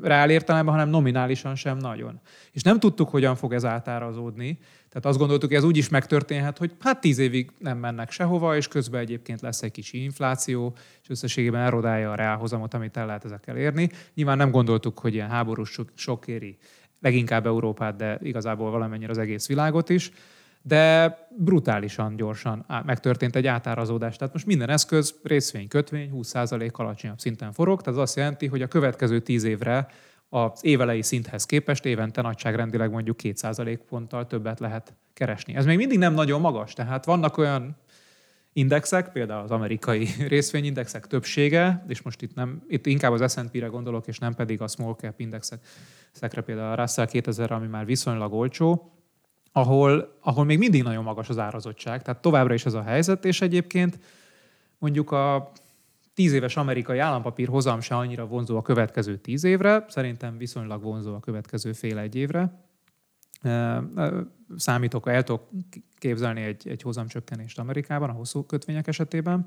reál 0.02 0.30
értelemben, 0.30 0.74
hanem 0.74 0.88
nominálisan 0.88 1.54
sem 1.54 1.76
nagyon. 1.76 2.20
És 2.52 2.62
nem 2.62 2.78
tudtuk, 2.78 3.08
hogyan 3.08 3.36
fog 3.36 3.52
ez 3.52 3.64
átárazódni. 3.64 4.58
Tehát 4.92 5.06
azt 5.06 5.18
gondoltuk, 5.18 5.48
hogy 5.48 5.58
ez 5.58 5.64
úgy 5.64 5.76
is 5.76 5.88
megtörténhet, 5.88 6.58
hogy 6.58 6.72
hát 6.80 7.00
tíz 7.00 7.18
évig 7.18 7.50
nem 7.58 7.78
mennek 7.78 8.10
sehova, 8.10 8.56
és 8.56 8.68
közben 8.68 9.00
egyébként 9.00 9.40
lesz 9.40 9.62
egy 9.62 9.70
kicsi 9.70 10.02
infláció, 10.02 10.74
és 11.02 11.08
összességében 11.08 11.60
erodálja 11.60 12.10
a 12.10 12.14
reálhozamot, 12.14 12.74
amit 12.74 12.96
el 12.96 13.06
lehet 13.06 13.24
ezekkel 13.24 13.56
érni. 13.56 13.90
Nyilván 14.14 14.36
nem 14.36 14.50
gondoltuk, 14.50 14.98
hogy 14.98 15.14
ilyen 15.14 15.28
háborús 15.28 15.78
sok 15.94 16.26
éri 16.26 16.56
leginkább 17.00 17.46
Európát, 17.46 17.96
de 17.96 18.18
igazából 18.22 18.70
valamennyire 18.70 19.10
az 19.10 19.18
egész 19.18 19.46
világot 19.46 19.88
is 19.88 20.12
de 20.62 21.18
brutálisan 21.36 22.16
gyorsan 22.16 22.66
megtörtént 22.86 23.36
egy 23.36 23.46
átárazódás. 23.46 24.16
Tehát 24.16 24.32
most 24.32 24.46
minden 24.46 24.68
eszköz, 24.68 25.14
részvény, 25.22 25.68
kötvény 25.68 26.10
20% 26.14 26.72
alacsonyabb 26.72 27.18
szinten 27.18 27.52
forog, 27.52 27.82
tehát 27.82 27.98
az 27.98 28.04
azt 28.04 28.16
jelenti, 28.16 28.46
hogy 28.46 28.62
a 28.62 28.66
következő 28.66 29.20
10 29.20 29.44
évre 29.44 29.86
az 30.34 30.64
évelei 30.64 31.02
szinthez 31.02 31.46
képest 31.46 31.84
évente 31.84 32.22
nagyságrendileg 32.22 32.90
mondjuk 32.90 33.16
2% 33.22 33.78
ponttal 33.88 34.26
többet 34.26 34.60
lehet 34.60 34.94
keresni. 35.12 35.54
Ez 35.54 35.64
még 35.64 35.76
mindig 35.76 35.98
nem 35.98 36.14
nagyon 36.14 36.40
magas, 36.40 36.72
tehát 36.72 37.04
vannak 37.04 37.36
olyan 37.36 37.76
indexek, 38.52 39.12
például 39.12 39.42
az 39.42 39.50
amerikai 39.50 40.08
részvényindexek 40.28 41.06
többsége, 41.06 41.84
és 41.88 42.02
most 42.02 42.22
itt, 42.22 42.34
nem, 42.34 42.62
itt 42.68 42.86
inkább 42.86 43.12
az 43.12 43.32
S&P-re 43.32 43.66
gondolok, 43.66 44.06
és 44.06 44.18
nem 44.18 44.34
pedig 44.34 44.60
a 44.60 44.68
small 44.68 44.94
cap 44.94 45.20
indexekre, 45.20 46.42
például 46.44 46.72
a 46.72 46.80
Russell 46.80 47.06
2000, 47.06 47.52
ami 47.52 47.66
már 47.66 47.84
viszonylag 47.84 48.32
olcsó, 48.32 48.92
ahol, 49.52 50.18
ahol 50.20 50.44
még 50.44 50.58
mindig 50.58 50.82
nagyon 50.82 51.04
magas 51.04 51.28
az 51.28 51.38
árazottság, 51.38 52.02
tehát 52.02 52.22
továbbra 52.22 52.54
is 52.54 52.66
ez 52.66 52.74
a 52.74 52.82
helyzet, 52.82 53.24
és 53.24 53.40
egyébként 53.40 53.98
mondjuk 54.78 55.10
a 55.10 55.52
tíz 56.14 56.32
éves 56.32 56.56
amerikai 56.56 56.98
állampapír 56.98 57.48
hozam 57.48 57.80
se 57.80 57.96
annyira 57.96 58.26
vonzó 58.26 58.56
a 58.56 58.62
következő 58.62 59.16
tíz 59.16 59.44
évre, 59.44 59.84
szerintem 59.88 60.36
viszonylag 60.36 60.82
vonzó 60.82 61.14
a 61.14 61.20
következő 61.20 61.72
fél 61.72 61.98
egy 61.98 62.14
évre. 62.14 62.66
Számítok, 64.56 65.08
el 65.08 65.22
tudok 65.22 65.48
képzelni 65.98 66.42
egy, 66.42 66.68
egy 66.68 66.82
hozamcsökkenést 66.82 67.58
Amerikában, 67.58 68.10
a 68.10 68.12
hosszú 68.12 68.42
kötvények 68.42 68.86
esetében. 68.86 69.46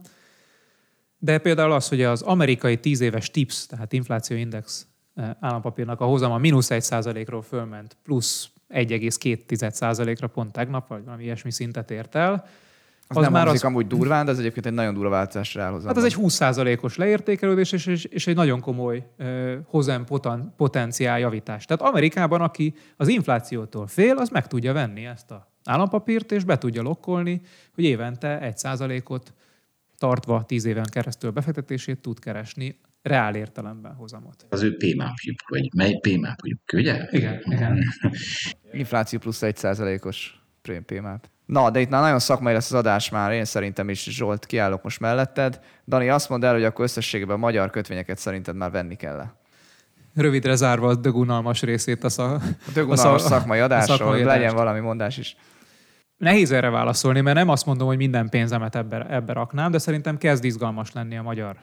De 1.18 1.38
például 1.38 1.72
az, 1.72 1.88
hogy 1.88 2.01
az 2.01 2.22
amerikai 2.22 2.80
tíz 2.80 3.01
éves 3.01 3.32
TIPS, 3.32 3.66
tehát 3.66 3.93
inflációindex 3.93 4.88
állampapírnak 5.39 6.01
a 6.01 6.05
hozama 6.05 6.38
mínusz 6.38 6.72
egy 6.72 6.82
százalékról 6.82 7.41
fölment, 7.41 7.97
plusz 8.03 8.49
1,2%-ra 8.70 10.28
pont 10.28 10.51
tegnap, 10.51 10.88
vagy 10.88 11.03
valami 11.03 11.24
ilyesmi 11.24 11.51
szintet 11.51 11.91
ért 11.91 12.16
el. 12.16 12.47
Az, 13.08 13.18
az 13.18 13.24
nem 13.24 13.32
már 13.32 13.47
az... 13.47 13.64
amúgy 13.64 13.88
durván, 13.88 14.26
de 14.26 14.32
ez 14.32 14.39
egyébként 14.39 14.66
egy 14.66 14.74
nagyon 14.74 14.93
durva 14.93 15.10
változásra 15.10 15.62
elhozom. 15.62 15.88
Hát 15.88 15.97
ez 15.97 16.03
egy 16.03 16.16
20%-os 16.18 16.97
leértékelődés, 16.97 17.72
és, 17.72 17.86
és, 17.86 18.03
és 18.03 18.28
egy 18.28 18.36
nagyon 18.36 18.60
komoly 18.60 19.06
uh, 19.18 19.53
hozam 19.66 20.06
poten, 20.06 20.53
potenciál 20.58 21.20
javítás. 21.20 21.66
Tehát 21.66 21.82
Amerikában, 21.82 22.41
aki 22.41 22.74
az 22.97 23.08
inflációtól 23.08 23.88
fél, 23.88 24.18
az 24.18 24.30
meg 24.30 24.47
tudja 24.47 24.74
venni 24.74 25.06
ezt 25.06 25.32
a 25.32 25.51
állampapírt, 25.64 26.32
és 26.32 26.43
be 26.43 26.58
tudja 26.58 26.82
lokkolni, 26.82 27.41
hogy 27.74 27.84
évente 27.84 28.53
1%-ot 28.56 29.34
tartva 29.97 30.43
10 30.45 30.66
éven 30.66 30.88
keresztül 30.91 31.32
befektetését 31.32 31.99
tud 31.99 32.20
keresni 32.20 32.80
reál 33.01 33.36
értelemben 33.36 33.93
hozamot. 33.93 34.45
Az 34.49 34.62
ő 34.62 34.78
PMAP-juk, 34.78 35.39
vagy 35.49 35.74
mely 35.74 35.99
PMAP-juk, 36.01 36.60
ugye? 36.74 37.08
Igen, 37.12 37.41
igen. 37.45 37.84
Infláció 38.72 39.20
plusz 39.20 39.41
egy 39.41 39.56
százalékos 39.56 40.43
PMAP. 40.62 41.34
Na, 41.46 41.70
de 41.70 41.80
itt 41.80 41.89
már 41.89 42.02
nagyon 42.02 42.20
szakmai 42.20 42.54
lesz 42.54 42.72
az 42.72 42.78
adás 42.78 43.10
már, 43.10 43.32
én 43.32 43.46
szerintem 43.46 43.89
is 43.89 44.04
Zsolt 44.04 44.46
kiállok 44.46 44.84
most 44.84 45.00
melletted. 45.00 45.60
Dani, 45.88 46.10
azt 46.10 46.30
mondd 46.30 46.46
el, 46.46 46.54
hogy 46.54 46.64
akkor 46.64 46.86
összességében 46.86 47.36
a 47.36 47.39
magyar 47.39 47.70
kötvényeket 47.70 48.18
szerinted 48.18 48.56
már 48.56 48.72
venni 48.72 48.96
kell 48.96 49.20
-e. 49.20 49.34
Rövidre 50.14 50.56
zárva 50.56 50.88
a 50.88 50.96
dögunalmas 50.96 51.62
részét 51.62 52.04
a, 52.04 52.10
szak... 52.10 52.41
a, 52.41 52.72
dögunalmas 52.74 53.22
a 53.22 53.28
szak... 53.28 53.38
szakmai 53.38 53.60
adásról, 53.60 53.98
szakmai 53.98 54.24
legyen 54.24 54.56
valami 54.56 54.80
mondás 54.80 55.18
is. 55.18 55.36
Nehéz 56.18 56.52
erre 56.52 56.70
válaszolni, 56.70 57.22
mert 57.22 57.36
nem 57.36 57.50
azt 57.50 57.66
mondom, 57.66 57.88
hogy 57.88 57.98
minden 57.98 58.30
pénzemet 58.30 58.76
ebbe, 58.76 59.06
ebbe 59.10 59.34
raknám, 59.34 59.72
de 59.72 59.78
szerintem 59.78 60.18
kezd 60.18 60.43
izgalmas 60.43 60.91
lenni 60.91 61.18
a 61.18 61.22
magyar 61.22 61.58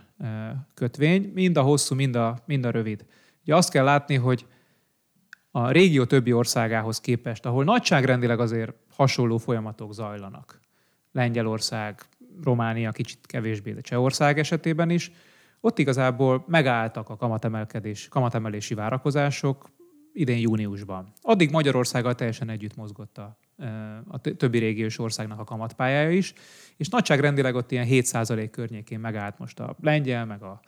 kötvény, 0.75 1.31
mind 1.35 1.57
a 1.57 1.63
hosszú, 1.63 1.95
mind 1.95 2.17
a, 2.17 2.39
mind 2.47 2.65
a 2.65 2.71
rövid. 2.71 3.05
Ugye 3.43 3.57
azt 3.57 3.71
kell 3.71 3.85
látni, 3.85 4.15
hogy 4.15 4.47
a 5.51 5.71
régió 5.71 6.05
többi 6.05 6.33
országához 6.33 7.01
képest, 7.01 7.47
ahol 7.47 7.65
nagyságrendileg 7.65 8.41
azért 8.41 8.73
hasonló 8.95 9.39
folyamatok 9.39 9.93
zajlanak, 9.93 10.61
Lengyelország, 11.13 12.01
Románia 12.43 12.91
kicsit 12.91 13.27
kevésbé, 13.27 13.73
de 13.73 13.81
Csehország 13.81 14.39
esetében 14.39 14.91
is, 14.91 15.13
ott 15.61 15.79
igazából 15.79 16.45
megálltak 16.47 17.09
a 17.09 17.17
kamatemelkedés, 17.17 18.09
kamatemelési 18.09 18.75
várakozások 18.75 19.71
idén 20.13 20.39
júniusban. 20.39 21.13
Addig 21.21 21.51
Magyarországgal 21.51 22.15
teljesen 22.15 22.49
együtt 22.49 22.77
mozgott 22.77 23.19
a 23.19 23.37
a 24.09 24.19
többi 24.19 24.59
régiós 24.59 24.99
országnak 24.99 25.39
a 25.39 25.45
kamatpályája 25.45 26.11
is, 26.11 26.33
és 26.77 26.89
nagyságrendileg 26.89 27.55
ott 27.55 27.73
ilyen 27.73 27.87
7% 27.91 28.49
környékén 28.51 29.01
megállt 29.01 29.39
most 29.39 29.61
a 29.61 29.77
lengyel, 29.81 30.27
meg 30.27 30.43
a, 30.43 30.61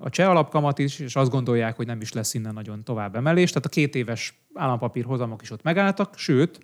a 0.00 0.10
cseh 0.10 0.28
alapkamat 0.28 0.78
is, 0.78 0.98
és 0.98 1.16
azt 1.16 1.30
gondolják, 1.30 1.76
hogy 1.76 1.86
nem 1.86 2.00
is 2.00 2.12
lesz 2.12 2.34
innen 2.34 2.54
nagyon 2.54 2.84
tovább 2.84 3.16
emelés. 3.16 3.48
Tehát 3.48 3.66
a 3.66 3.68
két 3.68 3.94
éves 3.94 4.40
állampapír 4.54 5.04
hozamok 5.04 5.42
is 5.42 5.50
ott 5.50 5.62
megálltak, 5.62 6.16
sőt, 6.16 6.60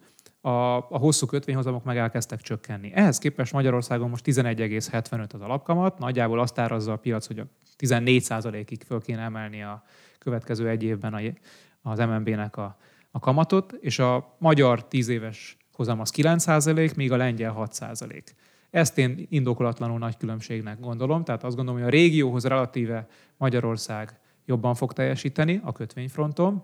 a, 0.46 0.76
a 0.76 0.98
hosszú 0.98 1.26
kötvényhozamok 1.26 1.84
meg 1.84 1.96
elkezdtek 1.96 2.40
csökkenni. 2.40 2.92
Ehhez 2.94 3.18
képest 3.18 3.52
Magyarországon 3.52 4.08
most 4.08 4.26
11,75 4.26 5.34
az 5.34 5.40
alapkamat, 5.40 5.98
nagyjából 5.98 6.40
azt 6.40 6.58
árazza 6.58 6.92
a 6.92 6.96
piac, 6.96 7.26
hogy 7.26 7.38
a 7.38 7.46
14%-ig 7.78 8.82
föl 8.86 9.00
kéne 9.00 9.22
emelni 9.22 9.62
a 9.62 9.82
következő 10.18 10.68
egy 10.68 10.82
évben 10.82 11.38
az 11.82 11.98
MNB-nek 11.98 12.56
a, 12.56 12.76
a 13.10 13.18
kamatot, 13.18 13.72
és 13.72 13.98
a 13.98 14.36
magyar 14.38 14.88
10 14.88 15.08
éves 15.08 15.56
hozam 15.72 16.00
az 16.00 16.12
9%, 16.16 16.96
míg 16.96 17.12
a 17.12 17.16
lengyel 17.16 17.54
6%. 17.58 18.22
Ezt 18.70 18.98
én 18.98 19.26
indokolatlanul 19.28 19.98
nagy 19.98 20.16
különbségnek 20.16 20.80
gondolom, 20.80 21.24
tehát 21.24 21.44
azt 21.44 21.56
gondolom, 21.56 21.80
hogy 21.80 21.88
a 21.88 21.96
régióhoz 21.96 22.44
relatíve 22.44 23.06
Magyarország 23.36 24.18
jobban 24.44 24.74
fog 24.74 24.92
teljesíteni 24.92 25.60
a 25.64 25.72
kötvényfronton. 25.72 26.62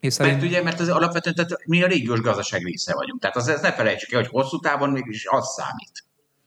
És 0.00 0.12
szerint... 0.12 0.40
Mert 0.40 0.46
ugye, 0.46 0.62
mert 0.62 0.80
az 0.80 0.88
alapvetően 0.88 1.34
tehát 1.34 1.66
mi 1.66 1.82
a 1.82 1.86
régiós 1.86 2.20
gazdaság 2.20 2.62
része 2.64 2.94
vagyunk. 2.94 3.20
Tehát 3.20 3.36
az, 3.36 3.48
ez 3.48 3.60
ne 3.60 3.72
felejtsük 3.72 4.12
el, 4.12 4.20
hogy 4.20 4.30
hosszú 4.30 4.58
távon 4.58 4.90
mégis 4.90 5.26
az 5.26 5.48
számít. 5.56 6.04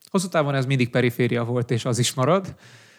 Hosszú 0.10 0.28
távon 0.28 0.56
ez 0.56 0.66
mindig 0.66 0.90
periféria 0.90 1.44
volt, 1.44 1.72
és 1.72 1.86
az 1.86 2.00
is 2.00 2.14
marad. 2.14 2.56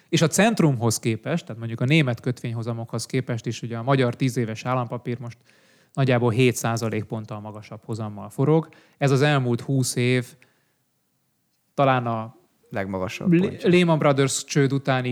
És 0.08 0.22
a 0.22 0.26
centrumhoz 0.26 0.98
képest, 0.98 1.44
tehát 1.44 1.58
mondjuk 1.58 1.80
a 1.80 1.84
német 1.84 2.20
kötvényhozamokhoz 2.20 3.06
képest 3.06 3.46
is, 3.46 3.62
ugye 3.62 3.76
a 3.76 3.82
magyar 3.82 4.14
tíz 4.16 4.36
éves 4.36 4.64
állampapír 4.64 5.18
most 5.18 5.38
nagyjából 5.92 6.30
7 6.30 6.60
ponttal 7.08 7.40
magasabb 7.40 7.80
hozammal 7.84 8.30
forog. 8.30 8.68
Ez 8.98 9.10
az 9.10 9.22
elmúlt 9.22 9.60
20 9.60 9.94
év 9.96 10.26
talán 11.74 12.06
a 12.06 12.36
legmagasabb 12.70 13.32
Lehman 13.62 13.98
Brothers 13.98 14.44
csőd 14.44 14.72
utáni 14.72 15.08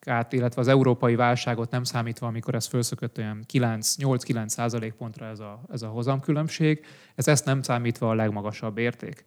időszakát, 0.00 0.32
illetve 0.32 0.60
az 0.60 0.68
európai 0.68 1.14
válságot 1.14 1.70
nem 1.70 1.84
számítva, 1.84 2.26
amikor 2.26 2.54
ez 2.54 2.66
fölszökött 2.66 3.18
olyan 3.18 3.44
8-9 3.48 4.48
százalék 4.48 4.92
pontra 4.92 5.26
ez 5.26 5.40
a, 5.40 5.60
ez 5.70 5.82
a 5.82 5.88
hozamkülönbség, 5.88 6.84
ez 7.14 7.28
ezt 7.28 7.44
nem 7.44 7.62
számítva 7.62 8.10
a 8.10 8.14
legmagasabb 8.14 8.78
érték. 8.78 9.24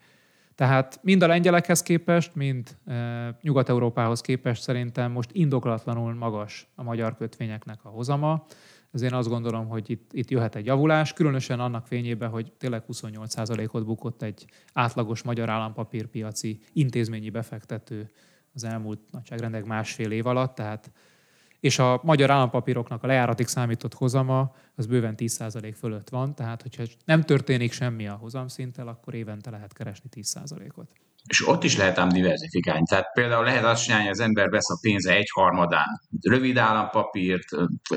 Tehát 0.56 1.00
mind 1.04 1.22
a 1.22 1.28
lengyelekhez 1.28 1.82
képest, 1.82 2.36
mind 2.36 2.78
e, 2.86 3.38
Nyugat-Európához 3.42 4.22
képest 4.22 4.62
szerintem 4.62 5.12
most 5.12 5.30
indoklatlanul 5.34 6.14
magas 6.14 6.68
a 6.76 6.84
magyar 6.84 7.16
kötvényeknek 7.16 7.80
a 7.84 7.90
hozama. 7.90 8.46
Ezért 8.94 9.12
én 9.12 9.18
azt 9.18 9.30
gondolom, 9.30 9.68
hogy 9.68 9.90
itt, 9.90 10.14
itt 10.14 10.30
jöhet 10.30 10.56
egy 10.56 10.66
javulás, 10.66 11.14
különösen 11.14 11.60
annak 11.60 11.88
fényében, 11.88 12.30
hogy 12.30 12.52
tényleg 12.58 12.84
28%-ot 12.88 13.86
bukott 13.86 14.22
egy 14.22 14.46
átlagos 14.74 15.24
magyar 15.24 15.50
állampapírpiaci 15.50 16.60
intézményi 16.74 17.30
befektető 17.30 18.10
az 18.54 18.64
elmúlt 18.64 19.00
nagyságrendek 19.12 19.66
másfél 19.66 20.12
év 20.12 20.26
alatt, 20.26 20.56
tehát 20.56 20.92
és 21.62 21.80
a 21.80 22.00
magyar 22.04 22.30
állampapíroknak 22.30 23.04
a 23.04 23.08
lejáratig 23.08 23.48
számított 23.48 23.94
hozama 23.94 24.52
az 24.76 24.86
bőven 24.86 25.16
10% 25.18 25.74
fölött 25.78 26.10
van, 26.10 26.36
tehát 26.36 26.62
hogyha 26.62 26.84
nem 27.06 27.22
történik 27.22 27.72
semmi 27.72 28.08
a 28.08 28.14
hozamszinttel, 28.14 28.88
akkor 28.88 29.14
évente 29.14 29.50
lehet 29.50 29.74
keresni 29.74 30.10
10%-ot. 30.16 30.92
És 31.28 31.48
ott 31.48 31.64
is 31.64 31.78
lehet 31.78 31.98
ám 31.98 32.10
diversifikálni. 32.10 32.84
Tehát 32.90 33.12
például 33.14 33.44
lehet 33.44 33.64
azt 33.64 33.84
csinálni, 33.84 34.06
hogy 34.06 34.14
az 34.14 34.20
ember 34.20 34.50
vesz 34.50 34.70
a 34.70 34.78
pénze 34.82 35.14
egyharmadán 35.14 36.02
rövid 36.22 36.58
állampapírt, 36.58 37.48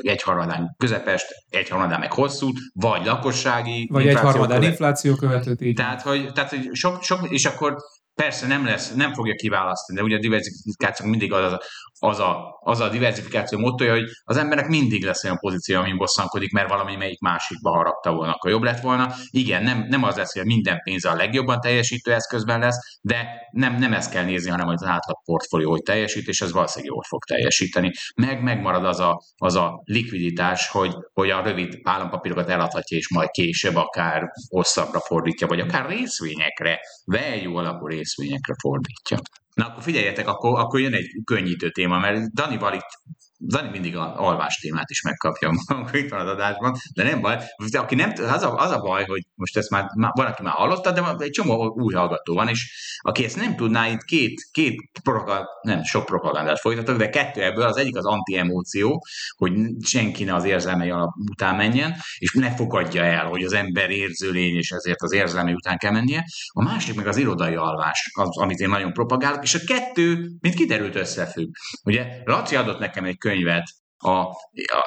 egyharmadán 0.00 0.74
közepest, 0.78 1.26
egyharmadán 1.50 2.00
meg 2.00 2.12
hosszút, 2.12 2.58
vagy 2.72 3.04
lakossági. 3.04 3.88
Vagy 3.92 4.06
egyharmadán 4.06 4.62
infláció 4.62 5.14
követőt. 5.14 5.74
Tehát, 5.74 6.02
hogy, 6.02 6.32
tehát, 6.32 6.50
hogy 6.50 6.68
sok, 6.72 7.02
sok, 7.02 7.30
és 7.30 7.44
akkor 7.44 7.76
Persze 8.14 8.46
nem 8.46 8.64
lesz, 8.64 8.94
nem 8.94 9.12
fogja 9.12 9.34
kiválasztani, 9.34 9.98
de 9.98 10.04
ugye 10.04 10.16
a 10.16 10.20
diversifikáció 10.20 11.06
mindig 11.06 11.32
az 11.32 11.52
a, 11.52 11.60
az 11.98 12.18
a, 12.18 12.58
az 12.60 12.80
a 12.80 12.88
diversifikáció 12.88 13.58
mottoja, 13.58 13.92
hogy 13.92 14.04
az 14.24 14.36
embernek 14.36 14.68
mindig 14.68 15.04
lesz 15.04 15.24
olyan 15.24 15.38
pozíció, 15.38 15.80
amin 15.80 15.96
bosszankodik, 15.96 16.52
mert 16.52 16.68
valami 16.68 16.96
melyik 16.96 17.20
másikba 17.20 17.70
harapta 17.70 18.12
volna, 18.12 18.32
akkor 18.32 18.50
jobb 18.50 18.62
lett 18.62 18.80
volna. 18.80 19.14
Igen, 19.30 19.62
nem, 19.62 19.86
nem 19.88 20.02
az 20.02 20.16
lesz, 20.16 20.34
hogy 20.34 20.44
minden 20.44 20.80
pénz 20.84 21.04
a 21.04 21.14
legjobban 21.14 21.60
teljesítő 21.60 22.12
eszközben 22.12 22.58
lesz, 22.58 22.76
de 23.00 23.26
nem, 23.50 23.74
nem 23.74 23.92
ezt 23.92 24.10
kell 24.10 24.24
nézni, 24.24 24.50
hanem 24.50 24.68
az 24.68 24.84
átlag 24.84 25.16
portfólió, 25.24 25.70
hogy 25.70 25.82
teljesít, 25.82 26.28
és 26.28 26.40
ez 26.40 26.52
valószínűleg 26.52 26.94
jól 26.94 27.02
fog 27.08 27.24
teljesíteni. 27.24 27.90
Meg 28.14 28.42
megmarad 28.42 28.84
az 28.84 29.00
a, 29.00 29.20
az 29.36 29.54
a 29.54 29.82
likviditás, 29.84 30.68
hogy, 30.68 30.94
hogy 31.12 31.30
a 31.30 31.42
rövid 31.42 31.78
állampapírokat 31.82 32.48
eladhatja, 32.48 32.96
és 32.96 33.10
majd 33.10 33.28
később 33.28 33.76
akár 33.76 34.22
hosszabbra 34.48 35.00
fordítja, 35.00 35.46
vagy 35.46 35.60
akár 35.60 35.88
részvényekre, 35.88 36.78
value 37.04 37.58
alapú 37.58 37.86
részvényekre 37.86 38.54
fordítja. 38.58 39.18
Na 39.54 39.66
akkor 39.66 39.82
figyeljetek, 39.82 40.28
akkor, 40.28 40.58
akkor 40.58 40.80
jön 40.80 40.94
egy 40.94 41.20
könnyítő 41.24 41.70
téma, 41.70 41.98
mert 41.98 42.32
Dani 42.32 42.58
itt 42.74 43.00
Dani 43.38 43.68
mindig 43.68 43.96
a 43.96 44.20
alvás 44.20 44.58
témát 44.58 44.90
is 44.90 45.02
megkapja, 45.02 45.50
itt 45.92 46.10
van 46.10 46.20
az 46.20 46.32
adásban, 46.32 46.76
de 46.94 47.02
nem 47.02 47.20
baj. 47.20 47.38
De 47.70 47.78
aki 47.78 47.94
nem, 47.94 48.12
az, 48.16 48.42
a, 48.42 48.56
az 48.56 48.70
a 48.70 48.78
baj, 48.78 49.04
hogy 49.04 49.22
most 49.34 49.56
ezt 49.56 49.70
már, 49.70 49.84
már 49.96 50.10
van, 50.14 50.26
aki 50.26 50.42
már 50.42 50.52
hallotta, 50.52 50.92
de 50.92 51.14
egy 51.18 51.30
csomó 51.30 51.74
új 51.76 51.94
hallgató 51.94 52.34
van, 52.34 52.48
és 52.48 52.72
aki 52.98 53.24
ezt 53.24 53.36
nem 53.36 53.56
tudná, 53.56 53.88
itt 53.88 54.02
két, 54.02 54.48
két 54.50 54.90
propagand, 55.02 55.44
nem 55.62 55.82
sok 55.82 56.04
propagandát 56.04 56.60
folytatok, 56.60 56.96
de 56.96 57.08
kettő 57.08 57.42
ebből, 57.42 57.64
az 57.64 57.76
egyik 57.76 57.96
az 57.96 58.04
anti-emóció, 58.04 59.04
hogy 59.36 59.52
senki 59.84 60.24
ne 60.24 60.34
az 60.34 60.44
érzelmei 60.44 60.92
után 61.30 61.56
menjen, 61.56 61.94
és 62.18 62.32
ne 62.32 62.54
fogadja 62.54 63.04
el, 63.04 63.26
hogy 63.26 63.42
az 63.42 63.52
ember 63.52 63.90
érző 63.90 64.30
lény, 64.30 64.56
és 64.56 64.70
ezért 64.70 65.02
az 65.02 65.12
érzelmei 65.12 65.54
után 65.54 65.78
kell 65.78 65.92
mennie. 65.92 66.24
A 66.52 66.62
másik 66.62 66.94
meg 66.94 67.06
az 67.06 67.16
irodai 67.16 67.54
alvás, 67.54 68.10
az, 68.14 68.38
amit 68.38 68.58
én 68.58 68.68
nagyon 68.68 68.92
propagálok, 68.92 69.42
és 69.42 69.54
a 69.54 69.58
kettő, 69.66 70.30
mint 70.40 70.54
kiderült, 70.54 70.94
összefügg. 70.94 71.48
Ugye 71.84 72.06
Laci 72.24 72.56
adott 72.56 72.78
nekem 72.78 73.04
egy 73.04 73.18
könyvet 73.24 73.64
a, 73.96 74.10
a, 74.10 74.34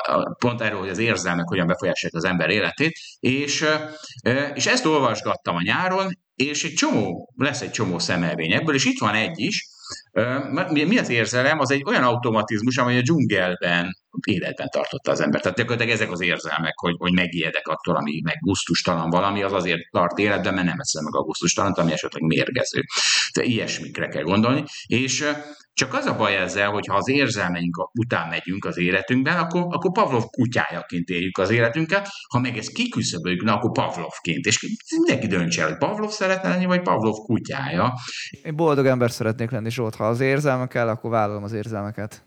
a, 0.04 0.36
pont 0.40 0.62
erről, 0.62 0.80
hogy 0.80 0.90
az 0.90 0.98
érzelmek 0.98 1.48
hogyan 1.48 1.68
befolyásolják 1.68 2.16
az 2.16 2.30
ember 2.30 2.50
életét, 2.50 2.98
és, 3.20 3.66
és 4.54 4.66
ezt 4.66 4.86
olvasgattam 4.86 5.56
a 5.56 5.62
nyáron, 5.62 6.12
és 6.36 6.64
egy 6.64 6.74
csomó, 6.74 7.34
lesz 7.36 7.62
egy 7.62 7.72
csomó 7.72 8.00
szemelvény 8.00 8.52
ebből, 8.52 8.76
és 8.76 8.86
itt 8.86 9.00
van 9.00 9.16
egy 9.16 9.40
is, 9.40 9.68
mi 10.70 10.98
az 10.98 11.10
érzelem? 11.10 11.60
Az 11.60 11.72
egy 11.72 11.84
olyan 11.86 12.04
automatizmus, 12.04 12.78
amely 12.78 12.98
a 12.98 13.02
dzsungelben 13.02 13.98
életben 14.28 14.70
tartotta 14.70 15.12
az 15.12 15.20
ember. 15.20 15.42
Tehát 15.42 15.58
gyakorlatilag 15.58 15.94
ezek 15.94 16.12
az 16.12 16.22
érzelmek, 16.22 16.74
hogy, 16.76 16.96
hogy 16.98 17.14
megijedek 17.14 17.68
attól, 17.68 17.96
ami 17.96 18.22
meg 18.24 18.38
gusztustalan 18.40 19.10
valami, 19.10 19.44
az 19.44 19.54
azért 19.54 19.90
tart 19.92 20.18
életben, 20.18 20.54
mert 20.54 20.66
nem 20.66 20.80
eszem 20.80 21.04
meg 21.04 21.16
a 21.16 21.22
gusztustalan, 21.22 21.72
ami 21.72 21.92
esetleg 21.92 22.22
mérgező. 22.22 22.84
Tehát 23.32 23.50
ilyesmikre 23.50 24.08
kell 24.08 24.24
gondolni. 24.24 24.64
És 24.86 25.28
csak 25.78 25.94
az 25.94 26.06
a 26.06 26.16
baj 26.16 26.36
ezzel, 26.36 26.70
hogy 26.70 26.86
ha 26.88 26.96
az 26.96 27.10
érzelmeink 27.10 27.90
után 27.94 28.30
megyünk 28.30 28.66
az 28.66 28.78
életünkben, 28.78 29.38
akkor, 29.38 29.62
akkor 29.70 29.92
Pavlov 29.92 30.24
kutyájaként 30.24 31.10
éljük 31.10 31.38
az 31.38 31.50
életünket, 31.50 32.08
ha 32.30 32.40
meg 32.40 32.58
ezt 32.58 32.72
kiküszöböljük, 32.72 33.44
na 33.44 33.54
akkor 33.54 33.72
Pavlovként. 33.72 34.46
És 34.46 34.78
mindenki 34.98 35.28
döntse 35.28 35.62
el, 35.62 35.68
hogy 35.68 35.78
Pavlov 35.78 36.10
szeretne 36.10 36.50
lenni, 36.50 36.66
vagy 36.66 36.82
Pavlov 36.82 37.16
kutyája. 37.16 37.94
Én 38.44 38.56
boldog 38.56 38.86
ember 38.86 39.12
szeretnék 39.12 39.52
lenni, 39.52 39.70
Zsolt. 39.70 39.96
Ha 39.96 40.08
az 40.08 40.20
érzelmek 40.20 40.68
kell, 40.68 40.88
akkor 40.88 41.10
vállalom 41.10 41.44
az 41.44 41.54
érzelmeket 41.54 42.24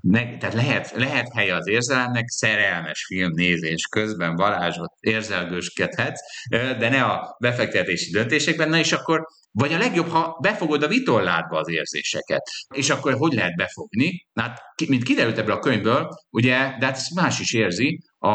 meg, 0.00 0.38
tehát 0.38 0.54
lehet, 0.54 0.92
lehet 0.96 1.32
helye 1.34 1.54
az 1.54 1.66
érzelemnek, 1.66 2.28
szerelmes 2.28 3.04
film 3.06 3.30
nézés 3.34 3.86
közben 3.86 4.36
Balázsot 4.36 4.92
érzelgőskedhetsz, 5.00 6.20
de 6.50 6.88
ne 6.88 7.02
a 7.02 7.36
befektetési 7.40 8.10
döntésekben, 8.10 8.68
na 8.68 8.78
és 8.78 8.92
akkor 8.92 9.26
vagy 9.52 9.72
a 9.72 9.78
legjobb, 9.78 10.08
ha 10.08 10.38
befogod 10.40 10.82
a 10.82 10.88
vitorládba 10.88 11.58
az 11.58 11.68
érzéseket. 11.68 12.42
És 12.74 12.90
akkor 12.90 13.14
hogy 13.14 13.32
lehet 13.32 13.54
befogni? 13.56 14.26
Hát, 14.34 14.60
mint 14.88 15.02
kiderült 15.02 15.38
ebből 15.38 15.54
a 15.54 15.58
könyvből, 15.58 16.08
ugye, 16.30 16.56
de 16.78 16.86
hát 16.86 16.96
ezt 16.96 17.14
más 17.14 17.40
is 17.40 17.52
érzi, 17.52 17.98
a, 18.18 18.30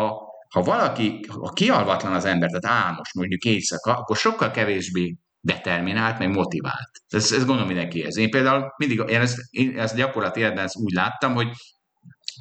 ha 0.50 0.62
valaki, 0.64 1.20
ha 1.28 1.50
kialvatlan 1.54 2.14
az 2.14 2.26
ember, 2.26 2.50
tehát 2.50 2.86
álmos 2.86 3.14
mondjuk 3.14 3.44
éjszaka, 3.44 3.94
akkor 3.94 4.18
sokkal 4.18 4.52
kevésbé 4.52 5.16
determinált, 5.42 6.20
meg 6.20 6.30
motivált. 6.30 6.92
Ez, 7.08 7.32
ez 7.32 7.46
gondolom 7.46 7.68
mindenki 7.68 8.04
ez. 8.04 8.18
Én 8.18 8.30
például 8.30 8.74
mindig, 8.78 9.04
én 9.08 9.22
ezt, 9.22 9.38
én 9.50 9.80
ezt 9.80 9.96
gyakorlati 9.96 10.40
életben 10.40 10.64
ezt 10.64 10.78
úgy 10.78 10.94
láttam, 10.94 11.34
hogy 11.34 11.48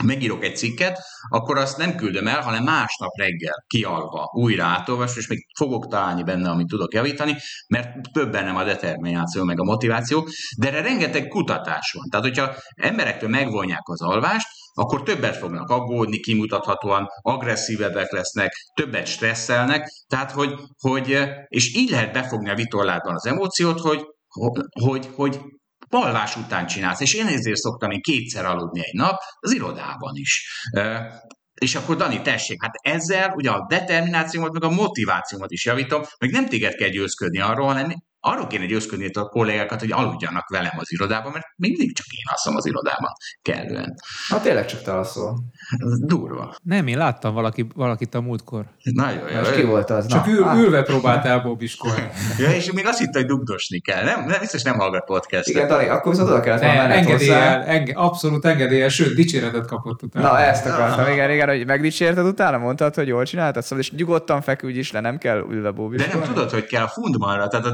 megírok 0.05 0.45
egy 0.45 0.57
cikket, 0.57 0.99
akkor 1.29 1.59
azt 1.59 1.77
nem 1.77 1.95
küldöm 1.95 2.27
el, 2.27 2.41
hanem 2.41 2.65
másnap 2.65 3.11
reggel 3.19 3.65
kialva 3.67 4.31
újra 4.33 4.65
átolvas, 4.65 5.17
és 5.17 5.27
még 5.27 5.47
fogok 5.57 5.87
találni 5.87 6.23
benne, 6.23 6.51
amit 6.51 6.67
tudok 6.67 6.95
javítani, 6.95 7.37
mert 7.69 7.89
több 8.13 8.33
bennem 8.33 8.57
a 8.57 8.65
determináció, 8.65 9.45
meg 9.45 9.61
a 9.61 9.65
motiváció, 9.65 10.29
de 10.59 10.69
erre 10.69 10.81
rengeteg 10.81 11.29
kutatás 11.29 11.93
van. 11.93 12.09
Tehát, 12.11 12.27
hogyha 12.27 12.55
emberektől 12.75 13.29
megvonják 13.29 13.89
az 13.89 14.03
alvást, 14.03 14.49
akkor 14.79 15.03
többet 15.03 15.37
fognak 15.37 15.71
aggódni, 15.71 16.19
kimutathatóan 16.19 17.07
agresszívebbek 17.21 18.13
lesznek, 18.13 18.53
többet 18.75 19.07
stresszelnek, 19.07 19.89
tehát 20.07 20.31
hogy, 20.31 20.55
hogy 20.81 21.19
és 21.49 21.75
így 21.75 21.91
lehet 21.91 22.13
befogni 22.13 22.51
a 22.51 22.55
vitorládban 22.55 23.15
az 23.15 23.27
emóciót, 23.27 23.81
hogy, 23.81 24.05
hogy, 24.83 25.09
hogy 25.15 25.41
balvás 25.89 26.37
után 26.37 26.67
csinálsz, 26.67 27.01
és 27.01 27.15
én 27.15 27.27
ezért 27.27 27.57
szoktam 27.57 27.91
én 27.91 28.01
kétszer 28.01 28.45
aludni 28.45 28.81
egy 28.85 28.95
nap, 28.95 29.19
az 29.39 29.55
irodában 29.55 30.13
is. 30.15 30.63
És 31.55 31.75
akkor 31.75 31.97
Dani, 31.97 32.23
tessék, 32.23 32.63
hát 32.63 32.75
ezzel 32.95 33.33
ugye 33.37 33.51
a 33.51 33.67
determinációmat, 33.69 34.53
meg 34.53 34.65
a 34.65 34.71
motivációmat 34.71 35.51
is 35.51 35.65
javítom, 35.65 36.03
meg 36.19 36.31
nem 36.31 36.49
téged 36.49 36.75
kell 36.75 36.89
győzködni 36.89 37.41
arról, 37.41 37.67
hanem 37.67 37.95
arról 38.31 38.47
kéne 38.47 38.67
győzködni 38.67 39.11
a 39.13 39.29
kollégákat, 39.29 39.81
hogy 39.81 39.93
aludjanak 39.93 40.49
velem 40.49 40.73
az 40.77 40.93
irodában, 40.93 41.33
mert 41.33 41.47
mindig 41.57 41.97
csak 41.97 42.07
én 42.07 42.25
alszom 42.31 42.57
az 42.57 42.67
irodában 42.67 43.11
kellően. 43.43 43.95
Hát 44.29 44.43
tényleg 44.43 44.67
csak 44.67 44.83
te 44.83 44.93
alszol. 44.93 45.39
Durva. 45.99 46.55
Nem, 46.63 46.87
én 46.87 46.99
láttam 46.99 47.35
valaki, 47.35 47.67
valakit 47.75 48.15
a 48.15 48.21
múltkor. 48.21 48.65
Nagyon 48.83 49.31
jó. 49.31 49.41
És 49.41 49.51
ki 49.51 49.63
volt 49.63 49.91
az? 49.91 50.07
Csak 50.07 50.27
ül, 50.27 50.47
ülve 50.55 50.83
próbált 50.83 51.25
elbóbiskolni. 51.25 52.09
ja, 52.39 52.51
és 52.51 52.73
még 52.73 52.87
azt 52.87 52.99
hitte, 52.99 53.19
hogy 53.19 53.27
dugdosni 53.27 53.81
kell. 53.81 54.05
Nem, 54.05 54.25
nem 54.25 54.41
biztos 54.41 54.63
nem 54.63 54.79
hallgat 54.79 55.05
podcast. 55.05 55.49
Igen, 55.49 55.69
Dani, 55.69 55.89
akkor 55.89 56.13
viszont 56.13 56.31
oda 56.31 56.41
kellett 56.41 56.63
volna 56.63 56.81
engedélyel, 56.81 57.63
enge, 57.63 57.93
abszolút 57.95 58.45
engedélyel, 58.45 58.89
sőt, 58.89 59.15
dicséretet 59.15 59.67
kapott 59.67 60.03
utána. 60.03 60.29
Na, 60.29 60.41
ezt 60.41 60.67
akartam, 60.67 61.13
igen, 61.13 61.31
igen, 61.31 61.49
hogy 61.49 61.67
megdicsérted 61.67 62.27
utána, 62.27 62.59
mondtad, 62.59 62.95
hogy 62.95 63.07
jól 63.07 63.25
csináltad, 63.25 63.63
szóval, 63.63 63.79
és 63.79 63.91
nyugodtan 63.91 64.41
feküdj 64.41 64.79
is 64.79 64.93
le, 64.93 65.01
nem 65.01 65.19
kell 65.19 65.47
ülve 65.51 65.71
bóbiskolni. 65.71 66.13
De 66.13 66.19
nem 66.19 66.35
tudod, 66.35 66.51
hogy 66.51 66.67
kell 66.67 66.83
a 66.83 66.89
fundmanra, 66.89 67.49
tehát 67.49 67.67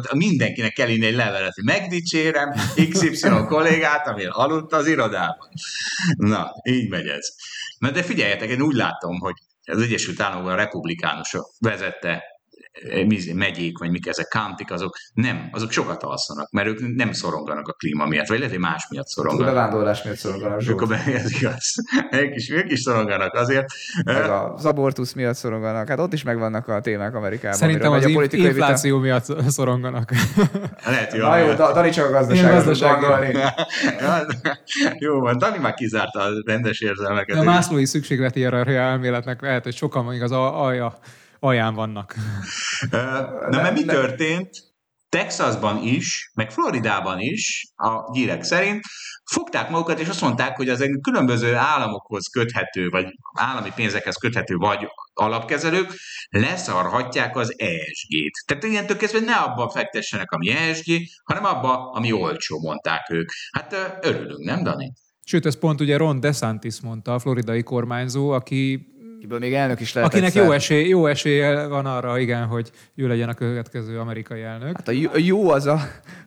mindenkinek 0.45 0.73
kell 0.73 0.89
írni 0.89 1.07
egy 1.07 1.15
levelet, 1.15 1.55
hogy 1.55 1.65
megdicsérem 1.65 2.53
XY 2.91 3.29
kollégát, 3.47 4.07
amire 4.07 4.31
aludt 4.31 4.73
az 4.73 4.87
irodában. 4.87 5.49
Na, 6.17 6.51
így 6.63 6.89
megy 6.89 7.07
ez. 7.07 7.29
Na 7.79 7.91
de 7.91 8.03
figyeljetek, 8.03 8.49
én 8.49 8.61
úgy 8.61 8.75
látom, 8.75 9.19
hogy 9.19 9.35
az 9.65 9.83
Egyesült 9.83 10.21
Államokban 10.21 10.53
a 10.53 10.57
republikánusok 10.57 11.51
vezette 11.59 12.23
megyék, 13.35 13.79
vagy 13.79 13.91
mik 13.91 14.07
ezek, 14.07 14.29
county 14.29 14.73
azok 14.73 14.97
nem, 15.15 15.49
azok 15.53 15.71
sokat 15.71 16.03
alszanak, 16.03 16.51
mert 16.51 16.69
ők 16.69 16.97
nem 16.97 17.13
szoronganak 17.13 17.69
a 17.69 17.73
klíma 17.73 18.07
miatt, 18.07 18.27
vagy 18.27 18.37
lehet, 18.37 18.53
hogy 18.53 18.63
más 18.63 18.87
miatt 18.91 19.07
szoronganak. 19.07 19.49
A 19.49 19.55
bevándorlás 19.55 20.03
miatt 20.03 20.17
szoronganak. 20.17 20.69
Ők, 20.69 20.89
be, 20.89 21.05
ez 21.05 21.33
igaz. 21.41 21.75
Ők 22.11 22.35
is, 22.35 22.51
ők 22.51 22.71
is 22.71 22.81
szoronganak 22.81 23.35
azért. 23.35 23.67
Meg 24.05 24.31
az 24.31 24.65
abortusz 24.65 25.13
miatt 25.13 25.35
szoronganak. 25.35 25.89
Hát 25.89 25.99
ott 25.99 26.13
is 26.13 26.23
megvannak 26.23 26.69
a 26.69 26.81
témák 26.81 27.15
Amerikában. 27.15 27.59
Szerintem 27.59 27.93
az 27.93 28.05
a 28.05 28.11
politikai 28.13 28.47
infláció 28.47 29.01
vita... 29.01 29.23
miatt 29.25 29.51
szoronganak. 29.51 30.11
Lehet, 30.85 31.13
jó. 31.13 31.27
Na 31.27 31.37
jó, 31.37 31.53
Dani 31.53 31.91
csak 31.91 32.07
a 32.07 32.11
gazdaságot 32.11 33.27
jó 34.99 35.21
van, 35.21 35.39
Dani 35.39 35.59
már 35.59 35.75
kizárta 35.75 36.21
a 36.21 36.29
rendes 36.47 36.81
érzelmeket. 36.81 37.37
A 37.37 37.43
Mászlói 37.43 37.85
szükségleti 37.85 38.45
elméletnek 38.45 39.41
lehet, 39.41 39.65
hogy 39.65 39.75
sokan 39.75 40.05
még 40.05 40.23
az 40.23 40.33
alja 40.33 40.99
alján 41.45 41.75
vannak. 41.75 42.15
Na, 42.91 43.61
mert 43.63 43.75
mi 43.75 43.85
történt? 43.85 44.51
Texasban 45.09 45.83
is, 45.83 46.31
meg 46.35 46.51
Floridában 46.51 47.21
is, 47.21 47.73
a 47.77 48.13
gyírek 48.13 48.43
szerint, 48.43 48.85
fogták 49.25 49.71
magukat, 49.71 50.01
és 50.01 50.09
azt 50.09 50.21
mondták, 50.21 50.57
hogy 50.57 50.69
az 50.69 50.81
egy 50.81 50.99
különböző 51.03 51.55
államokhoz 51.55 52.27
köthető, 52.27 52.89
vagy 52.89 53.07
állami 53.39 53.71
pénzekhez 53.75 54.17
köthető, 54.17 54.57
vagy 54.57 54.87
alapkezelők 55.13 55.93
leszarhatják 56.29 57.37
az 57.37 57.59
ESG-t. 57.59 58.47
Tehát 58.47 58.65
ilyentől 58.65 58.97
kezdve 58.97 59.21
ne 59.21 59.35
abba 59.35 59.69
fektessenek, 59.69 60.31
ami 60.31 60.51
ESG, 60.51 60.93
hanem 61.25 61.45
abba, 61.45 61.91
ami 61.91 62.13
olcsó, 62.13 62.61
mondták 62.61 63.11
ők. 63.11 63.29
Hát 63.51 63.99
örülünk, 64.03 64.45
nem, 64.45 64.63
Dani? 64.63 64.93
Sőt, 65.27 65.47
ez 65.47 65.59
pont 65.59 65.81
ugye 65.81 65.97
Ron 65.97 66.21
DeSantis 66.21 66.81
mondta, 66.81 67.15
a 67.15 67.19
floridai 67.19 67.63
kormányzó, 67.63 68.31
aki 68.31 68.94
akiből 69.25 69.49
még 69.49 69.55
elnök 69.55 69.81
is 69.81 69.93
lehet. 69.93 70.13
Akinek 70.13 70.35
jó 70.35 70.51
esély, 70.51 70.89
jó 70.89 71.07
esély 71.07 71.41
van 71.69 71.87
arra, 71.87 72.19
igen, 72.19 72.47
hogy 72.47 72.71
ő 72.95 73.09
legyen 73.09 73.29
a 73.29 73.35
következő 73.35 73.99
amerikai 73.99 74.43
elnök. 74.43 74.77
Hát 74.77 74.89
a 74.89 75.19
jó 75.19 75.51
az 75.51 75.67
a 75.67 75.77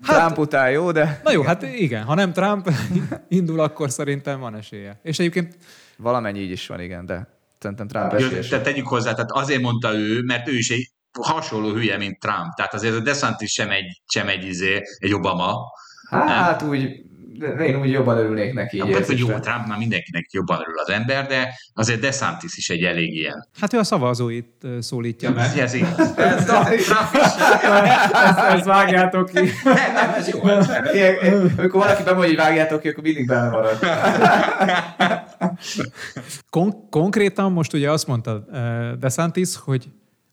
hát, 0.01 0.17
Trump 0.17 0.37
után 0.37 0.71
jó, 0.71 0.91
de... 0.91 1.21
Na 1.23 1.31
jó, 1.31 1.41
hát 1.41 1.61
igen, 1.61 2.03
ha 2.03 2.13
nem 2.13 2.33
Trump 2.33 2.69
indul, 3.27 3.59
akkor 3.59 3.89
szerintem 3.89 4.39
van 4.39 4.55
esélye. 4.55 4.99
És 5.03 5.19
egyébként... 5.19 5.57
Valamennyi 5.97 6.39
így 6.39 6.51
is 6.51 6.67
van, 6.67 6.79
igen, 6.79 7.05
de 7.05 7.27
szerintem 7.59 7.87
Trump 7.87 8.13
esélyes. 8.13 8.47
Tehát 8.47 8.65
tegyük 8.65 8.87
hozzá, 8.87 9.13
tehát 9.13 9.31
azért 9.31 9.61
mondta 9.61 9.93
ő, 9.93 10.21
mert 10.21 10.47
ő 10.47 10.55
is 10.57 10.69
egy 10.69 10.91
hasonló 11.21 11.73
hülye, 11.73 11.97
mint 11.97 12.19
Trump. 12.19 12.53
Tehát 12.55 12.73
azért 12.73 12.95
a 12.95 12.99
DeSantis 12.99 13.51
sem 13.51 13.69
egy, 13.69 14.01
sem 14.05 14.27
egy, 14.27 14.45
izé, 14.45 14.81
egy 14.97 15.13
Obama. 15.13 15.71
Hát 16.09 16.59
nem? 16.61 16.69
úgy 16.69 17.05
de 17.37 17.65
én 17.65 17.79
úgy 17.79 17.91
jobban 17.91 18.17
örülnék 18.17 18.53
neki. 18.53 18.79
Hát, 18.79 19.05
hogy 19.05 19.19
jó, 19.19 19.27
Trump 19.27 19.67
már 19.67 19.77
mindenkinek 19.77 20.31
jobban 20.31 20.59
örül 20.59 20.79
az 20.79 20.89
ember, 20.89 21.27
de 21.27 21.53
azért 21.73 21.99
DeSantis 21.99 22.57
is 22.57 22.69
egy 22.69 22.83
elég 22.83 23.13
ilyen. 23.13 23.47
Hát 23.59 23.73
ő 23.73 23.77
a 23.77 23.83
szavazóit 23.83 24.67
szólítja 24.79 25.31
meg. 25.31 25.45
Ez, 25.57 25.73
ez, 25.73 25.73
ez, 26.17 26.49
ezt, 28.49 28.65
vágjátok 28.65 29.29
ki. 29.29 29.39
Nem, 29.63 29.93
nem, 29.93 30.13
ez 30.17 30.27
jó. 30.27 30.39
Amikor 31.57 31.81
valaki 31.81 32.03
bemondja, 32.03 32.27
hogy 32.27 32.35
vágjátok 32.35 32.81
ki, 32.81 32.87
akkor 32.87 33.03
mindig 33.03 33.27
benne 33.27 33.49
marad. 33.49 33.79
Kon- 36.49 36.89
konkrétan 36.89 37.51
most 37.51 37.73
ugye 37.73 37.91
azt 37.91 38.07
mondta 38.07 38.45
DeSantis, 38.99 39.55
hogy 39.63 39.87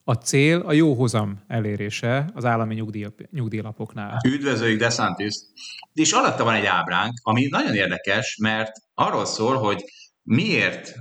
a 0.04 0.14
cél 0.14 0.60
a 0.60 0.72
jó 0.72 0.94
hozam 0.94 1.44
elérése 1.46 2.30
az 2.34 2.44
állami 2.44 2.74
nyugdíj, 2.74 3.06
nyugdíjlapoknál. 3.30 4.20
Üdvözöljük 4.26 4.78
DeSantis! 4.78 5.34
És 5.92 6.12
alatta 6.12 6.44
van 6.44 6.54
egy 6.54 6.64
ábránk, 6.64 7.12
ami 7.22 7.46
nagyon 7.50 7.74
érdekes, 7.74 8.36
mert 8.40 8.72
arról 8.94 9.24
szól, 9.24 9.56
hogy 9.56 9.84
miért, 10.22 10.94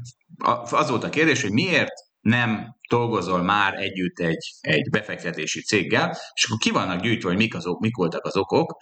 az 0.71 0.89
volt 0.89 1.03
a 1.03 1.09
kérdés, 1.09 1.41
hogy 1.41 1.51
miért 1.51 1.93
nem 2.21 2.77
dolgozol 2.89 3.41
már 3.41 3.73
együtt 3.73 4.19
egy, 4.19 4.53
egy 4.61 4.89
befektetési 4.89 5.61
céggel, 5.61 6.17
és 6.33 6.45
akkor 6.45 6.57
ki 6.57 6.71
vannak 6.71 7.01
gyűjtve, 7.01 7.29
hogy 7.29 7.37
mik, 7.37 7.55
azok, 7.55 7.79
mik 7.79 7.95
voltak 7.95 8.25
az 8.25 8.37
okok, 8.37 8.77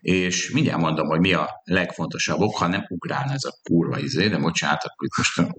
és 0.00 0.50
mindjárt 0.50 0.80
mondom, 0.80 1.06
hogy 1.06 1.20
mi 1.20 1.32
a 1.32 1.50
legfontosabb 1.64 2.40
ok, 2.40 2.56
ha 2.56 2.66
nem 2.66 2.84
ugrál 2.88 3.30
ez 3.30 3.44
a 3.44 3.58
kurva 3.62 3.98
izé, 3.98 4.28
de 4.28 4.38
bocsánat, 4.38 4.84
akkor 4.84 5.08
most 5.16 5.54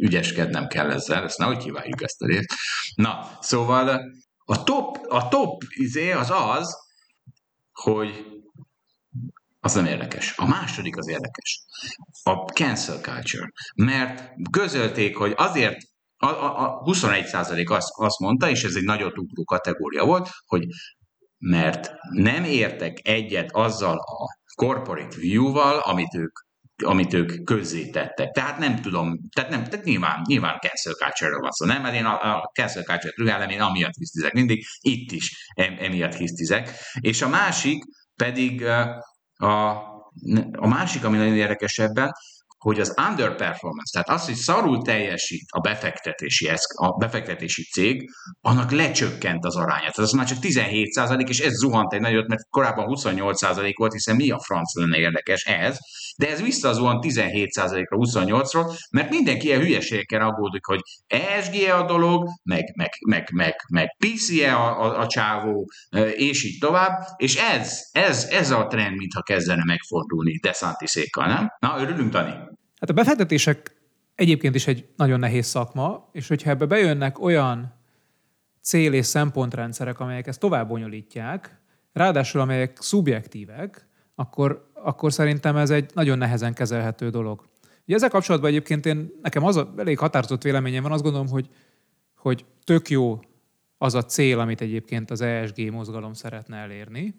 ügyeskednem 0.00 0.66
kell 0.66 0.90
ezzel, 0.90 1.24
ezt 1.24 1.38
nehogy 1.38 1.62
híváljuk 1.62 2.02
ezt 2.02 2.22
a 2.22 2.26
részt. 2.26 2.54
Na, 2.94 3.38
szóval 3.40 4.00
a 4.44 4.62
top, 4.62 4.98
a 5.08 5.28
top 5.28 5.62
izé 5.68 6.12
az 6.12 6.30
az, 6.30 6.76
hogy 7.72 8.26
az 9.60 9.74
nem 9.74 9.86
érdekes. 9.86 10.34
A 10.36 10.46
második 10.46 10.96
az 10.96 11.08
érdekes. 11.08 11.64
A 12.22 12.34
cancel 12.34 13.00
culture. 13.00 13.50
Mert 13.74 14.32
közölték, 14.50 15.16
hogy 15.16 15.32
azért 15.36 15.78
a, 16.16 16.26
a, 16.26 16.62
a 16.62 16.82
21% 16.82 17.68
azt, 17.68 17.88
azt 17.96 18.18
mondta, 18.18 18.48
és 18.48 18.64
ez 18.64 18.74
egy 18.74 18.84
nagyon 18.84 19.12
ugró 19.16 19.44
kategória 19.44 20.04
volt, 20.04 20.28
hogy 20.46 20.66
mert 21.38 21.90
nem 22.10 22.44
értek 22.44 23.08
egyet 23.08 23.52
azzal 23.52 23.98
a 23.98 24.38
corporate 24.54 25.16
view-val, 25.16 25.78
amit 25.78 26.14
ők 26.14 26.38
amit 26.82 27.12
ők 27.14 27.44
közzétettek. 27.44 28.30
Tehát 28.30 28.58
nem 28.58 28.80
tudom, 28.80 29.18
tehát, 29.34 29.50
nem, 29.50 29.64
tehát 29.64 29.84
nyilván, 29.84 30.20
nyilván 30.26 30.58
cancel 30.58 30.92
culture 30.92 31.40
van 31.40 31.50
szó, 31.50 31.66
nem? 31.66 31.82
Mert 31.82 31.94
én 31.94 32.04
a, 32.04 32.36
a 32.36 32.50
cancel 32.54 32.82
culture-t 32.82 33.16
rühellem, 33.16 33.48
én 33.48 33.60
amiatt 33.60 33.94
hisztizek 33.94 34.32
mindig, 34.32 34.64
itt 34.80 35.12
is 35.12 35.52
em, 35.54 35.76
emiatt 35.78 36.14
hisztizek. 36.14 36.70
És 37.00 37.22
a 37.22 37.28
másik 37.28 37.82
pedig 38.16 38.64
a, 39.36 39.70
a 40.52 40.66
másik, 40.66 41.04
ami 41.04 41.16
nagyon 41.16 41.36
érdekes 41.36 41.78
ebben, 41.78 42.12
hogy 42.64 42.80
az 42.80 42.94
underperformance, 43.08 43.92
tehát 43.92 44.20
az, 44.20 44.26
hogy 44.26 44.34
szarul 44.34 44.82
teljesít 44.82 45.44
a 45.50 45.60
befektetési, 45.60 46.50
a 46.74 46.96
befektetési 46.96 47.62
cég, 47.62 48.10
annak 48.40 48.70
lecsökkent 48.70 49.44
az 49.44 49.56
aránya. 49.56 49.78
Tehát 49.78 49.98
az 49.98 50.12
már 50.12 50.26
csak 50.26 50.38
17 50.38 50.92
százalék, 50.92 51.28
és 51.28 51.38
ez 51.38 51.52
zuhant 51.52 51.92
egy 51.92 52.00
nagyot, 52.00 52.28
mert 52.28 52.48
korábban 52.48 52.84
28 52.84 53.38
százalék 53.38 53.78
volt, 53.78 53.92
hiszen 53.92 54.16
mi 54.16 54.30
a 54.30 54.40
franc 54.40 54.76
lenne 54.76 54.98
érdekes 54.98 55.44
ez, 55.44 55.78
de 56.20 56.30
ez 56.30 56.42
visszazuhan 56.42 57.00
17 57.00 57.50
százalékra 57.50 57.96
28-ról, 58.00 58.78
mert 58.90 59.10
mindenki 59.10 59.46
ilyen 59.46 59.60
hülyeségekkel 59.60 60.20
aggódik, 60.20 60.64
hogy 60.64 60.80
ESG 61.06 61.68
a 61.70 61.84
dolog, 61.86 62.28
meg, 62.42 62.72
meg, 62.76 62.90
meg, 63.06 63.28
meg, 63.32 63.54
meg 63.68 63.96
PC-e 63.98 64.56
a, 64.56 64.82
a, 64.82 65.00
a 65.00 65.06
csávó, 65.06 65.70
és 66.16 66.44
így 66.44 66.58
tovább, 66.58 67.02
és 67.16 67.36
ez, 67.36 67.88
ez, 67.92 68.24
ez 68.30 68.50
a 68.50 68.66
trend, 68.66 68.96
mintha 68.96 69.22
kezdene 69.22 69.64
megfordulni 69.64 70.38
DeSantisékkal, 70.38 71.26
nem? 71.26 71.52
Na, 71.58 71.80
örülünk, 71.80 72.10
Dani? 72.10 72.30
Hát 72.80 72.90
a 72.90 72.92
befektetések 72.92 73.76
egyébként 74.14 74.54
is 74.54 74.66
egy 74.66 74.88
nagyon 74.96 75.18
nehéz 75.18 75.46
szakma, 75.46 76.08
és 76.12 76.28
hogyha 76.28 76.50
ebbe 76.50 76.66
bejönnek 76.66 77.20
olyan 77.20 77.74
cél- 78.62 78.94
és 78.94 79.06
szempontrendszerek, 79.06 80.00
amelyek 80.00 80.26
ezt 80.26 80.40
tovább 80.40 80.68
bonyolítják, 80.68 81.60
ráadásul 81.92 82.40
amelyek 82.40 82.76
szubjektívek, 82.80 83.88
akkor, 84.20 84.69
akkor 84.82 85.12
szerintem 85.12 85.56
ez 85.56 85.70
egy 85.70 85.90
nagyon 85.94 86.18
nehezen 86.18 86.54
kezelhető 86.54 87.10
dolog. 87.10 87.48
Ugye 87.86 87.94
ezzel 87.94 88.08
kapcsolatban 88.08 88.50
egyébként 88.50 88.86
én, 88.86 89.10
nekem 89.22 89.44
az 89.44 89.56
a 89.56 89.74
elég 89.76 89.98
határozott 89.98 90.42
véleményem 90.42 90.82
van, 90.82 90.92
azt 90.92 91.02
gondolom, 91.02 91.28
hogy, 91.28 91.48
hogy 92.16 92.44
tök 92.64 92.88
jó 92.88 93.20
az 93.78 93.94
a 93.94 94.04
cél, 94.04 94.38
amit 94.38 94.60
egyébként 94.60 95.10
az 95.10 95.20
ESG 95.20 95.70
mozgalom 95.70 96.12
szeretne 96.12 96.56
elérni, 96.56 97.14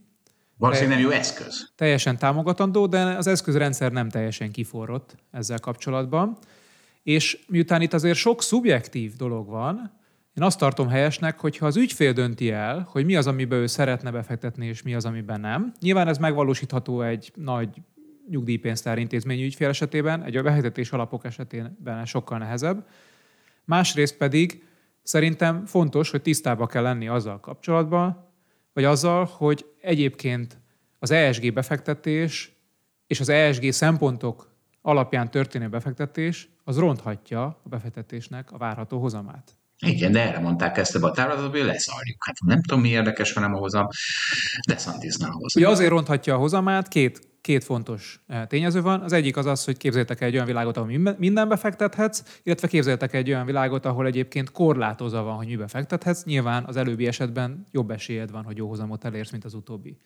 Valószínűleg 0.62 0.98
nem 0.98 1.08
jó 1.08 1.14
eszköz. 1.14 1.72
Teljesen 1.76 2.18
támogatandó, 2.18 2.88
de 2.88 3.00
az 3.00 3.28
eszközrendszer 3.28 3.92
nem 3.92 4.10
teljesen 4.10 4.52
kiforrott 4.52 5.16
ezzel 5.32 5.60
kapcsolatban. 5.60 6.38
És 7.04 7.44
miután 7.48 7.82
itt 7.82 7.94
azért 7.94 8.18
sok 8.18 8.42
szubjektív 8.42 9.16
dolog 9.16 9.48
van, 9.48 9.92
én 10.34 10.44
azt 10.44 10.60
tartom 10.60 10.88
helyesnek, 10.88 11.40
hogy 11.40 11.58
ha 11.58 11.66
az 11.66 11.78
ügyfél 11.78 12.14
dönti 12.14 12.52
el, 12.52 12.88
hogy 12.90 13.06
mi 13.06 13.16
az, 13.16 13.28
amiben 13.28 13.60
ő 13.60 13.68
szeretne 13.68 14.12
befektetni, 14.12 14.66
és 14.66 14.82
mi 14.82 14.96
az, 14.96 15.06
amiben 15.06 15.40
nem. 15.40 15.72
Nyilván 15.80 16.08
ez 16.08 16.18
megvalósítható 16.18 17.02
egy 17.02 17.32
nagy 17.36 17.82
nyugdíjpénztár 18.30 18.98
intézményű 18.98 19.46
ügyfél 19.46 19.68
esetében, 19.70 20.24
egy 20.24 20.42
befektetés 20.42 20.92
alapok 20.92 21.26
esetében 21.26 22.06
sokkal 22.06 22.38
nehezebb. 22.38 22.88
Másrészt 23.66 24.18
pedig 24.18 24.64
szerintem 25.04 25.66
fontos, 25.66 26.12
hogy 26.12 26.22
tisztába 26.22 26.68
kell 26.68 26.84
lenni 26.84 27.08
azzal 27.08 27.40
kapcsolatban, 27.40 28.30
vagy 28.74 28.84
azzal, 28.84 29.26
hogy 29.26 29.66
egyébként 29.82 30.60
az 31.00 31.12
ESG 31.12 31.54
befektetés 31.54 32.56
és 33.08 33.20
az 33.20 33.30
ESG 33.30 33.72
szempontok 33.72 34.50
alapján 34.82 35.32
történő 35.32 35.70
befektetés 35.70 36.50
az 36.64 36.78
ronthatja 36.78 37.44
a 37.44 37.70
befektetésnek 37.70 38.52
a 38.52 38.58
várható 38.58 39.00
hozamát. 39.00 39.61
Igen, 39.86 40.12
de 40.12 40.28
erre 40.28 40.40
mondták 40.40 40.78
ezt 40.78 40.96
a 40.96 41.12
táblázatot, 41.12 41.52
hogy 41.52 41.66
leszarjuk. 41.66 42.26
Hát 42.26 42.36
nem 42.46 42.62
tudom, 42.62 42.82
mi 42.82 42.90
érdekes, 42.90 43.34
hanem 43.34 43.54
a 43.54 43.58
hozam, 43.58 43.88
de 44.68 44.78
Santisnál 44.78 45.32
hozam. 45.32 45.64
Ugye 45.64 45.72
azért 45.72 45.90
ronthatja 45.90 46.36
a 46.36 46.38
hozamát, 46.38 46.88
két 46.88 47.30
két 47.42 47.64
fontos 47.64 48.22
eh, 48.28 48.46
tényező 48.46 48.82
van. 48.82 49.02
Az 49.02 49.14
egyik 49.14 49.38
az 49.38 49.46
az, 49.46 49.66
hogy 49.66 49.78
képzeljétek 49.78 50.22
egy 50.22 50.34
olyan 50.34 50.46
világot, 50.46 50.78
ahol 50.78 51.16
minden 51.18 51.48
befektethetsz, 51.48 52.24
illetve 52.44 52.68
képzeljétek 52.68 53.14
egy 53.14 53.30
olyan 53.30 53.46
világot, 53.46 53.86
ahol 53.86 54.06
egyébként 54.06 54.52
korlátozva 54.52 55.22
van, 55.22 55.36
hogy 55.36 55.48
mibe 55.48 55.68
fektethetsz. 55.68 56.24
Nyilván 56.24 56.64
az 56.64 56.76
előbbi 56.76 57.08
esetben 57.08 57.66
jobb 57.72 57.92
esélyed 57.92 58.32
van, 58.32 58.44
hogy 58.44 58.58
jó 58.58 58.68
hozamot 58.68 59.06
elérsz, 59.06 59.32
mint 59.32 59.46
az 59.46 59.54
utóbbi 59.54 59.98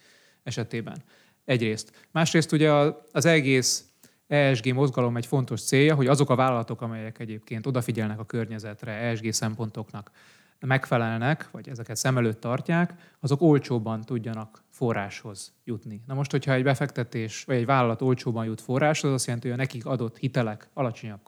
esetében. 0.43 1.03
Egyrészt. 1.45 2.07
Másrészt 2.11 2.51
ugye 2.51 2.71
az 3.11 3.25
egész 3.25 3.85
ESG 4.27 4.73
mozgalom 4.73 5.17
egy 5.17 5.25
fontos 5.25 5.61
célja, 5.61 5.95
hogy 5.95 6.07
azok 6.07 6.29
a 6.29 6.35
vállalatok, 6.35 6.81
amelyek 6.81 7.19
egyébként 7.19 7.65
odafigyelnek 7.65 8.19
a 8.19 8.25
környezetre, 8.25 8.91
ESG 8.91 9.33
szempontoknak, 9.33 10.11
megfelelnek, 10.59 11.51
vagy 11.51 11.69
ezeket 11.69 11.95
szem 11.95 12.17
előtt 12.17 12.39
tartják, 12.39 12.93
azok 13.19 13.41
olcsóbban 13.41 14.01
tudjanak 14.01 14.63
forráshoz 14.69 15.53
jutni. 15.63 16.01
Na 16.07 16.13
most, 16.13 16.31
hogyha 16.31 16.53
egy 16.53 16.63
befektetés, 16.63 17.43
vagy 17.43 17.55
egy 17.55 17.65
vállalat 17.65 18.01
olcsóban 18.01 18.45
jut 18.45 18.61
forráshoz, 18.61 19.09
az 19.09 19.15
azt 19.15 19.25
jelenti, 19.25 19.47
hogy 19.47 19.57
a 19.57 19.61
nekik 19.61 19.85
adott 19.85 20.17
hitelek 20.17 20.69
alacsonyabb 20.73 21.19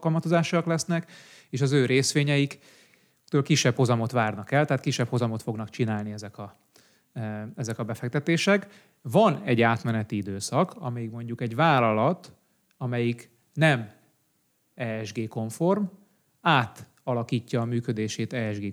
kamatozásak 0.00 0.66
lesznek, 0.66 1.10
és 1.50 1.60
az 1.60 1.72
ő 1.72 1.86
részvényeik 1.86 2.58
kisebb 3.42 3.76
hozamot 3.76 4.10
várnak 4.10 4.52
el, 4.52 4.64
tehát 4.64 4.82
kisebb 4.82 5.08
hozamot 5.08 5.42
fognak 5.42 5.70
csinálni 5.70 6.12
ezek 6.12 6.38
a, 6.38 6.56
e, 7.12 7.48
ezek 7.56 7.78
a 7.78 7.84
befektetések. 7.84 8.66
Van 9.10 9.42
egy 9.44 9.62
átmeneti 9.62 10.16
időszak, 10.16 10.74
amíg 10.74 11.10
mondjuk 11.10 11.40
egy 11.40 11.54
vállalat, 11.54 12.32
amelyik 12.76 13.30
nem 13.54 13.90
ESG-konform, 14.74 15.82
átalakítja 16.40 17.60
a 17.60 17.64
működését 17.64 18.32
ESG 18.32 18.72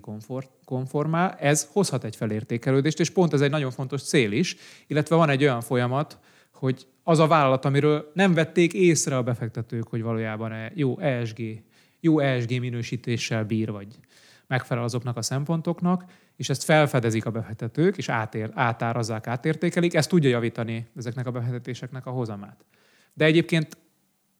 konformá, 0.64 1.34
ez 1.34 1.68
hozhat 1.72 2.04
egy 2.04 2.16
felértékelődést, 2.16 3.00
és 3.00 3.10
pont 3.10 3.32
ez 3.32 3.40
egy 3.40 3.50
nagyon 3.50 3.70
fontos 3.70 4.02
cél 4.02 4.32
is, 4.32 4.56
illetve 4.86 5.16
van 5.16 5.28
egy 5.28 5.42
olyan 5.42 5.60
folyamat, 5.60 6.18
hogy 6.52 6.86
az 7.02 7.18
a 7.18 7.26
vállalat, 7.26 7.64
amiről 7.64 8.10
nem 8.14 8.34
vették 8.34 8.72
észre 8.72 9.16
a 9.16 9.22
befektetők, 9.22 9.88
hogy 9.88 10.02
valójában 10.02 10.52
e 10.52 10.72
jó 10.74 10.98
ESG, 10.98 11.64
jó 12.00 12.18
ESG 12.18 12.60
minősítéssel 12.60 13.44
bír, 13.44 13.70
vagy 13.70 13.98
megfelel 14.46 14.84
azoknak 14.84 15.16
a 15.16 15.22
szempontoknak, 15.22 16.04
és 16.36 16.48
ezt 16.48 16.64
felfedezik 16.64 17.26
a 17.26 17.30
befektetők, 17.30 17.96
és 17.96 18.08
átér, 18.08 18.50
átárazzák, 18.54 19.26
átértékelik, 19.26 19.94
ez 19.94 20.06
tudja 20.06 20.30
javítani 20.30 20.86
ezeknek 20.96 21.26
a 21.26 21.30
befektetéseknek 21.30 22.06
a 22.06 22.10
hozamát. 22.10 22.64
De 23.12 23.24
egyébként 23.24 23.76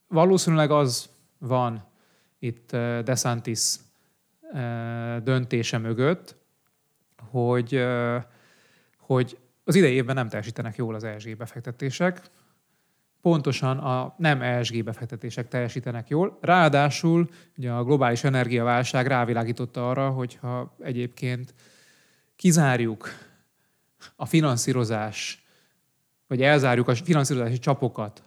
valószínűleg 0.09 0.71
az 0.71 1.09
van 1.39 1.85
itt 2.39 2.73
eh, 2.73 3.03
DeSantis 3.03 3.75
eh, 4.53 5.19
döntése 5.21 5.79
mögött, 5.79 6.37
hogy, 7.31 7.75
eh, 7.75 8.23
hogy 8.99 9.39
az 9.65 9.75
idei 9.75 9.95
évben 9.95 10.15
nem 10.15 10.29
teljesítenek 10.29 10.77
jól 10.77 10.95
az 10.95 11.05
ESG 11.05 11.37
befektetések, 11.37 12.23
pontosan 13.21 13.79
a 13.79 14.15
nem 14.19 14.43
ESG 14.43 14.85
befektetések 14.85 15.49
teljesítenek 15.49 16.09
jól. 16.09 16.39
Ráadásul 16.41 17.29
ugye 17.57 17.71
a 17.71 17.85
globális 17.85 18.25
energiaválság 18.25 19.07
rávilágította 19.07 19.89
arra, 19.89 20.11
hogyha 20.11 20.75
egyébként 20.79 21.55
kizárjuk 22.37 23.09
a 24.17 24.27
finanszírozás, 24.27 25.47
vagy 26.27 26.43
elzárjuk 26.43 26.89
a 26.89 26.95
finanszírozási 26.95 27.59
csapokat 27.59 28.23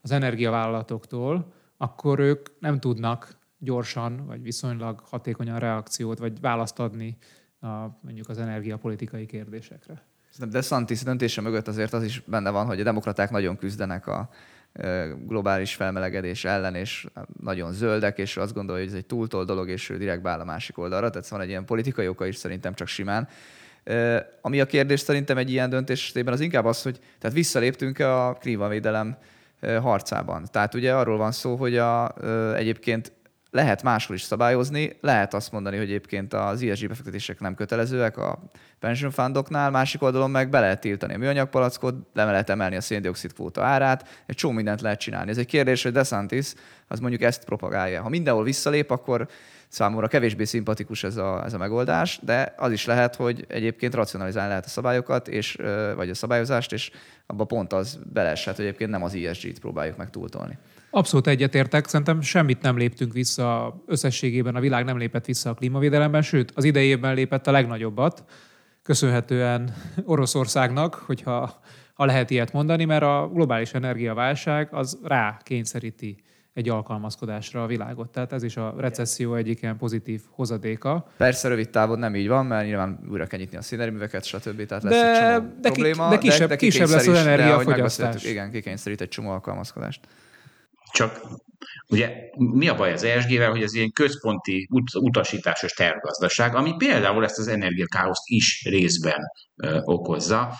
az 0.00 0.10
energiavállalatoktól, 0.10 1.52
akkor 1.76 2.18
ők 2.18 2.60
nem 2.60 2.80
tudnak 2.80 3.36
gyorsan, 3.58 4.26
vagy 4.26 4.42
viszonylag 4.42 5.00
hatékonyan 5.00 5.58
reakciót, 5.58 6.18
vagy 6.18 6.40
választ 6.40 6.78
adni 6.78 7.16
a, 7.60 7.66
mondjuk 8.00 8.28
az 8.28 8.38
energiapolitikai 8.38 9.26
kérdésekre. 9.26 10.02
Szerintem 10.30 10.60
DeSantis 10.60 11.02
döntése 11.02 11.40
mögött 11.40 11.68
azért 11.68 11.92
az 11.92 12.02
is 12.02 12.22
benne 12.26 12.50
van, 12.50 12.66
hogy 12.66 12.80
a 12.80 12.84
demokraták 12.84 13.30
nagyon 13.30 13.56
küzdenek 13.56 14.06
a 14.06 14.28
globális 15.26 15.74
felmelegedés 15.74 16.44
ellen, 16.44 16.74
és 16.74 17.06
nagyon 17.42 17.72
zöldek, 17.72 18.18
és 18.18 18.36
azt 18.36 18.54
gondolja, 18.54 18.82
hogy 18.82 18.92
ez 18.92 18.98
egy 18.98 19.06
túltól 19.06 19.44
dolog, 19.44 19.68
és 19.68 19.90
ő 19.90 19.96
direkt 19.96 20.22
beáll 20.22 20.40
a 20.40 20.44
másik 20.44 20.78
oldalra. 20.78 21.10
Tehát 21.10 21.28
van 21.28 21.40
egy 21.40 21.48
ilyen 21.48 21.64
politikai 21.64 22.08
oka 22.08 22.26
is 22.26 22.36
szerintem 22.36 22.74
csak 22.74 22.88
simán. 22.88 23.28
Ami 24.40 24.60
a 24.60 24.66
kérdés 24.66 25.00
szerintem 25.00 25.36
egy 25.38 25.50
ilyen 25.50 25.70
döntés 25.70 26.02
esetében 26.02 26.32
az 26.32 26.40
inkább 26.40 26.64
az, 26.64 26.82
hogy 26.82 26.98
tehát 27.18 27.36
visszaléptünk 27.36 27.98
a 27.98 28.36
klímavédelem 28.40 29.16
harcában. 29.60 30.46
Tehát 30.50 30.74
ugye 30.74 30.94
arról 30.94 31.16
van 31.16 31.32
szó, 31.32 31.56
hogy 31.56 31.76
a, 31.76 32.14
egyébként 32.54 33.12
lehet 33.58 33.82
máshol 33.82 34.16
is 34.16 34.22
szabályozni, 34.22 34.96
lehet 35.00 35.34
azt 35.34 35.52
mondani, 35.52 35.76
hogy 35.76 35.86
egyébként 35.86 36.34
az 36.34 36.62
ESG 36.62 36.88
befektetések 36.88 37.40
nem 37.40 37.54
kötelezőek 37.54 38.16
a 38.16 38.38
pension 38.78 39.10
fundoknál, 39.10 39.70
másik 39.70 40.02
oldalon 40.02 40.30
meg 40.30 40.48
be 40.48 40.60
lehet 40.60 40.80
tiltani 40.80 41.14
a 41.14 41.18
műanyagpalackot, 41.18 41.94
le 42.14 42.24
lehet 42.24 42.50
emelni 42.50 42.76
a 42.76 42.80
széndiokszid 42.80 43.32
kvóta 43.32 43.62
árát, 43.62 44.22
egy 44.26 44.34
csomó 44.34 44.54
mindent 44.54 44.80
lehet 44.80 45.00
csinálni. 45.00 45.30
Ez 45.30 45.38
egy 45.38 45.46
kérdés, 45.46 45.82
hogy 45.82 45.92
DeSantis 45.92 46.52
az 46.88 47.00
mondjuk 47.00 47.22
ezt 47.22 47.44
propagálja. 47.44 48.02
Ha 48.02 48.08
mindenhol 48.08 48.44
visszalép, 48.44 48.90
akkor 48.90 49.28
számomra 49.68 50.08
kevésbé 50.08 50.44
szimpatikus 50.44 51.04
ez 51.04 51.16
a, 51.16 51.44
ez 51.44 51.52
a 51.52 51.58
megoldás, 51.58 52.20
de 52.22 52.54
az 52.56 52.72
is 52.72 52.84
lehet, 52.84 53.16
hogy 53.16 53.44
egyébként 53.48 53.94
racionalizálni 53.94 54.48
lehet 54.48 54.64
a 54.64 54.68
szabályokat, 54.68 55.28
és, 55.28 55.58
vagy 55.96 56.10
a 56.10 56.14
szabályozást, 56.14 56.72
és 56.72 56.90
abba 57.26 57.44
pont 57.44 57.72
az 57.72 57.98
beleeshet, 58.12 58.56
hogy 58.56 58.64
egyébként 58.64 58.90
nem 58.90 59.02
az 59.02 59.14
ESG-t 59.14 59.58
próbáljuk 59.58 59.96
meg 59.96 60.10
túltolni. 60.10 60.58
Abszolút 60.90 61.26
egyetértek, 61.26 61.86
szerintem 61.86 62.20
semmit 62.20 62.62
nem 62.62 62.76
léptünk 62.76 63.12
vissza 63.12 63.76
összességében, 63.86 64.54
a 64.54 64.60
világ 64.60 64.84
nem 64.84 64.98
lépett 64.98 65.24
vissza 65.24 65.50
a 65.50 65.54
klímavédelemben, 65.54 66.22
sőt, 66.22 66.52
az 66.54 66.64
idejében 66.64 67.14
lépett 67.14 67.46
a 67.46 67.50
legnagyobbat, 67.50 68.24
köszönhetően 68.82 69.74
Oroszországnak, 70.04 70.94
hogyha 70.94 71.60
ha 71.94 72.04
lehet 72.04 72.30
ilyet 72.30 72.52
mondani, 72.52 72.84
mert 72.84 73.02
a 73.02 73.30
globális 73.32 73.72
energiaválság 73.72 74.68
az 74.72 74.98
rá 75.04 75.38
kényszeríti 75.42 76.22
egy 76.54 76.68
alkalmazkodásra 76.68 77.62
a 77.62 77.66
világot. 77.66 78.10
Tehát 78.10 78.32
ez 78.32 78.42
is 78.42 78.56
a 78.56 78.74
recesszió 78.78 79.34
egyik 79.34 79.62
ilyen 79.62 79.76
pozitív 79.76 80.22
hozadéka. 80.30 81.06
Persze 81.16 81.48
rövid 81.48 81.70
távon 81.70 81.98
nem 81.98 82.14
így 82.14 82.28
van, 82.28 82.46
mert 82.46 82.66
nyilván 82.66 82.98
újra 83.10 83.26
kell 83.26 83.38
nyitni 83.38 83.56
a 83.56 83.62
színerőműveket, 83.62 84.24
stb. 84.24 84.66
Tehát 84.66 84.82
lesz 84.82 84.92
de, 84.92 85.10
egy 85.10 85.36
csomó 85.36 85.48
de, 85.60 85.70
probléma. 85.70 86.08
De 86.08 86.18
kisebb, 86.18 86.40
de, 86.40 86.46
de 86.46 86.56
kisebb 86.56 86.88
lesz 86.88 87.06
az 87.06 87.16
energiafogyasztás. 87.16 88.24
Igen, 88.24 88.50
kikényszerít 88.50 89.00
egy 89.00 89.08
csomó 89.08 89.30
alkalmazkodást. 89.30 90.00
Csak 90.92 91.20
ugye 91.88 92.10
mi 92.36 92.68
a 92.68 92.74
baj 92.74 92.92
az 92.92 93.02
ESG-vel, 93.02 93.50
hogy 93.50 93.62
ez 93.62 93.74
ilyen 93.74 93.92
központi 93.92 94.68
ut- 94.70 94.94
utasításos 94.94 95.72
tervgazdaság, 95.72 96.54
ami 96.54 96.74
például 96.76 97.24
ezt 97.24 97.38
az 97.38 97.48
energiakáoszt 97.48 98.22
is 98.24 98.64
részben 98.64 99.20
ö, 99.56 99.80
okozza. 99.84 100.54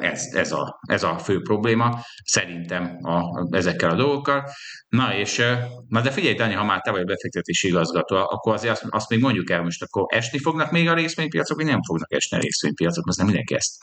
Ez, 0.00 0.24
ez, 0.32 0.52
a, 0.52 0.80
ez 0.88 1.02
a 1.02 1.18
fő 1.18 1.40
probléma 1.40 2.04
szerintem 2.24 2.98
a, 3.02 3.46
ezekkel 3.56 3.90
a 3.90 3.96
dolgokkal. 3.96 4.48
Na 4.88 5.14
és, 5.14 5.42
na 5.88 6.00
de 6.00 6.10
figyelj, 6.10 6.34
Dani, 6.34 6.54
ha 6.54 6.64
már 6.64 6.80
te 6.80 6.90
vagy 6.90 7.00
a 7.00 7.04
befektetési 7.04 7.68
igazgató, 7.68 8.16
akkor 8.16 8.54
azért 8.54 8.72
azt, 8.72 8.84
azt 8.88 9.08
még 9.08 9.20
mondjuk 9.20 9.50
el 9.50 9.62
most, 9.62 9.82
akkor 9.82 10.04
esni 10.08 10.38
fognak 10.38 10.70
még 10.70 10.88
a 10.88 10.94
részvénypiacok, 10.94 11.56
vagy 11.56 11.66
nem 11.66 11.82
fognak 11.82 12.12
esni 12.12 12.36
a 12.36 12.40
részvénypiacok, 12.40 13.04
most 13.04 13.18
nem 13.18 13.26
mindenki 13.26 13.54
ezt, 13.54 13.74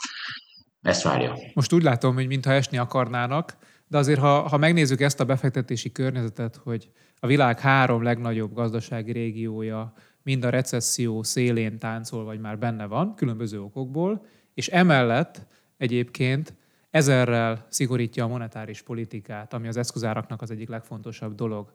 ezt 0.81 1.03
várja. 1.03 1.37
Most 1.53 1.73
úgy 1.73 1.83
látom, 1.83 2.13
hogy 2.13 2.27
mintha 2.27 2.51
esni 2.51 2.77
akarnának, 2.77 3.57
de 3.91 3.97
azért, 3.97 4.19
ha, 4.19 4.47
ha 4.47 4.57
megnézzük 4.57 5.01
ezt 5.01 5.19
a 5.19 5.25
befektetési 5.25 5.91
környezetet, 5.91 6.55
hogy 6.55 6.89
a 7.19 7.27
világ 7.27 7.59
három 7.59 8.03
legnagyobb 8.03 8.53
gazdasági 8.53 9.11
régiója 9.11 9.93
mind 10.23 10.43
a 10.43 10.49
recesszió 10.49 11.23
szélén 11.23 11.77
táncol, 11.77 12.23
vagy 12.23 12.39
már 12.39 12.57
benne 12.57 12.85
van, 12.85 13.15
különböző 13.15 13.61
okokból, 13.61 14.25
és 14.53 14.67
emellett 14.67 15.47
egyébként 15.77 16.53
ezerrel 16.89 17.65
szigorítja 17.69 18.23
a 18.23 18.27
monetáris 18.27 18.81
politikát, 18.81 19.53
ami 19.53 19.67
az 19.67 19.77
eszközáraknak 19.77 20.41
az 20.41 20.51
egyik 20.51 20.69
legfontosabb 20.69 21.35
dolog, 21.35 21.73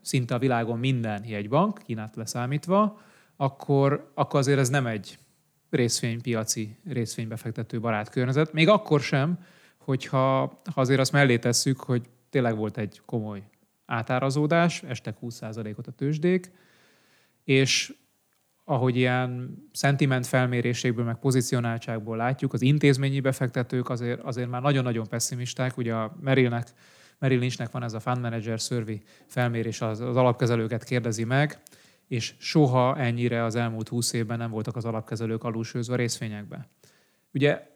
szinte 0.00 0.34
a 0.34 0.38
világon 0.38 0.78
minden 0.78 1.24
jegybank, 1.24 1.78
Kínát 1.84 2.16
leszámítva, 2.16 3.00
akkor, 3.36 4.10
akkor 4.14 4.40
azért 4.40 4.58
ez 4.58 4.68
nem 4.68 4.86
egy 4.86 5.18
részvénypiaci, 5.70 6.76
részvénybefektető 6.88 7.80
barát 7.80 8.08
környezet. 8.08 8.52
Még 8.52 8.68
akkor 8.68 9.00
sem, 9.00 9.38
hogyha 9.86 10.60
ha 10.64 10.80
azért 10.80 11.00
azt 11.00 11.12
mellé 11.12 11.38
tesszük, 11.38 11.80
hogy 11.80 12.08
tényleg 12.30 12.56
volt 12.56 12.78
egy 12.78 13.00
komoly 13.04 13.42
átárazódás, 13.84 14.82
estek 14.82 15.16
20%-ot 15.22 15.86
a 15.86 15.90
tőzsdék, 15.90 16.50
és 17.44 17.94
ahogy 18.64 18.96
ilyen 18.96 19.56
szentiment 19.72 20.26
felméréségből, 20.26 21.04
meg 21.04 21.18
pozicionáltságból 21.18 22.16
látjuk, 22.16 22.52
az 22.52 22.62
intézményi 22.62 23.20
befektetők 23.20 23.88
azért, 23.88 24.20
azért 24.20 24.48
már 24.48 24.62
nagyon-nagyon 24.62 25.06
pessimisták. 25.08 25.76
Ugye 25.76 25.94
a 25.94 26.16
Merillnek, 26.20 26.68
Merrill 27.18 27.38
Lynchnek 27.38 27.70
van 27.70 27.82
ez 27.82 27.92
a 27.92 28.00
Fund 28.00 28.20
Manager 28.20 28.58
Survey 28.58 29.02
felmérés, 29.26 29.80
az, 29.80 30.00
az 30.00 30.16
alapkezelőket 30.16 30.84
kérdezi 30.84 31.24
meg, 31.24 31.60
és 32.08 32.34
soha 32.38 32.96
ennyire 32.98 33.44
az 33.44 33.54
elmúlt 33.54 33.88
20 33.88 34.12
évben 34.12 34.38
nem 34.38 34.50
voltak 34.50 34.76
az 34.76 34.84
alapkezelők 34.84 35.44
alulsőzve 35.44 35.96
részvényekbe. 35.96 36.68
Ugye 37.32 37.74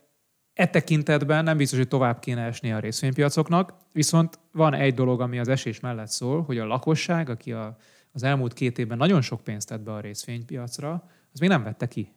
E 0.55 0.67
tekintetben 0.67 1.45
nem 1.45 1.57
biztos, 1.57 1.79
hogy 1.79 1.89
tovább 1.89 2.19
kéne 2.19 2.45
esni 2.45 2.73
a 2.73 2.79
részvénypiacoknak, 2.79 3.75
viszont 3.93 4.39
van 4.53 4.75
egy 4.75 4.95
dolog, 4.95 5.21
ami 5.21 5.39
az 5.39 5.49
esés 5.49 5.81
mellett 5.81 6.09
szól, 6.09 6.43
hogy 6.43 6.59
a 6.59 6.67
lakosság, 6.67 7.29
aki 7.29 7.53
a, 7.53 7.77
az 8.13 8.23
elmúlt 8.23 8.53
két 8.53 8.79
évben 8.79 8.97
nagyon 8.97 9.21
sok 9.21 9.41
pénzt 9.41 9.69
tett 9.69 9.81
be 9.81 9.93
a 9.93 10.01
részvénypiacra, 10.01 11.05
az 11.33 11.41
még 11.41 11.49
nem 11.49 11.63
vette 11.63 11.89
ki. 11.89 12.13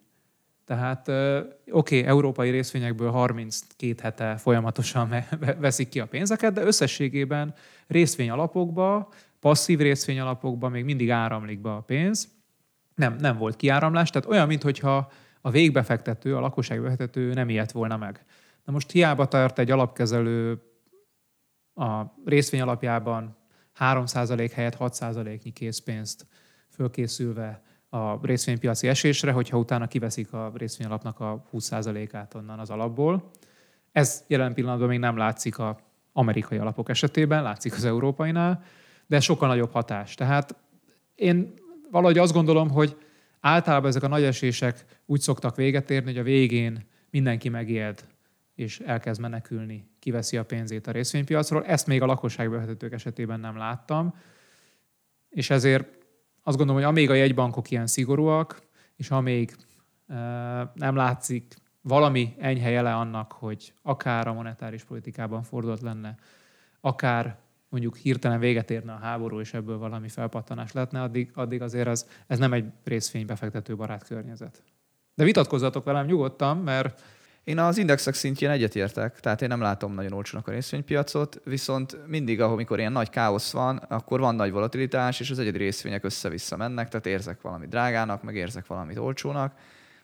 Tehát 0.66 1.08
oké, 1.08 1.48
okay, 1.72 2.04
európai 2.04 2.50
részvényekből 2.50 3.12
32 3.12 3.96
hete 4.02 4.38
folyamatosan 4.38 5.16
veszik 5.60 5.90
ki 5.90 6.00
a 6.00 6.08
pénzeket, 6.08 6.54
de 6.54 6.64
összességében 6.64 7.54
részvényalapokba, 7.88 9.10
passzív 9.40 9.80
részvényalapokba 9.80 10.70
még 10.70 10.84
mindig 10.84 11.12
áramlik 11.12 11.60
be 11.62 11.72
a 11.72 11.82
pénz. 11.82 12.32
Nem, 12.96 13.16
nem 13.20 13.38
volt 13.38 13.56
kiáramlás, 13.56 14.10
tehát 14.10 14.30
olyan, 14.30 14.48
mintha 14.48 15.12
a 15.46 15.50
végbefektető, 15.50 16.36
a 16.36 16.40
lakosság 16.40 16.82
befektető 16.82 17.34
nem 17.34 17.50
ilyet 17.50 17.72
volna 17.72 17.98
meg. 17.98 18.26
Na 18.66 18.74
most 18.74 18.92
hiába 18.92 19.28
tart 19.28 19.60
egy 19.60 19.72
alapkezelő 19.72 20.62
a 21.74 22.02
részvény 22.26 22.62
alapjában 22.62 23.36
3% 23.80 24.52
helyett 24.54 24.78
6%-nyi 24.80 25.52
készpénzt 25.52 26.26
fölkészülve 26.70 27.62
a 27.90 28.26
részvénypiaci 28.26 28.88
esésre, 28.88 29.32
hogyha 29.32 29.58
utána 29.58 29.88
kiveszik 29.88 30.34
a 30.34 30.52
részvényalapnak 30.56 31.20
a 31.20 31.44
20%-át 31.54 32.34
onnan 32.34 32.60
az 32.60 32.70
alapból. 32.70 33.30
Ez 33.92 34.24
jelen 34.28 34.54
pillanatban 34.54 34.88
még 34.88 35.00
nem 35.00 35.18
látszik 35.18 35.60
a 35.60 35.80
amerikai 36.14 36.58
alapok 36.58 36.90
esetében, 36.90 37.44
látszik 37.44 37.74
az 37.74 37.86
európainál, 37.86 38.64
de 39.08 39.20
sokkal 39.20 39.48
nagyobb 39.48 39.72
hatás. 39.72 40.16
Tehát 40.16 40.56
én 41.16 41.54
valahogy 41.92 42.18
azt 42.18 42.34
gondolom, 42.34 42.70
hogy 42.70 42.98
általában 43.46 43.90
ezek 43.90 44.04
a 44.04 44.08
nagy 44.08 44.24
esések 44.24 44.86
úgy 45.06 45.20
szoktak 45.20 45.56
véget 45.56 45.90
érni, 45.90 46.12
hogy 46.12 46.20
a 46.20 46.24
végén 46.24 46.86
mindenki 47.10 47.50
megijed, 47.50 48.08
és 48.56 48.80
elkezd 48.80 49.22
menekülni, 49.22 49.90
kiveszi 50.00 50.38
a 50.38 50.46
pénzét 50.46 50.88
a 50.88 50.92
részvénypiacról. 50.92 51.66
Ezt 51.66 51.88
még 51.88 52.02
a 52.02 52.06
lakosságbefektetők 52.06 52.94
esetében 52.94 53.40
nem 53.40 53.58
láttam, 53.58 54.16
és 55.30 55.50
ezért 55.50 55.88
azt 56.44 56.58
gondolom, 56.58 56.82
hogy 56.82 56.92
amíg 56.92 57.10
a 57.10 57.14
jegybankok 57.14 57.72
ilyen 57.72 57.88
szigorúak, 57.88 58.62
és 58.96 59.12
amíg 59.12 59.56
e, 60.08 60.16
nem 60.74 60.96
látszik 60.96 61.56
valami 61.82 62.36
enyhe 62.40 62.70
jele 62.70 62.96
annak, 62.96 63.32
hogy 63.32 63.74
akár 63.82 64.28
a 64.28 64.34
monetáris 64.34 64.84
politikában 64.84 65.44
fordult 65.44 65.82
lenne, 65.82 66.16
akár 66.82 67.38
mondjuk 67.74 67.98
hirtelen 67.98 68.40
véget 68.40 68.72
érne 68.72 68.92
a 68.94 69.00
háború, 69.02 69.40
és 69.40 69.54
ebből 69.54 69.78
valami 69.78 70.10
felpattanás 70.10 70.72
lehetne, 70.72 71.02
addig, 71.02 71.32
addig 71.34 71.62
azért 71.62 71.88
ez, 71.88 72.08
ez 72.28 72.40
nem 72.40 72.54
egy 72.54 72.66
részfénybefektető 72.84 73.76
barát 73.76 74.04
környezet. 74.04 74.64
De 75.16 75.24
vitatkozzatok 75.24 75.84
velem 75.84 76.06
nyugodtan, 76.06 76.58
mert 76.58 77.02
én 77.44 77.60
az 77.60 77.78
indexek 77.78 78.14
szintjén 78.14 78.50
egyetértek, 78.50 79.20
tehát 79.20 79.42
én 79.42 79.48
nem 79.48 79.62
látom 79.62 79.94
nagyon 79.94 80.12
olcsónak 80.12 80.48
a 80.48 80.52
részvénypiacot, 80.52 81.42
viszont 81.44 82.08
mindig, 82.08 82.42
ahol 82.42 82.56
mikor 82.56 82.80
ilyen 82.80 82.92
nagy 82.92 83.10
káosz 83.10 83.52
van, 83.52 83.78
akkor 83.78 84.20
van 84.20 84.36
nagy 84.36 84.52
volatilitás, 84.52 85.20
és 85.20 85.30
az 85.30 85.40
egyedi 85.40 85.58
részvények 85.58 86.04
össze-vissza 86.04 86.58
mennek, 86.58 86.90
tehát 86.90 87.06
érzek 87.06 87.42
valamit 87.42 87.70
drágának, 87.70 88.24
meg 88.24 88.36
érzek 88.36 88.68
valamit 88.68 88.98
olcsónak, 88.98 89.54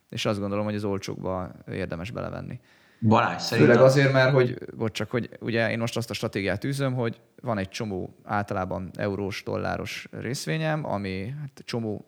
és 0.10 0.26
azt 0.26 0.40
gondolom, 0.40 0.66
hogy 0.66 0.76
az 0.76 0.84
olcsókba 0.84 1.52
érdemes 1.72 2.12
belevenni. 2.12 2.60
Balázs, 3.02 3.42
szerintem... 3.42 3.74
Főleg 3.76 3.90
azért, 3.90 4.14
mert 4.14 4.34
hogy, 4.34 4.58
bocs, 4.78 4.92
csak 4.92 5.10
hogy 5.10 5.30
ugye 5.40 5.72
én 5.72 5.80
most 5.80 5.98
azt 5.98 6.10
a 6.10 6.14
stratégiát 6.14 6.64
űzöm, 6.64 6.94
hogy 6.94 7.20
van 7.42 7.58
egy 7.58 7.70
csomó 7.70 8.16
általában 8.24 8.92
eurós, 8.98 9.44
dolláros 9.44 10.08
részvényem, 10.12 10.86
ami 10.86 11.34
hát 11.40 11.62
csomó 11.66 12.06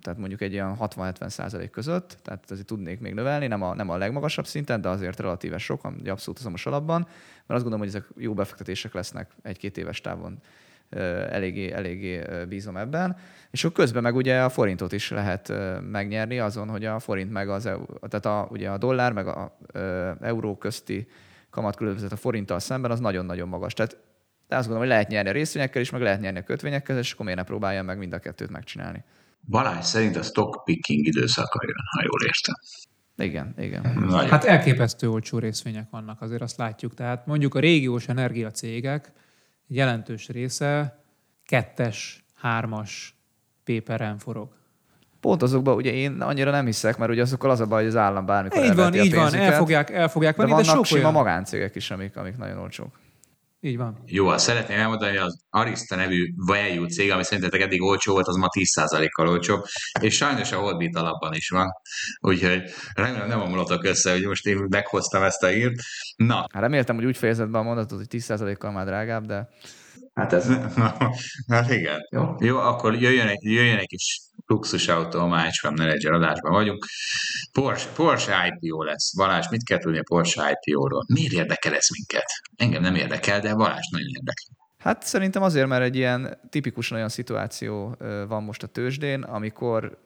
tehát 0.00 0.18
mondjuk 0.18 0.40
egy 0.40 0.52
ilyen 0.52 0.76
60-70 0.80 1.28
százalék 1.28 1.70
között, 1.70 2.18
tehát 2.22 2.50
azért 2.50 2.66
tudnék 2.66 3.00
még 3.00 3.14
növelni, 3.14 3.46
nem 3.46 3.62
a, 3.62 3.74
nem 3.74 3.90
a 3.90 3.96
legmagasabb 3.96 4.46
szinten, 4.46 4.80
de 4.80 4.88
azért 4.88 5.20
relatíve 5.20 5.58
sok, 5.58 5.92
egy 5.98 6.08
abszolút 6.08 6.38
azomos 6.38 6.66
alapban, 6.66 7.00
mert 7.00 7.60
azt 7.60 7.62
gondolom, 7.62 7.78
hogy 7.78 7.88
ezek 7.88 8.08
jó 8.16 8.34
befektetések 8.34 8.94
lesznek 8.94 9.30
egy-két 9.42 9.78
éves 9.78 10.00
távon 10.00 10.38
eléggé, 11.30 11.72
eléggé 11.72 12.22
bízom 12.48 12.76
ebben. 12.76 13.16
És 13.50 13.64
akkor 13.64 13.76
közben 13.76 14.02
meg 14.02 14.14
ugye 14.14 14.42
a 14.42 14.48
forintot 14.48 14.92
is 14.92 15.10
lehet 15.10 15.52
megnyerni 15.90 16.38
azon, 16.38 16.68
hogy 16.68 16.84
a 16.84 16.98
forint 16.98 17.32
meg 17.32 17.48
az, 17.48 17.62
tehát 18.08 18.26
a, 18.26 18.48
ugye 18.50 18.70
a 18.70 18.78
dollár 18.78 19.12
meg 19.12 19.26
a 19.26 19.58
euró 20.20 20.56
közti 20.56 21.08
kamatkülönbözet 21.50 22.12
a 22.12 22.16
forinttal 22.16 22.58
szemben 22.58 22.90
az 22.90 23.00
nagyon-nagyon 23.00 23.48
magas. 23.48 23.72
Tehát 23.72 23.96
de 24.48 24.56
azt 24.56 24.66
gondolom, 24.66 24.88
hogy 24.88 24.96
lehet 24.96 25.08
nyerni 25.08 25.28
a 25.28 25.32
részvényekkel 25.32 25.82
is, 25.82 25.90
meg 25.90 26.02
lehet 26.02 26.20
nyerni 26.20 26.38
a 26.38 26.42
kötvényekkel, 26.42 26.98
és 26.98 27.12
akkor 27.12 27.24
miért 27.24 27.40
ne 27.40 27.46
próbáljam 27.46 27.86
meg 27.86 27.98
mind 27.98 28.12
a 28.12 28.18
kettőt 28.18 28.50
megcsinálni. 28.50 29.04
Balázs 29.48 29.84
szerint 29.84 30.16
a 30.16 30.22
stock 30.22 30.64
picking 30.64 31.06
időszaka 31.06 31.60
jön, 31.66 31.74
ha 31.90 32.02
jól 32.02 32.22
értem. 32.26 32.54
Igen, 33.16 33.54
igen. 33.58 34.04
Nagy. 34.08 34.28
Hát 34.28 34.44
elképesztő 34.44 35.08
olcsó 35.08 35.38
részvények 35.38 35.90
vannak, 35.90 36.20
azért 36.20 36.42
azt 36.42 36.56
látjuk. 36.56 36.94
Tehát 36.94 37.26
mondjuk 37.26 37.54
a 37.54 37.60
régiós 37.60 38.08
energiacégek 38.08 39.12
jelentős 39.68 40.28
része 40.28 41.02
kettes, 41.44 42.24
hármas 42.34 43.16
péperen 43.64 44.18
forog. 44.18 44.48
Pont 45.20 45.42
azokban 45.42 45.76
ugye 45.76 45.92
én 45.92 46.20
annyira 46.20 46.50
nem 46.50 46.66
hiszek, 46.66 46.96
mert 46.96 47.10
ugye 47.10 47.22
azokkal 47.22 47.50
az 47.50 47.60
a 47.60 47.66
baj, 47.66 47.78
hogy 47.78 47.90
az 47.90 47.96
állam 47.96 48.26
bármikor 48.26 48.64
Így 48.64 48.74
van, 48.74 48.94
így 48.94 49.14
van, 49.14 49.34
el 49.34 49.52
fogják, 49.52 49.90
el 49.90 50.08
fogják 50.08 50.36
venni, 50.36 50.48
de, 50.48 50.54
vannak 50.54 50.70
de 50.70 50.76
sok 50.76 50.84
sima 50.84 51.00
olyan... 51.00 51.12
magáncégek 51.12 51.74
is, 51.74 51.90
amik, 51.90 52.16
amik 52.16 52.36
nagyon 52.36 52.58
olcsók. 52.58 52.98
Így 53.60 53.76
van. 53.76 54.02
Jó, 54.06 54.26
azt 54.26 54.44
szeretném 54.44 54.78
elmondani, 54.78 55.10
hogy 55.10 55.26
az 55.26 55.44
Arista 55.50 55.96
nevű 55.96 56.32
value 56.36 56.88
cég, 56.88 57.10
ami 57.10 57.24
szerintetek 57.24 57.60
eddig 57.60 57.82
olcsó 57.82 58.12
volt, 58.12 58.26
az 58.26 58.36
ma 58.36 58.46
10%-kal 58.58 59.28
olcsóbb, 59.28 59.64
és 60.00 60.16
sajnos 60.16 60.52
a 60.52 60.58
Holdbit 60.58 60.96
alapban 60.96 61.34
is 61.34 61.48
van. 61.48 61.66
Úgyhogy 62.20 62.62
remélem 62.94 63.28
nem 63.28 63.40
omlottak 63.40 63.84
össze, 63.84 64.12
hogy 64.12 64.24
most 64.24 64.46
én 64.46 64.66
meghoztam 64.68 65.22
ezt 65.22 65.42
a 65.42 65.52
írt. 65.52 65.74
Na. 66.16 66.34
Hát 66.34 66.62
reméltem, 66.62 66.96
hogy 66.96 67.04
úgy 67.04 67.16
fejezed 67.16 67.50
be 67.50 67.58
a 67.58 67.62
mondatot, 67.62 67.98
hogy 67.98 68.22
10%-kal 68.22 68.72
már 68.72 68.86
drágább, 68.86 69.26
de... 69.26 69.48
Hát 70.14 70.32
ez... 70.32 70.52
hát 71.52 71.70
igen. 71.70 72.00
Jó, 72.10 72.34
Jó 72.38 72.56
akkor 72.56 72.94
jöjjön 72.94 73.26
egy, 73.26 73.42
jöjjön 73.42 73.78
egy 73.78 73.86
kis 73.86 74.25
luxusautó, 74.46 75.26
Mács 75.26 75.62
van 75.62 75.74
Manager 75.76 76.12
adásban 76.12 76.52
vagyunk. 76.52 76.86
Porsche, 77.52 77.90
Porsche 77.94 78.58
IPO 78.60 78.82
lesz. 78.82 79.16
Balázs, 79.16 79.48
mit 79.50 79.64
kell 79.64 79.78
tudni 79.78 79.98
a 79.98 80.02
Porsche 80.02 80.58
IPO-ról? 80.60 81.04
Miért 81.14 81.32
érdekel 81.32 81.74
ez 81.74 81.88
minket? 81.90 82.26
Engem 82.56 82.82
nem 82.82 82.94
érdekel, 82.94 83.40
de 83.40 83.54
Balázs 83.54 83.88
nagyon 83.90 84.08
érdekel. 84.08 84.56
Hát 84.78 85.02
szerintem 85.02 85.42
azért, 85.42 85.66
mert 85.66 85.82
egy 85.82 85.96
ilyen 85.96 86.38
tipikusan 86.50 86.96
olyan 86.96 87.08
szituáció 87.08 87.96
van 88.28 88.42
most 88.42 88.62
a 88.62 88.66
tőzsdén, 88.66 89.22
amikor 89.22 89.98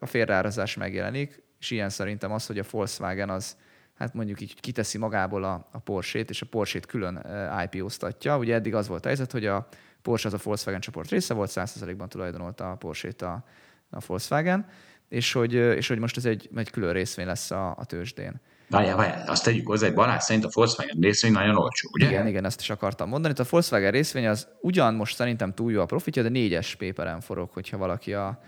a 0.00 0.06
félreárazás 0.06 0.76
megjelenik, 0.76 1.42
és 1.58 1.70
ilyen 1.70 1.88
szerintem 1.88 2.32
az, 2.32 2.46
hogy 2.46 2.58
a 2.58 2.64
Volkswagen 2.70 3.30
az 3.30 3.56
hát 3.94 4.14
mondjuk 4.14 4.40
így 4.40 4.60
kiteszi 4.60 4.98
magából 4.98 5.44
a, 5.44 5.68
a 5.72 5.78
Porsche-t, 5.78 6.30
és 6.30 6.42
a 6.42 6.46
Porsche-t 6.46 6.86
külön 6.86 7.26
IPO-ztatja. 7.64 8.38
Ugye 8.38 8.54
eddig 8.54 8.74
az 8.74 8.88
volt 8.88 9.04
a 9.04 9.06
helyzet, 9.06 9.32
hogy 9.32 9.46
a 9.46 9.68
Porsche 10.02 10.28
az 10.28 10.34
a 10.34 10.38
Volkswagen 10.42 10.80
csoport 10.80 11.10
része 11.10 11.34
volt, 11.34 11.50
100%-ban 11.54 12.08
tulajdonolta 12.08 12.70
a 12.70 12.74
Porsche-t 12.74 13.22
a, 13.22 13.44
a 13.90 13.98
Volkswagen, 14.06 14.66
és 15.08 15.32
hogy, 15.32 15.54
és 15.54 15.88
hogy 15.88 15.98
most 15.98 16.16
ez 16.16 16.24
egy, 16.24 16.50
egy 16.54 16.70
külön 16.70 16.92
részvény 16.92 17.26
lesz 17.26 17.50
a, 17.50 17.74
a 17.76 17.84
tőzsdén. 17.84 18.40
Várjál, 18.68 18.96
várjál, 18.96 19.28
azt 19.28 19.44
tegyük 19.44 19.66
hozzá, 19.66 19.86
hogy 19.86 19.94
Balázs 19.94 20.22
szerint 20.22 20.44
a 20.44 20.48
Volkswagen 20.52 20.96
részvény 21.00 21.32
nagyon 21.32 21.56
olcsó, 21.56 21.88
ugye? 21.92 22.06
Igen, 22.06 22.26
igen, 22.26 22.44
ezt 22.44 22.60
is 22.60 22.70
akartam 22.70 23.08
mondani. 23.08 23.34
A 23.36 23.44
Volkswagen 23.50 23.90
részvény 23.90 24.26
az 24.26 24.48
ugyan 24.60 24.94
most 24.94 25.14
szerintem 25.14 25.54
túl 25.54 25.72
jó 25.72 25.80
a 25.80 25.86
profitja, 25.86 26.22
de 26.22 26.28
négyes 26.28 26.74
péperen 26.74 27.20
forog, 27.20 27.50
hogyha 27.50 27.76
valaki 27.76 28.14
a 28.14 28.42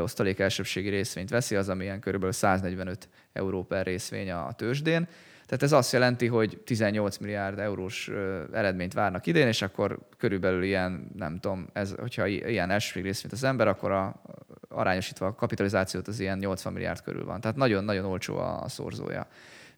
osztalék 0.00 0.38
elsőbségi 0.38 0.88
részvényt 0.88 1.30
veszi, 1.30 1.56
az 1.56 1.68
amilyen 1.68 2.00
kb. 2.00 2.32
145 2.32 3.08
euró 3.32 3.64
per 3.64 3.86
részvény 3.86 4.30
a 4.30 4.52
tőzsdén. 4.52 5.08
Tehát 5.46 5.62
ez 5.62 5.72
azt 5.72 5.92
jelenti, 5.92 6.26
hogy 6.26 6.60
18 6.64 7.18
milliárd 7.18 7.58
eurós 7.58 8.10
eredményt 8.52 8.92
várnak 8.92 9.26
idén, 9.26 9.46
és 9.46 9.62
akkor 9.62 9.98
körülbelül 10.18 10.62
ilyen, 10.62 11.10
nem 11.16 11.38
tudom, 11.38 11.66
ez, 11.72 11.94
hogyha 11.98 12.26
ilyen 12.26 12.70
első 12.70 13.00
részvényt 13.00 13.32
az 13.32 13.44
ember, 13.44 13.68
akkor 13.68 13.90
a, 13.90 14.22
arányosítva 14.68 15.26
a 15.26 15.34
kapitalizációt 15.34 16.08
az 16.08 16.20
ilyen 16.20 16.38
80 16.38 16.72
milliárd 16.72 17.02
körül 17.02 17.24
van. 17.24 17.40
Tehát 17.40 17.56
nagyon-nagyon 17.56 18.04
olcsó 18.04 18.36
a, 18.36 18.62
a 18.62 18.68
szorzója. 18.68 19.26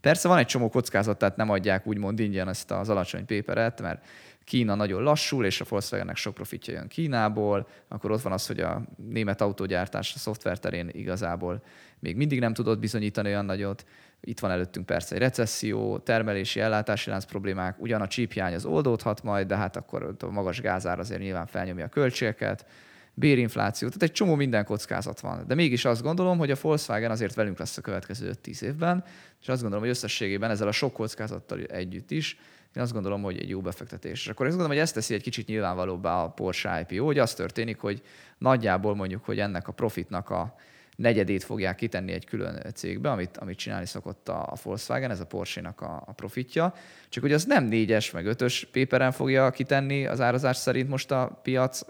Persze 0.01 0.29
van 0.29 0.39
egy 0.39 0.47
csomó 0.47 0.69
kockázat, 0.69 1.19
tehát 1.19 1.37
nem 1.37 1.51
adják 1.51 1.87
úgymond 1.87 2.19
ingyen 2.19 2.49
ezt 2.49 2.71
az 2.71 2.89
alacsony 2.89 3.27
péperet, 3.27 3.81
mert 3.81 4.05
Kína 4.45 4.75
nagyon 4.75 5.03
lassul, 5.03 5.45
és 5.45 5.61
a 5.61 5.65
Volkswagennek 5.69 6.17
sok 6.17 6.35
profitja 6.35 6.75
jön 6.75 6.89
Kínából, 6.89 7.69
akkor 7.89 8.11
ott 8.11 8.23
van 8.23 8.33
az, 8.33 8.47
hogy 8.47 8.61
a 8.61 8.83
német 9.09 9.41
autógyártás 9.41 10.15
a 10.15 10.19
szoftver 10.19 10.59
terén 10.59 10.89
igazából 10.93 11.63
még 11.99 12.17
mindig 12.17 12.41
nem 12.41 12.55
tudott 12.55 12.79
bizonyítani 12.79 13.29
olyan 13.29 13.45
nagyot. 13.45 13.85
Itt 14.21 14.41
van 14.41 14.51
előttünk 14.51 14.87
persze 14.87 15.15
egy 15.15 15.21
recesszió, 15.21 15.99
termelési, 15.99 16.61
ellátási 16.61 17.11
lánc 17.11 17.25
problémák, 17.25 17.81
ugyan 17.81 18.01
a 18.01 18.07
csípjány 18.07 18.55
az 18.55 18.65
oldódhat 18.65 19.23
majd, 19.23 19.47
de 19.47 19.57
hát 19.57 19.77
akkor 19.77 20.17
a 20.19 20.31
magas 20.31 20.61
gázár 20.61 20.99
azért 20.99 21.21
nyilván 21.21 21.47
felnyomja 21.47 21.85
a 21.85 21.89
költségeket, 21.89 22.67
bérinfláció, 23.15 23.89
tehát 23.89 24.03
egy 24.03 24.13
csomó 24.13 24.35
minden 24.35 24.65
kockázat 24.65 25.21
van. 25.21 25.45
De 25.47 25.55
mégis 25.55 25.85
azt 25.85 26.03
gondolom, 26.03 26.39
hogy 26.39 26.51
a 26.51 26.57
Volkswagen 26.61 27.11
azért 27.11 27.35
velünk 27.35 27.59
lesz 27.59 27.77
a 27.77 27.81
következő 27.81 28.35
10 28.35 28.63
évben, 28.63 29.05
és 29.41 29.49
azt 29.49 29.61
gondolom, 29.61 29.85
hogy 29.85 29.95
összességében 29.95 30.51
ezzel 30.51 30.69
a 30.69 30.73
sok 30.73 30.93
kockázattal 30.93 31.59
együtt 31.59 32.11
is 32.11 32.39
én 32.77 32.83
azt 32.83 32.93
gondolom, 32.93 33.23
hogy 33.23 33.39
egy 33.39 33.49
jó 33.49 33.61
befektetés. 33.61 34.21
És 34.21 34.29
akkor 34.29 34.47
azt 34.47 34.57
gondolom, 34.57 34.77
hogy 34.77 34.87
ezt 34.87 34.95
teszi 34.95 35.15
egy 35.15 35.23
kicsit 35.23 35.47
nyilvánvalóbbá 35.47 36.23
a 36.23 36.29
Porsche 36.29 36.87
IPO, 36.89 37.05
hogy 37.05 37.19
az 37.19 37.35
történik, 37.35 37.79
hogy 37.79 38.03
nagyjából 38.39 38.95
mondjuk, 38.95 39.25
hogy 39.25 39.39
ennek 39.39 39.69
a 39.69 39.73
profitnak 39.73 40.31
a 40.31 40.55
negyedét 40.97 41.45
fogják 41.45 41.77
kitenni 41.77 42.13
egy 42.13 42.25
külön 42.25 42.63
cégbe, 42.75 43.11
amit, 43.11 43.37
amit 43.37 43.59
csinálni 43.59 43.87
szokott 43.87 44.29
a, 44.29 44.55
Volkswagen, 44.63 45.11
ez 45.11 45.21
a 45.21 45.27
Porsche-nak 45.27 45.81
a, 45.81 46.03
a 46.07 46.13
profitja. 46.13 46.75
Csak 47.09 47.23
hogy 47.23 47.33
az 47.33 47.45
nem 47.45 47.65
négyes, 47.65 48.11
meg 48.11 48.27
ötös 48.27 48.69
péperen 48.73 49.13
fogja 49.13 49.51
kitenni 49.51 50.07
az 50.07 50.21
árazás 50.21 50.57
szerint 50.57 50.89
most 50.89 51.11
a 51.11 51.41
piac, 51.43 51.81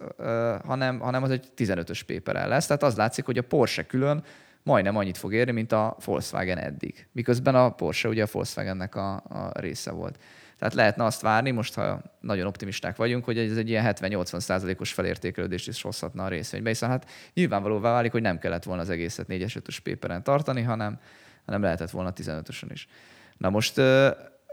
hanem, 0.65 0.99
hanem 0.99 1.23
az 1.23 1.31
egy 1.31 1.47
15-ös 1.57 2.01
péperen 2.07 2.49
lesz. 2.49 2.67
Tehát 2.67 2.83
az 2.83 2.97
látszik, 2.97 3.25
hogy 3.25 3.39
a 3.39 3.43
Porsche 3.43 3.87
külön 3.87 4.25
majdnem 4.63 4.97
annyit 4.97 5.17
fog 5.17 5.35
érni, 5.35 5.53
mint 5.53 5.73
a 5.73 5.97
Volkswagen 6.05 6.59
eddig. 6.59 7.07
Miközben 7.13 7.55
a 7.55 7.71
Porsche 7.71 8.09
ugye 8.09 8.23
a 8.23 8.29
Volkswagennek 8.33 8.95
a, 8.95 9.15
a 9.15 9.51
része 9.55 9.91
volt. 9.91 10.19
Tehát 10.59 10.75
lehetne 10.75 11.05
azt 11.05 11.21
várni, 11.21 11.51
most 11.51 11.75
ha 11.75 12.03
nagyon 12.21 12.47
optimisták 12.47 12.97
vagyunk, 12.97 13.25
hogy 13.25 13.39
ez 13.39 13.57
egy 13.57 13.69
ilyen 13.69 13.95
70-80 13.95 14.41
százalékos 14.41 14.93
felértékelődést 14.93 15.69
is 15.69 15.83
hozhatna 15.83 16.25
a 16.25 16.29
részvénybe, 16.29 16.69
hiszen 16.69 16.89
hát 16.89 17.11
nyilvánvalóvá 17.35 17.91
válik, 17.91 18.13
hogy 18.13 18.23
nem 18.23 18.39
kellett 18.39 18.65
volna 18.65 18.83
az 18.83 18.91
egészet 18.91 19.27
4-es 19.29 19.57
5 19.57 19.81
péperen 19.83 20.23
tartani, 20.23 20.63
hanem, 20.63 21.01
hanem 21.45 21.63
lehetett 21.63 21.91
volna 21.91 22.13
15-ösön 22.15 22.69
is. 22.73 22.89
Na 23.37 23.51
most 23.51 23.81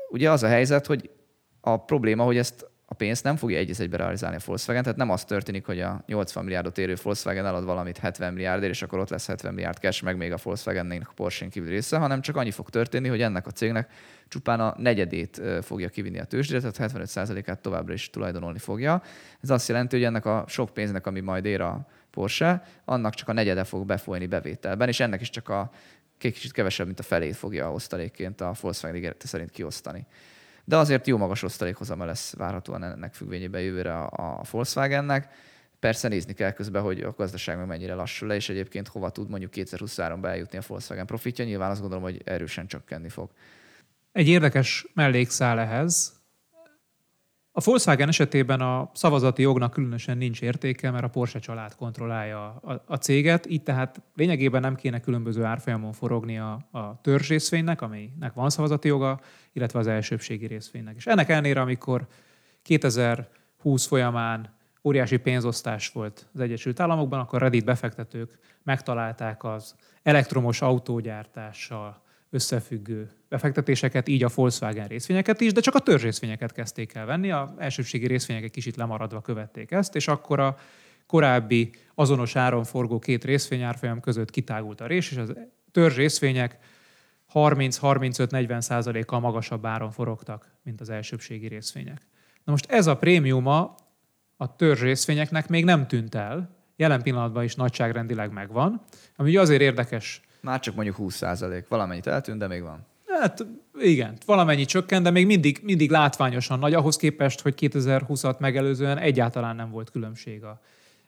ugye 0.09 0.31
az 0.31 0.43
a 0.43 0.47
helyzet, 0.47 0.85
hogy 0.85 1.09
a 1.61 1.77
probléma, 1.85 2.23
hogy 2.23 2.37
ezt 2.37 2.71
a 2.93 2.95
pénzt 2.95 3.23
nem 3.23 3.35
fogja 3.35 3.57
egy 3.57 3.81
egybe 3.81 3.97
realizálni 3.97 4.35
a 4.35 4.39
Volkswagen, 4.45 4.83
tehát 4.83 4.97
nem 4.97 5.09
az 5.09 5.23
történik, 5.23 5.65
hogy 5.65 5.79
a 5.79 6.03
80 6.05 6.43
milliárdot 6.43 6.77
érő 6.77 6.95
Volkswagen 7.03 7.45
elad 7.45 7.65
valamit 7.65 7.97
70 7.97 8.33
milliárdért, 8.33 8.71
és 8.71 8.81
akkor 8.81 8.99
ott 8.99 9.09
lesz 9.09 9.27
70 9.27 9.53
milliárd 9.53 9.77
cash, 9.77 10.03
meg 10.03 10.17
még 10.17 10.31
a 10.31 10.37
Volkswagen-nek 10.43 11.09
a 11.09 11.13
Porsche 11.15 11.47
kívül 11.47 11.69
része, 11.69 11.97
hanem 11.97 12.21
csak 12.21 12.35
annyi 12.35 12.51
fog 12.51 12.69
történni, 12.69 13.07
hogy 13.07 13.21
ennek 13.21 13.47
a 13.47 13.51
cégnek 13.51 13.91
csupán 14.27 14.59
a 14.59 14.75
negyedét 14.77 15.41
fogja 15.61 15.89
kivinni 15.89 16.19
a 16.19 16.23
tőzsdére, 16.23 16.71
tehát 16.71 16.91
75%-át 16.93 17.59
továbbra 17.59 17.93
is 17.93 18.09
tulajdonolni 18.09 18.59
fogja. 18.59 19.01
Ez 19.41 19.49
azt 19.49 19.67
jelenti, 19.67 19.95
hogy 19.95 20.05
ennek 20.05 20.25
a 20.25 20.43
sok 20.47 20.69
pénznek, 20.69 21.07
ami 21.07 21.19
majd 21.19 21.45
ér 21.45 21.61
a 21.61 21.87
Porsche, 22.11 22.63
annak 22.85 23.13
csak 23.13 23.27
a 23.27 23.33
negyede 23.33 23.63
fog 23.63 23.85
befolyni 23.85 24.25
bevételben, 24.25 24.87
és 24.87 24.99
ennek 24.99 25.21
is 25.21 25.29
csak 25.29 25.49
a 25.49 25.71
kicsit 26.17 26.51
kevesebb, 26.51 26.85
mint 26.85 26.99
a 26.99 27.03
felét 27.03 27.35
fogja 27.35 27.71
osztalékként 27.71 28.41
a 28.41 28.53
Volkswagen 28.61 29.15
szerint 29.19 29.51
kiosztani. 29.51 30.05
De 30.65 30.77
azért 30.77 31.07
jó 31.07 31.17
magas 31.17 31.43
osztalékhozama 31.43 32.05
lesz 32.05 32.33
várhatóan 32.33 32.83
ennek 32.83 33.13
függvényében 33.13 33.61
jövőre 33.61 33.97
a, 33.97 34.39
a 34.39 34.43
Volkswagennek. 34.51 35.33
Persze 35.79 36.07
nézni 36.07 36.33
kell 36.33 36.51
közben, 36.51 36.81
hogy 36.81 37.01
a 37.01 37.13
gazdaság 37.17 37.57
meg 37.57 37.67
mennyire 37.67 37.93
lassul 37.93 38.27
le, 38.27 38.35
és 38.35 38.49
egyébként 38.49 38.87
hova 38.87 39.09
tud 39.09 39.29
mondjuk 39.29 39.51
2023-ban 39.55 40.25
eljutni 40.25 40.57
a 40.57 40.61
Volkswagen 40.67 41.05
profitja. 41.05 41.45
Nyilván 41.45 41.71
azt 41.71 41.81
gondolom, 41.81 42.03
hogy 42.03 42.21
erősen 42.25 42.67
csökkenni 42.67 43.09
fog. 43.09 43.29
Egy 44.11 44.27
érdekes 44.27 44.85
mellékszál 44.93 45.59
ehhez, 45.59 46.13
a 47.55 47.61
Volkswagen 47.63 48.07
esetében 48.07 48.61
a 48.61 48.89
szavazati 48.93 49.41
jognak 49.41 49.71
különösen 49.71 50.17
nincs 50.17 50.41
értéke, 50.41 50.91
mert 50.91 51.03
a 51.03 51.07
Porsche 51.07 51.39
család 51.39 51.75
kontrollálja 51.75 52.45
a, 52.45 52.83
a 52.85 52.95
céget, 52.95 53.49
így 53.49 53.63
tehát 53.63 54.01
lényegében 54.15 54.61
nem 54.61 54.75
kéne 54.75 54.99
különböző 54.99 55.43
árfolyamon 55.43 55.93
forogni 55.93 56.37
a, 56.37 56.67
a 56.71 57.01
törzsrészvénynek, 57.01 57.81
aminek 57.81 58.33
van 58.33 58.49
szavazati 58.49 58.87
joga, 58.87 59.19
illetve 59.51 59.79
az 59.79 59.87
elsőbségi 59.87 60.47
részvénynek. 60.47 60.95
És 60.95 61.07
ennek 61.07 61.29
ellenére, 61.29 61.61
amikor 61.61 62.07
2020 62.61 63.85
folyamán 63.85 64.53
óriási 64.83 65.17
pénzosztás 65.17 65.89
volt 65.89 66.27
az 66.33 66.39
Egyesült 66.39 66.79
Államokban, 66.79 67.19
akkor 67.19 67.41
Reddit 67.41 67.65
befektetők 67.65 68.37
megtalálták 68.63 69.43
az 69.43 69.75
elektromos 70.03 70.61
autógyártással 70.61 72.02
összefüggő 72.33 73.11
befektetéseket, 73.29 74.07
így 74.07 74.23
a 74.23 74.29
Volkswagen 74.35 74.87
részvényeket 74.87 75.41
is, 75.41 75.51
de 75.51 75.61
csak 75.61 75.75
a 75.75 75.79
törzsrészvényeket 75.79 76.51
kezdték 76.51 76.93
el 76.93 77.05
venni, 77.05 77.31
a 77.31 77.55
elsőbségi 77.57 78.07
részvények 78.07 78.43
egy 78.43 78.51
kicsit 78.51 78.75
lemaradva 78.75 79.21
követték 79.21 79.71
ezt, 79.71 79.95
és 79.95 80.07
akkor 80.07 80.39
a 80.39 80.57
korábbi 81.07 81.69
azonos 81.95 82.35
áron 82.35 82.63
forgó 82.63 82.99
két 82.99 83.23
részvényárfolyam 83.23 83.99
között 83.99 84.29
kitágult 84.29 84.81
a 84.81 84.87
rés, 84.87 85.11
és 85.11 85.17
az 85.17 85.33
törzs 85.71 85.95
részvények 85.95 86.57
30-35-40 87.33 88.61
százalékkal 88.61 89.19
magasabb 89.19 89.65
áron 89.65 89.91
forogtak, 89.91 90.51
mint 90.63 90.81
az 90.81 90.89
elsőbségi 90.89 91.47
részvények. 91.47 92.01
Na 92.43 92.51
most 92.51 92.71
ez 92.71 92.87
a 92.87 92.97
prémiuma 92.97 93.75
a 94.37 94.55
törzs 94.55 94.81
részvényeknek 94.81 95.47
még 95.47 95.63
nem 95.63 95.87
tűnt 95.87 96.15
el, 96.15 96.55
jelen 96.75 97.01
pillanatban 97.01 97.43
is 97.43 97.55
nagyságrendileg 97.55 98.31
megvan, 98.31 98.81
ami 99.15 99.29
ugye 99.29 99.39
azért 99.39 99.61
érdekes. 99.61 100.21
Már 100.43 100.59
csak 100.59 100.75
mondjuk 100.75 100.95
20 100.95 101.15
százalék, 101.15 101.67
valamennyit 101.67 102.07
eltűnt, 102.07 102.39
de 102.39 102.47
még 102.47 102.61
van. 102.61 102.85
Hát 103.07 103.45
igen, 103.79 104.17
valamennyi 104.25 104.65
csökken, 104.65 105.03
de 105.03 105.09
még 105.09 105.25
mindig, 105.25 105.59
mindig 105.61 105.89
látványosan 105.89 106.59
nagy, 106.59 106.73
ahhoz 106.73 106.95
képest, 106.95 107.41
hogy 107.41 107.53
2020-at 107.59 108.37
megelőzően 108.39 108.97
egyáltalán 108.97 109.55
nem 109.55 109.71
volt 109.71 109.91
különbség 109.91 110.43
a 110.43 110.61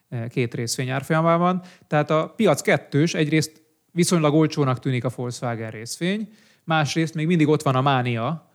e, 0.08 0.28
két 0.28 0.54
részvény 0.54 0.90
árfolyamában. 0.90 1.62
Tehát 1.86 2.10
a 2.10 2.32
piac 2.36 2.60
kettős, 2.60 3.14
egyrészt 3.14 3.62
viszonylag 3.92 4.34
olcsónak 4.34 4.78
tűnik 4.78 5.04
a 5.04 5.10
Volkswagen 5.16 5.70
részvény, 5.70 6.28
másrészt 6.64 7.14
még 7.14 7.26
mindig 7.26 7.48
ott 7.48 7.62
van 7.62 7.74
a 7.74 7.80
mánia, 7.80 8.50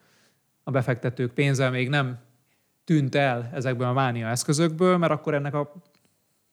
a 0.64 0.72
befektetők 0.72 1.34
pénze 1.34 1.70
még 1.70 1.90
nem 1.90 2.20
tűnt 2.84 3.16
el 3.16 3.50
ezekből 3.54 3.88
a 3.88 3.94
mánia 3.94 4.28
eszközökből, 4.28 4.98
mert 4.98 5.12
akkor 5.12 5.34
ennek 5.34 5.54
a 5.54 5.74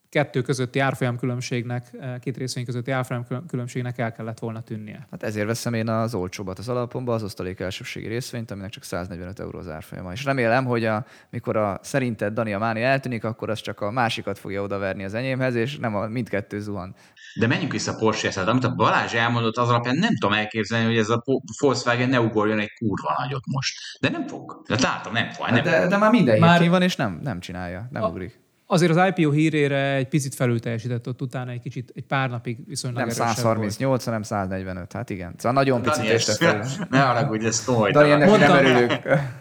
kettő 0.08 0.42
közötti 0.42 0.78
árfolyamkülönbségnek, 0.78 1.86
eh, 2.00 2.18
két 2.18 2.36
részvény 2.36 2.64
közötti 2.64 2.90
árfolyamkülönbségnek 2.90 3.98
el 3.98 4.12
kellett 4.12 4.38
volna 4.38 4.60
tűnnie. 4.60 5.06
Hát 5.10 5.22
ezért 5.22 5.46
veszem 5.46 5.74
én 5.74 5.88
az 5.88 6.14
olcsóbbat 6.14 6.58
az 6.58 6.68
alapomba, 6.68 7.14
az 7.14 7.22
osztalék 7.22 7.60
elsőbségi 7.60 8.06
részvényt, 8.06 8.50
aminek 8.50 8.70
csak 8.70 8.82
145 8.82 9.40
euró 9.40 9.58
az 9.58 9.68
árfolyama. 9.68 10.12
És 10.12 10.24
remélem, 10.24 10.64
hogy 10.64 10.84
a, 10.84 11.04
mikor 11.30 11.56
a 11.56 11.78
szerinted 11.82 12.32
Dani 12.32 12.52
a 12.52 12.58
Máni 12.58 12.82
eltűnik, 12.82 13.24
akkor 13.24 13.50
az 13.50 13.60
csak 13.60 13.80
a 13.80 13.90
másikat 13.90 14.38
fogja 14.38 14.62
odaverni 14.62 15.04
az 15.04 15.14
enyémhez, 15.14 15.54
és 15.54 15.78
nem 15.78 15.96
a 15.96 16.06
mindkettő 16.06 16.60
zuhan. 16.60 16.94
De 17.34 17.46
menjünk 17.46 17.72
vissza 17.72 17.92
a 17.92 17.96
porsche 17.96 18.42
amit 18.46 18.64
a 18.64 18.74
Balázs 18.74 19.14
elmondott, 19.14 19.56
az 19.56 19.68
alapján 19.68 19.96
nem 19.96 20.16
tudom 20.20 20.36
elképzelni, 20.36 20.86
hogy 20.86 20.96
ez 20.96 21.08
a 21.08 21.22
Volkswagen 21.58 22.08
ne 22.08 22.20
ugorjon 22.20 22.58
egy 22.58 22.72
kurva 22.78 23.14
nagyot 23.18 23.46
most. 23.46 23.78
De 24.00 24.08
nem 24.08 24.26
fog. 24.26 24.62
De 24.68 24.76
látom, 24.80 25.12
nem 25.12 25.30
fog. 25.30 25.50
Nem 25.50 25.62
de, 25.62 25.80
fog. 25.80 25.90
de 25.90 25.96
már 25.96 26.10
minden 26.10 26.38
már... 26.38 26.68
van, 26.68 26.82
és 26.82 26.96
nem, 26.96 27.20
nem 27.22 27.40
csinálja, 27.40 27.88
nem 27.90 28.02
a, 28.02 28.08
ugrik. 28.08 28.40
Azért 28.70 28.96
az 28.96 29.12
IPO 29.14 29.30
hírére 29.30 29.94
egy 29.94 30.08
picit 30.08 30.34
felülteljesített 30.34 31.08
ott 31.08 31.22
utána 31.22 31.50
egy 31.50 31.60
kicsit, 31.60 31.92
egy 31.94 32.02
pár 32.02 32.30
napig 32.30 32.58
viszonylag 32.66 32.98
Nem 33.00 33.08
138, 33.08 33.82
volt. 33.82 34.04
hanem 34.04 34.22
145, 34.22 34.92
hát 34.92 35.10
igen. 35.10 35.34
Szóval 35.36 35.52
nagyon 35.52 35.82
picit 35.82 36.10
este 36.10 36.32
fel. 36.32 36.66
Ne 36.90 37.00
haragudj, 37.00 37.46
ez 37.46 37.64
komoly. 37.64 37.90
Dani, 37.90 38.10
ennek 38.10 38.28
mondtam, 38.28 38.54
nem 38.54 38.64
örülök. 38.64 38.92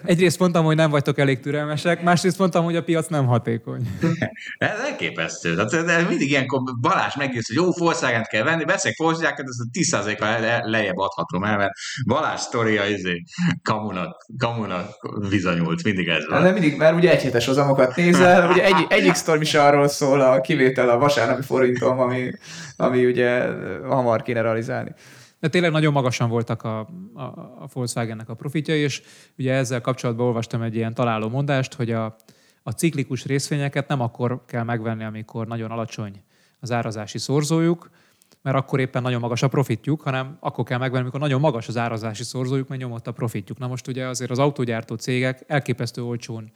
Egyrészt 0.04 0.38
mondtam, 0.38 0.64
hogy 0.64 0.76
nem 0.76 0.90
vagytok 0.90 1.18
elég 1.18 1.40
türelmesek, 1.40 2.02
másrészt 2.02 2.38
mondtam, 2.38 2.64
hogy 2.64 2.76
a 2.76 2.82
piac 2.82 3.06
nem 3.06 3.26
hatékony. 3.26 3.88
ez 4.58 4.78
elképesztő. 4.86 5.54
Tehát, 5.54 5.86
de 5.86 6.08
mindig 6.08 6.30
ilyenkor 6.30 6.60
Balázs 6.80 7.14
megírsz, 7.16 7.46
hogy 7.46 7.56
jó 7.56 7.70
Volkswagen 7.78 8.24
kell 8.30 8.42
venni, 8.42 8.64
veszek 8.64 8.96
Volkswagen-et, 8.96 9.48
ezt 9.48 9.94
a 9.94 9.98
10%-kal 9.98 10.60
lejjebb 10.70 10.98
adhatom 10.98 11.44
el, 11.44 11.56
mert 11.56 11.72
Balázs 12.06 12.40
sztoria 12.40 12.86
izé, 12.86 13.22
kamunak, 13.62 14.26
kamunak 14.38 14.90
bizonyult, 15.28 15.84
mindig 15.84 16.08
ez 16.08 16.26
van. 16.28 16.42
De 16.42 16.50
mindig, 16.50 16.76
mert 16.76 16.96
ugye 16.96 17.10
egy 17.10 17.22
hétes 17.22 17.46
hozamokat 17.46 17.96
nézel, 17.96 18.50
ugye 18.50 18.64
egy, 18.64 18.86
egyik 18.88 19.16
sztorm 19.18 19.40
is 19.40 19.54
arról 19.54 19.88
szól, 19.88 20.20
a 20.20 20.40
kivétel 20.40 20.88
a 20.88 20.98
vasárnapi 20.98 21.42
forintom, 21.42 21.98
ami, 21.98 22.30
ami 22.76 23.06
ugye 23.06 23.46
hamar 23.82 24.22
kéne 24.22 24.40
realizálni. 24.40 24.90
De 25.40 25.48
tényleg 25.48 25.70
nagyon 25.70 25.92
magasan 25.92 26.28
voltak 26.28 26.62
a, 26.62 26.78
a, 27.14 27.22
a 27.58 27.66
Volkswagennek 27.72 28.28
a 28.28 28.34
profitjai, 28.34 28.80
és 28.80 29.02
ugye 29.38 29.52
ezzel 29.52 29.80
kapcsolatban 29.80 30.26
olvastam 30.26 30.62
egy 30.62 30.74
ilyen 30.74 30.94
találó 30.94 31.28
mondást, 31.28 31.74
hogy 31.74 31.90
a, 31.90 32.16
a 32.62 32.70
ciklikus 32.70 33.24
részvényeket 33.24 33.88
nem 33.88 34.00
akkor 34.00 34.42
kell 34.46 34.62
megvenni, 34.62 35.04
amikor 35.04 35.46
nagyon 35.46 35.70
alacsony 35.70 36.22
az 36.60 36.72
árazási 36.72 37.18
szorzójuk, 37.18 37.90
mert 38.42 38.56
akkor 38.56 38.80
éppen 38.80 39.02
nagyon 39.02 39.20
magas 39.20 39.42
a 39.42 39.48
profitjuk, 39.48 40.00
hanem 40.00 40.36
akkor 40.40 40.64
kell 40.64 40.78
megvenni, 40.78 41.02
amikor 41.02 41.20
nagyon 41.20 41.40
magas 41.40 41.68
az 41.68 41.76
árazási 41.76 42.22
szorzójuk, 42.22 42.68
mert 42.68 42.80
nyomott 42.80 43.06
a 43.06 43.12
profitjuk. 43.12 43.58
Na 43.58 43.66
most 43.66 43.86
ugye 43.86 44.06
azért 44.06 44.30
az 44.30 44.38
autógyártó 44.38 44.94
cégek 44.94 45.44
elképesztő 45.46 46.02
olcsón 46.02 46.50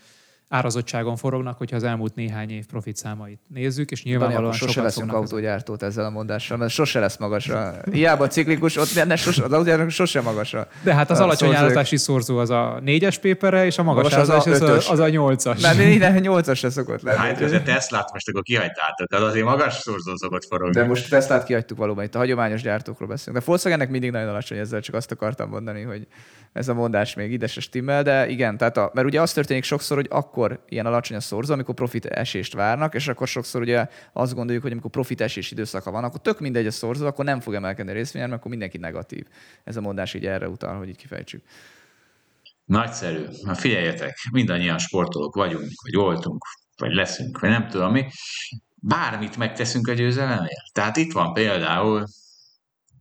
árazottságon 0.52 1.16
forognak, 1.16 1.58
hogyha 1.58 1.76
az 1.76 1.84
elmúlt 1.84 2.14
néhány 2.14 2.50
év 2.50 2.66
profit 2.66 2.96
számait 2.96 3.40
nézzük, 3.48 3.90
és 3.90 4.02
nyilvánvalóan 4.02 4.52
sose 4.52 4.82
leszünk 4.82 5.12
autógyártót 5.12 5.82
ezzel 5.82 6.04
a 6.04 6.10
mondással, 6.10 6.56
mert 6.56 6.72
sose 6.72 7.00
lesz 7.00 7.16
magasra. 7.16 7.74
Hiába 7.92 8.26
ciklikus, 8.26 8.76
ott 8.76 9.04
ne, 9.04 9.16
sose, 9.16 9.44
az 9.44 9.52
autógyártók 9.52 9.90
sose 9.90 10.20
magasra. 10.20 10.68
De 10.82 10.94
hát 10.94 11.10
az 11.10 11.18
a 11.18 11.22
alacsony 11.22 11.54
árazási 11.54 11.96
szorzó 11.96 12.38
az 12.38 12.50
a 12.50 12.78
négyes 12.82 13.18
pépere, 13.18 13.66
és 13.66 13.78
a 13.78 13.82
magas, 13.82 14.02
magas 14.02 14.18
árazási 14.18 14.50
az, 14.50 14.86
a, 14.88 14.92
az 14.92 14.98
a 14.98 15.08
nyolcas. 15.08 15.60
Nem, 15.60 15.76
minden 15.76 16.20
nyolcasra 16.20 16.70
szokott 16.70 17.02
lenni. 17.02 17.18
Hát 17.18 17.40
ez 17.40 17.52
a 17.52 17.62
Teslát 17.62 18.12
most 18.12 18.28
akkor 18.28 18.42
kihagytátok, 18.42 19.08
tehát 19.08 19.26
azért 19.26 19.44
magas 19.44 19.74
szorzó 19.74 20.16
szokott 20.16 20.44
forogni. 20.44 20.80
De 20.80 20.86
most 20.86 21.10
Teslát 21.10 21.44
kihagytuk 21.44 21.78
valóban, 21.78 22.04
itt 22.04 22.14
a 22.14 22.18
hagyományos 22.18 22.62
gyártókról 22.62 23.08
beszélünk. 23.08 23.38
De 23.38 23.44
Volkswagennek 23.46 23.90
mindig 23.90 24.10
nagyon 24.10 24.28
alacsony 24.28 24.58
ezzel, 24.58 24.80
csak 24.80 24.94
azt 24.94 25.10
akartam 25.12 25.48
mondani, 25.48 25.82
hogy 25.82 26.06
ez 26.52 26.68
a 26.68 26.74
mondás 26.74 27.14
még 27.14 27.32
ide 27.32 27.46
se 27.46 27.60
stimmel, 27.60 28.02
de 28.02 28.28
igen, 28.28 28.56
tehát 28.56 28.76
a, 28.76 28.90
mert 28.94 29.06
ugye 29.06 29.20
az 29.20 29.32
történik 29.32 29.64
sokszor, 29.64 29.96
hogy 29.96 30.06
akkor 30.10 30.64
ilyen 30.68 30.86
alacsony 30.86 31.16
a 31.16 31.20
szorzó, 31.20 31.52
amikor 31.52 31.74
profit 31.74 32.06
esést 32.06 32.54
várnak, 32.54 32.94
és 32.94 33.08
akkor 33.08 33.28
sokszor 33.28 33.60
ugye 33.60 33.86
azt 34.12 34.34
gondoljuk, 34.34 34.62
hogy 34.62 34.72
amikor 34.72 34.90
profit 34.90 35.20
esés 35.20 35.50
időszaka 35.50 35.90
van, 35.90 36.04
akkor 36.04 36.20
tök 36.20 36.40
mindegy 36.40 36.66
a 36.66 36.70
szorzó, 36.70 37.06
akkor 37.06 37.24
nem 37.24 37.40
fog 37.40 37.54
emelkedni 37.54 37.90
a 37.90 37.94
részvény, 37.94 38.22
mert 38.22 38.34
akkor 38.34 38.50
mindenki 38.50 38.78
negatív. 38.78 39.26
Ez 39.64 39.76
a 39.76 39.80
mondás 39.80 40.14
így 40.14 40.26
erre 40.26 40.48
utal, 40.48 40.76
hogy 40.78 40.88
így 40.88 40.96
kifejtsük. 40.96 41.42
Nagyszerű. 42.64 43.24
Na 43.42 43.54
figyeljetek, 43.54 44.18
mindannyian 44.32 44.78
sportolók 44.78 45.34
vagyunk, 45.34 45.70
vagy 45.82 45.94
voltunk, 45.94 46.44
vagy 46.76 46.94
leszünk, 46.94 47.40
vagy 47.40 47.50
nem 47.50 47.68
tudom 47.68 47.92
mi. 47.92 48.06
Bármit 48.74 49.36
megteszünk 49.36 49.88
a 49.88 49.92
győzelemért. 49.92 50.72
Tehát 50.72 50.96
itt 50.96 51.12
van 51.12 51.32
például 51.32 52.06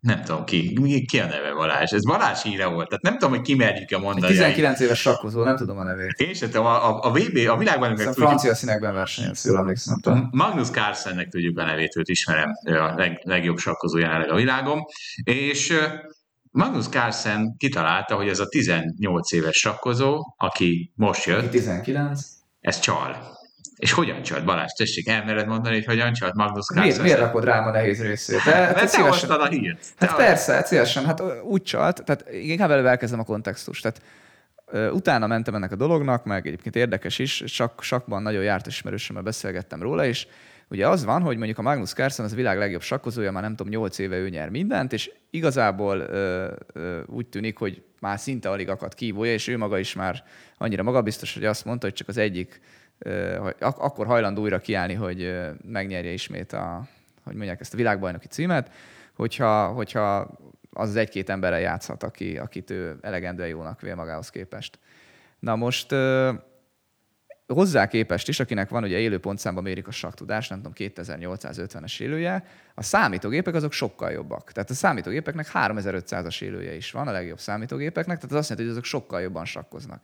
nem 0.01 0.21
tudom 0.21 0.43
ki, 0.43 0.73
ki 1.05 1.19
a 1.19 1.25
neve 1.25 1.53
Balázs. 1.53 1.91
Ez 1.91 2.05
Balázs 2.05 2.41
híre 2.41 2.65
volt, 2.65 2.87
tehát 2.87 3.03
nem 3.03 3.13
tudom, 3.13 3.29
hogy 3.29 3.41
ki 3.41 3.55
merjük-e 3.55 3.97
mondani. 3.97 4.33
19 4.33 4.79
éves 4.79 4.99
sakkozó, 4.99 5.43
nem 5.43 5.55
tudom 5.55 5.77
a 5.77 5.83
nevét. 5.83 6.19
Én 6.19 6.33
sem 6.33 6.49
tudom, 6.49 6.65
a, 6.65 6.89
a, 6.89 6.99
a 7.03 7.11
VB, 7.11 7.49
a 7.49 7.57
világban 7.57 7.95
tudjuk. 7.95 8.13
francia 8.13 8.55
színekben 8.55 8.93
versenyez, 8.93 9.45
jól 9.45 9.57
emlékszem. 9.57 9.97
Magnus 10.31 10.69
Carlsennek 10.69 11.27
tudjuk 11.27 11.57
a 11.57 11.65
nevét, 11.65 11.95
őt 11.95 12.09
ismerem, 12.09 12.51
ő 12.65 12.79
a 12.79 12.93
leg, 12.95 13.21
legjobb 13.23 13.57
sakkozó 13.57 13.97
jelenleg 13.97 14.29
a 14.29 14.35
világon, 14.35 14.81
és 15.23 15.73
Magnus 16.51 16.87
Carlsen 16.87 17.55
kitalálta, 17.57 18.15
hogy 18.15 18.27
ez 18.27 18.39
a 18.39 18.47
18 18.47 19.31
éves 19.31 19.57
sakkozó, 19.57 20.33
aki 20.37 20.91
most 20.95 21.25
jött, 21.25 21.49
19. 21.49 22.21
ez 22.59 22.79
csal. 22.79 23.39
És 23.81 23.91
hogyan 23.91 24.21
csalt 24.21 24.45
Balázs? 24.45 24.71
Tessék, 24.71 25.07
elmered 25.07 25.47
mondani, 25.47 25.75
hogy 25.75 25.85
hogyan 25.85 26.13
csalt 26.13 26.33
Magnus 26.33 26.65
Carlsen? 26.65 26.83
Miért, 26.87 27.01
miért 27.01 27.19
rakod 27.19 27.43
rám 27.43 27.67
a 27.67 27.71
nehéz 27.71 28.01
részét? 28.01 28.43
De, 28.45 28.51
Mert 28.51 28.75
te 28.75 28.87
szívesen, 28.87 29.29
a 29.29 29.47
hírt. 29.47 29.85
Hát 29.97 30.09
te 30.09 30.15
persze, 30.15 30.53
hát 30.53 30.67
szívesen, 30.67 31.05
hát 31.05 31.23
úgy 31.43 31.63
csalt, 31.63 32.03
tehát 32.03 32.25
inkább 32.31 32.71
előbb 32.71 32.85
elkezdem 32.85 33.19
a 33.19 33.23
kontextust. 33.23 33.81
Tehát 33.81 34.01
Utána 34.93 35.27
mentem 35.27 35.55
ennek 35.55 35.71
a 35.71 35.75
dolognak, 35.75 36.23
meg 36.25 36.47
egyébként 36.47 36.75
érdekes 36.75 37.19
is, 37.19 37.43
csak 37.45 37.83
sakban 37.83 38.21
nagyon 38.21 38.43
járt 38.43 38.67
ismerősömmel 38.67 39.23
beszélgettem 39.23 39.81
róla, 39.81 40.05
és 40.05 40.27
ugye 40.69 40.87
az 40.87 41.05
van, 41.05 41.21
hogy 41.21 41.37
mondjuk 41.37 41.57
a 41.57 41.61
Magnus 41.61 41.93
Carlsen 41.93 42.25
az 42.25 42.31
a 42.31 42.35
világ 42.35 42.57
legjobb 42.57 42.81
sakkozója, 42.81 43.31
már 43.31 43.43
nem 43.43 43.55
tudom, 43.55 43.71
8 43.71 43.97
éve 43.97 44.17
ő 44.17 44.29
nyer 44.29 44.49
mindent, 44.49 44.93
és 44.93 45.11
igazából 45.29 45.99
ö, 45.99 46.51
ö, 46.73 46.99
úgy 47.05 47.27
tűnik, 47.27 47.57
hogy 47.57 47.83
már 47.99 48.19
szinte 48.19 48.49
alig 48.49 48.69
akad 48.69 48.93
kívója, 48.93 49.33
és 49.33 49.47
ő 49.47 49.57
maga 49.57 49.79
is 49.79 49.93
már 49.93 50.23
annyira 50.57 50.83
magabiztos, 50.83 51.33
hogy 51.33 51.45
azt 51.45 51.65
mondta, 51.65 51.85
hogy 51.85 51.95
csak 51.95 52.07
az 52.07 52.17
egyik, 52.17 52.61
ak- 53.59 53.79
akkor 53.79 54.05
hajlandó 54.05 54.41
újra 54.41 54.59
kiállni, 54.59 54.93
hogy 54.93 55.39
megnyerje 55.63 56.11
ismét 56.11 56.53
a, 56.53 56.87
hogy 57.23 57.35
mondják 57.35 57.59
ezt 57.59 57.73
a 57.73 57.77
világbajnoki 57.77 58.27
címet, 58.27 58.71
hogyha, 59.13 59.67
hogyha 59.67 60.29
az 60.73 60.95
egy-két 60.95 61.29
emberrel 61.29 61.59
játszhat, 61.59 62.03
aki, 62.03 62.37
akit 62.37 62.69
ő 62.69 62.97
elegendően 63.01 63.49
jónak 63.49 63.81
vél 63.81 63.95
magához 63.95 64.29
képest. 64.29 64.79
Na 65.39 65.55
most 65.55 65.95
hozzá 67.47 67.87
képest 67.87 68.27
is, 68.27 68.39
akinek 68.39 68.69
van 68.69 68.83
ugye 68.83 68.97
élő 68.97 69.19
pontszámban 69.19 69.63
mérik 69.63 69.87
a 69.87 69.91
saktudás, 69.91 70.47
nem 70.47 70.61
tudom, 70.61 70.73
2850-es 70.77 71.99
élője, 71.99 72.45
a 72.75 72.83
számítógépek 72.83 73.53
azok 73.53 73.71
sokkal 73.71 74.11
jobbak. 74.11 74.51
Tehát 74.51 74.69
a 74.69 74.73
számítógépeknek 74.73 75.51
3500-as 75.53 76.41
élője 76.41 76.75
is 76.75 76.91
van, 76.91 77.07
a 77.07 77.11
legjobb 77.11 77.39
számítógépeknek, 77.39 78.15
tehát 78.15 78.31
az 78.31 78.37
azt 78.37 78.49
jelenti, 78.49 78.69
hogy 78.69 78.77
azok 78.77 78.89
sokkal 78.89 79.21
jobban 79.21 79.45
sakkoznak. 79.45 80.01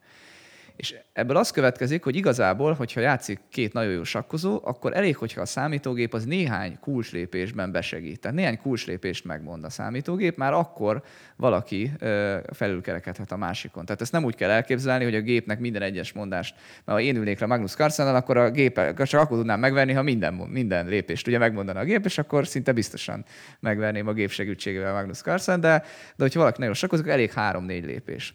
És 0.77 0.95
ebből 1.13 1.37
az 1.37 1.51
következik, 1.51 2.03
hogy 2.03 2.15
igazából, 2.15 2.73
hogyha 2.73 2.99
játszik 2.99 3.39
két 3.49 3.73
nagyon 3.73 3.91
jó 3.91 4.03
sakkozó, 4.03 4.59
akkor 4.63 4.95
elég, 4.95 5.17
hogyha 5.17 5.41
a 5.41 5.45
számítógép 5.45 6.13
az 6.13 6.25
néhány 6.25 6.79
kulcslépésben 6.79 7.71
besegít. 7.71 8.19
Tehát 8.19 8.37
néhány 8.37 8.59
kulcslépést 8.61 9.25
megmond 9.25 9.63
a 9.63 9.69
számítógép, 9.69 10.37
már 10.37 10.53
akkor 10.53 11.03
valaki 11.35 11.91
ö, 11.99 12.37
felülkerekedhet 12.53 13.31
a 13.31 13.37
másikon. 13.37 13.85
Tehát 13.85 14.01
ezt 14.01 14.11
nem 14.11 14.23
úgy 14.23 14.35
kell 14.35 14.49
elképzelni, 14.49 15.03
hogy 15.03 15.15
a 15.15 15.21
gépnek 15.21 15.59
minden 15.59 15.81
egyes 15.81 16.13
mondást, 16.13 16.55
mert 16.85 16.99
ha 16.99 17.05
én 17.05 17.15
ülnék 17.15 17.39
le 17.39 17.45
Magnus 17.45 17.73
Carlsennel, 17.73 18.15
akkor 18.15 18.37
a 18.37 18.51
gép 18.51 18.81
csak 19.03 19.21
akkor 19.21 19.37
tudnám 19.37 19.59
megverni, 19.59 19.93
ha 19.93 20.01
minden, 20.01 20.33
minden 20.33 20.87
lépést 20.87 21.27
ugye 21.27 21.37
megmondana 21.37 21.79
a 21.79 21.83
gép, 21.83 22.05
és 22.05 22.17
akkor 22.17 22.47
szinte 22.47 22.71
biztosan 22.71 23.25
megverném 23.59 24.07
a 24.07 24.13
gép 24.13 24.29
segítségével 24.29 24.93
Magnus 24.93 25.21
Carlsen, 25.21 25.59
de, 25.59 25.77
de 26.15 26.23
hogyha 26.23 26.39
valaki 26.39 26.59
nagyon 26.59 26.75
sakkozik, 26.75 27.07
elég 27.07 27.31
három-négy 27.31 27.85
lépés. 27.85 28.33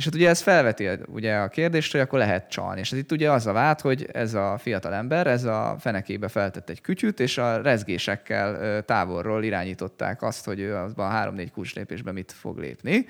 És 0.00 0.06
hát 0.06 0.14
ugye 0.14 0.28
ez 0.28 0.40
felveti 0.40 0.88
ugye 1.06 1.36
a 1.36 1.48
kérdést, 1.48 1.92
hogy 1.92 2.00
akkor 2.00 2.18
lehet 2.18 2.50
csalni. 2.50 2.80
És 2.80 2.92
ez 2.92 2.98
itt 2.98 3.12
ugye 3.12 3.30
az 3.30 3.46
a 3.46 3.52
vád, 3.52 3.80
hogy 3.80 4.08
ez 4.12 4.34
a 4.34 4.58
fiatal 4.58 4.94
ember, 4.94 5.26
ez 5.26 5.44
a 5.44 5.76
fenekébe 5.80 6.28
feltett 6.28 6.70
egy 6.70 6.80
kütyüt, 6.80 7.20
és 7.20 7.38
a 7.38 7.62
rezgésekkel 7.62 8.82
távolról 8.84 9.44
irányították 9.44 10.22
azt, 10.22 10.44
hogy 10.44 10.60
ő 10.60 10.76
azban 10.76 11.06
a 11.06 11.10
három-négy 11.10 11.50
kulcslépésben 11.50 12.14
mit 12.14 12.32
fog 12.32 12.58
lépni 12.58 13.06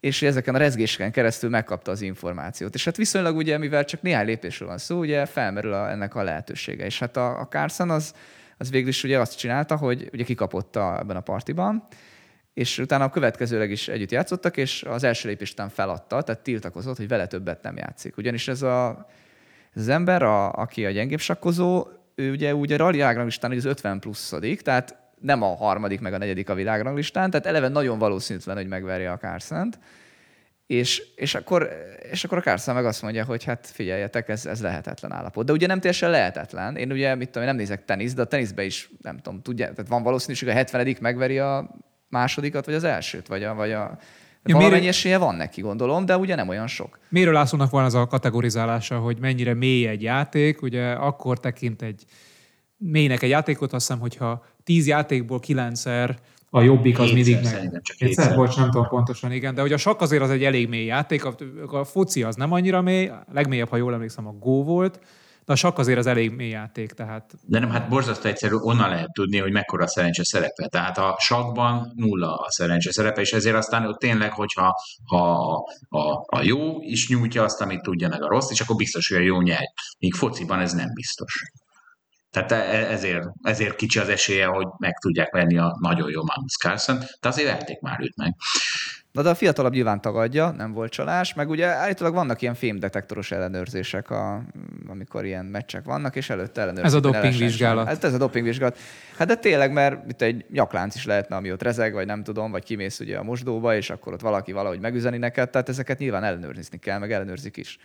és 0.00 0.22
ezeken 0.22 0.54
a 0.54 0.58
rezgéseken 0.58 1.12
keresztül 1.12 1.50
megkapta 1.50 1.90
az 1.90 2.00
információt. 2.00 2.74
És 2.74 2.84
hát 2.84 2.96
viszonylag 2.96 3.36
ugye, 3.36 3.58
mivel 3.58 3.84
csak 3.84 4.02
néhány 4.02 4.26
lépésről 4.26 4.68
van 4.68 4.78
szó, 4.78 4.98
ugye 4.98 5.26
felmerül 5.26 5.72
a, 5.72 5.90
ennek 5.90 6.14
a 6.14 6.22
lehetősége. 6.22 6.84
És 6.84 6.98
hát 6.98 7.16
a, 7.16 7.40
a 7.40 7.46
Carson 7.48 7.90
az, 7.90 8.14
az 8.58 8.70
végül 8.70 8.88
is 8.88 9.04
ugye 9.04 9.18
azt 9.18 9.38
csinálta, 9.38 9.76
hogy 9.76 10.08
ugye 10.12 10.24
kikapott 10.24 10.76
a, 10.76 10.98
ebben 10.98 11.16
a 11.16 11.20
partiban, 11.20 11.86
és 12.54 12.78
utána 12.78 13.04
a 13.04 13.10
következőleg 13.10 13.70
is 13.70 13.88
együtt 13.88 14.10
játszottak, 14.10 14.56
és 14.56 14.82
az 14.82 15.04
első 15.04 15.28
lépés 15.28 15.52
után 15.52 15.68
feladta, 15.68 16.22
tehát 16.22 16.42
tiltakozott, 16.42 16.96
hogy 16.96 17.08
vele 17.08 17.26
többet 17.26 17.62
nem 17.62 17.76
játszik. 17.76 18.16
Ugyanis 18.16 18.48
ez, 18.48 18.62
a, 18.62 19.06
ez 19.74 19.82
az 19.82 19.88
ember, 19.88 20.22
a, 20.22 20.52
aki 20.52 20.86
a 20.86 20.90
gyengébb 20.90 21.20
sakkozó, 21.20 21.86
ő 22.14 22.30
ugye 22.30 22.54
úgy 22.54 22.72
a 22.72 22.76
rally 22.76 22.92
világranglistán 22.92 23.50
az 23.50 23.64
50 23.64 24.00
pluszodik, 24.00 24.60
tehát 24.60 24.98
nem 25.20 25.42
a 25.42 25.56
harmadik, 25.56 26.00
meg 26.00 26.12
a 26.12 26.18
negyedik 26.18 26.48
a 26.48 26.54
világranglistán, 26.54 27.30
tehát 27.30 27.46
eleve 27.46 27.68
nagyon 27.68 27.98
valószínűtlen, 27.98 28.56
hogy 28.56 28.66
megverje 28.66 29.10
a 29.10 29.16
Carson-t. 29.16 29.78
És, 30.66 31.02
és, 31.16 31.34
akkor, 31.34 31.70
és 32.10 32.24
akkor 32.24 32.38
a 32.38 32.40
Carson 32.40 32.74
meg 32.74 32.84
azt 32.84 33.02
mondja, 33.02 33.24
hogy 33.24 33.44
hát 33.44 33.66
figyeljetek, 33.66 34.28
ez, 34.28 34.46
ez 34.46 34.62
lehetetlen 34.62 35.12
állapot. 35.12 35.46
De 35.46 35.52
ugye 35.52 35.66
nem 35.66 35.80
teljesen 35.80 36.10
lehetetlen. 36.10 36.76
Én 36.76 36.92
ugye, 36.92 37.14
mit 37.14 37.26
tudom, 37.26 37.42
én 37.42 37.48
nem 37.48 37.56
nézek 37.56 37.84
tenisz, 37.84 38.14
de 38.14 38.22
a 38.22 38.24
teniszben 38.24 38.64
is, 38.64 38.90
nem 39.02 39.18
tudom, 39.18 39.42
tudja, 39.42 39.64
tehát 39.72 39.88
van 39.88 40.02
valószínűség, 40.02 40.48
a 40.48 40.52
70 40.52 40.96
megveri 41.00 41.38
a 41.38 41.70
másodikat, 42.10 42.64
vagy 42.64 42.74
az 42.74 42.84
elsőt, 42.84 43.26
vagy 43.26 43.44
a, 43.44 43.54
vagy 43.54 43.72
a 43.72 43.98
Ja, 44.44 44.56
Valamennyi 44.56 44.88
esélye 44.88 45.18
van 45.18 45.34
neki, 45.34 45.60
gondolom, 45.60 46.06
de 46.06 46.16
ugye 46.16 46.34
nem 46.34 46.48
olyan 46.48 46.66
sok. 46.66 46.98
Miről 47.08 47.32
Lászlónak 47.32 47.70
van 47.70 47.84
az 47.84 47.94
a 47.94 48.06
kategorizálása, 48.06 48.98
hogy 48.98 49.18
mennyire 49.20 49.54
mély 49.54 49.86
egy 49.86 50.02
játék, 50.02 50.62
ugye 50.62 50.90
akkor 50.90 51.40
tekint 51.40 51.82
egy 51.82 52.04
mélynek 52.76 53.22
egy 53.22 53.30
játékot, 53.30 53.72
azt 53.72 53.86
hiszem, 53.86 54.00
hogyha 54.00 54.44
tíz 54.64 54.86
játékból 54.86 55.40
kilencszer 55.40 56.18
a 56.50 56.60
jobbik 56.60 56.98
az 56.98 57.10
mindig 57.10 57.38
meg. 57.42 57.82
Kétszer, 57.98 58.34
bocs, 58.34 58.56
nem 58.56 58.70
tudom 58.70 58.88
pontosan, 58.88 59.32
igen, 59.32 59.54
de 59.54 59.60
hogy 59.60 59.72
a 59.72 59.76
sakk 59.76 60.00
azért 60.00 60.22
az 60.22 60.30
egy 60.30 60.44
elég 60.44 60.68
mély 60.68 60.84
játék, 60.84 61.24
a, 61.24 61.34
a 61.66 61.84
foci 61.84 62.22
az 62.22 62.36
nem 62.36 62.52
annyira 62.52 62.80
mély, 62.80 63.06
a 63.06 63.24
legmélyebb, 63.32 63.68
ha 63.68 63.76
jól 63.76 63.94
emlékszem, 63.94 64.26
a 64.26 64.32
Go 64.32 64.62
volt, 64.64 65.00
de 65.50 65.56
a 65.56 65.58
sakk 65.58 65.78
azért 65.78 65.98
az 65.98 66.06
elég 66.06 66.30
mély 66.30 66.48
játék, 66.48 66.92
tehát... 66.92 67.34
De 67.42 67.58
nem, 67.58 67.70
hát 67.70 67.88
borzasztó 67.88 68.28
egyszerű, 68.28 68.54
onnan 68.54 68.88
lehet 68.88 69.12
tudni, 69.12 69.38
hogy 69.38 69.52
mekkora 69.52 69.84
a 69.84 69.86
szerencse 69.86 70.24
szerepe. 70.24 70.66
Tehát 70.66 70.98
a 70.98 71.16
sakban 71.18 71.92
nulla 71.94 72.34
a 72.34 72.50
szerencse 72.50 72.92
szerepe, 72.92 73.20
és 73.20 73.32
ezért 73.32 73.56
aztán 73.56 73.86
ott 73.86 73.98
tényleg, 73.98 74.32
hogyha 74.32 74.74
ha 75.04 75.54
a, 75.88 76.24
a 76.26 76.42
jó 76.42 76.80
is 76.80 77.08
nyújtja 77.08 77.42
azt, 77.42 77.60
amit 77.60 77.82
tudja, 77.82 78.08
meg 78.08 78.22
a 78.22 78.28
rossz, 78.28 78.50
és 78.50 78.60
akkor 78.60 78.76
biztos, 78.76 79.08
hogy 79.08 79.16
a 79.16 79.20
jó 79.20 79.40
nyer. 79.40 79.64
Míg 79.98 80.14
fociban 80.14 80.60
ez 80.60 80.72
nem 80.72 80.92
biztos. 80.94 81.52
Tehát 82.30 82.52
e, 82.52 82.56
ezért, 82.92 83.26
ezért 83.42 83.76
kicsi 83.76 83.98
az 83.98 84.08
esélye, 84.08 84.46
hogy 84.46 84.66
meg 84.78 84.98
tudják 84.98 85.32
venni 85.32 85.58
a 85.58 85.76
nagyon 85.80 86.10
jó 86.10 86.22
Magnus 86.24 86.56
Carlsen, 86.56 86.98
de 87.20 87.28
azért 87.28 87.48
verték 87.48 87.80
már 87.80 88.00
őt 88.00 88.16
meg. 88.16 88.34
Na 89.12 89.22
de 89.22 89.28
a 89.28 89.34
fiatalabb 89.34 89.72
nyilván 89.72 90.00
tagadja, 90.00 90.50
nem 90.50 90.72
volt 90.72 90.92
csalás, 90.92 91.34
meg 91.34 91.48
ugye 91.48 91.66
állítólag 91.66 92.14
vannak 92.14 92.42
ilyen 92.42 92.54
fémdetektoros 92.54 93.30
ellenőrzések, 93.30 94.10
a, 94.10 94.42
amikor 94.88 95.24
ilyen 95.24 95.44
meccsek 95.44 95.84
vannak, 95.84 96.16
és 96.16 96.30
előtte 96.30 96.60
ellenőrzik. 96.60 96.84
Ez 96.84 96.94
a 96.94 97.00
dopingvizsgálat. 97.00 97.86
Hát 97.86 98.04
ez 98.04 98.14
a 98.14 98.18
dopingvizsgálat. 98.18 98.78
Hát 99.16 99.28
de 99.28 99.36
tényleg, 99.36 99.72
mert 99.72 100.10
itt 100.10 100.22
egy 100.22 100.44
nyaklánc 100.50 100.94
is 100.94 101.04
lehetne, 101.06 101.36
ami 101.36 101.52
ott 101.52 101.62
rezeg, 101.62 101.92
vagy 101.92 102.06
nem 102.06 102.22
tudom, 102.22 102.50
vagy 102.50 102.64
kimész 102.64 103.00
ugye 103.00 103.18
a 103.18 103.22
mosdóba, 103.22 103.76
és 103.76 103.90
akkor 103.90 104.12
ott 104.12 104.20
valaki 104.20 104.52
valahogy 104.52 104.80
megüzeni 104.80 105.18
neked, 105.18 105.50
tehát 105.50 105.68
ezeket 105.68 105.98
nyilván 105.98 106.24
ellenőrizni 106.24 106.78
kell, 106.78 106.98
meg 106.98 107.12
ellenőrzik 107.12 107.56
is. 107.56 107.78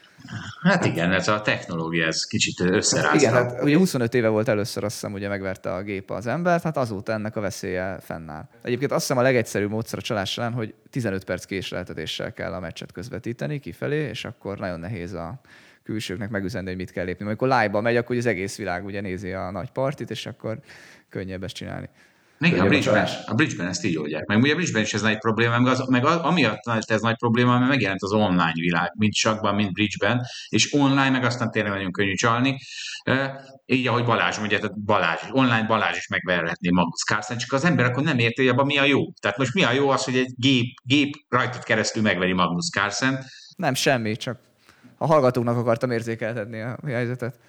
Hát 0.61 0.85
igen, 0.85 1.11
ez 1.11 1.27
a 1.27 1.41
technológia, 1.41 2.05
ez 2.05 2.25
kicsit 2.25 2.59
összerázta. 2.59 3.15
Igen, 3.17 3.33
hát 3.33 3.63
ugye 3.63 3.77
25 3.77 4.13
éve 4.13 4.27
volt 4.27 4.47
először, 4.47 4.83
azt 4.83 4.93
hiszem, 4.93 5.13
ugye 5.13 5.27
megverte 5.27 5.73
a 5.73 5.81
gép 5.81 6.11
az 6.11 6.27
embert, 6.27 6.63
hát 6.63 6.77
azóta 6.77 7.11
ennek 7.11 7.35
a 7.35 7.41
veszélye 7.41 7.97
fennáll. 8.01 8.47
Egyébként 8.61 8.91
azt 8.91 9.01
hiszem 9.01 9.17
a 9.17 9.21
legegyszerűbb 9.21 9.69
módszer 9.69 9.99
a 9.99 10.01
csalás 10.01 10.37
ellen, 10.37 10.53
hogy 10.53 10.73
15 10.95 11.23
perc 11.23 11.45
késleltetéssel 11.45 12.33
kell 12.33 12.53
a 12.53 12.59
meccset 12.59 12.91
közvetíteni 12.91 13.59
kifelé, 13.59 13.97
és 13.97 14.25
akkor 14.25 14.57
nagyon 14.57 14.79
nehéz 14.79 15.13
a 15.13 15.39
külsőknek 15.83 16.29
megüzenni, 16.29 16.67
hogy 16.67 16.75
mit 16.75 16.91
kell 16.91 17.05
lépni. 17.05 17.25
Amikor 17.25 17.47
live 17.47 17.81
megy, 17.81 17.95
akkor 17.95 18.15
az 18.15 18.25
egész 18.25 18.57
világ 18.57 18.85
ugye 18.85 19.01
nézi 19.01 19.31
a 19.31 19.51
nagy 19.51 19.71
partit, 19.71 20.09
és 20.09 20.25
akkor 20.25 20.59
könnyebb 21.09 21.43
ezt 21.43 21.55
csinálni. 21.55 21.89
Igen, 22.39 22.59
a 22.59 22.67
bridge-ben, 22.67 23.07
a 23.25 23.33
bridge 23.33 23.63
ezt 23.63 23.85
így 23.85 23.97
oldják. 23.97 24.25
Meg 24.25 24.41
ugye 24.41 24.53
a 24.53 24.55
bridge 24.55 24.79
is 24.79 24.93
ez 24.93 25.01
nagy 25.01 25.17
probléma, 25.17 25.59
meg, 25.59 25.71
az, 25.71 25.87
meg 25.87 26.05
amiatt 26.05 26.91
ez 26.91 27.01
nagy 27.01 27.15
probléma, 27.15 27.57
mert 27.57 27.69
megjelent 27.69 28.01
az 28.01 28.11
online 28.11 28.51
világ, 28.53 28.91
mint 28.97 29.13
sakban, 29.13 29.55
mint 29.55 29.73
bridge-ben, 29.73 30.21
és 30.49 30.73
online 30.73 31.09
meg 31.09 31.23
aztán 31.23 31.51
tényleg 31.51 31.71
nagyon 31.71 31.91
könnyű 31.91 32.13
csalni. 32.13 32.57
Így, 33.65 33.87
ahogy 33.87 34.05
Balázs 34.05 34.37
mondja, 34.37 34.59
tehát 34.59 34.83
Balázs, 34.83 35.19
online 35.31 35.65
Balázs 35.65 35.97
is 35.97 36.07
megverhetné 36.07 36.69
Magnus 36.69 37.03
Carlsen, 37.03 37.37
csak 37.37 37.53
az 37.53 37.65
ember 37.65 37.85
akkor 37.85 38.03
nem 38.03 38.19
érti, 38.19 38.41
hogy 38.41 38.51
abban 38.51 38.65
mi 38.65 38.77
a 38.77 38.83
jó. 38.83 39.11
Tehát 39.11 39.37
most 39.37 39.53
mi 39.53 39.63
a 39.63 39.71
jó 39.71 39.89
az, 39.89 40.03
hogy 40.03 40.15
egy 40.15 40.33
gép, 40.35 40.73
gép 40.83 41.13
rajtad 41.29 41.63
keresztül 41.63 42.01
megveri 42.01 42.33
Magnus 42.33 42.69
Carlsen. 42.69 43.25
Nem, 43.55 43.73
semmi, 43.73 44.15
csak 44.15 44.39
a 44.97 45.05
hallgatóknak 45.05 45.57
akartam 45.57 45.91
érzékeltetni 45.91 46.61
a 46.61 46.77
helyzetet. 46.85 47.39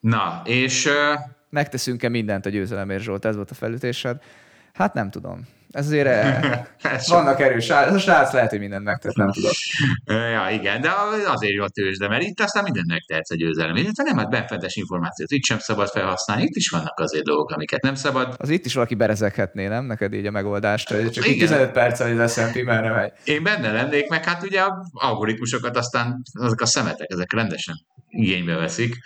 Na, 0.00 0.42
és 0.44 0.88
megteszünk-e 1.50 2.08
mindent 2.08 2.46
a 2.46 2.50
győzelemért, 2.50 3.02
Zsolt? 3.02 3.24
Ez 3.24 3.36
volt 3.36 3.50
a 3.50 3.54
felütésed. 3.54 4.22
Hát 4.72 4.94
nem 4.94 5.10
tudom. 5.10 5.46
Ez 5.70 5.86
azért 5.86 6.06
eh, 6.06 6.64
vannak 7.06 7.40
erős, 7.40 7.70
a 7.70 7.98
srác 7.98 8.32
lehet, 8.32 8.50
hogy 8.50 8.58
mindent 8.58 8.84
megtesz, 8.84 9.14
nem 9.14 9.32
tudom. 9.32 9.50
Ja, 10.32 10.48
igen, 10.50 10.80
de 10.80 10.90
azért 11.26 11.52
jó 11.52 11.64
a 11.64 11.68
tőzsde, 11.68 12.08
mert 12.08 12.22
itt 12.22 12.40
aztán 12.40 12.62
mindent 12.62 12.86
megtehetsz 12.86 13.30
a 13.30 13.34
győzelem. 13.34 13.76
Illetve 13.76 14.02
nem, 14.02 14.16
hát 14.16 14.30
benfentes 14.30 14.76
információt 14.76 15.30
itt 15.30 15.42
sem 15.42 15.58
szabad 15.58 15.88
felhasználni, 15.88 16.42
itt 16.42 16.56
is 16.56 16.68
vannak 16.68 16.98
azért 16.98 17.24
dolgok, 17.24 17.50
amiket 17.50 17.82
nem 17.82 17.94
szabad. 17.94 18.34
Az 18.38 18.48
itt 18.48 18.64
is 18.64 18.74
valaki 18.74 18.94
berezekhetné, 18.94 19.66
nem? 19.66 19.84
Neked 19.84 20.14
így 20.14 20.26
a 20.26 20.30
megoldást, 20.30 20.88
hogy 20.88 21.10
csak 21.10 21.26
igen. 21.26 21.38
15 21.38 21.70
perc, 21.70 22.02
hogy 22.02 22.18
az 22.18 22.32
SMP 22.32 22.64
merre 22.64 22.92
megy. 22.92 23.12
Én 23.24 23.42
benne 23.42 23.72
lennék, 23.72 24.08
meg 24.08 24.24
hát 24.24 24.42
ugye 24.42 24.60
a 24.60 24.86
algoritmusokat 24.92 25.76
aztán 25.76 26.22
azok 26.32 26.60
a 26.60 26.66
szemetek, 26.66 27.10
ezek 27.10 27.32
rendesen 27.32 27.74
igénybe 28.08 28.54
veszik. 28.54 28.96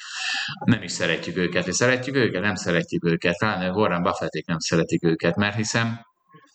Nem 0.64 0.82
is 0.82 0.92
szeretjük 0.92 1.36
őket, 1.36 1.66
és 1.66 1.74
szeretjük 1.74 2.16
őket, 2.16 2.42
nem 2.42 2.54
szeretjük 2.54 3.04
őket, 3.04 3.38
talán 3.38 3.74
Warren 3.74 4.02
Buffették 4.02 4.46
nem 4.46 4.58
szeretik 4.58 5.04
őket, 5.04 5.36
mert 5.36 5.56
hiszem 5.56 6.00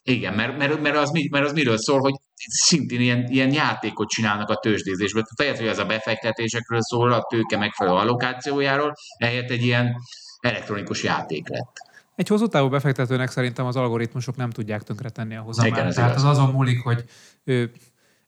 igen, 0.07 0.33
mert, 0.33 0.57
mert, 0.57 0.81
mert, 0.81 0.97
az, 0.97 1.11
mert 1.29 1.45
az 1.45 1.53
miről 1.53 1.77
szól, 1.77 1.99
hogy 1.99 2.13
szintén 2.35 3.01
ilyen, 3.01 3.25
ilyen 3.29 3.53
játékot 3.53 4.09
csinálnak 4.09 4.49
a 4.49 4.55
tőzsdézésben. 4.55 5.23
Tehát 5.35 5.57
hogy 5.57 5.67
az 5.67 5.77
a 5.77 5.85
befektetésekről 5.85 6.81
szól, 6.81 7.11
a 7.11 7.25
tőke 7.29 7.57
megfelelő 7.57 7.95
allokációjáról, 7.95 8.93
ehelyett 9.17 9.49
egy 9.49 9.63
ilyen 9.63 9.95
elektronikus 10.39 11.03
játék 11.03 11.49
lett. 11.49 11.71
Egy 12.15 12.27
hosszú 12.27 12.47
távú 12.47 12.69
befektetőnek 12.69 13.29
szerintem 13.29 13.65
az 13.65 13.75
algoritmusok 13.75 14.35
nem 14.35 14.49
tudják 14.49 14.83
tönkretenni 14.83 15.35
a 15.35 15.41
hozamát. 15.41 15.95
Tehát 15.95 16.15
az 16.15 16.23
azon 16.23 16.51
múlik, 16.51 16.81
hogy 16.81 17.03
ő 17.43 17.71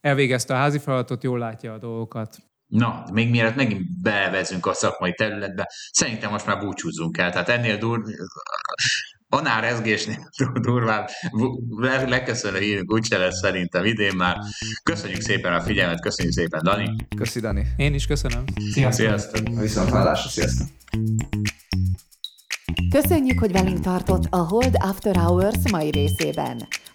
elvégezte 0.01 0.53
a 0.53 0.57
házi 0.57 0.77
feladatot, 0.77 1.23
jól 1.23 1.39
látja 1.39 1.73
a 1.73 1.77
dolgokat. 1.77 2.37
Na, 2.67 3.03
még 3.11 3.29
mielőtt 3.29 3.55
megint 3.55 4.01
bevezünk 4.01 4.65
a 4.65 4.73
szakmai 4.73 5.13
területbe, 5.13 5.71
szerintem 5.91 6.31
most 6.31 6.45
már 6.45 6.59
búcsúzzunk 6.59 7.17
el. 7.17 7.31
Tehát 7.31 7.49
ennél 7.49 7.77
dur... 7.77 8.03
Annál 9.31 9.61
rezgésnél 9.61 10.29
durvább 10.61 11.09
leköszönő 12.07 12.59
hírünk 12.59 12.93
úgyse 12.93 13.17
lesz 13.17 13.39
szerintem 13.39 13.85
idén 13.85 14.15
már. 14.15 14.37
Köszönjük 14.83 15.21
szépen 15.21 15.53
a 15.53 15.61
figyelmet, 15.61 16.01
köszönjük 16.01 16.33
szépen 16.33 16.61
Dani. 16.63 16.95
Köszi 17.15 17.39
Dani. 17.39 17.65
Én 17.77 17.93
is 17.93 18.05
köszönöm. 18.07 18.43
Sziasztok. 18.71 19.05
Sziasztok. 19.05 19.59
Viszont 19.59 19.89
hallásra, 19.89 20.29
sziasztok. 20.29 20.67
Köszönjük, 22.89 23.39
hogy 23.39 23.51
velünk 23.51 23.79
tartott 23.79 24.23
a 24.29 24.37
Hold 24.37 24.75
After 24.79 25.15
Hours 25.15 25.71
mai 25.71 25.89
részében. 25.89 26.67